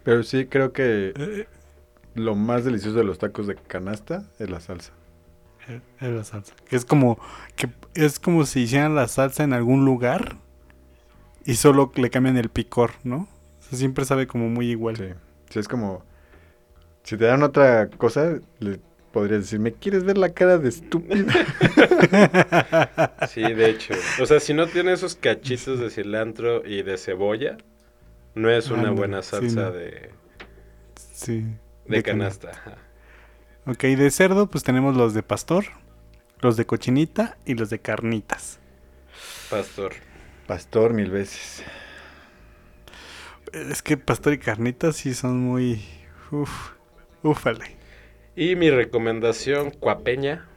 Pero 0.05 0.23
sí 0.23 0.47
creo 0.47 0.73
que 0.73 1.13
Eh, 1.17 1.47
lo 2.15 2.35
más 2.35 2.65
delicioso 2.65 2.97
de 2.97 3.03
los 3.05 3.19
tacos 3.19 3.47
de 3.47 3.55
canasta 3.55 4.25
es 4.39 4.49
la 4.49 4.61
salsa. 4.61 4.93
eh, 5.67 5.81
es 6.01 6.09
la 6.09 6.23
salsa. 6.23 6.55
Que 6.69 6.75
es 6.75 6.85
como 6.85 7.19
que 7.55 7.69
es 7.93 8.19
como 8.19 8.45
si 8.45 8.61
hicieran 8.61 8.95
la 8.95 9.07
salsa 9.07 9.43
en 9.43 9.53
algún 9.53 9.85
lugar 9.85 10.37
y 11.45 11.55
solo 11.55 11.91
le 11.95 12.09
cambian 12.09 12.37
el 12.37 12.49
picor, 12.49 12.91
¿no? 13.03 13.27
O 13.59 13.63
sea, 13.69 13.77
siempre 13.77 14.05
sabe 14.05 14.27
como 14.27 14.49
muy 14.49 14.69
igual. 14.69 14.97
Sí. 14.97 15.05
Sí, 15.49 15.59
es 15.59 15.67
como... 15.67 16.03
Si 17.03 17.17
te 17.17 17.25
dan 17.25 17.43
otra 17.43 17.89
cosa, 17.91 18.39
le 18.59 18.79
podrías 19.11 19.41
decir, 19.41 19.59
¿me 19.59 19.73
quieres 19.73 20.03
ver 20.05 20.17
la 20.17 20.33
cara 20.33 20.57
de 20.57 20.69
estúpido? 20.69 21.25
Sí, 23.21 23.41
de 23.53 23.69
hecho. 23.69 23.95
O 24.17 24.25
sea, 24.25 24.39
si 24.39 24.53
no 24.53 24.69
tiene 24.69 24.93
esos 24.93 25.15
cachitos 25.15 25.79
de 25.79 25.89
cilantro 25.89 26.65
y 26.65 26.83
de 26.83 26.97
cebolla, 26.97 27.57
no 28.35 28.49
es 28.49 28.69
una 28.69 28.91
buena 28.91 29.21
sí, 29.39 29.49
salsa 29.49 29.69
no. 29.69 29.71
de, 29.71 30.11
Sí. 31.13 31.45
de 31.87 32.03
canasta. 32.03 32.51
ajá. 32.51 32.77
Ok, 33.65 33.83
de 33.83 34.11
cerdo 34.11 34.49
pues 34.49 34.63
tenemos 34.63 34.95
los 34.95 35.13
de 35.13 35.23
pastor, 35.23 35.65
los 36.39 36.57
de 36.57 36.65
cochinita 36.65 37.37
y 37.45 37.55
los 37.55 37.69
de 37.69 37.79
carnitas. 37.79 38.59
Pastor. 39.49 39.93
Pastor 40.47 40.93
mil 40.93 41.09
veces. 41.11 41.63
Es 43.53 43.81
que 43.81 43.97
pastor 43.97 44.33
y 44.33 44.39
carnitas 44.39 44.97
sí 44.97 45.13
son 45.13 45.39
muy... 45.39 45.83
Uf, 46.31 46.73
ufale. 47.23 47.77
Y 48.35 48.55
mi 48.55 48.69
recomendación 48.69 49.71
cuapeña 49.71 50.47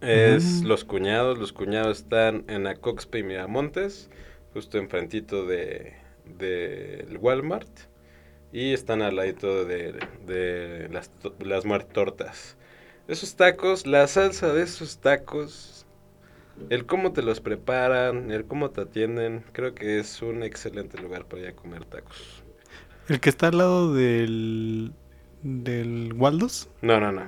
es 0.00 0.60
Ujú. 0.60 0.68
Los 0.68 0.84
Cuñados. 0.84 1.38
Los 1.38 1.52
Cuñados 1.52 1.98
están 2.00 2.44
en 2.48 2.66
Acoxpe 2.66 3.18
y 3.20 3.22
Miramontes, 3.22 4.10
justo 4.52 4.78
enfrentito 4.78 5.46
de 5.46 5.94
del 6.38 7.18
Walmart. 7.18 7.68
Y 8.52 8.72
están 8.72 9.02
al 9.02 9.16
ladito 9.16 9.64
de, 9.64 9.94
de 10.26 10.88
las, 10.92 11.10
las 11.40 11.64
muertortas. 11.64 12.56
Esos 13.08 13.34
tacos, 13.34 13.86
la 13.86 14.06
salsa 14.06 14.52
de 14.52 14.62
esos 14.62 14.98
tacos, 14.98 15.86
el 16.70 16.86
cómo 16.86 17.12
te 17.12 17.22
los 17.22 17.40
preparan, 17.40 18.30
el 18.30 18.44
cómo 18.44 18.70
te 18.70 18.82
atienden, 18.82 19.44
creo 19.52 19.74
que 19.74 19.98
es 19.98 20.22
un 20.22 20.44
excelente 20.44 21.02
lugar 21.02 21.26
para 21.26 21.42
ir 21.42 21.48
a 21.48 21.56
comer 21.56 21.84
tacos. 21.84 22.44
El 23.08 23.18
que 23.18 23.28
está 23.28 23.48
al 23.48 23.58
lado 23.58 23.92
del... 23.92 24.92
del 25.42 26.12
Waldos. 26.14 26.70
No, 26.80 27.00
no, 27.00 27.10
no. 27.10 27.26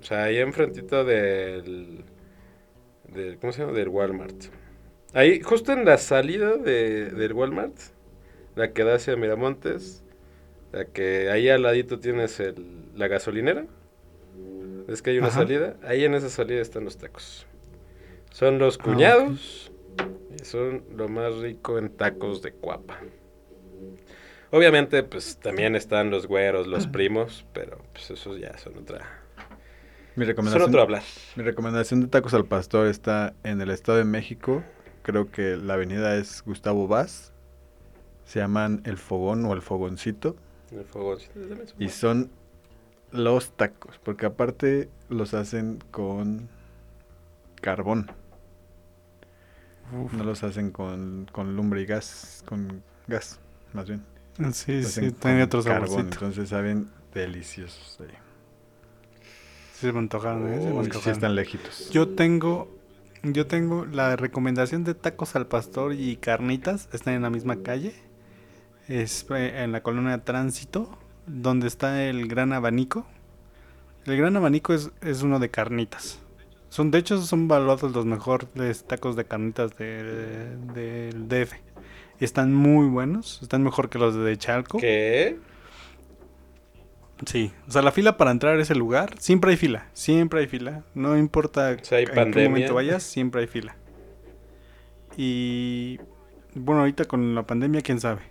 O 0.00 0.04
sea, 0.04 0.24
ahí 0.24 0.38
enfrentito 0.38 1.04
del, 1.04 2.04
del... 3.06 3.38
¿Cómo 3.38 3.52
se 3.52 3.62
llama? 3.62 3.72
Del 3.72 3.88
Walmart. 3.88 4.46
Ahí, 5.14 5.40
justo 5.40 5.72
en 5.72 5.84
la 5.84 5.98
salida 5.98 6.56
de, 6.56 7.06
del 7.10 7.32
Walmart, 7.32 7.74
la 8.56 8.72
que 8.72 8.84
da 8.84 8.96
hacia 8.96 9.16
Miramontes, 9.16 10.02
la 10.72 10.84
que 10.86 11.30
ahí 11.30 11.48
al 11.48 11.62
ladito 11.62 11.98
tienes 11.98 12.38
el, 12.40 12.84
la 12.94 13.08
gasolinera. 13.08 13.66
Es 14.88 15.02
que 15.02 15.10
hay 15.10 15.18
una 15.18 15.28
Ajá. 15.28 15.40
salida. 15.40 15.76
Ahí 15.82 16.04
en 16.04 16.14
esa 16.14 16.28
salida 16.30 16.60
están 16.60 16.84
los 16.84 16.96
tacos. 16.98 17.46
Son 18.30 18.58
los 18.58 18.78
Ah, 18.78 18.82
cuñados 18.84 19.72
y 20.40 20.44
son 20.44 20.84
lo 20.96 21.08
más 21.08 21.34
rico 21.36 21.78
en 21.78 21.90
tacos 21.90 22.42
de 22.42 22.52
cuapa. 22.52 23.00
Obviamente, 24.50 25.02
pues 25.02 25.38
también 25.38 25.76
están 25.76 26.10
los 26.10 26.26
güeros, 26.26 26.66
los 26.66 26.86
primos, 26.86 27.44
pero 27.52 27.78
pues 27.92 28.10
esos 28.10 28.38
ya 28.40 28.56
son 28.56 28.78
otra. 28.78 29.22
Mi 30.16 30.24
Son 30.24 30.62
otro 30.62 30.80
hablar. 30.82 31.02
mi 31.36 31.44
recomendación 31.44 32.00
de 32.00 32.08
tacos 32.08 32.34
al 32.34 32.44
pastor 32.44 32.86
está 32.88 33.34
en 33.44 33.60
el 33.60 33.70
Estado 33.70 33.98
de 33.98 34.04
México. 34.04 34.64
Creo 35.08 35.30
que 35.30 35.56
la 35.56 35.72
avenida 35.72 36.16
es 36.16 36.42
Gustavo 36.44 36.86
Vaz. 36.86 37.32
Se 38.26 38.40
llaman 38.40 38.82
El 38.84 38.98
Fogón 38.98 39.42
o 39.46 39.54
El 39.54 39.62
Fogoncito. 39.62 40.36
El 40.70 40.84
fogoncito 40.84 41.40
Y 41.78 41.88
son 41.88 42.30
los 43.10 43.52
tacos, 43.52 43.98
porque 44.04 44.26
aparte 44.26 44.90
los 45.08 45.32
hacen 45.32 45.78
con 45.90 46.50
carbón. 47.62 48.12
Uf. 49.98 50.12
No 50.12 50.24
los 50.24 50.42
hacen 50.42 50.72
con, 50.72 51.26
con 51.32 51.56
lumbre 51.56 51.80
y 51.80 51.86
gas, 51.86 52.44
con 52.46 52.82
gas, 53.06 53.40
más 53.72 53.88
bien. 53.88 54.04
Sí, 54.52 54.82
Los 54.82 54.92
sí, 54.92 55.10
tiene 55.12 55.44
otro 55.44 55.64
carbón, 55.64 55.88
saborcito. 55.88 56.14
entonces 56.16 56.50
saben 56.50 56.90
deliciosos. 57.14 57.98
ahí. 58.02 58.14
Sí, 59.72 59.86
se 59.86 59.92
me 59.94 60.00
antojaron, 60.00 60.52
¿eh? 60.52 60.60
Se 60.60 60.70
me 60.70 61.00
sí 61.00 61.08
están 61.08 61.34
lejitos. 61.34 61.88
Yo 61.88 62.10
tengo, 62.10 62.77
yo 63.22 63.46
tengo 63.46 63.84
la 63.86 64.16
recomendación 64.16 64.84
de 64.84 64.94
tacos 64.94 65.36
al 65.36 65.46
pastor 65.46 65.92
y 65.94 66.16
carnitas. 66.16 66.88
Están 66.92 67.14
en 67.14 67.22
la 67.22 67.30
misma 67.30 67.62
calle. 67.62 67.94
Es 68.88 69.26
eh, 69.30 69.62
en 69.64 69.72
la 69.72 69.82
colonia 69.82 70.18
Tránsito, 70.24 70.96
donde 71.26 71.66
está 71.68 72.04
el 72.04 72.26
Gran 72.28 72.52
Abanico. 72.52 73.06
El 74.06 74.16
Gran 74.16 74.36
Abanico 74.36 74.72
es, 74.72 74.90
es 75.02 75.22
uno 75.22 75.38
de 75.38 75.50
carnitas. 75.50 76.20
Son, 76.70 76.90
de 76.90 76.98
hecho, 76.98 77.20
son 77.22 77.48
valuados 77.48 77.92
los 77.94 78.04
mejores 78.06 78.84
tacos 78.84 79.16
de 79.16 79.24
carnitas 79.24 79.76
de- 79.76 80.56
del 80.74 81.28
DF. 81.28 81.54
Y 82.20 82.24
están 82.24 82.54
muy 82.54 82.86
buenos. 82.88 83.40
Están 83.42 83.62
mejor 83.62 83.88
que 83.90 83.98
los 83.98 84.14
de 84.14 84.36
Chalco. 84.36 84.78
¿Qué? 84.78 85.38
Sí, 87.26 87.52
o 87.66 87.70
sea, 87.70 87.82
la 87.82 87.92
fila 87.92 88.16
para 88.16 88.30
entrar 88.30 88.58
a 88.58 88.62
ese 88.62 88.74
lugar, 88.74 89.14
siempre 89.18 89.50
hay 89.50 89.56
fila, 89.56 89.88
siempre 89.92 90.40
hay 90.40 90.46
fila. 90.46 90.84
No 90.94 91.16
importa 91.18 91.76
sea, 91.82 91.98
hay 91.98 92.04
en 92.04 92.10
qué 92.10 92.14
pandemia. 92.14 92.48
momento 92.48 92.74
vayas, 92.74 93.02
siempre 93.02 93.40
hay 93.42 93.46
fila. 93.46 93.76
Y 95.16 95.98
bueno, 96.54 96.82
ahorita 96.82 97.06
con 97.06 97.34
la 97.34 97.46
pandemia, 97.46 97.82
quién 97.82 98.00
sabe. 98.00 98.22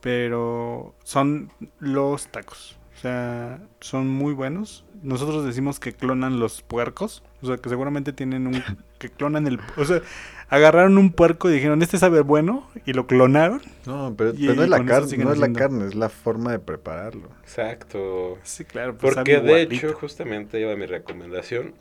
Pero 0.00 0.94
son 1.04 1.52
los 1.78 2.28
tacos. 2.28 2.78
O 2.96 3.00
sea, 3.00 3.60
son 3.80 4.08
muy 4.08 4.32
buenos. 4.32 4.84
Nosotros 5.02 5.44
decimos 5.44 5.80
que 5.80 5.92
clonan 5.92 6.40
los 6.40 6.62
puercos. 6.62 7.22
O 7.42 7.46
sea, 7.46 7.58
que 7.58 7.68
seguramente 7.68 8.12
tienen 8.12 8.46
un... 8.46 8.62
que 8.98 9.10
clonan 9.10 9.46
el... 9.46 9.60
O 9.76 9.84
sea, 9.84 10.00
agarraron 10.48 10.98
un 10.98 11.12
puerco 11.12 11.50
y 11.50 11.54
dijeron, 11.54 11.82
este 11.82 11.98
sabe 11.98 12.20
bueno, 12.22 12.68
y 12.86 12.92
lo 12.92 13.06
clonaron. 13.06 13.62
No, 13.86 14.14
pero, 14.16 14.34
Y- 14.36 14.44
pero 14.44 14.54
no 14.54 14.62
es 14.62 14.68
la 14.68 14.84
carne, 14.84 15.18
no 15.18 15.32
es 15.32 15.38
la 15.38 15.48
haciendo. 15.48 15.54
carne, 15.54 15.86
es 15.86 15.94
la 15.94 16.08
forma 16.10 16.52
de 16.52 16.58
prepararlo. 16.58 17.30
Exacto. 17.42 18.38
Sí, 18.42 18.64
claro. 18.64 18.96
pues 18.98 19.16
Porque 19.16 19.40
de 19.40 19.58
igualito. 19.58 19.62
hecho, 19.62 19.94
justamente 19.94 20.60
iba 20.60 20.74
mi 20.76 20.86
recomendación. 20.86 21.74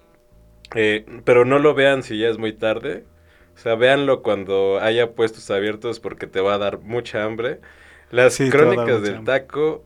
Eh, 0.75 1.05
pero 1.25 1.45
no 1.45 1.59
lo 1.59 1.73
vean 1.75 2.03
si 2.03 2.19
ya 2.19 2.29
es 2.29 2.37
muy 2.39 2.53
tarde. 2.53 3.05
O 3.55 3.59
sea, 3.59 3.75
véanlo 3.75 4.23
cuando 4.23 4.79
haya 4.81 5.13
puestos 5.15 5.51
abiertos 5.51 5.99
porque 5.99 6.27
te 6.27 6.41
va 6.41 6.55
a 6.55 6.57
dar 6.59 6.79
mucha 6.81 7.23
hambre. 7.25 7.61
Las 8.11 8.35
Sí, 8.35 8.49
crónicas 8.49 9.01
del 9.03 9.15
hambre. 9.15 9.23
taco 9.23 9.85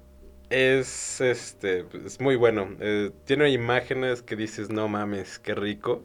es 0.49 1.22
este 1.22 1.86
es 2.06 2.22
muy 2.22 2.36
bueno. 2.38 2.70
Eh, 2.80 3.12
tiene 3.26 3.49
imágenes 3.52 4.22
que 4.24 4.36
dices, 4.36 4.70
no 4.72 4.88
mames, 4.90 5.40
qué 5.40 5.56
rico. 5.56 6.04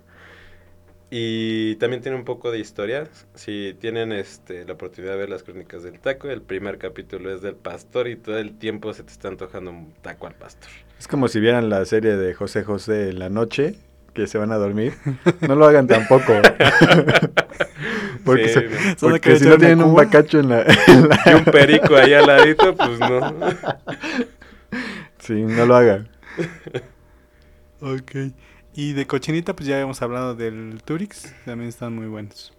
Y 1.15 1.75
también 1.77 2.01
tiene 2.01 2.17
un 2.17 2.25
poco 2.25 2.51
de 2.51 2.59
historia. 2.59 3.07
Si 3.35 3.77
tienen 3.79 4.13
este, 4.13 4.65
la 4.65 4.73
oportunidad 4.73 5.13
de 5.13 5.19
ver 5.19 5.29
las 5.29 5.43
crónicas 5.43 5.83
del 5.83 6.01
taco, 6.01 6.31
el 6.31 6.41
primer 6.41 6.79
capítulo 6.79 7.31
es 7.35 7.43
del 7.43 7.55
pastor 7.55 8.09
y 8.09 8.17
todo 8.17 8.39
el 8.39 8.57
tiempo 8.57 8.95
se 8.95 9.03
te 9.03 9.13
está 9.13 9.29
antojando 9.29 9.71
un 9.73 9.93
taco 10.01 10.27
al 10.27 10.33
pastor. 10.33 10.71
Es 10.99 11.07
como 11.07 11.29
si 11.29 11.39
vieran 11.39 11.69
la 11.69 11.85
serie 11.85 12.17
de 12.17 12.33
José 12.33 12.65
José 12.65 13.11
en 13.11 13.19
la 13.19 13.29
noche, 13.29 13.75
que 14.15 14.27
se 14.27 14.39
van 14.39 14.53
a 14.53 14.57
dormir. 14.57 14.95
No 15.47 15.55
lo 15.55 15.67
hagan 15.67 15.87
tampoco. 15.87 16.33
porque 18.25 18.49
Sí, 18.49 18.55
se- 18.55 18.97
porque 18.99 19.21
que 19.33 19.37
si 19.39 19.45
no 19.47 19.59
tienen 19.59 19.83
un 19.83 19.95
bacacho 19.95 20.41
en 20.41 20.49
la, 20.49 20.63
en 20.87 21.09
la- 21.11 21.21
y 21.27 21.35
un 21.35 21.45
perico 21.45 21.95
ahí 21.95 22.15
al 22.15 22.27
ladito, 22.27 22.75
pues 22.75 22.99
no. 22.99 23.35
Sí, 25.19 25.35
no 25.43 25.67
lo 25.67 25.77
hagan. 25.77 26.09
Ok. 27.83 28.13
Y 28.75 28.95
de 28.95 29.07
cochinita, 29.07 29.55
pues 29.55 29.67
ya 29.69 29.75
habíamos 29.77 30.01
hablado 30.03 30.35
del 30.35 30.81
Turix. 30.85 31.35
También 31.45 31.69
están 31.69 31.95
muy 31.95 32.07
buenos. 32.07 32.57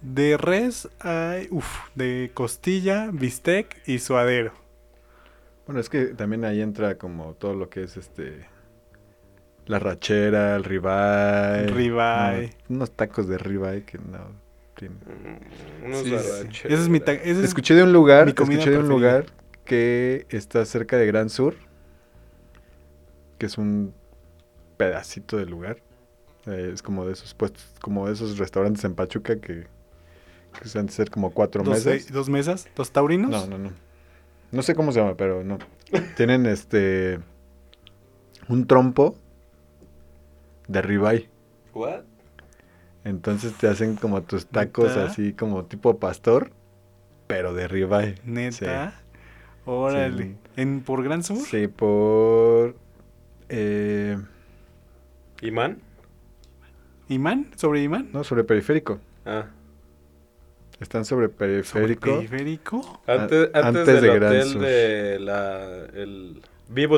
De 0.00 0.38
res 0.38 0.88
hay, 1.00 1.48
uff, 1.50 1.68
de 1.94 2.30
costilla, 2.32 3.10
bistec 3.12 3.82
y 3.86 3.98
suadero. 3.98 4.52
Bueno, 5.66 5.80
es 5.80 5.90
que 5.90 6.06
también 6.06 6.44
ahí 6.46 6.62
entra 6.62 6.96
como 6.96 7.34
todo 7.34 7.54
lo 7.54 7.68
que 7.68 7.84
es 7.84 7.96
este... 7.96 8.46
La 9.66 9.78
rachera, 9.78 10.56
el 10.56 10.64
ribeye. 10.64 11.66
Ribeye. 11.68 12.50
no, 12.68 12.76
unos 12.76 12.90
tacos 12.92 13.28
de 13.28 13.38
ribeye 13.38 13.84
que 13.84 13.98
no 13.98 14.18
tienen. 14.74 14.98
Mm, 15.04 15.84
Unos 15.86 15.98
Sí, 15.98 16.04
sí. 16.06 16.10
barbacheros. 16.12 16.64
Ese 16.72 16.82
es 16.82 16.88
mi 16.88 16.98
ta- 16.98 17.12
ese 17.12 17.30
es- 17.32 17.38
Escuché 17.44 17.74
de 17.74 17.82
un 17.84 17.92
lugar, 17.92 18.28
escuché 18.28 18.70
de 18.70 18.78
un 18.78 18.88
lugar 18.88 19.26
que 19.64 20.26
está 20.30 20.64
cerca 20.64 20.96
de 20.96 21.06
Gran 21.06 21.28
Sur, 21.30 21.54
que 23.38 23.46
es 23.46 23.58
un 23.58 23.94
pedacito 24.80 25.36
de 25.36 25.44
lugar. 25.44 25.76
Eh, 26.46 26.70
es 26.72 26.80
como 26.80 27.04
de 27.04 27.12
esos 27.12 27.34
puestos, 27.34 27.62
como 27.82 28.06
de 28.06 28.14
esos 28.14 28.38
restaurantes 28.38 28.82
en 28.84 28.94
Pachuca 28.94 29.38
que, 29.38 29.66
que 30.58 30.68
se 30.68 30.78
han 30.78 30.86
de 30.86 30.92
ser 30.92 31.10
como 31.10 31.32
cuatro 31.32 31.62
dos, 31.62 31.84
mesas. 31.84 32.08
eh, 32.08 32.12
dos 32.14 32.30
mesas, 32.30 32.66
dos 32.74 32.90
taurinos. 32.90 33.30
No, 33.30 33.46
no, 33.46 33.58
no. 33.58 33.72
No 34.50 34.62
sé 34.62 34.74
cómo 34.74 34.90
se 34.90 35.00
llama, 35.00 35.18
pero 35.18 35.44
no. 35.44 35.58
Tienen 36.16 36.46
este 36.46 37.20
un 38.48 38.66
trompo 38.66 39.16
de 40.66 40.80
ribeye. 40.80 41.28
What? 41.74 42.04
Entonces 43.04 43.52
te 43.58 43.68
hacen 43.68 43.96
como 43.96 44.22
tus 44.22 44.46
tacos 44.46 44.96
¿Neta? 44.96 45.04
así 45.04 45.34
como 45.34 45.66
tipo 45.66 45.98
pastor, 45.98 46.52
pero 47.26 47.52
de 47.52 47.68
ribeye. 47.68 48.14
Neta. 48.24 48.94
Órale. 49.66 50.24
Sí. 50.24 50.36
¿En, 50.56 50.80
¿Por 50.80 51.04
Gran 51.04 51.22
Sur? 51.22 51.36
Sí, 51.36 51.68
por... 51.68 52.76
eh, 53.50 54.16
¿Imán? 55.42 55.78
¿Imán? 57.08 57.50
¿Sobre 57.56 57.82
Imán? 57.82 58.10
no, 58.12 58.24
sobre 58.24 58.44
periférico. 58.44 59.00
Ah. 59.24 59.46
Están 60.80 61.04
sobre 61.04 61.26
¿Sobre 61.26 61.36
periférico. 61.36 62.16
periférico? 62.16 63.02
Antes, 63.06 63.50
antes, 63.52 63.64
antes 63.64 63.86
del 63.86 64.00
de 64.00 64.14
Gran 64.14 64.32
hotel 64.32 64.44
Sur. 64.48 64.62
de 64.62 65.18
la... 65.20 65.84
El. 65.94 66.42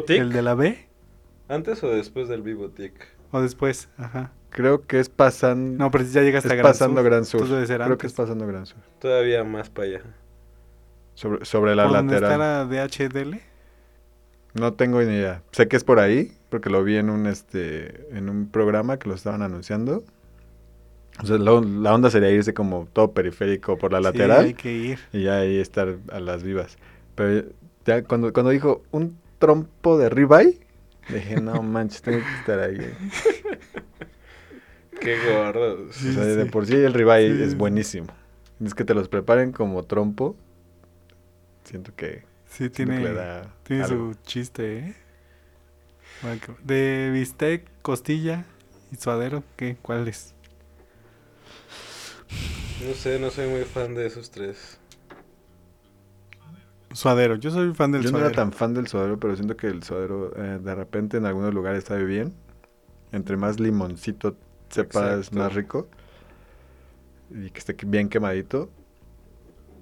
¿El 0.08 0.32
de 0.32 0.42
la 0.42 0.54
B? 0.54 0.86
¿Antes 1.48 1.82
o 1.82 1.88
después 1.90 2.28
del 2.28 2.42
Vivotic? 2.42 2.92
¿O 3.30 3.40
después? 3.40 3.88
Ajá. 3.96 4.30
Creo 4.50 4.86
que 4.86 5.00
es 5.00 5.08
pasando... 5.08 5.82
No, 5.82 5.90
pero 5.90 6.04
ya 6.04 6.20
llegaste 6.20 6.48
es 6.48 6.52
a 6.52 6.56
Gran 6.56 6.70
pasando 6.72 7.00
Sur. 7.00 7.10
Gran 7.10 7.24
Sur. 7.24 7.40
Entonces 7.40 7.56
debe 7.56 7.66
ser 7.66 7.86
Creo 7.86 7.98
que 7.98 8.06
es 8.06 8.12
pasando 8.12 8.46
Gran 8.46 8.66
Sur. 8.66 8.78
Todavía 9.00 9.42
más 9.44 9.70
para 9.70 9.88
allá. 9.88 10.00
Sobre, 11.14 11.44
sobre 11.44 11.74
la 11.74 11.84
¿Por 11.84 11.96
donde 11.96 12.14
está 12.16 12.36
lateral. 12.36 12.68
la 12.68 12.86
DHDL? 12.86 13.40
No 14.54 14.74
tengo 14.74 15.00
ni 15.00 15.14
idea. 15.14 15.42
Sé 15.52 15.66
que 15.68 15.76
es 15.76 15.84
por 15.84 15.98
ahí, 15.98 16.32
porque 16.52 16.70
lo 16.70 16.84
vi 16.84 16.96
en 16.98 17.10
un 17.10 17.26
este 17.26 18.06
en 18.16 18.28
un 18.28 18.46
programa 18.48 18.98
que 18.98 19.08
lo 19.08 19.14
estaban 19.16 19.42
anunciando. 19.42 20.04
O 21.22 21.26
sea, 21.26 21.36
la, 21.38 21.60
la 21.60 21.94
onda 21.94 22.10
sería 22.10 22.30
irse 22.30 22.54
como 22.54 22.86
todo 22.92 23.12
periférico 23.12 23.76
por 23.76 23.90
la 23.92 23.98
Sí, 23.98 24.04
lateral 24.04 24.44
hay 24.46 24.54
que 24.54 24.72
ir. 24.72 24.98
y 25.12 25.22
ya 25.24 25.38
ahí 25.38 25.58
estar 25.58 25.96
a 26.12 26.20
las 26.20 26.42
vivas. 26.42 26.76
Pero 27.16 27.48
ya 27.84 28.02
cuando, 28.04 28.32
cuando 28.32 28.50
dijo 28.50 28.82
un 28.92 29.18
trompo 29.38 29.98
de 29.98 30.08
ribeye, 30.08 30.60
dije, 31.08 31.40
no 31.40 31.62
manches, 31.62 32.00
tengo 32.02 32.18
que 32.18 32.34
estar 32.40 32.60
ahí. 32.60 32.78
Qué 35.00 35.16
gordos. 35.34 35.94
Sí, 35.96 36.10
o 36.10 36.12
sea, 36.12 36.24
de 36.24 36.46
por 36.46 36.66
sí 36.66 36.74
el 36.76 36.94
ribeye 36.94 37.36
Sí. 37.36 37.42
es 37.42 37.56
buenísimo. 37.56 38.06
Es 38.64 38.74
que 38.74 38.84
te 38.84 38.94
los 38.94 39.08
preparen 39.08 39.52
como 39.52 39.82
trompo. 39.84 40.36
Siento 41.64 41.92
que, 41.96 42.22
Sí, 42.46 42.68
siento 42.72 42.76
que 42.76 42.84
le 42.86 42.96
tiene, 43.00 43.12
da 43.14 43.54
tiene 43.64 43.82
algo. 43.84 44.12
su 44.12 44.18
chiste, 44.22 44.78
¿eh? 44.78 44.94
De 46.64 47.10
bistec, 47.12 47.68
costilla 47.82 48.44
y 48.90 48.96
suadero, 48.96 49.42
¿qué? 49.56 49.76
¿Cuál 49.82 50.06
es? 50.08 50.34
No 52.86 52.94
sé, 52.94 53.18
no 53.18 53.30
soy 53.30 53.48
muy 53.48 53.64
fan 53.64 53.94
de 53.94 54.06
esos 54.06 54.30
tres. 54.30 54.78
Suadero. 56.92 57.36
Yo 57.36 57.50
soy 57.50 57.72
fan 57.74 57.92
del 57.92 58.02
Yo 58.02 58.10
no 58.12 58.18
suadero. 58.18 58.28
era 58.28 58.30
tan 58.30 58.52
fan 58.52 58.74
del 58.74 58.86
suadero, 58.86 59.18
pero 59.18 59.34
siento 59.36 59.56
que 59.56 59.66
el 59.68 59.82
suadero 59.82 60.32
eh, 60.36 60.58
de 60.62 60.74
repente 60.74 61.16
en 61.16 61.26
algunos 61.26 61.54
lugares 61.54 61.84
sabe 61.84 62.04
bien. 62.04 62.34
Entre 63.12 63.36
más 63.36 63.60
limoncito 63.60 64.36
sepa 64.70 65.14
es 65.14 65.32
más 65.32 65.54
rico. 65.54 65.88
Y 67.30 67.50
que 67.50 67.58
esté 67.58 67.76
bien 67.86 68.08
quemadito. 68.08 68.70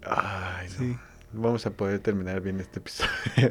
Ay, 0.03 0.69
no. 0.79 1.10
Vamos 1.33 1.65
a 1.67 1.71
poder 1.71 2.01
terminar 2.01 2.41
bien 2.41 2.59
este 2.61 2.81
episodio. 2.81 3.11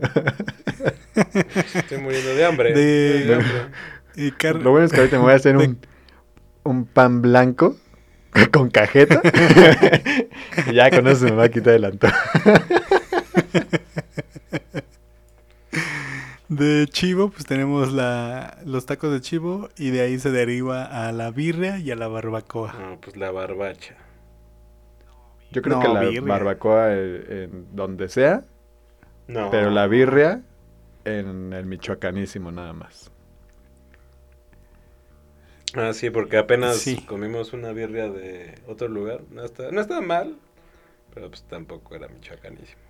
Estoy 1.75 1.97
muriendo 1.99 2.35
de 2.35 2.45
hambre. 2.45 2.73
De- 2.73 3.19
Estoy 3.21 3.33
hambre. 3.35 3.49
Y 4.15 4.31
car- 4.31 4.55
Lo 4.55 4.71
bueno 4.71 4.85
es 4.85 4.91
que 4.91 4.97
ahorita 4.99 5.17
me 5.17 5.23
voy 5.23 5.31
a 5.33 5.35
hacer 5.35 5.57
de- 5.57 5.65
un, 5.67 5.79
un 6.63 6.85
pan 6.85 7.21
blanco 7.21 7.77
con 8.51 8.69
cajeta. 8.69 9.21
y 10.69 10.73
ya 10.73 10.89
con 10.89 11.07
eso 11.07 11.19
se 11.27 11.31
me 11.31 11.37
va 11.37 11.45
a 11.45 11.49
quitar 11.49 11.73
el 11.75 11.85
antojo. 11.85 12.13
De 16.49 16.87
chivo, 16.89 17.29
pues 17.29 17.45
tenemos 17.45 17.91
la, 17.93 18.57
los 18.65 18.85
tacos 18.87 19.11
de 19.13 19.21
chivo 19.21 19.69
y 19.77 19.91
de 19.91 20.01
ahí 20.01 20.19
se 20.19 20.31
deriva 20.31 20.83
a 21.07 21.11
la 21.11 21.29
birria 21.29 21.77
y 21.77 21.91
a 21.91 21.95
la 21.95 22.07
barbacoa. 22.07 22.73
No, 22.73 22.99
pues 22.99 23.15
la 23.17 23.29
barbacha. 23.31 23.95
Yo 25.51 25.61
creo 25.61 25.77
No, 25.77 25.81
que 25.81 25.87
la 25.89 25.99
birria. 26.01 26.21
barbacoa 26.21 26.87
eh, 26.93 27.49
en 27.51 27.75
donde 27.75 28.07
sea, 28.09 28.43
No. 29.27 29.49
pero 29.49 29.69
la 29.71 29.87
birria 29.87 30.43
en 31.05 31.53
el 31.53 31.65
michoacanísimo 31.65 32.51
nada 32.51 32.73
más. 32.73 33.11
Ah, 35.75 35.93
sí, 35.93 36.09
porque 36.09 36.37
apenas 36.37 36.77
Sí. 36.77 36.97
comimos 37.05 37.53
una 37.53 37.71
birria 37.73 38.09
de 38.09 38.55
otro 38.67 38.87
lugar. 38.87 39.21
No 39.31 39.43
está, 39.43 39.71
no 39.71 39.81
estaba 39.81 40.01
mal, 40.01 40.35
pero 41.13 41.29
pues 41.29 41.43
tampoco 41.43 41.95
era 41.95 42.07
michoacanísimo. 42.07 42.81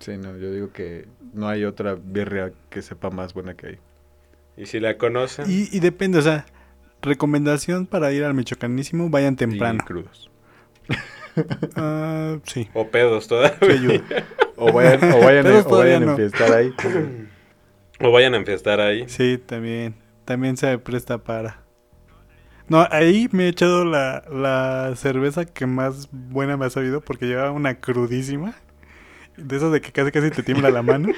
Sí, 0.00 0.16
no, 0.18 0.36
yo 0.36 0.50
digo 0.52 0.70
que 0.72 1.06
no 1.32 1.48
hay 1.48 1.64
otra 1.64 1.94
birria 1.94 2.52
que 2.70 2.82
sepa 2.82 3.10
más 3.10 3.32
buena 3.34 3.54
que 3.54 3.66
ahí. 3.66 3.78
Y 4.58 4.66
si 4.66 4.80
la 4.80 4.96
conocen, 4.98 5.46
Y, 5.50 5.68
y 5.70 5.80
depende, 5.80 6.18
o 6.18 6.22
sea, 6.22 6.46
recomendación 7.02 7.86
para 7.86 8.10
ir 8.12 8.24
al 8.24 8.32
Michoacanísimo, 8.34 9.10
vayan 9.10 9.36
temprano. 9.36 9.80
Y 9.82 9.86
crudos. 9.86 10.30
Ah, 11.76 12.38
sí. 12.44 12.68
o 12.72 12.88
pedos 12.88 13.28
todavía. 13.28 14.02
O 14.58 14.72
vayan, 14.72 15.12
o 15.12 15.18
vayan, 15.20 15.46
a, 15.46 15.58
o 15.58 15.76
vayan 15.76 16.02
a 16.02 16.06
no. 16.06 16.12
enfiestar 16.12 16.50
ahí. 16.50 16.72
o 18.00 18.10
vayan 18.10 18.32
a 18.32 18.38
enfiestar 18.38 18.80
ahí. 18.80 19.04
Sí, 19.06 19.36
también. 19.44 19.94
También 20.24 20.56
se 20.56 20.78
presta 20.78 21.18
para. 21.18 21.60
No, 22.68 22.88
ahí 22.90 23.28
me 23.32 23.44
he 23.44 23.48
echado 23.48 23.84
la, 23.84 24.24
la 24.32 24.94
cerveza 24.96 25.44
que 25.44 25.66
más 25.66 26.08
buena 26.10 26.56
me 26.56 26.64
ha 26.64 26.70
sabido 26.70 27.02
porque 27.02 27.26
llevaba 27.26 27.50
una 27.52 27.74
crudísima. 27.80 28.54
De 29.36 29.56
eso 29.56 29.70
de 29.70 29.82
que 29.82 29.92
casi 29.92 30.10
casi 30.10 30.30
te 30.30 30.42
tiembla 30.42 30.70
la 30.70 30.82
mano. 30.82 31.10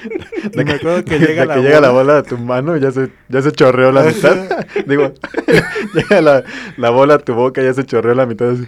Y 0.53 0.63
me 0.65 0.73
acuerdo 0.73 1.05
que 1.05 1.17
de 1.17 1.27
llega 1.27 1.45
la 1.45 1.55
que 1.55 1.61
llega 1.61 1.79
bola. 1.79 1.87
la 1.87 1.89
bola 1.93 2.17
a 2.17 2.23
tu 2.23 2.37
mano 2.37 2.75
ya 2.75 2.91
se, 2.91 3.09
ya 3.29 3.41
se 3.41 3.53
chorreó 3.53 3.93
la 3.93 4.03
mitad. 4.03 4.35
Digo, 4.85 5.13
llega 5.93 6.21
la, 6.21 6.43
la 6.75 6.89
bola 6.89 7.13
a 7.15 7.19
tu 7.19 7.33
boca 7.33 7.61
y 7.61 7.65
ya 7.65 7.73
se 7.73 7.85
chorreó 7.85 8.13
la 8.13 8.25
mitad. 8.25 8.49
así. 8.51 8.65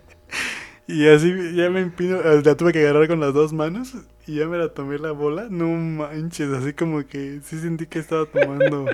Y 0.87 1.07
así 1.07 1.35
ya 1.55 1.69
me 1.69 1.81
empino, 1.81 2.19
la 2.23 2.57
tuve 2.57 2.73
que 2.73 2.79
agarrar 2.81 3.09
con 3.09 3.21
las 3.21 3.35
dos 3.35 3.53
manos 3.53 3.93
y 4.27 4.37
ya 4.37 4.47
me 4.47 4.57
la 4.57 4.71
tomé 4.73 4.99
la 4.99 5.13
bola. 5.13 5.49
No 5.51 5.69
manches, 5.69 6.49
así 6.51 6.73
como 6.73 7.07
que 7.07 7.41
sí 7.45 7.59
sentí 7.61 7.87
que 7.87 7.99
estaba 7.99 8.25
tomando. 8.25 8.87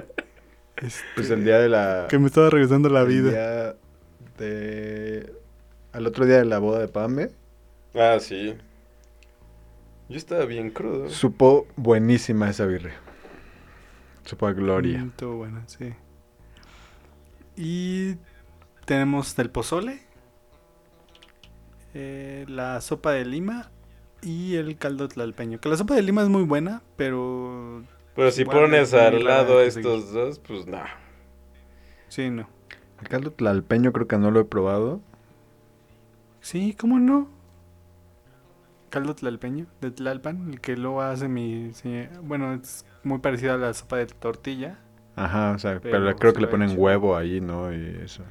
este, 0.77 1.03
Pues 1.15 1.31
el 1.31 1.45
día 1.45 1.61
de 1.61 1.69
la... 1.69 2.07
que 2.09 2.19
me 2.19 2.27
estaba 2.27 2.51
regresando 2.51 2.89
la 2.89 3.03
el 3.03 3.07
vida. 3.07 3.31
día 3.31 3.77
de... 4.39 5.33
Al 5.93 6.07
otro 6.09 6.27
día 6.27 6.39
de 6.39 6.45
la 6.47 6.59
boda 6.59 6.81
de 6.81 6.89
Pame, 6.89 7.31
Ah, 7.95 8.17
sí. 8.19 8.57
Yo 10.09 10.17
estaba 10.17 10.47
bien 10.47 10.71
crudo. 10.71 11.09
supo 11.09 11.69
buenísima 11.77 12.51
esa 12.51 12.67
birria. 12.67 12.95
Supo 14.25 14.49
a 14.49 14.53
gloria. 14.53 14.99
Mm, 14.99 15.09
estuvo 15.11 15.37
bueno, 15.37 15.63
sí. 15.67 15.93
Y 17.57 18.17
tenemos 18.85 19.39
el 19.39 19.51
pozole, 19.51 20.03
eh, 21.95 22.45
la 22.49 22.81
sopa 22.81 23.13
de 23.13 23.25
lima 23.25 23.71
y 24.23 24.57
el 24.57 24.77
caldo 24.79 25.09
tlalpeño. 25.09 25.61
Que 25.61 25.69
la 25.69 25.77
sopa 25.77 25.95
de 25.95 26.03
lima 26.03 26.23
es 26.23 26.29
muy 26.29 26.43
buena, 26.43 26.83
pero 26.97 27.85
Pero 28.15 28.31
si 28.33 28.45
Igual 28.45 28.59
pones 28.61 28.93
al 28.95 29.25
lado 29.25 29.61
estos 29.61 30.13
dos, 30.13 30.39
pues 30.41 30.67
no. 30.67 30.83
sí, 32.09 32.31
no. 32.31 32.49
El 33.01 33.09
caldo 33.09 33.33
tlalpeño 33.33 33.93
creo 33.93 34.07
que 34.09 34.19
no 34.19 34.31
lo 34.31 34.41
he 34.41 34.45
probado. 34.45 35.01
Sí, 36.41 36.75
¿cómo 36.79 36.99
no? 37.01 37.29
Caldo 38.91 39.15
tlalpeño, 39.15 39.67
de 39.81 39.91
Tlalpan, 39.91 40.51
el 40.53 40.61
que 40.61 40.77
luego 40.77 41.03
hace 41.03 41.29
mi... 41.29 41.73
sí, 41.75 42.07
bueno, 42.23 42.55
es 42.55 42.87
muy 43.03 43.19
parecido 43.19 43.55
a 43.55 43.59
la 43.59 43.75
sopa 43.75 43.97
de 43.97 44.07
tortilla. 44.07 44.79
Ajá, 45.17 45.53
o 45.53 45.59
sea, 45.59 45.81
pero, 45.81 46.05
Pero 46.05 46.19
creo 46.19 46.33
se 46.33 46.35
que 46.35 46.41
le 46.41 46.47
lo 46.47 46.49
ponen 46.49 46.73
hecho. 46.73 46.77
huevo 46.77 47.17
ahí, 47.17 47.41
¿no? 47.41 47.73
Y 47.73 47.99
eso. 48.03 48.25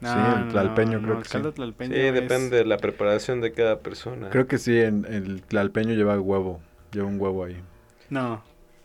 Sí, 0.00 0.06
el 0.08 0.48
tlalpeño 0.48 1.02
creo 1.02 1.18
que 1.18 1.24
sí. 1.24 1.30
caldo 1.32 1.50
Sí, 1.50 1.56
tlalpeño 1.56 1.94
es- 1.94 2.14
depende 2.14 2.56
de 2.56 2.64
la 2.64 2.78
preparación 2.78 3.40
de 3.40 3.52
cada 3.52 3.80
persona. 3.80 4.30
Creo 4.30 4.46
que 4.46 4.56
sí, 4.58 4.78
en, 4.80 5.04
el 5.04 5.42
tlalpeño 5.42 5.94
lleva 5.94 6.18
huevo. 6.18 6.60
Lleva 6.92 7.06
un 7.06 7.20
huevo 7.20 7.44
ahí. 7.44 7.62
No, 8.08 8.42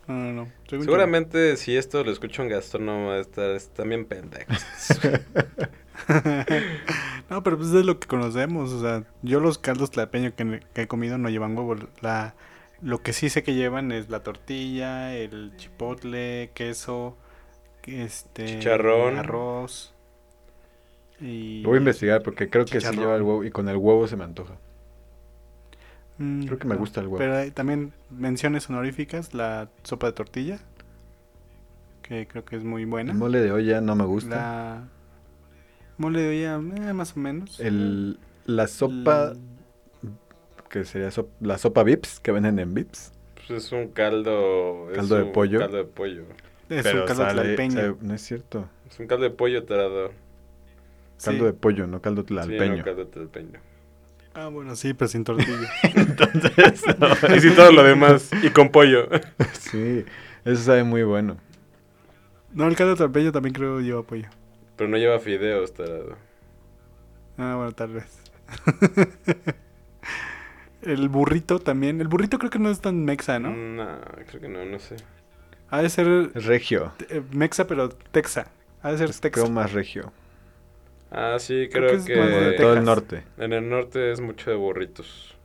no, 0.08 0.14
no, 0.14 0.34
no. 0.34 0.44
Según 0.68 0.86
yo- 0.86 0.92
Seguramente 0.92 1.56
si 1.58 1.76
esto 1.78 2.04
lo 2.04 2.12
escucha 2.12 2.42
un 2.42 2.50
gastrónomo 2.50 3.08
va 3.08 3.16
a 3.16 3.20
estar 3.20 3.50
están 3.52 3.90
bien 3.90 4.06
pendejos. 4.06 4.66
no, 7.30 7.44
pero 7.44 7.58
pues 7.58 7.70
es 7.74 7.86
lo 7.86 8.00
que 8.00 8.08
conocemos. 8.08 8.72
O 8.72 8.82
sea, 8.82 9.04
yo 9.22 9.40
los 9.40 9.58
caldos 9.58 9.92
tlalpeño 9.92 10.36
que, 10.36 10.60
que 10.74 10.82
he 10.84 10.88
comido 10.88 11.18
no 11.18 11.30
llevan 11.30 11.58
huevo. 11.58 11.76
La, 12.02 12.36
lo 12.82 13.02
que 13.02 13.14
sí 13.14 13.30
sé 13.30 13.42
que 13.44 13.54
llevan 13.54 13.92
es 13.92 14.10
la 14.10 14.22
tortilla, 14.22 15.16
el 15.16 15.54
chipotle, 15.58 16.52
queso, 16.54 17.18
este, 17.86 18.46
Chicharrón. 18.46 19.18
arroz. 19.18 19.95
Y... 21.22 21.62
Lo 21.62 21.70
voy 21.70 21.78
a 21.78 21.80
investigar 21.80 22.24
porque 22.24 22.50
creo 22.50 22.66
que 22.66 22.82
sí 22.82 22.96
lleva 22.96 23.16
el 23.16 23.22
huevo 23.22 23.44
y 23.44 23.52
con 23.52 23.70
el 23.70 23.78
huevo 23.78 24.08
se 24.08 24.16
me 24.18 24.24
antoja. 24.24 24.56
Mm, 26.18 26.46
Creo 26.46 26.60
que 26.60 26.68
me 26.68 26.76
no. 26.76 26.80
gusta 26.80 27.02
el 27.02 27.08
huevo. 27.08 27.18
Pero 27.18 27.36
hay 27.36 27.52
también 27.52 27.94
menciones 28.10 28.70
honoríficas, 28.70 29.34
la 29.34 29.70
sopa 29.84 30.08
de 30.08 30.14
tortilla, 30.14 30.60
que 32.02 32.28
creo 32.28 32.46
que 32.46 32.56
es 32.56 32.64
muy 32.64 32.86
buena. 32.86 33.12
El 33.12 33.18
mole 33.18 33.40
de 33.42 33.52
olla 33.52 33.82
no 33.82 33.96
me 33.96 34.06
gusta. 34.06 34.36
La 34.36 34.84
mole 35.98 36.22
de 36.22 36.30
olla, 36.30 36.90
eh, 36.90 36.94
más 36.94 37.16
o 37.18 37.20
menos. 37.20 37.60
El, 37.60 38.20
la 38.46 38.68
sopa, 38.68 39.32
L- 39.32 39.40
que 40.70 40.84
sería 40.86 41.12
sop- 41.12 41.30
la 41.42 41.58
sopa 41.58 41.84
Vips, 41.84 42.20
que 42.20 42.32
venden 42.32 42.60
en 42.60 42.74
Vips. 42.74 43.12
Pues 43.36 43.66
es 43.66 43.72
un 43.72 43.90
caldo. 43.90 44.90
es 44.92 44.98
¿Caldo 44.98 45.16
de 45.16 45.24
un 45.24 45.32
pollo? 45.32 45.60
Caldo 45.60 45.78
de 45.78 45.84
pollo. 45.86 46.24
Es 46.70 46.86
un 46.94 47.06
caldo 47.06 47.16
sale- 47.16 47.70
sabe- 47.70 47.96
no 48.02 48.14
es 48.14 48.22
cierto. 48.22 48.68
Es 48.90 49.00
un 49.00 49.08
caldo 49.08 49.24
de 49.24 49.30
pollo 49.32 49.64
tarado. 49.66 50.12
Sí. 51.18 51.26
Caldo 51.26 51.46
de 51.46 51.54
pollo, 51.54 51.88
no 51.88 52.02
caldo 52.02 52.22
Sí, 52.22 52.28
tlalpeño. 52.28 52.78
no, 52.78 52.84
caldo 52.84 53.08
tlalpeño. 53.08 53.60
Ah, 54.34 54.48
bueno, 54.50 54.76
sí, 54.76 54.94
pero 54.94 55.08
sin 55.08 55.24
tortilla. 55.24 55.70
Entonces, 55.96 56.84
y 57.36 57.40
sin 57.40 57.56
todo 57.56 57.72
lo 57.72 57.84
demás. 57.84 58.30
Y 58.44 58.50
con 58.50 58.70
pollo. 58.70 59.08
sí, 59.54 60.04
eso 60.44 60.62
sabe 60.64 60.84
muy 60.84 61.04
bueno. 61.04 61.38
no, 62.54 62.68
el 62.68 62.76
caldo 62.76 62.96
tlalpeño 62.96 63.32
también 63.32 63.54
creo 63.54 63.80
lleva 63.80 64.04
pollo. 64.04 64.28
Pero 64.76 64.90
no 64.90 64.98
lleva 64.98 65.20
fideos 65.20 65.74
tarado. 65.74 66.18
Ah, 67.38 67.56
bueno, 67.56 67.72
tal 67.72 67.94
vez. 67.94 68.20
el 70.82 71.10
burrito 71.10 71.60
también. 71.60 72.02
El 72.02 72.08
burrito 72.08 72.38
creo 72.38 72.52
que 72.52 72.60
no 72.60 72.70
es 72.70 72.82
tan 72.82 73.04
mexa, 73.06 73.40
¿no? 73.40 73.52
No, 73.52 74.00
creo 74.28 74.42
que 74.42 74.50
no, 74.50 74.66
no 74.66 74.80
sé. 74.80 74.98
Ha 75.70 75.82
de 75.82 75.90
ser 75.90 76.32
regio. 76.36 76.94
eh, 77.10 77.22
mexa, 77.32 77.68
pero 77.68 77.90
texa. 77.90 78.48
Ha 78.82 78.92
de 78.92 78.98
ser 78.98 79.08
texa. 79.10 79.30
creo 79.42 79.50
más 79.50 79.72
regio. 79.74 80.12
Ah, 81.12 81.38
sí, 81.40 81.70
Creo 81.72 81.88
creo, 81.88 81.88
que 81.88 81.96
es 81.96 82.06
que, 82.06 82.56
todo 82.58 82.74
el 82.74 82.84
norte. 82.84 83.24
en 83.38 83.54
el 83.54 83.70
norte 83.70 84.12
es 84.12 84.20
mucho 84.22 84.50
de 84.50 84.56
burritos. 84.58 85.36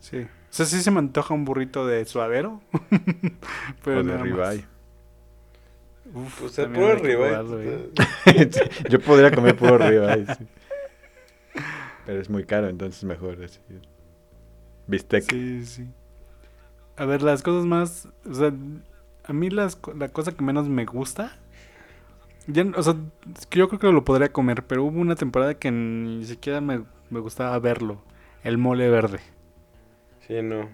Sí. 0.00 0.18
O 0.18 0.52
sea, 0.52 0.66
sí 0.66 0.82
se 0.82 0.90
me 0.90 0.98
antoja 0.98 1.34
un 1.34 1.44
burrito 1.44 1.86
de 1.86 2.04
suadero. 2.04 2.60
pero 3.84 4.00
o 4.00 4.02
de 4.02 4.16
ribeye. 4.18 4.66
Uf, 6.14 6.40
Pues 6.40 6.58
el 6.58 6.64
también 6.64 6.72
puro 6.72 6.96
ribeye. 6.96 7.16
probarlo, 7.16 7.62
¿eh? 7.62 7.90
Yo 8.90 9.00
podría 9.00 9.30
comer 9.30 9.56
puro 9.56 9.78
ribeye, 9.78 10.26
sí. 10.34 10.46
Pero 12.06 12.20
es 12.20 12.30
muy 12.30 12.44
caro, 12.44 12.68
entonces 12.68 13.04
mejor 13.04 13.42
así. 13.44 13.60
Bistec. 14.86 15.24
Sí, 15.30 15.64
sí. 15.66 15.86
A 16.96 17.04
ver, 17.04 17.22
las 17.22 17.42
cosas 17.42 17.64
más. 17.66 18.08
O 18.28 18.34
sea, 18.34 18.52
a 19.24 19.32
mí 19.32 19.50
las, 19.50 19.76
co- 19.76 19.94
la 19.94 20.08
cosa 20.08 20.32
que 20.32 20.42
menos 20.42 20.68
me 20.68 20.84
gusta. 20.84 21.38
Ya, 22.46 22.62
n- 22.62 22.74
o 22.76 22.82
sea, 22.82 22.96
es 23.38 23.46
que 23.46 23.58
yo 23.58 23.68
creo 23.68 23.78
que 23.80 23.92
lo 23.92 24.04
podría 24.04 24.32
comer, 24.32 24.66
pero 24.66 24.84
hubo 24.84 25.00
una 25.00 25.14
temporada 25.16 25.54
que 25.58 25.70
ni 25.70 26.24
siquiera 26.24 26.60
me, 26.60 26.84
me 27.10 27.20
gustaba 27.20 27.58
verlo. 27.58 28.02
El 28.42 28.58
mole 28.58 28.88
verde. 28.88 29.20
Sí, 30.26 30.40
no. 30.42 30.70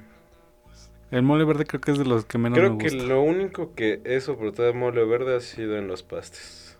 El 1.10 1.24
mole 1.24 1.44
verde 1.44 1.66
creo 1.66 1.80
que 1.80 1.90
es 1.90 1.98
de 1.98 2.04
los 2.04 2.26
que 2.26 2.38
menos 2.38 2.60
Creo 2.60 2.62
me 2.62 2.76
que 2.76 2.90
gusta. 2.90 3.06
lo 3.08 3.22
único 3.22 3.76
que 3.76 4.02
he 4.04 4.20
soportado 4.20 4.66
de 4.66 4.74
mole 4.74 5.04
verde 5.04 5.36
ha 5.36 5.40
sido 5.40 5.78
en 5.78 5.86
los 5.86 6.02
pastes. 6.02 6.76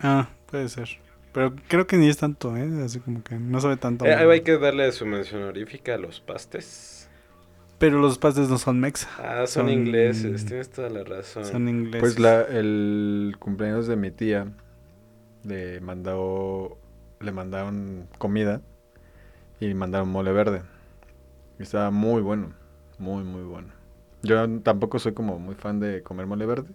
Ah, 0.00 0.30
puede 0.46 0.68
ser. 0.68 0.88
Pero 1.32 1.54
creo 1.68 1.86
que 1.86 1.96
ni 1.96 2.08
es 2.08 2.16
tanto, 2.18 2.56
¿eh? 2.56 2.68
Así 2.84 3.00
como 3.00 3.22
que 3.22 3.38
no 3.38 3.60
sabe 3.60 3.76
tanto. 3.76 4.04
Eh, 4.04 4.14
hay 4.14 4.40
que 4.42 4.56
darle 4.58 4.90
su 4.92 5.04
mención 5.04 5.42
honorífica 5.42 5.94
a 5.94 5.98
los 5.98 6.20
pastes. 6.20 6.95
Pero 7.78 7.98
los 8.00 8.18
pastes 8.18 8.48
no 8.48 8.58
son 8.58 8.80
mexa. 8.80 9.08
Ah, 9.18 9.46
son, 9.46 9.64
Son- 9.66 9.70
ingleses, 9.70 10.46
tienes 10.46 10.70
toda 10.70 10.88
la 10.88 11.04
razón. 11.04 11.44
Son 11.44 11.68
ingleses. 11.68 12.00
Pues 12.00 12.18
la, 12.18 12.42
el 12.42 13.36
cumpleaños 13.38 13.86
de 13.86 13.96
mi 13.96 14.10
tía 14.10 14.46
le 15.44 15.80
mandó, 15.80 16.78
le 17.20 17.32
mandaron 17.32 18.08
comida 18.18 18.62
y 19.60 19.74
mandaron 19.74 20.08
mole 20.08 20.32
verde. 20.32 20.62
Y 21.58 21.62
estaba 21.64 21.90
muy 21.90 22.22
bueno, 22.22 22.52
muy 22.98 23.24
muy 23.24 23.42
bueno. 23.42 23.68
Yo 24.22 24.48
tampoco 24.60 24.98
soy 24.98 25.12
como 25.12 25.38
muy 25.38 25.54
fan 25.54 25.78
de 25.78 26.02
comer 26.02 26.26
mole 26.26 26.46
verde, 26.46 26.70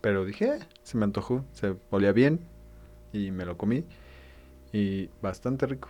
pero 0.00 0.24
dije, 0.24 0.46
"Eh, 0.56 0.58
se 0.82 0.96
me 0.96 1.04
antojó, 1.04 1.44
se 1.52 1.74
olía 1.90 2.12
bien 2.12 2.40
y 3.12 3.30
me 3.30 3.44
lo 3.44 3.56
comí 3.58 3.84
y 4.72 5.10
bastante 5.22 5.66
rico. 5.66 5.88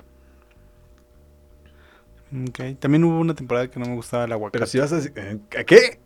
También 2.79 3.05
hubo 3.05 3.19
una 3.19 3.35
temporada 3.35 3.71
que 3.71 3.79
no 3.81 3.87
me 3.87 3.95
gustaba 3.95 4.25
el 4.25 4.33
aguacate. 4.33 4.59
Pero 4.59 4.67
si 4.67 4.79
vas 4.79 4.93
a 4.93 4.97
decir, 4.97 5.13
"Eh, 5.17 5.39
¿qué? 5.67 5.99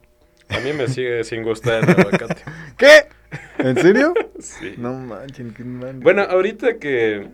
A 0.49 0.61
mí 0.61 0.73
me 0.73 0.87
sigue 0.89 1.25
sin 1.25 1.43
gustar 1.43 1.83
el 1.85 1.91
aguacate. 1.91 2.43
¿Qué? 2.77 3.07
¿En 3.59 3.77
serio? 3.77 4.15
Sí. 4.43 4.75
No 4.77 4.93
manchen, 4.95 5.55
qué 5.55 5.63
mal. 5.63 5.95
Bueno, 6.01 6.23
ahorita 6.23 6.79
que 6.79 7.29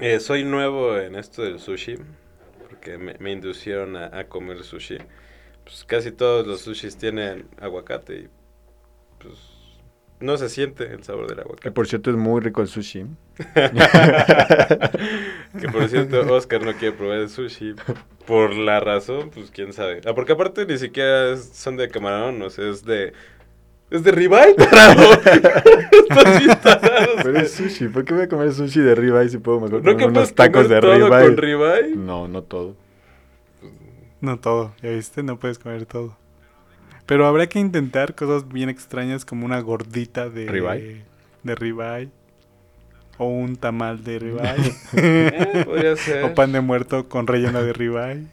eh, 0.00 0.18
soy 0.18 0.42
nuevo 0.42 0.98
en 0.98 1.14
esto 1.14 1.42
del 1.42 1.60
sushi, 1.60 1.96
que 2.80 2.98
me, 2.98 3.14
me 3.20 3.30
inducieron 3.30 3.96
a, 3.96 4.18
a 4.18 4.24
comer 4.24 4.64
sushi. 4.64 4.98
Pues 5.62 5.84
casi 5.84 6.10
todos 6.10 6.44
los 6.44 6.62
sushis 6.62 6.96
tienen 6.96 7.46
aguacate 7.60 8.14
y 8.16 8.28
pues 9.20 9.34
no 10.24 10.36
se 10.36 10.48
siente 10.48 10.92
el 10.92 11.02
sabor 11.04 11.26
del 11.28 11.36
Que 11.36 11.42
aguacate. 11.42 11.70
por 11.72 11.86
cierto 11.86 12.10
es 12.10 12.16
muy 12.16 12.40
rico 12.40 12.60
el 12.62 12.68
sushi. 12.68 13.06
que 15.60 15.68
por 15.72 15.88
cierto, 15.88 16.20
Oscar 16.32 16.62
no 16.64 16.72
quiere 16.74 16.96
probar 16.96 17.18
el 17.18 17.28
sushi. 17.28 17.74
Por 18.26 18.54
la 18.54 18.80
razón, 18.80 19.30
pues 19.32 19.50
quién 19.50 19.72
sabe. 19.72 20.00
Ah, 20.06 20.14
porque 20.14 20.32
aparte 20.32 20.66
ni 20.66 20.78
siquiera 20.78 21.32
es- 21.32 21.50
son 21.52 21.76
de 21.76 21.88
camarón, 21.88 22.40
o 22.42 22.50
sea, 22.50 22.68
es 22.68 22.84
de. 22.84 23.12
Es 23.90 24.02
de 24.02 24.12
ribeye, 24.12 24.54
tarado. 24.58 25.02
Pero 27.22 27.38
es 27.38 27.52
sushi. 27.52 27.88
¿Por 27.88 28.04
qué 28.04 28.14
voy 28.14 28.24
a 28.24 28.28
comer 28.28 28.52
sushi 28.52 28.80
de 28.80 28.94
ribeye 28.94 29.28
si 29.28 29.38
puedo 29.38 29.60
mejor 29.60 29.84
¿No 29.84 29.92
comer 29.92 29.96
que 29.98 30.04
unos 30.06 30.34
tacos 30.34 30.64
comer 30.64 30.68
de 30.68 30.80
todo 30.80 30.94
ribeye? 31.08 31.24
con 31.26 31.36
ribeye? 31.36 31.96
No, 31.96 32.28
no 32.28 32.42
todo. 32.42 32.76
No 34.20 34.38
todo, 34.38 34.74
ya 34.82 34.88
viste, 34.90 35.22
no 35.22 35.38
puedes 35.38 35.58
comer 35.58 35.84
todo. 35.84 36.16
Pero 37.06 37.26
habrá 37.26 37.46
que 37.48 37.58
intentar 37.58 38.14
cosas 38.14 38.48
bien 38.48 38.68
extrañas 38.68 39.24
como 39.24 39.44
una 39.46 39.60
gordita 39.60 40.28
de 40.30 40.46
¿Ribeye? 40.46 41.02
de 41.42 41.54
ribeye 41.54 42.08
o 43.18 43.26
un 43.28 43.56
tamal 43.56 44.02
de 44.02 44.18
ribeye 44.18 44.74
Eh, 44.96 45.62
podría 45.66 45.96
ser. 45.96 46.24
o 46.24 46.34
pan 46.34 46.52
de 46.52 46.60
muerto 46.60 47.08
con 47.08 47.26
relleno 47.26 47.62
de 47.62 47.72
ribeye. 47.72 48.24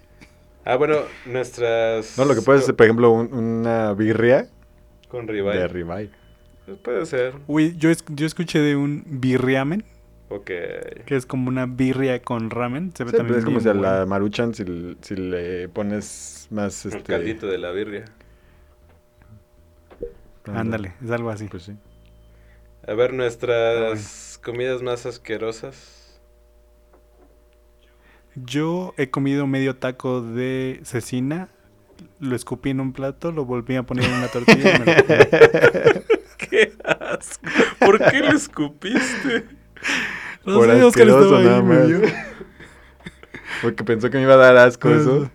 Ah, 0.63 0.75
bueno, 0.75 0.97
nuestras. 1.25 2.17
No, 2.17 2.25
lo 2.25 2.35
que 2.35 2.41
puedes 2.41 2.63
hacer, 2.63 2.75
por 2.75 2.85
ejemplo, 2.85 3.11
un- 3.11 3.33
una 3.33 3.93
birria 3.93 4.47
Con 5.09 5.25
de 5.25 5.33
ribeye. 5.33 5.67
ribeye. 5.67 6.09
Pues 6.65 6.77
Puede 6.77 7.05
ser. 7.07 7.33
Uy, 7.47 7.75
yo, 7.77 7.89
es- 7.89 8.05
yo 8.09 8.25
escuché 8.27 8.59
de 8.59 8.75
un 8.75 9.03
birriamen, 9.07 9.83
Ok. 10.29 10.45
que 10.45 11.15
es 11.15 11.25
como 11.25 11.49
una 11.49 11.65
birria 11.65 12.21
con 12.21 12.49
ramen. 12.51 12.93
Se 12.95 13.03
ve 13.03 13.09
Sí, 13.11 13.17
también 13.17 13.33
pues 13.33 13.39
es 13.39 13.45
como 13.45 13.59
si 13.59 13.67
a 13.69 13.73
la 13.73 14.05
maruchan 14.05 14.53
si, 14.53 14.63
si 15.01 15.15
le 15.15 15.67
pones 15.67 16.47
más 16.51 16.85
Un 16.85 16.93
este 16.93 17.11
caldito 17.11 17.47
de 17.47 17.57
la 17.57 17.71
birria. 17.71 18.05
Ándale, 20.45 20.93
es 21.03 21.11
algo 21.11 21.29
así. 21.29 21.47
Pues 21.47 21.63
sí. 21.63 21.75
A 22.87 22.93
ver, 22.93 23.13
nuestras 23.13 24.39
comidas 24.43 24.81
más 24.81 25.05
asquerosas. 25.05 26.19
Yo 28.35 28.93
he 28.97 29.09
comido 29.09 29.45
medio 29.45 29.75
taco 29.75 30.21
de 30.21 30.79
cecina, 30.83 31.49
lo 32.19 32.35
escupí 32.35 32.69
en 32.69 32.79
un 32.79 32.93
plato, 32.93 33.31
lo 33.31 33.45
volví 33.45 33.75
a 33.75 33.83
poner 33.83 34.05
en 34.05 34.13
una 34.13 34.27
tortilla 34.29 34.75
y 34.75 34.79
me 34.79 34.85
lo 34.85 35.05
comí. 35.05 35.19
¡Qué 36.37 36.73
asco! 36.83 37.41
¿Por 37.79 37.99
qué 38.09 38.21
le 38.21 38.29
escupiste? 38.31 39.45
No 40.45 40.55
Por 40.55 40.65
sé, 40.65 40.83
Oscar 40.83 41.09
asqueroso 41.09 41.23
estaba 41.23 41.39
ahí, 41.39 41.45
nada 41.45 41.61
me 41.61 41.99
más. 41.99 42.13
Porque 43.61 43.83
pensó 43.83 44.09
que 44.09 44.17
me 44.17 44.23
iba 44.23 44.33
a 44.33 44.37
dar 44.37 44.57
asco 44.57 44.89
eso. 44.89 45.29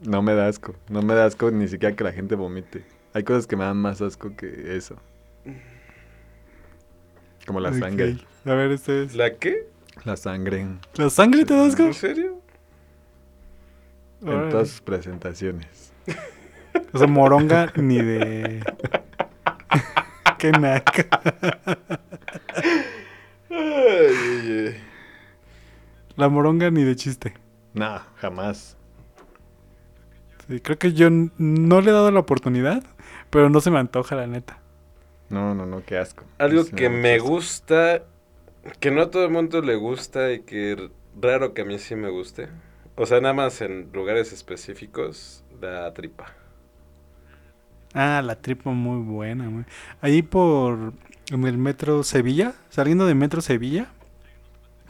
No 0.00 0.22
me 0.22 0.34
da 0.34 0.46
asco. 0.46 0.74
No 0.88 1.02
me 1.02 1.14
da 1.14 1.26
asco 1.26 1.50
ni 1.50 1.68
siquiera 1.68 1.94
que 1.94 2.04
la 2.04 2.12
gente 2.12 2.34
vomite. 2.34 2.84
Hay 3.14 3.24
cosas 3.24 3.46
que 3.46 3.56
me 3.56 3.64
dan 3.64 3.76
más 3.76 4.00
asco 4.00 4.34
que 4.36 4.76
eso. 4.76 4.96
Como 7.46 7.60
la 7.60 7.72
sangre. 7.72 8.18
A 8.44 8.54
ver, 8.54 8.70
este 8.72 9.04
es. 9.04 9.14
¿La 9.14 9.34
qué? 9.34 9.68
La 10.04 10.16
sangre 10.16 10.66
¿La 10.94 11.10
sangre 11.10 11.44
te 11.44 11.54
da 11.54 11.66
asco? 11.66 11.82
¿En 11.82 11.94
serio? 11.94 12.40
en 14.24 14.48
todas 14.50 14.68
sus 14.68 14.80
presentaciones. 14.80 15.92
O 16.92 16.98
sea, 16.98 17.06
moronga 17.06 17.72
ni 17.76 17.98
de. 17.98 18.62
Qué 20.38 20.52
naca. 20.52 21.06
La 26.16 26.28
moronga 26.28 26.70
ni 26.70 26.84
de 26.84 26.96
chiste. 26.96 27.34
No, 27.74 28.00
jamás. 28.16 28.76
Sí, 30.48 30.60
creo 30.60 30.78
que 30.78 30.92
yo 30.92 31.08
no 31.10 31.80
le 31.80 31.90
he 31.90 31.92
dado 31.92 32.10
la 32.10 32.20
oportunidad, 32.20 32.82
pero 33.32 33.48
no 33.48 33.62
se 33.62 33.70
me 33.70 33.78
antoja, 33.78 34.14
la 34.14 34.26
neta. 34.26 34.58
No, 35.30 35.54
no, 35.54 35.64
no, 35.64 35.82
qué 35.86 35.96
asco. 35.96 36.24
Algo 36.36 36.64
Sí 36.64 36.72
que 36.72 36.90
me 36.90 37.18
gusta, 37.18 38.04
que 38.78 38.90
no 38.90 39.00
a 39.00 39.10
todo 39.10 39.24
el 39.24 39.30
mundo 39.30 39.62
le 39.62 39.74
gusta 39.74 40.30
y 40.32 40.40
que 40.40 40.90
raro 41.18 41.54
que 41.54 41.62
a 41.62 41.64
mí 41.64 41.78
sí 41.78 41.96
me 41.96 42.10
guste. 42.10 42.50
O 42.94 43.06
sea, 43.06 43.22
nada 43.22 43.32
más 43.32 43.62
en 43.62 43.88
lugares 43.94 44.34
específicos, 44.34 45.44
la 45.62 45.90
tripa. 45.94 46.26
Ah, 47.94 48.20
la 48.22 48.36
tripa 48.36 48.68
muy 48.70 49.02
buena, 49.02 49.48
güey. 49.48 49.64
Ahí 50.02 50.20
por 50.20 50.92
en 51.30 51.46
el 51.46 51.56
metro 51.56 52.02
Sevilla, 52.02 52.52
saliendo 52.68 53.06
de 53.06 53.14
metro 53.14 53.40
Sevilla, 53.40 53.86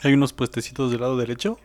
hay 0.03 0.15
unos 0.15 0.33
puestecitos 0.33 0.91
del 0.91 1.03
lado 1.03 1.17
derecho 1.17 1.59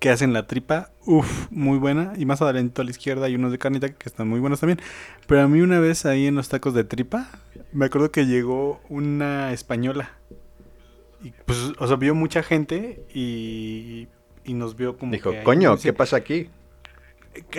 que 0.00 0.08
hacen 0.08 0.32
la 0.32 0.46
tripa, 0.46 0.90
uff, 1.04 1.46
muy 1.50 1.78
buena. 1.78 2.14
Y 2.16 2.24
más 2.24 2.42
adelante 2.42 2.80
a 2.80 2.84
la 2.84 2.90
izquierda 2.90 3.26
hay 3.26 3.34
unos 3.36 3.52
de 3.52 3.58
carnita 3.58 3.90
que 3.90 4.08
están 4.08 4.28
muy 4.28 4.40
buenos 4.40 4.58
también. 4.58 4.80
Pero 5.26 5.42
a 5.42 5.48
mí 5.48 5.60
una 5.60 5.78
vez 5.78 6.06
ahí 6.06 6.26
en 6.26 6.34
los 6.34 6.48
tacos 6.48 6.74
de 6.74 6.84
tripa, 6.84 7.28
me 7.72 7.84
acuerdo 7.84 8.10
que 8.10 8.26
llegó 8.26 8.80
una 8.88 9.52
española. 9.52 10.10
Y 11.22 11.32
pues, 11.44 11.72
o 11.78 11.86
sea, 11.86 11.96
vio 11.96 12.14
mucha 12.14 12.42
gente 12.42 13.04
y, 13.12 14.08
y 14.42 14.54
nos 14.54 14.74
vio 14.74 14.96
como 14.96 15.12
Dijo, 15.12 15.32
que 15.32 15.42
coño, 15.42 15.76
dice, 15.76 15.88
¿qué 15.88 15.92
pasa 15.92 16.16
aquí? 16.16 16.48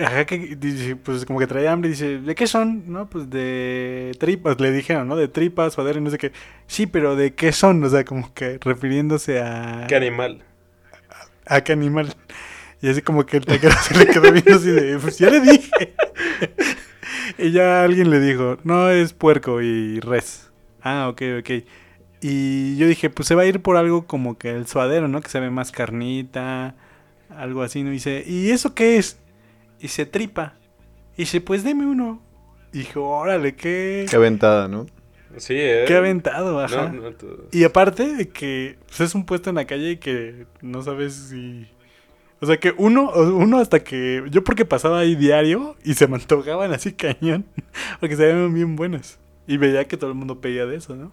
Ajá, 0.04 0.26
que 0.26 0.56
dice, 0.56 0.96
pues 0.96 1.24
como 1.24 1.38
que 1.38 1.46
traía 1.46 1.72
hambre 1.72 1.90
y 1.90 1.92
dice, 1.92 2.18
¿de 2.18 2.34
qué 2.34 2.48
son? 2.48 2.92
No, 2.92 3.08
pues 3.08 3.30
de 3.30 4.16
tripas, 4.18 4.60
le 4.60 4.72
dijeron, 4.72 5.06
¿no? 5.06 5.14
De 5.14 5.28
tripas, 5.28 5.76
padre, 5.76 6.00
no 6.00 6.10
sé 6.10 6.18
qué. 6.18 6.32
Sí, 6.66 6.86
pero 6.86 7.14
¿de 7.14 7.34
qué 7.34 7.52
son? 7.52 7.82
O 7.84 7.88
sea, 7.88 8.04
como 8.04 8.34
que 8.34 8.58
refiriéndose 8.60 9.40
a... 9.40 9.86
¿Qué 9.88 9.94
animal? 9.94 10.42
¿A 11.52 11.62
qué 11.62 11.72
animal? 11.72 12.14
Y 12.80 12.88
así 12.88 13.02
como 13.02 13.26
que 13.26 13.36
el 13.36 13.44
taquero 13.44 13.74
se 13.82 13.96
le 13.96 14.06
quedó 14.06 14.32
viendo 14.32 14.54
así 14.54 14.70
de, 14.70 14.98
pues 14.98 15.18
ya 15.18 15.28
le 15.30 15.40
dije. 15.40 15.94
y 17.38 17.52
ya 17.52 17.84
alguien 17.84 18.10
le 18.10 18.20
dijo, 18.20 18.58
no, 18.64 18.88
es 18.90 19.12
puerco 19.12 19.60
y 19.60 20.00
res. 20.00 20.50
Ah, 20.80 21.08
ok, 21.08 21.22
ok. 21.40 21.50
Y 22.22 22.76
yo 22.76 22.86
dije, 22.86 23.10
pues 23.10 23.28
se 23.28 23.34
va 23.34 23.42
a 23.42 23.46
ir 23.46 23.60
por 23.60 23.76
algo 23.76 24.06
como 24.06 24.38
que 24.38 24.50
el 24.50 24.66
suadero, 24.66 25.08
¿no? 25.08 25.20
Que 25.20 25.28
se 25.28 25.40
ve 25.40 25.50
más 25.50 25.72
carnita, 25.72 26.74
algo 27.28 27.62
así, 27.62 27.82
¿no? 27.82 27.90
Y 27.90 27.94
dice, 27.94 28.24
¿y 28.26 28.50
eso 28.50 28.74
qué 28.74 28.96
es? 28.96 29.18
Y 29.78 29.88
se 29.88 30.06
tripa. 30.06 30.54
Y 31.16 31.22
dice, 31.22 31.40
pues 31.40 31.64
deme 31.64 31.84
uno. 31.86 32.22
Y 32.72 32.78
dijo, 32.78 33.06
órale, 33.06 33.54
qué, 33.54 34.06
Qué 34.08 34.16
aventada, 34.16 34.68
¿no? 34.68 34.86
Sí, 35.38 35.54
¿eh? 35.56 35.84
qué 35.86 35.94
aventado, 35.94 36.60
ajá. 36.60 36.88
No, 36.88 37.02
no 37.02 37.12
todos. 37.12 37.40
Y 37.52 37.64
aparte 37.64 38.14
de 38.14 38.28
que 38.28 38.78
pues, 38.86 39.00
es 39.00 39.14
un 39.14 39.24
puesto 39.24 39.50
en 39.50 39.56
la 39.56 39.66
calle 39.66 39.92
y 39.92 39.96
que 39.96 40.46
no 40.60 40.82
sabes 40.82 41.14
si... 41.14 41.66
O 42.40 42.46
sea 42.46 42.58
que 42.58 42.74
uno, 42.76 43.12
uno 43.12 43.58
hasta 43.58 43.84
que... 43.84 44.24
Yo 44.30 44.42
porque 44.42 44.64
pasaba 44.64 44.98
ahí 44.98 45.14
diario 45.14 45.76
y 45.84 45.94
se 45.94 46.08
me 46.08 46.16
antojaban 46.16 46.72
así 46.72 46.92
cañón. 46.92 47.44
Porque 48.00 48.16
se 48.16 48.24
veían 48.24 48.52
bien 48.52 48.74
buenas. 48.74 49.20
Y 49.46 49.58
veía 49.58 49.86
que 49.86 49.96
todo 49.96 50.10
el 50.10 50.16
mundo 50.16 50.40
pedía 50.40 50.66
de 50.66 50.76
eso, 50.76 50.96
¿no? 50.96 51.12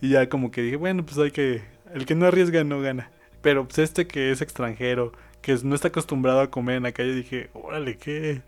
Y 0.00 0.08
ya 0.10 0.30
como 0.30 0.50
que 0.50 0.62
dije, 0.62 0.76
bueno, 0.76 1.04
pues 1.04 1.18
hay 1.18 1.32
que... 1.32 1.60
El 1.92 2.06
que 2.06 2.14
no 2.14 2.26
arriesga 2.26 2.64
no 2.64 2.80
gana. 2.80 3.10
Pero 3.42 3.66
pues 3.66 3.78
este 3.78 4.06
que 4.06 4.30
es 4.30 4.40
extranjero, 4.40 5.12
que 5.42 5.54
no 5.64 5.74
está 5.74 5.88
acostumbrado 5.88 6.40
a 6.40 6.50
comer 6.50 6.76
en 6.76 6.84
la 6.84 6.92
calle, 6.92 7.14
dije, 7.14 7.50
órale, 7.52 7.98
qué... 7.98 8.40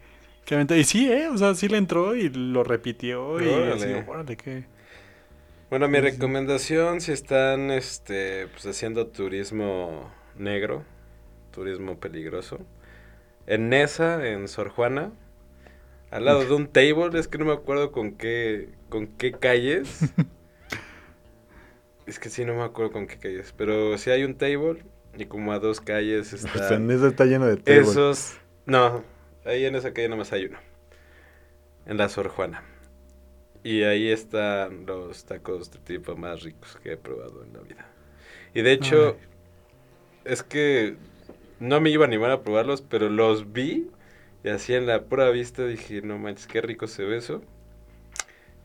qué 0.47 0.55
aventa-". 0.55 0.79
Y 0.79 0.85
sí, 0.85 1.07
¿eh? 1.12 1.29
O 1.29 1.37
sea, 1.37 1.55
sí 1.55 1.69
le 1.69 1.77
entró 1.77 2.17
y 2.17 2.31
lo 2.31 2.65
repitió 2.65 3.39
y 3.43 3.73
así, 3.73 3.89
órale, 4.09 4.39
qué... 4.39 4.65
Bueno, 5.71 5.87
mi 5.87 6.01
recomendación, 6.01 7.01
si 7.01 7.13
están 7.13 7.71
este, 7.71 8.49
pues, 8.49 8.67
haciendo 8.67 9.07
turismo 9.07 10.13
negro, 10.37 10.83
turismo 11.53 12.01
peligroso, 12.01 12.59
en 13.47 13.69
Nesa, 13.69 14.27
en 14.27 14.49
Sor 14.49 14.71
Juana, 14.71 15.13
al 16.11 16.25
lado 16.25 16.45
de 16.45 16.53
un 16.55 16.67
table, 16.67 17.17
es 17.17 17.29
que 17.29 17.39
no 17.39 17.45
me 17.45 17.53
acuerdo 17.53 17.93
con 17.93 18.17
qué, 18.17 18.71
con 18.89 19.07
qué 19.07 19.31
calles. 19.31 20.13
es 22.07 22.19
que 22.19 22.31
sí, 22.31 22.45
no 22.45 22.57
me 22.57 22.65
acuerdo 22.65 22.91
con 22.91 23.07
qué 23.07 23.19
calles, 23.19 23.55
pero 23.57 23.97
sí 23.97 24.11
hay 24.11 24.25
un 24.25 24.35
table 24.35 24.83
y 25.17 25.27
como 25.27 25.53
a 25.53 25.61
dos 25.61 25.81
calles 25.81 26.33
está... 26.33 26.75
en 26.75 26.91
eso 26.91 27.07
está 27.07 27.27
lleno 27.27 27.47
de 27.47 27.59
table. 27.59 27.83
Esos, 27.83 28.39
no, 28.67 29.05
ahí 29.45 29.65
en 29.67 29.77
esa 29.77 29.93
calle 29.93 30.09
nomás 30.09 30.33
hay 30.33 30.47
uno. 30.47 30.59
En 31.87 31.97
la 31.97 32.09
Sor 32.09 32.27
Juana. 32.27 32.65
Y 33.62 33.82
ahí 33.82 34.09
están 34.09 34.87
los 34.87 35.24
tacos 35.24 35.70
de 35.70 35.78
tipo 35.81 36.16
más 36.16 36.43
ricos 36.43 36.77
que 36.82 36.93
he 36.93 36.97
probado 36.97 37.45
en 37.45 37.53
la 37.53 37.61
vida. 37.61 37.87
Y 38.55 38.62
de 38.62 38.73
hecho, 38.73 39.16
es 40.24 40.43
que 40.43 40.97
no 41.59 41.81
me 41.81 41.91
iba 41.91 42.05
a 42.05 42.09
animar 42.09 42.31
a 42.31 42.43
probarlos, 42.43 42.81
pero 42.81 43.09
los 43.11 43.53
vi 43.53 43.91
y 44.43 44.49
así 44.49 44.74
en 44.74 44.87
la 44.87 45.03
pura 45.03 45.28
vista 45.31 45.66
dije, 45.66 46.01
no 46.03 46.19
manches, 46.19 46.47
qué 46.47 46.62
rico 46.62 46.87
se 46.87 47.05
ve 47.05 47.19
eso. 47.19 47.43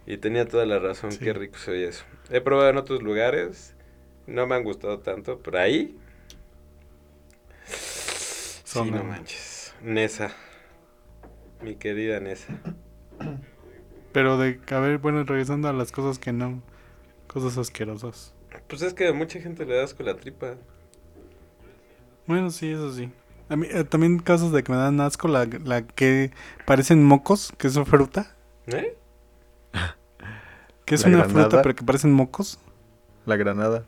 Y 0.08 0.18
tenía 0.18 0.48
toda 0.48 0.66
la 0.66 0.80
razón, 0.80 1.12
Sí. 1.12 1.20
qué 1.20 1.34
rico 1.34 1.58
se 1.58 1.72
ve 1.72 1.88
eso. 1.88 2.06
He 2.30 2.40
probado 2.40 2.70
en 2.70 2.78
otros 2.78 3.04
lugares, 3.04 3.76
no 4.28 4.48
me 4.48 4.56
han 4.56 4.64
gustado 4.64 5.00
tanto, 5.00 5.40
pero 5.40 5.60
ahí... 5.60 5.98
Son 8.64 8.86
sí, 8.86 8.92
no 8.92 9.04
manches. 9.04 9.74
Nesa. 9.82 10.32
Mi 11.62 11.76
querida 11.76 12.20
Nesa. 12.20 12.60
Pero 14.16 14.38
de, 14.38 14.62
a 14.72 14.80
ver, 14.80 15.00
bueno, 15.00 15.26
regresando 15.26 15.68
a 15.68 15.74
las 15.74 15.92
cosas 15.92 16.20
que 16.20 16.32
no, 16.32 16.62
cosas 17.28 17.58
asquerosas. 17.58 18.34
Pues 18.70 18.82
es 18.82 18.94
que 18.94 19.10
a 19.10 19.14
mucha 19.14 19.42
gente 19.42 19.66
le 19.66 19.76
da 19.76 19.84
asco 19.84 20.04
la 20.04 20.16
tripa. 20.16 20.56
Bueno, 22.26 22.50
sí, 22.50 22.72
eso 22.72 22.94
sí. 22.94 23.12
A 23.50 23.58
mí, 23.58 23.68
eh, 23.70 23.84
también 23.84 24.20
casos 24.20 24.54
de 24.54 24.64
que 24.64 24.72
me 24.72 24.78
dan 24.78 25.02
asco 25.02 25.28
la, 25.28 25.46
la 25.66 25.86
que 25.86 26.32
parecen 26.66 27.04
mocos, 27.04 27.52
que 27.58 27.68
es 27.68 27.76
una 27.76 27.86
fruta. 27.86 28.32
¿Eh? 28.68 28.96
Que 30.86 30.96
es 30.96 31.04
¿La 31.04 31.10
una 31.10 31.18
granada? 31.20 31.50
fruta, 31.50 31.62
pero 31.62 31.76
que 31.76 31.84
parecen 31.84 32.14
mocos. 32.14 32.60
La 33.26 33.36
granada. 33.36 33.84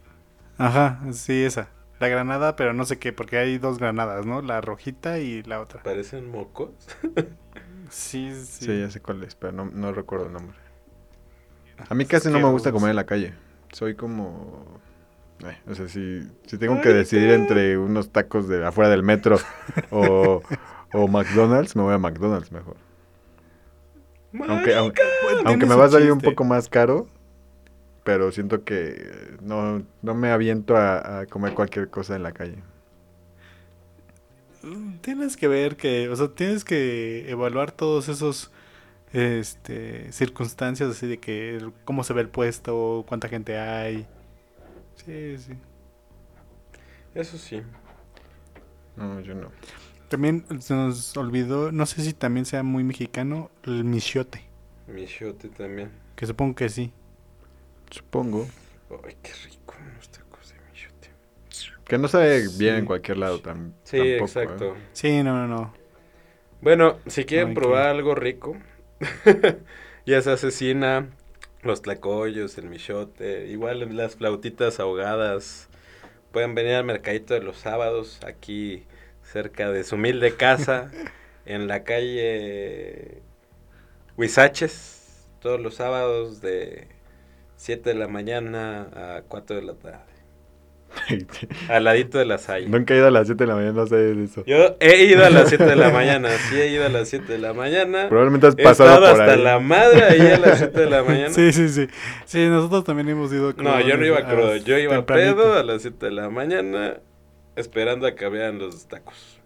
Ajá, 0.57 0.99
sí, 1.13 1.43
esa. 1.43 1.69
La 1.99 2.07
granada, 2.09 2.55
pero 2.55 2.73
no 2.73 2.85
sé 2.85 2.99
qué, 2.99 3.13
porque 3.13 3.37
hay 3.37 3.57
dos 3.57 3.79
granadas, 3.79 4.25
¿no? 4.25 4.41
La 4.41 4.61
rojita 4.61 5.19
y 5.19 5.43
la 5.43 5.61
otra. 5.61 5.83
¿Parecen 5.83 6.29
mocos? 6.29 6.71
Sí, 7.89 8.31
Sí, 8.33 8.65
sí. 8.65 8.79
ya 8.79 8.89
sé 8.89 8.99
cuál 9.01 9.23
es, 9.23 9.35
pero 9.35 9.51
no, 9.53 9.65
no 9.65 9.91
recuerdo 9.93 10.27
el 10.27 10.33
nombre. 10.33 10.57
A 11.89 11.93
mí 11.95 12.05
casi 12.05 12.29
no 12.29 12.39
me 12.39 12.49
gusta 12.49 12.71
comer 12.71 12.89
en 12.91 12.95
la 12.95 13.05
calle. 13.05 13.33
Soy 13.71 13.95
como... 13.95 14.79
eh, 15.45 15.57
o 15.67 15.75
sea, 15.75 15.87
si, 15.87 16.27
si 16.45 16.57
tengo 16.57 16.81
que 16.81 16.89
decidir 16.89 17.29
entre 17.31 17.77
unos 17.77 18.11
tacos 18.11 18.47
de 18.47 18.65
afuera 18.65 18.89
del 18.89 19.03
metro 19.03 19.37
o, 19.91 20.41
o 20.93 21.07
McDonald's, 21.07 21.75
me 21.75 21.83
voy 21.83 21.93
a 21.93 21.97
McDonald's 21.99 22.51
mejor. 22.51 22.77
Aunque, 24.47 24.75
aunque, 24.75 25.65
me 25.65 25.75
va 25.75 25.85
a 25.85 25.89
salir 25.89 26.11
un 26.11 26.19
poco 26.21 26.43
más 26.43 26.69
caro, 26.69 27.07
pero 28.03 28.31
siento 28.31 28.63
que 28.63 29.37
no, 29.41 29.83
no 30.01 30.13
me 30.15 30.31
aviento 30.31 30.75
a, 30.77 31.21
a 31.21 31.25
comer 31.27 31.53
cualquier 31.53 31.89
cosa 31.89 32.15
en 32.15 32.23
la 32.23 32.31
calle. 32.33 32.61
Tienes 35.01 35.37
que 35.37 35.47
ver 35.47 35.77
que, 35.77 36.09
o 36.09 36.15
sea, 36.15 36.29
tienes 36.29 36.63
que 36.65 37.29
evaluar 37.29 37.71
todos 37.71 38.09
esos 38.09 38.51
este 39.13 40.11
circunstancias 40.11 40.89
así 40.89 41.07
de 41.07 41.19
que 41.19 41.71
cómo 41.85 42.03
se 42.03 42.13
ve 42.13 42.21
el 42.21 42.29
puesto, 42.29 43.05
cuánta 43.07 43.29
gente 43.29 43.57
hay. 43.57 44.05
Sí, 44.95 45.37
sí. 45.37 45.53
Eso 47.13 47.37
sí. 47.37 47.61
No, 48.95 49.19
yo 49.21 49.35
no. 49.35 49.51
También 50.09 50.45
se 50.61 50.73
nos 50.73 51.15
olvidó, 51.17 51.71
no 51.71 51.85
sé 51.85 52.01
si 52.01 52.13
también 52.13 52.45
sea 52.45 52.63
muy 52.63 52.83
mexicano, 52.83 53.51
el 53.63 53.83
michiote, 53.83 54.49
Michote 54.87 55.49
también. 55.49 55.91
que 56.15 56.25
supongo 56.25 56.55
que 56.55 56.69
sí. 56.69 56.93
Supongo. 57.91 58.47
Ay, 59.05 59.17
qué 59.21 59.33
rico 59.45 59.75
unos 59.79 60.09
tacos 60.09 60.49
de 60.49 60.55
michote. 60.71 61.09
Que 61.87 61.97
no 61.97 62.07
sabe 62.07 62.47
bien 62.57 62.75
en 62.75 62.85
cualquier 62.85 63.17
lado 63.17 63.41
tam- 63.41 63.71
Sí, 63.83 63.97
tampoco. 63.97 64.25
exacto. 64.25 64.65
¿eh? 64.75 64.79
Sí, 64.93 65.23
no, 65.23 65.33
no, 65.33 65.47
no. 65.47 65.73
Bueno, 66.61 66.97
si 67.07 67.23
quieren 67.25 67.53
probar 67.53 67.87
algo 67.87 68.15
rico, 68.15 68.57
ya 70.05 70.21
se 70.21 70.31
asesina 70.31 71.07
los 71.61 71.81
tlacoyos, 71.81 72.57
el 72.57 72.65
michote, 72.69 73.47
igual 73.47 73.95
las 73.95 74.15
flautitas 74.15 74.79
ahogadas. 74.79 75.69
Pueden 76.31 76.55
venir 76.55 76.73
al 76.73 76.83
mercadito 76.83 77.33
de 77.33 77.41
los 77.41 77.57
sábados, 77.57 78.19
aquí 78.25 78.83
cerca 79.23 79.71
de 79.71 79.83
su 79.83 79.95
humilde 79.95 80.35
casa, 80.35 80.91
en 81.45 81.67
la 81.67 81.83
calle 81.83 83.21
Huizaches, 84.17 85.25
todos 85.39 85.59
los 85.61 85.75
sábados 85.75 86.41
de 86.41 86.87
7 87.55 87.91
de 87.91 87.95
la 87.95 88.07
mañana 88.07 89.17
a 89.17 89.21
4 89.27 89.55
de 89.57 89.61
la 89.61 89.73
tarde, 89.75 90.11
al 91.69 91.83
ladito 91.83 92.17
de 92.17 92.25
la 92.25 92.37
Salle. 92.37 92.67
Nunca 92.69 92.93
he 92.93 92.97
ido 92.97 93.07
a 93.07 93.11
las 93.11 93.27
7 93.27 93.43
de 93.43 93.47
la 93.47 93.55
mañana, 93.55 93.73
no 93.73 93.87
sé 93.87 93.95
de 93.95 94.23
eso. 94.23 94.43
Yo 94.45 94.75
he 94.79 95.03
ido 95.05 95.25
a 95.25 95.29
las 95.29 95.49
7 95.49 95.63
de 95.65 95.75
la 95.75 95.89
mañana, 95.93 96.29
sí 96.49 96.59
he 96.59 96.67
ido 96.69 96.85
a 96.85 96.89
las 96.89 97.09
7 97.09 97.31
de 97.31 97.37
la 97.39 97.53
mañana. 97.53 98.07
Probablemente 98.09 98.47
has 98.47 98.55
He 98.57 98.63
pasado 98.63 98.89
estado 98.93 99.11
por 99.13 99.21
hasta 99.21 99.33
ahí. 99.35 99.43
la 99.43 99.59
madre 99.59 100.03
ahí 100.03 100.21
a 100.31 100.37
las 100.39 100.57
7 100.59 100.79
de 100.79 100.89
la 100.89 101.03
mañana. 101.05 101.29
Sí, 101.29 101.51
sí, 101.53 101.69
sí. 101.69 101.87
Sí, 102.25 102.47
nosotros 102.47 102.83
también 102.83 103.09
hemos 103.09 103.31
ido 103.33 103.53
no, 103.53 103.79
yo 103.81 103.97
no 103.97 104.05
iba 104.05 104.19
a- 104.19 104.27
crudo, 104.27 104.55
yo 104.57 104.77
iba 104.77 104.95
tempranito. 104.95 105.35
pedo 105.37 105.53
a 105.53 105.63
las 105.63 105.81
7 105.81 106.05
de 106.05 106.11
la 106.11 106.29
mañana 106.29 106.97
esperando 107.55 108.05
a 108.07 108.15
que 108.15 108.25
abrieran 108.25 108.59
los 108.59 108.87
tacos 108.87 109.39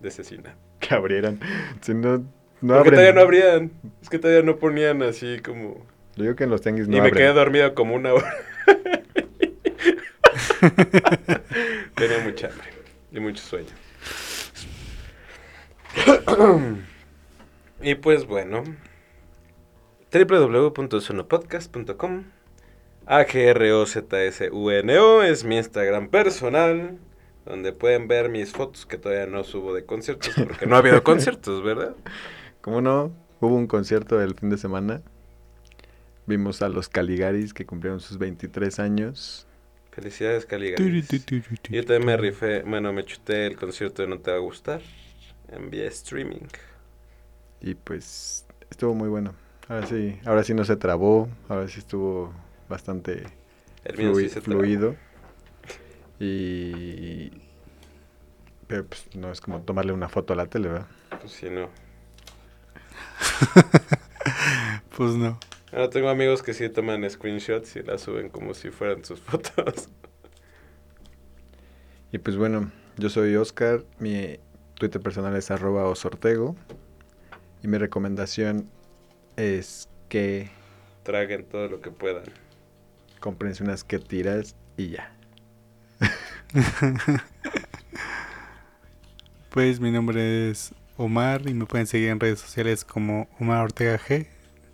de 0.00 0.10
cecina. 0.10 0.56
Que 0.80 0.94
abrieran. 0.94 1.38
Si 1.80 1.94
no, 1.94 2.18
no 2.60 2.74
Porque 2.74 2.74
abren. 2.74 2.92
todavía 2.94 3.12
no 3.12 3.20
abrían, 3.20 3.72
es 4.02 4.08
que 4.08 4.18
todavía 4.18 4.42
no 4.42 4.56
ponían 4.56 5.02
así 5.02 5.38
como... 5.44 5.86
Yo 6.16 6.24
digo 6.24 6.36
que 6.36 6.44
en 6.44 6.50
los 6.50 6.60
tianguis 6.60 6.88
no 6.88 6.96
y 6.96 7.00
me 7.00 7.06
abren. 7.08 7.14
quedé 7.14 7.32
dormido 7.32 7.74
como 7.74 7.94
una 7.94 8.12
hora. 8.14 8.34
Tenía 11.94 12.18
mucha 12.24 12.48
hambre 12.48 12.66
y 13.10 13.20
mucho 13.20 13.42
sueño. 13.42 13.70
y 17.82 17.94
pues 17.96 18.24
bueno, 18.26 18.62
www.sonopodcast.com 20.12 22.24
AGROZSUNO 23.06 25.22
es 25.24 25.44
mi 25.44 25.56
Instagram 25.56 26.08
personal, 26.08 26.98
donde 27.44 27.72
pueden 27.72 28.06
ver 28.06 28.28
mis 28.28 28.52
fotos 28.52 28.86
que 28.86 28.98
todavía 28.98 29.26
no 29.26 29.42
subo 29.42 29.74
de 29.74 29.84
conciertos, 29.84 30.32
porque 30.36 30.66
no 30.66 30.76
ha 30.76 30.78
habido 30.78 31.02
conciertos, 31.02 31.64
¿verdad? 31.64 31.96
¿Cómo 32.60 32.80
no? 32.80 33.10
Hubo 33.40 33.56
un 33.56 33.66
concierto 33.66 34.22
el 34.22 34.36
fin 34.36 34.50
de 34.50 34.58
semana. 34.58 35.02
Vimos 36.26 36.62
a 36.62 36.68
los 36.68 36.88
Caligaris 36.88 37.52
que 37.52 37.66
cumplieron 37.66 37.98
sus 37.98 38.18
23 38.18 38.78
años. 38.78 39.48
Felicidades, 39.92 40.46
Caligaris. 40.46 41.08
Yo 41.68 41.84
también 41.84 42.06
me 42.06 42.16
rifé, 42.16 42.62
bueno, 42.62 42.92
me 42.94 43.04
chuté 43.04 43.46
el 43.46 43.56
concierto 43.56 44.00
de 44.00 44.08
No 44.08 44.18
Te 44.18 44.30
Va 44.30 44.38
a 44.38 44.40
Gustar 44.40 44.80
en 45.48 45.70
vía 45.70 45.86
streaming. 45.86 46.48
Y 47.60 47.74
pues 47.74 48.46
estuvo 48.70 48.94
muy 48.94 49.10
bueno. 49.10 49.34
Ahora 49.68 49.86
sí, 49.86 50.18
ahora 50.24 50.44
sí 50.44 50.54
no 50.54 50.64
se 50.64 50.76
trabó. 50.76 51.28
Ahora 51.48 51.68
sí 51.68 51.78
estuvo 51.78 52.32
bastante 52.70 53.24
sí 53.84 53.92
trabó. 53.92 54.40
fluido. 54.40 54.96
Y... 56.18 57.30
Pero 58.66 58.86
pues 58.86 59.14
no 59.14 59.30
es 59.30 59.42
como 59.42 59.60
tomarle 59.60 59.92
una 59.92 60.08
foto 60.08 60.32
a 60.32 60.36
la 60.36 60.46
tele, 60.46 60.68
¿verdad? 60.68 60.86
Pues 61.20 61.32
sí, 61.32 61.50
no. 61.50 61.68
Pues 64.96 65.14
no. 65.14 65.38
Ahora 65.72 65.88
tengo 65.90 66.08
amigos 66.10 66.42
que 66.42 66.52
sí 66.54 66.68
toman 66.68 67.08
screenshots 67.08 67.76
y 67.76 67.82
las 67.82 68.02
suben 68.02 68.28
como 68.28 68.54
si 68.54 68.70
fueran 68.70 69.04
sus 69.04 69.20
fotos. 69.22 69.88
Y 72.12 72.18
pues 72.18 72.36
bueno, 72.36 72.70
yo 72.98 73.08
soy 73.08 73.34
Oscar, 73.36 73.84
mi 73.98 74.38
Twitter 74.74 75.00
personal 75.00 75.34
es 75.36 75.50
arroba 75.50 75.86
osortego 75.86 76.56
y 77.62 77.68
mi 77.68 77.78
recomendación 77.78 78.68
es 79.36 79.88
que 80.08 80.50
Traguen 81.04 81.44
todo 81.46 81.68
lo 81.68 81.80
que 81.80 81.90
puedan. 81.90 82.24
comprense 83.20 83.62
unas 83.64 83.82
que 83.84 83.98
tiras 83.98 84.54
y 84.76 84.90
ya. 84.90 85.12
Pues 89.50 89.80
mi 89.80 89.90
nombre 89.90 90.50
es 90.50 90.74
Omar 90.96 91.46
y 91.46 91.54
me 91.54 91.66
pueden 91.66 91.86
seguir 91.86 92.08
en 92.08 92.20
redes 92.20 92.40
sociales 92.40 92.84
como 92.84 93.28
Omar 93.38 93.62
Ortega 93.62 93.98
G, 93.98 94.26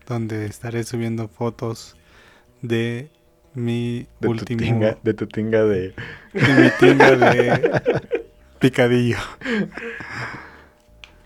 donde 0.09 0.47
estaré 0.47 0.85
subiendo 0.85 1.28
fotos 1.28 1.97
de 2.62 3.10
mi 3.55 4.09
De 4.20 4.28
último 4.28 4.47
tu 4.48 4.56
tinga, 4.56 4.98
de 5.02 5.14
tu 5.14 5.26
tinga 5.26 5.64
de... 5.64 5.94
de 6.32 6.55
mi 6.55 6.70
tinga 6.78 7.16
de 7.16 7.80
picadillo. 8.60 9.18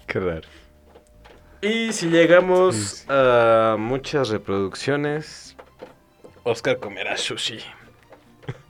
Qué 0.06 0.20
raro. 0.20 0.48
Y 1.62 1.92
si 1.92 2.09
llegamos 2.10 2.76
Sí, 2.76 2.86
sí. 2.86 3.04
a 3.09 3.76
muchas 3.78 4.28
reproducciones, 4.30 5.56
Oscar 6.44 6.78
comerá 6.78 7.16
sushi. 7.16 7.60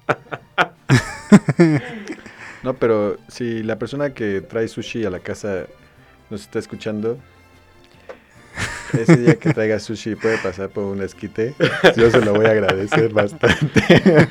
No, 2.63 2.75
pero 2.79 3.19
si 3.29 3.63
la 3.63 3.79
persona 3.79 4.15
que 4.15 4.41
trae 4.41 4.69
sushi 4.69 5.05
a 5.05 5.11
la 5.11 5.21
casa 5.21 5.67
nos 6.31 6.43
está 6.43 6.59
escuchando, 6.61 7.19
ese 8.95 9.17
día 9.17 9.35
que 9.39 9.53
traiga 9.53 9.79
sushi 9.79 10.15
puede 10.17 10.39
pasar 10.39 10.69
por 10.71 10.85
un 10.85 11.03
esquite, 11.03 11.55
yo 11.97 12.11
se 12.11 12.21
lo 12.21 12.35
voy 12.35 12.47
a 12.47 12.51
agradecer 12.51 13.13
bastante. 13.13 13.83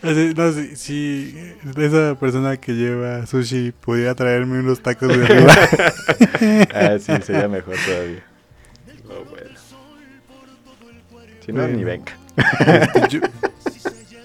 Así, 0.00 0.32
no, 0.36 0.52
si, 0.52 0.76
si 0.76 1.36
esa 1.76 2.14
persona 2.14 2.56
que 2.56 2.72
lleva 2.74 3.26
sushi 3.26 3.72
pudiera 3.72 4.14
traerme 4.14 4.60
unos 4.60 4.80
tacos 4.80 5.08
de 5.08 5.24
arriba. 5.24 5.52
ah, 6.74 6.96
sí, 7.00 7.12
sería 7.24 7.48
mejor 7.48 7.74
todavía. 7.84 8.22
Oh, 9.08 9.24
bueno. 9.28 9.58
Si 11.44 11.52
no, 11.52 11.66
ni 11.66 11.82
venga. 11.82 12.12
Este, 12.36 13.08
yo- 13.08 13.20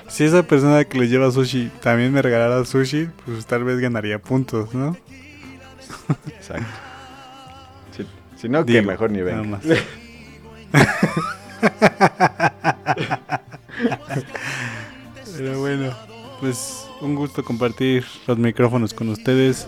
si 0.09 0.25
esa 0.25 0.43
persona 0.43 0.83
que 0.85 0.99
le 0.99 1.07
lleva 1.07 1.31
sushi 1.31 1.71
también 1.81 2.13
me 2.13 2.21
regalara 2.21 2.63
sushi, 2.65 3.09
pues 3.25 3.47
tal 3.47 3.63
vez 3.63 3.79
ganaría 3.79 4.19
puntos, 4.19 4.71
¿no? 4.75 4.95
Exacto. 6.27 6.67
Si, 8.43 8.49
no, 8.49 8.65
que 8.65 8.73
Digo, 8.73 8.87
mejor 8.87 9.09
ni 9.09 9.19
nada 9.19 9.39
venga. 9.41 9.57
más. 9.57 9.63
Pero 15.37 15.61
bueno, 15.61 15.95
pues 16.41 16.85
un 16.99 17.15
gusto 17.15 17.41
compartir 17.41 18.03
los 18.27 18.37
micrófonos 18.37 18.93
con 18.93 19.07
ustedes. 19.07 19.65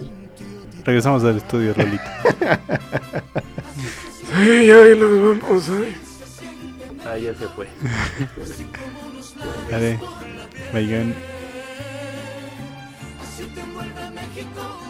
Regresamos 0.83 1.23
al 1.23 1.37
estudio, 1.37 1.73
Rolita. 1.73 2.19
Ay, 4.35 4.69
ay, 4.69 4.99
los 4.99 5.39
vamos, 5.39 5.69
ay. 5.69 5.95
Ah, 7.05 7.17
ya 7.17 7.33
se 7.33 7.47
fue. 7.47 7.69
Dale, 9.71 9.97
vayan. 10.73 11.15
Así 13.23 13.45
te 13.45 13.61
envuelve 13.61 14.09
México. 14.11 14.35
México. 14.35 14.84